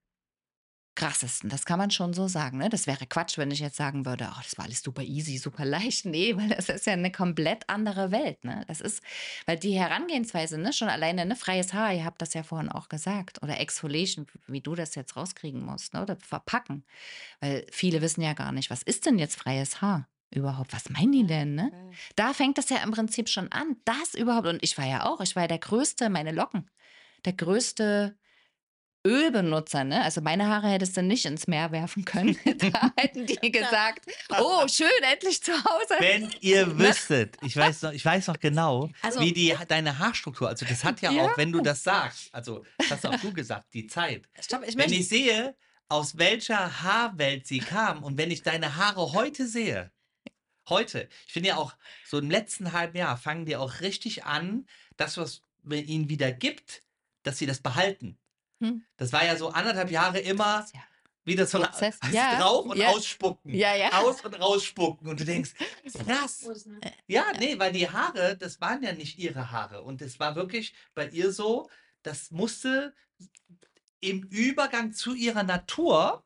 krassesten. 0.96 1.50
Das 1.50 1.66
kann 1.66 1.80
man 1.80 1.92
schon 1.92 2.14
so 2.14 2.28
sagen. 2.28 2.58
Ne? 2.58 2.70
Das 2.70 2.88
wäre 2.88 3.06
Quatsch, 3.08 3.38
wenn 3.38 3.52
ich 3.52 3.60
jetzt 3.60 3.78
sagen 3.78 4.06
würde, 4.06 4.30
oh, 4.32 4.40
das 4.42 4.58
war 4.58 4.66
alles 4.66 4.82
super 4.82 5.02
easy, 5.02 5.38
super 5.38 5.66
leicht. 5.66 6.06
Nee, 6.06 6.36
weil 6.38 6.50
das 6.50 6.70
ist 6.70 6.86
ja 6.86 6.94
eine 6.94 7.12
komplett 7.12 7.70
andere 7.70 8.12
Welt. 8.12 8.44
Ne? 8.44 8.64
Das 8.68 8.82
ist, 8.82 9.02
weil 9.46 9.58
die 9.58 9.78
Herangehensweise, 9.78 10.58
ne, 10.58 10.74
schon 10.74 10.90
alleine 10.90 11.26
ne, 11.26 11.36
freies 11.36 11.74
Haar, 11.74 11.94
ihr 11.94 12.06
habt 12.06 12.22
das 12.22 12.34
ja 12.34 12.44
vorhin 12.44 12.70
auch 12.70 12.90
gesagt, 12.90 13.42
oder 13.42 13.60
Exfoliation, 13.60 14.28
wie 14.48 14.62
du 14.62 14.76
das 14.76 14.96
jetzt 14.96 15.16
rauskriegen 15.16 15.64
musst, 15.64 15.94
ne? 15.94 16.02
oder 16.02 16.16
verpacken. 16.18 16.84
Weil 17.40 17.66
viele 17.72 18.02
wissen 18.02 18.22
ja 18.22 18.34
gar 18.34 18.52
nicht, 18.52 18.70
was 18.70 18.84
ist 18.84 19.06
denn 19.06 19.18
jetzt 19.18 19.36
freies 19.36 19.82
Haar? 19.82 20.08
Überhaupt, 20.34 20.74
was 20.74 20.90
meinen 20.90 21.12
die 21.12 21.28
denn, 21.28 21.54
ne? 21.54 21.72
Da 22.16 22.34
fängt 22.34 22.58
das 22.58 22.70
ja 22.70 22.78
im 22.78 22.90
Prinzip 22.90 23.30
schon 23.30 23.52
an. 23.52 23.76
Das 23.86 24.16
überhaupt, 24.16 24.48
und 24.48 24.64
ich 24.64 24.76
war 24.80 24.86
ja 24.86 25.06
auch, 25.06 25.22
ich 25.22 25.36
war 25.36 25.44
ja 25.44 25.48
der 25.48 25.60
größte, 25.60 26.10
meine 26.10 26.32
Locken, 26.32 26.72
der 27.26 27.34
größte 27.34 28.18
Ölbenutzer, 29.06 29.84
ne? 29.84 30.02
Also 30.04 30.22
meine 30.22 30.48
Haare 30.48 30.70
hättest 30.70 30.96
du 30.96 31.04
nicht 31.04 31.26
ins 31.26 31.48
Meer 31.48 31.72
werfen 31.72 32.06
können. 32.06 32.38
da 32.60 32.92
hätten 32.98 33.26
die 33.26 33.36
gesagt, 33.52 34.06
oh, 34.40 34.68
schön, 34.68 34.88
endlich 35.12 35.44
zu 35.44 35.52
Hause. 35.54 35.96
Wenn 36.00 36.34
ihr 36.42 36.78
wüsstet, 36.80 37.36
ich 37.42 37.56
weiß 37.58 37.82
noch, 37.84 37.92
ich 37.92 38.04
weiß 38.06 38.28
noch 38.28 38.40
genau, 38.40 38.90
Also- 39.02 39.20
wie 39.20 39.34
die, 39.34 39.56
deine 39.68 40.00
Haarstruktur, 40.00 40.48
also 40.50 40.66
das 40.66 40.84
hat 40.84 41.02
ja, 41.02 41.12
Ja. 41.12 41.24
auch, 41.26 41.38
wenn 41.38 41.52
du 41.52 41.62
das 41.62 41.84
sagst, 41.84 42.34
also 42.34 42.64
das 42.78 42.92
hast 42.92 43.06
auch 43.06 43.16
du 43.20 43.34
gesagt, 43.34 43.74
die 43.74 43.88
Zeit. 43.88 44.28
Stopp, 44.40 44.64
ich 44.66 44.78
Wenn 44.78 44.92
ich 44.92 45.08
sehe, 45.10 45.56
aus 45.90 46.18
welcher 46.18 46.82
Haarwelt 46.82 47.46
sie 47.46 47.60
kam 47.60 48.04
und 48.04 48.18
wenn 48.18 48.32
ich 48.32 48.42
deine 48.42 48.78
Haare 48.78 49.12
heute 49.14 49.48
sehe, 49.48 49.92
heute, 50.70 51.10
ich 51.28 51.34
finde 51.34 51.50
ja 51.50 51.58
auch, 51.58 51.74
so 52.06 52.18
im 52.20 52.32
letzten 52.32 52.72
halben 52.72 52.98
Jahr 52.98 53.18
fangen 53.18 53.46
die 53.46 53.58
auch 53.58 53.82
richtig 53.82 54.24
an, 54.24 54.66
das, 54.96 55.18
was 55.18 55.42
man 55.62 55.80
ihnen 55.80 56.10
wieder 56.10 56.32
gibt, 56.32 56.84
dass 57.24 57.38
sie 57.38 57.46
das 57.46 57.60
behalten. 57.60 58.18
Hm. 58.64 58.86
Das 58.98 59.12
war 59.12 59.26
ja 59.26 59.36
so 59.36 59.50
anderthalb 59.50 59.92
Jahre 59.92 60.20
immer 60.20 60.66
Ja. 60.74 60.82
wieder 61.26 61.46
so 61.46 61.62
ein. 61.62 61.94
Ja, 62.12 62.40
drauf 62.40 62.66
und 62.66 62.78
ja. 62.78 62.90
ausspucken. 62.90 63.54
Ja, 63.54 63.76
ja. 63.76 63.92
Aus 64.02 64.24
und 64.24 64.40
rausspucken. 64.40 65.08
Und 65.10 65.20
du 65.20 65.26
denkst, 65.26 65.52
krass. 65.94 66.48
Ne? 66.66 66.80
Ja, 67.08 67.26
nee, 67.40 67.60
weil 67.60 67.72
die 67.74 67.90
Haare, 67.90 68.38
das 68.38 68.62
waren 68.62 68.82
ja 68.84 68.94
nicht 68.94 69.20
ihre 69.20 69.52
Haare. 69.52 69.84
Und 69.84 70.02
es 70.02 70.20
war 70.20 70.36
wirklich 70.36 70.74
bei 70.96 71.08
ihr 71.10 71.32
so, 71.32 71.70
das 72.04 72.32
musste 72.32 72.94
im 74.00 74.24
Übergang 74.24 74.94
zu 74.94 75.14
ihrer 75.14 75.44
Natur 75.44 76.26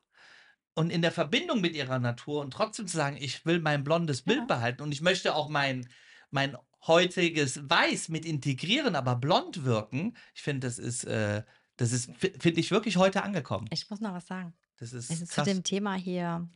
und 0.74 0.90
in 0.90 1.02
der 1.02 1.12
Verbindung 1.12 1.60
mit 1.60 1.74
ihrer 1.74 1.98
Natur 1.98 2.40
und 2.40 2.52
trotzdem 2.52 2.86
zu 2.86 2.96
sagen, 2.96 3.16
ich 3.18 3.44
will 3.46 3.60
mein 3.60 3.82
blondes 3.84 4.22
Bild 4.22 4.40
Ja. 4.40 4.44
behalten 4.46 4.82
und 4.82 4.92
ich 4.92 5.00
möchte 5.00 5.34
auch 5.34 5.48
mein, 5.48 5.88
mein 6.30 6.56
heutiges 6.86 7.68
Weiß 7.68 8.08
mit 8.08 8.24
integrieren, 8.24 8.94
aber 8.94 9.16
blond 9.16 9.64
wirken. 9.64 10.16
Ich 10.34 10.42
finde, 10.42 10.66
das 10.66 10.78
ist, 10.78 11.04
äh, 11.04 11.42
das 11.78 11.92
ist, 11.92 12.10
fi- 12.18 12.34
finde 12.38 12.60
ich 12.60 12.70
wirklich 12.70 12.98
heute 12.98 13.22
angekommen. 13.22 13.66
Ich 13.72 13.88
muss 13.88 14.00
noch 14.00 14.12
was 14.12 14.26
sagen. 14.26 14.52
Das 14.76 14.92
ist 14.92 15.10
Also 15.10 15.24
zu 15.24 15.32
krass. 15.34 15.44
dem 15.48 15.64
Thema 15.64 15.94
hier 15.94 16.48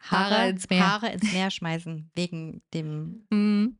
Haare 0.00 0.34
Haare, 0.34 0.48
ins 0.50 0.68
Meer. 0.70 0.86
Haare 0.86 1.12
ins 1.12 1.32
Meer 1.32 1.50
schmeißen, 1.50 2.10
wegen 2.14 2.62
dem 2.72 3.26
Mhm. 3.30 3.78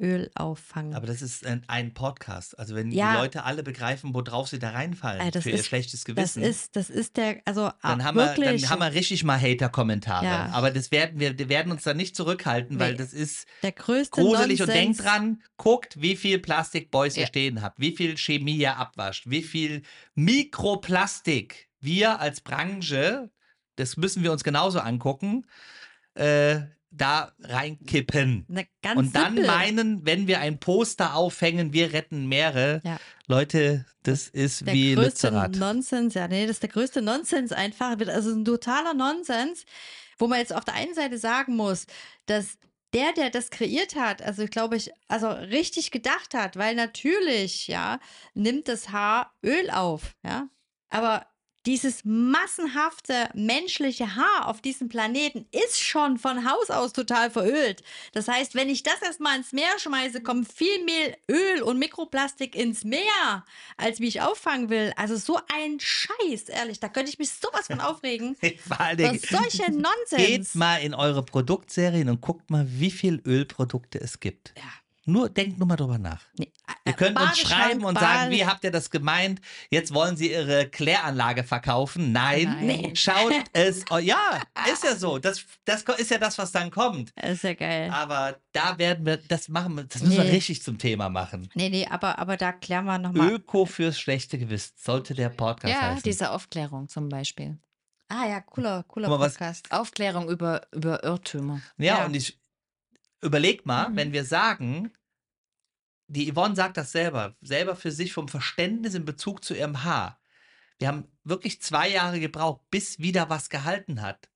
Öl 0.00 0.30
auffangen. 0.34 0.94
Aber 0.94 1.06
das 1.06 1.22
ist 1.22 1.46
ein, 1.46 1.62
ein 1.68 1.94
Podcast. 1.94 2.58
Also 2.58 2.74
wenn 2.74 2.90
Ja. 2.90 3.12
die 3.12 3.18
Leute 3.18 3.44
alle 3.44 3.62
begreifen, 3.62 4.12
worauf 4.12 4.48
sie 4.48 4.58
da 4.58 4.70
reinfallen 4.70 5.30
das 5.30 5.44
für 5.44 5.50
ihr 5.50 5.56
ist- 5.56 5.66
schlechtes 5.66 6.00
das 6.00 6.04
Gewissen, 6.04 6.42
ist, 6.42 6.74
das 6.74 6.90
ist 6.90 7.16
der, 7.16 7.40
also 7.44 7.70
dann, 7.82 8.00
ah, 8.00 8.04
haben 8.04 8.16
wir, 8.16 8.26
wirklich, 8.26 8.62
dann 8.62 8.70
haben 8.70 8.80
wir 8.80 8.92
richtig 8.92 9.22
mal 9.22 9.40
Hater-Kommentare. 9.40 10.24
Ja. 10.24 10.48
Aber 10.52 10.70
das 10.72 10.90
werden 10.90 11.20
wir, 11.20 11.38
wir 11.38 11.48
werden 11.48 11.70
uns 11.70 11.84
da 11.84 11.94
nicht 11.94 12.16
zurückhalten, 12.16 12.80
weil 12.80 12.92
Nee. 12.92 12.98
das 12.98 13.12
ist 13.12 13.46
der 13.62 13.72
größte 13.72 14.20
gruselig 14.20 14.60
und 14.62 14.66
Nonsens. 14.68 14.96
denkt 14.96 15.04
dran, 15.04 15.42
guckt, 15.56 16.00
wie 16.02 16.16
viel 16.16 16.40
Plastikboys 16.40 17.16
ihr 17.16 17.22
Ja. 17.22 17.28
stehen 17.28 17.62
habt, 17.62 17.78
wie 17.78 17.94
viel 17.96 18.16
Chemie 18.16 18.56
ihr 18.56 18.76
abwascht, 18.76 19.24
wie 19.30 19.42
viel 19.42 19.82
Mikroplastik 20.14 21.68
wir 21.80 22.20
als 22.20 22.40
Branche, 22.40 23.30
das 23.76 23.96
müssen 23.96 24.22
wir 24.22 24.32
uns 24.32 24.44
genauso 24.44 24.80
angucken, 24.80 25.46
äh, 26.14 26.60
da 26.96 27.32
reinkippen. 27.40 28.46
Und 28.94 29.14
dann 29.14 29.34
simpel. 29.34 29.46
meinen, 29.46 30.06
wenn 30.06 30.26
wir 30.26 30.40
ein 30.40 30.58
Poster 30.58 31.14
aufhängen, 31.14 31.72
wir 31.72 31.92
retten 31.92 32.26
Meere. 32.26 32.80
Ja. 32.84 32.98
Leute, 33.26 33.84
das 34.02 34.28
ist 34.28 34.66
der 34.66 34.74
wie 34.74 34.94
größte 34.94 35.28
Lützerath. 35.28 35.56
Nonsens, 35.56 36.14
ja, 36.14 36.28
nee, 36.28 36.42
das 36.42 36.56
ist 36.56 36.62
der 36.62 36.70
größte 36.70 37.02
Nonsens 37.02 37.52
einfach. 37.52 37.96
Also 38.08 38.32
ein 38.32 38.44
totaler 38.44 38.94
Nonsens, 38.94 39.64
wo 40.18 40.26
man 40.26 40.38
jetzt 40.38 40.54
auf 40.54 40.64
der 40.64 40.74
einen 40.74 40.94
Seite 40.94 41.18
sagen 41.18 41.56
muss, 41.56 41.86
dass 42.26 42.58
der, 42.92 43.12
der 43.12 43.30
das 43.30 43.50
kreiert 43.50 43.96
hat, 43.96 44.22
also 44.22 44.46
glaube 44.46 44.76
ich, 44.76 44.92
also 45.08 45.28
richtig 45.28 45.90
gedacht 45.90 46.32
hat, 46.32 46.56
weil 46.56 46.76
natürlich, 46.76 47.66
ja, 47.66 47.98
nimmt 48.34 48.68
das 48.68 48.90
Haar 48.90 49.34
Öl 49.42 49.68
auf, 49.70 50.14
ja, 50.24 50.48
aber 50.90 51.26
dieses 51.66 52.04
massenhafte 52.04 53.28
menschliche 53.34 54.16
Haar 54.16 54.48
auf 54.48 54.60
diesem 54.60 54.88
Planeten 54.88 55.46
ist 55.50 55.80
schon 55.80 56.18
von 56.18 56.48
Haus 56.50 56.70
aus 56.70 56.92
total 56.92 57.30
verölt. 57.30 57.82
Das 58.12 58.28
heißt, 58.28 58.54
wenn 58.54 58.68
ich 58.68 58.82
das 58.82 59.00
erstmal 59.02 59.38
ins 59.38 59.52
Meer 59.52 59.78
schmeiße, 59.78 60.22
kommt 60.22 60.52
viel 60.52 60.84
mehr 60.84 61.16
Öl 61.30 61.62
und 61.62 61.78
Mikroplastik 61.78 62.54
ins 62.54 62.84
Meer, 62.84 63.44
als 63.76 64.00
wie 64.00 64.08
ich 64.08 64.20
auffangen 64.20 64.68
will. 64.68 64.92
Also 64.96 65.16
so 65.16 65.38
ein 65.52 65.80
Scheiß, 65.80 66.48
ehrlich, 66.48 66.80
da 66.80 66.88
könnte 66.88 67.10
ich 67.10 67.18
mich 67.18 67.30
sowas 67.30 67.66
von 67.66 67.80
aufregen. 67.80 68.36
Vor 68.66 68.80
allen 68.80 68.98
Dingen, 68.98 69.18
solche 69.18 69.64
Geht 69.70 69.80
Nonsens. 69.80 70.54
mal 70.54 70.76
in 70.78 70.94
eure 70.94 71.22
Produktserien 71.24 72.08
und 72.08 72.20
guckt 72.20 72.50
mal, 72.50 72.66
wie 72.68 72.90
viel 72.90 73.22
Ölprodukte 73.24 74.00
es 74.00 74.20
gibt. 74.20 74.52
Ja. 74.56 74.64
Nur 75.06 75.28
denkt 75.28 75.58
nur 75.58 75.68
mal 75.68 75.76
drüber 75.76 75.98
nach. 75.98 76.22
Nee, 76.38 76.50
Ihr 76.86 76.92
äh, 76.92 76.96
könnt 76.96 77.18
uns 77.18 77.28
Badeschrank, 77.30 77.62
schreiben 77.62 77.84
und 77.84 77.98
sagen, 77.98 78.24
Bade- 78.24 78.30
wie 78.30 78.46
habt 78.46 78.64
ihr 78.64 78.70
das 78.70 78.90
gemeint? 78.90 79.40
Jetzt 79.70 79.92
wollen 79.92 80.16
sie 80.16 80.30
ihre 80.32 80.66
Kläranlage 80.68 81.44
verkaufen. 81.44 82.12
Nein, 82.12 82.56
Nein. 82.66 82.96
Schaut 82.96 83.32
es. 83.52 83.84
Oh, 83.90 83.98
ja, 83.98 84.40
ist 84.72 84.82
ja 84.84 84.94
so. 84.96 85.18
Das, 85.18 85.44
das 85.64 85.82
ist 85.98 86.10
ja 86.10 86.18
das, 86.18 86.38
was 86.38 86.52
dann 86.52 86.70
kommt. 86.70 87.10
Ist 87.22 87.44
ja 87.44 87.54
geil. 87.54 87.90
Aber 87.92 88.36
da 88.52 88.78
werden 88.78 89.04
wir, 89.04 89.16
das 89.18 89.48
machen 89.48 89.76
wir, 89.76 89.84
das 89.84 90.02
müssen 90.02 90.16
wir 90.16 90.24
Nee. 90.24 90.30
richtig 90.30 90.62
zum 90.62 90.78
Thema 90.78 91.08
machen. 91.10 91.48
Nee, 91.54 91.68
nee, 91.68 91.86
aber, 91.86 92.18
aber 92.18 92.36
da 92.36 92.52
klären 92.52 92.84
wir 92.86 92.98
nochmal. 92.98 93.30
Öko 93.32 93.66
fürs 93.66 93.98
schlechte 93.98 94.38
Gewissen 94.38 94.72
sollte 94.76 95.14
der 95.14 95.28
Podcast 95.28 95.72
Ja, 95.74 95.82
heißen. 95.90 96.02
diese 96.02 96.30
Aufklärung 96.30 96.88
zum 96.88 97.08
Beispiel. 97.08 97.58
Ah 98.08 98.26
ja, 98.26 98.40
cooler, 98.40 98.84
cooler 98.84 99.08
Podcast. 99.08 99.70
Aufklärung 99.72 100.28
über, 100.28 100.62
über 100.72 101.02
Irrtümer. 101.04 101.60
Ja, 101.78 101.98
Ja. 101.98 102.04
und 102.06 102.14
ich 102.14 102.38
überleg 103.24 103.66
mal, 103.66 103.90
Mhm. 103.90 103.96
wenn 103.96 104.12
wir 104.12 104.24
sagen, 104.24 104.92
die 106.06 106.30
Yvonne 106.32 106.54
sagt 106.54 106.76
das 106.76 106.92
selber, 106.92 107.36
selber 107.40 107.76
für 107.76 107.90
sich 107.90 108.12
vom 108.12 108.28
Verständnis 108.28 108.94
in 108.94 109.04
Bezug 109.04 109.42
zu 109.44 109.54
ihrem 109.54 109.84
Haar. 109.84 110.20
Wir 110.78 110.88
haben 110.88 111.08
wirklich 111.24 111.62
zwei 111.62 111.88
Jahre 111.88 112.20
gebraucht, 112.20 112.62
bis 112.70 112.98
wieder 112.98 113.30
was 113.30 113.48
gehalten 113.48 114.02
hat. 114.02 114.28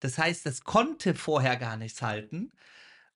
Das 0.00 0.18
heißt, 0.18 0.46
das 0.46 0.62
konnte 0.62 1.14
vorher 1.14 1.56
gar 1.56 1.76
nichts 1.76 2.02
halten. 2.02 2.52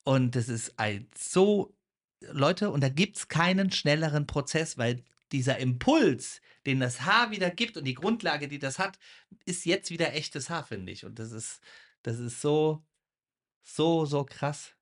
Und 0.04 0.34
das 0.36 0.48
ist 0.48 0.78
ein 0.78 1.08
so, 1.16 1.74
Leute, 2.20 2.70
und 2.70 2.82
da 2.82 2.88
gibt 2.88 3.16
es 3.16 3.28
keinen 3.28 3.70
schnelleren 3.70 4.26
Prozess, 4.26 4.76
weil 4.78 5.04
dieser 5.32 5.58
Impuls, 5.58 6.40
den 6.66 6.80
das 6.80 7.02
Haar 7.02 7.30
wieder 7.30 7.50
gibt 7.50 7.76
und 7.76 7.84
die 7.84 7.94
Grundlage, 7.94 8.48
die 8.48 8.58
das 8.58 8.78
hat, 8.78 8.98
ist 9.46 9.64
jetzt 9.64 9.90
wieder 9.90 10.12
echtes 10.14 10.50
Haar, 10.50 10.64
finde 10.64 10.92
ich. 10.92 11.04
Und 11.04 11.18
das 11.18 11.32
ist, 11.32 11.60
das 12.02 12.18
ist 12.18 12.40
so, 12.40 12.84
so, 13.62 14.04
so 14.06 14.24
krass. 14.24 14.74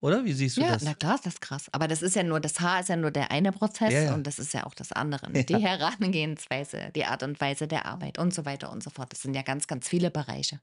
Oder? 0.00 0.24
Wie 0.24 0.32
siehst 0.32 0.56
du 0.56 0.62
Ja, 0.62 0.72
das? 0.72 0.82
na 0.82 0.94
klar 0.94 1.16
ist 1.16 1.26
das 1.26 1.40
krass. 1.40 1.66
Aber 1.72 1.86
das 1.86 2.00
ist 2.00 2.16
ja 2.16 2.22
nur, 2.22 2.40
das 2.40 2.58
Haar 2.60 2.80
ist 2.80 2.88
ja 2.88 2.96
nur 2.96 3.10
der 3.10 3.30
eine 3.30 3.52
Prozess 3.52 3.92
Ja, 3.92 4.02
ja. 4.04 4.14
und 4.14 4.26
das 4.26 4.38
ist 4.38 4.54
ja 4.54 4.64
auch 4.64 4.74
das 4.74 4.92
andere. 4.92 5.26
Ja. 5.34 5.42
Die 5.42 5.56
Herangehensweise, 5.58 6.90
die 6.94 7.04
Art 7.04 7.22
und 7.22 7.40
Weise 7.40 7.68
der 7.68 7.86
Arbeit 7.86 8.18
und 8.18 8.32
so 8.32 8.44
weiter 8.46 8.70
und 8.72 8.82
so 8.82 8.90
fort. 8.90 9.12
Das 9.12 9.20
sind 9.22 9.34
ja 9.34 9.42
ganz, 9.42 9.66
ganz 9.66 9.88
viele 9.88 10.10
Bereiche. 10.10 10.60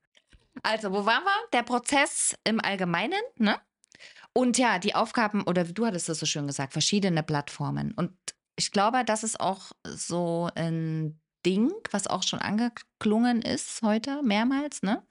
Also, 0.63 0.91
wo 0.91 1.05
waren 1.05 1.23
wir? 1.23 1.49
Der 1.53 1.61
Prozess 1.63 2.35
im 2.43 2.59
Allgemeinen, 2.59 3.21
ne? 3.37 3.59
Und 4.33 4.57
ja, 4.57 4.79
die 4.79 4.95
Aufgaben, 4.95 5.43
oder 5.43 5.63
du 5.63 5.85
hattest 5.85 6.09
es 6.09 6.19
so 6.19 6.25
schön 6.25 6.47
gesagt, 6.47 6.73
verschiedene 6.73 7.21
Plattformen. 7.23 7.91
Und 7.93 8.11
ich 8.55 8.71
glaube, 8.71 9.03
das 9.05 9.23
ist 9.23 9.39
auch 9.39 9.71
so 9.83 10.49
ein 10.55 11.19
Ding, 11.45 11.71
was 11.91 12.07
auch 12.07 12.23
schon 12.23 12.39
angeklungen 12.39 13.41
ist 13.43 13.81
heute 13.83 14.21
mehrmals, 14.23 14.81
ne? 14.81 15.05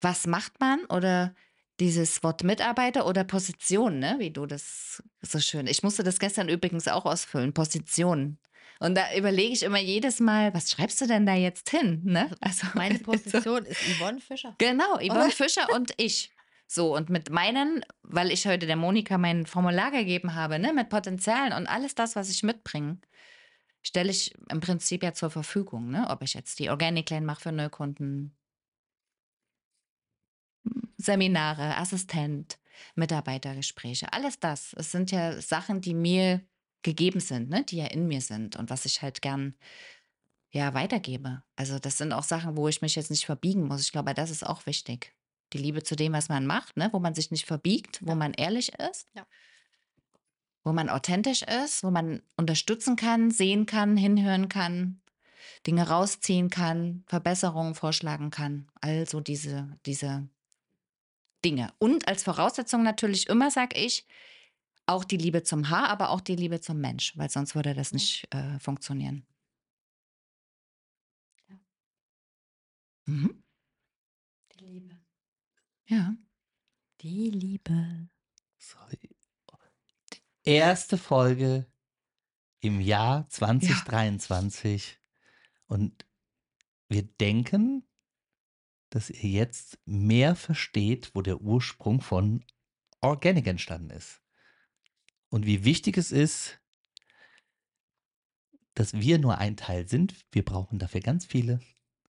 Was 0.00 0.26
macht 0.26 0.58
man 0.60 0.84
oder 0.86 1.34
dieses 1.82 2.22
Wort 2.22 2.44
Mitarbeiter 2.44 3.06
oder 3.06 3.24
Position, 3.24 3.98
ne? 3.98 4.14
Wie 4.18 4.30
du 4.30 4.46
das 4.46 5.02
so 5.20 5.40
schön. 5.40 5.66
Ich 5.66 5.82
musste 5.82 6.04
das 6.04 6.20
gestern 6.20 6.48
übrigens 6.48 6.86
auch 6.86 7.04
ausfüllen. 7.04 7.52
Position. 7.52 8.38
Und 8.78 8.94
da 8.94 9.02
überlege 9.16 9.52
ich 9.52 9.64
immer 9.64 9.80
jedes 9.80 10.20
Mal, 10.20 10.54
was 10.54 10.70
schreibst 10.70 11.00
du 11.00 11.06
denn 11.06 11.26
da 11.26 11.34
jetzt 11.34 11.70
hin? 11.70 12.00
Ne? 12.04 12.30
Also 12.40 12.68
Meine 12.74 12.98
so. 12.98 13.04
Position 13.04 13.64
ist 13.64 13.80
Yvonne 13.96 14.20
Fischer. 14.20 14.54
Genau, 14.58 14.94
Yvonne 14.94 15.24
Oder? 15.24 15.30
Fischer 15.30 15.66
und 15.74 15.92
ich. 15.96 16.30
So, 16.68 16.94
und 16.94 17.10
mit 17.10 17.30
meinen, 17.30 17.84
weil 18.02 18.30
ich 18.30 18.46
heute 18.46 18.66
der 18.66 18.76
Monika 18.76 19.18
mein 19.18 19.44
Formular 19.44 19.90
gegeben 19.90 20.36
habe, 20.36 20.60
ne, 20.60 20.72
mit 20.72 20.88
Potenzialen 20.88 21.52
und 21.52 21.66
alles 21.66 21.96
das, 21.96 22.14
was 22.14 22.30
ich 22.30 22.44
mitbringe, 22.44 22.98
stelle 23.82 24.10
ich 24.10 24.34
im 24.48 24.60
Prinzip 24.60 25.02
ja 25.02 25.12
zur 25.12 25.30
Verfügung. 25.30 25.90
Ne? 25.90 26.06
Ob 26.08 26.22
ich 26.22 26.34
jetzt 26.34 26.60
die 26.60 26.70
Organic 26.70 27.10
Lane 27.10 27.26
mache 27.26 27.40
für 27.42 27.52
Neukunden, 27.52 28.36
Seminare, 31.02 31.76
Assistent, 31.76 32.58
Mitarbeitergespräche, 32.94 34.12
alles 34.12 34.40
das. 34.40 34.74
Es 34.74 34.92
sind 34.92 35.10
ja 35.10 35.40
Sachen, 35.40 35.80
die 35.80 35.94
mir 35.94 36.40
gegeben 36.82 37.20
sind, 37.20 37.48
ne? 37.48 37.64
die 37.64 37.76
ja 37.76 37.86
in 37.86 38.06
mir 38.08 38.20
sind 38.20 38.56
und 38.56 38.70
was 38.70 38.84
ich 38.84 39.02
halt 39.02 39.22
gern 39.22 39.54
ja, 40.50 40.74
weitergebe. 40.74 41.42
Also 41.56 41.78
das 41.78 41.96
sind 41.98 42.12
auch 42.12 42.24
Sachen, 42.24 42.56
wo 42.56 42.68
ich 42.68 42.82
mich 42.82 42.94
jetzt 42.94 43.10
nicht 43.10 43.24
verbiegen 43.24 43.66
muss. 43.66 43.82
Ich 43.82 43.92
glaube, 43.92 44.12
das 44.14 44.30
ist 44.30 44.46
auch 44.46 44.66
wichtig. 44.66 45.14
Die 45.52 45.58
Liebe 45.58 45.82
zu 45.82 45.96
dem, 45.96 46.12
was 46.12 46.28
man 46.28 46.46
macht, 46.46 46.76
ne? 46.76 46.90
wo 46.92 46.98
man 46.98 47.14
sich 47.14 47.30
nicht 47.30 47.46
verbiegt, 47.46 48.00
wo 48.02 48.10
Ja. 48.10 48.16
man 48.16 48.34
ehrlich 48.34 48.72
ist, 48.78 49.08
Ja. 49.14 49.26
wo 50.64 50.72
man 50.72 50.88
authentisch 50.88 51.42
ist, 51.42 51.82
wo 51.82 51.90
man 51.90 52.22
unterstützen 52.36 52.96
kann, 52.96 53.30
sehen 53.30 53.66
kann, 53.66 53.96
hinhören 53.96 54.48
kann, 54.48 55.00
Dinge 55.66 55.88
rausziehen 55.88 56.50
kann, 56.50 57.04
Verbesserungen 57.06 57.74
vorschlagen 57.74 58.30
kann. 58.30 58.68
Also 58.80 59.20
diese, 59.20 59.78
diese 59.86 60.28
Dinge. 61.44 61.72
Und 61.78 62.08
als 62.08 62.22
Voraussetzung 62.22 62.82
natürlich 62.82 63.28
immer, 63.28 63.50
sag 63.50 63.76
ich, 63.76 64.06
auch 64.86 65.04
die 65.04 65.16
Liebe 65.16 65.42
zum 65.42 65.68
Haar, 65.70 65.88
aber 65.88 66.10
auch 66.10 66.20
die 66.20 66.36
Liebe 66.36 66.60
zum 66.60 66.80
Mensch, 66.80 67.16
weil 67.16 67.30
sonst 67.30 67.54
würde 67.54 67.74
das 67.74 67.90
Ja. 67.90 67.94
nicht 67.96 68.34
äh, 68.34 68.58
funktionieren. 68.58 69.26
Ja. 71.48 71.56
Mhm. 73.06 73.42
Die 74.54 74.64
Liebe. 74.64 74.98
Ja. 75.86 76.14
Die 77.00 77.30
Liebe. 77.30 78.08
So. 78.58 78.78
Erste 80.44 80.98
Folge 80.98 81.66
im 82.60 82.80
Jahr 82.80 83.28
2023. 83.28 84.98
Und 85.66 86.04
wir 86.88 87.02
denken, 87.02 87.84
dass 88.94 89.08
ihr 89.08 89.30
jetzt 89.30 89.78
mehr 89.86 90.34
versteht, 90.36 91.10
wo 91.14 91.22
der 91.22 91.40
Ursprung 91.40 92.02
von 92.02 92.44
Organic 93.00 93.46
entstanden 93.46 93.90
ist. 93.90 94.20
Und 95.30 95.46
wie 95.46 95.64
wichtig 95.64 95.96
es 95.96 96.12
ist, 96.12 96.60
dass 98.74 98.92
wir 98.92 99.18
nur 99.18 99.38
ein 99.38 99.56
Teil 99.56 99.88
sind. 99.88 100.14
Wir 100.30 100.44
brauchen 100.44 100.78
dafür 100.78 101.00
ganz 101.00 101.24
viele 101.24 101.60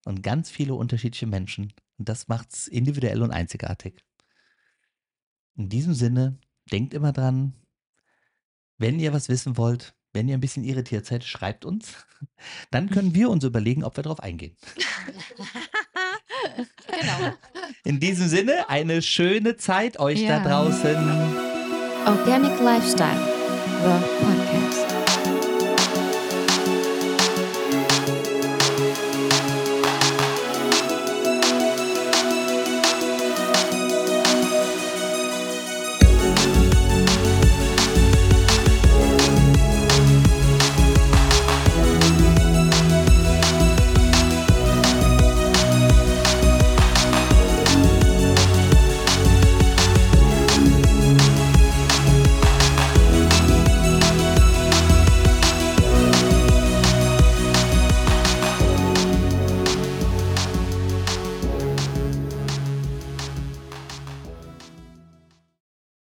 und 0.03 0.23
ganz 0.23 0.49
viele 0.49 0.73
unterschiedliche 0.75 1.25
Menschen. 1.25 1.73
Und 1.97 2.09
das 2.09 2.27
macht 2.27 2.51
es 2.51 2.67
individuell 2.67 3.21
und 3.21 3.31
einzigartig. 3.31 4.03
In 5.55 5.69
diesem 5.69 5.93
Sinne, 5.93 6.37
denkt 6.69 6.93
immer 6.93 7.13
dran, 7.13 7.53
wenn 8.77 8.99
ihr 8.99 9.13
was 9.13 9.29
wissen 9.29 9.55
wollt, 9.55 9.95
wenn 10.11 10.27
ihr 10.27 10.35
ein 10.35 10.41
bisschen 10.41 10.65
irritiert 10.65 11.05
seid, 11.05 11.23
schreibt 11.23 11.63
uns. 11.63 12.05
Dann 12.71 12.89
können 12.89 13.15
wir 13.15 13.29
uns 13.29 13.45
überlegen, 13.45 13.85
ob 13.85 13.95
wir 13.97 14.03
darauf 14.03 14.19
eingehen. 14.19 14.57
Genau. 16.87 17.33
In 17.83 17.99
diesem 17.99 18.27
Sinne, 18.27 18.69
eine 18.69 19.01
schöne 19.01 19.57
Zeit 19.57 19.99
euch 19.99 20.21
Ja. 20.21 20.39
da 20.39 20.47
draußen. 20.49 20.95
Organic 22.05 22.59
Lifestyle, 22.61 23.17
the 23.83 24.25
podcast. 24.25 24.72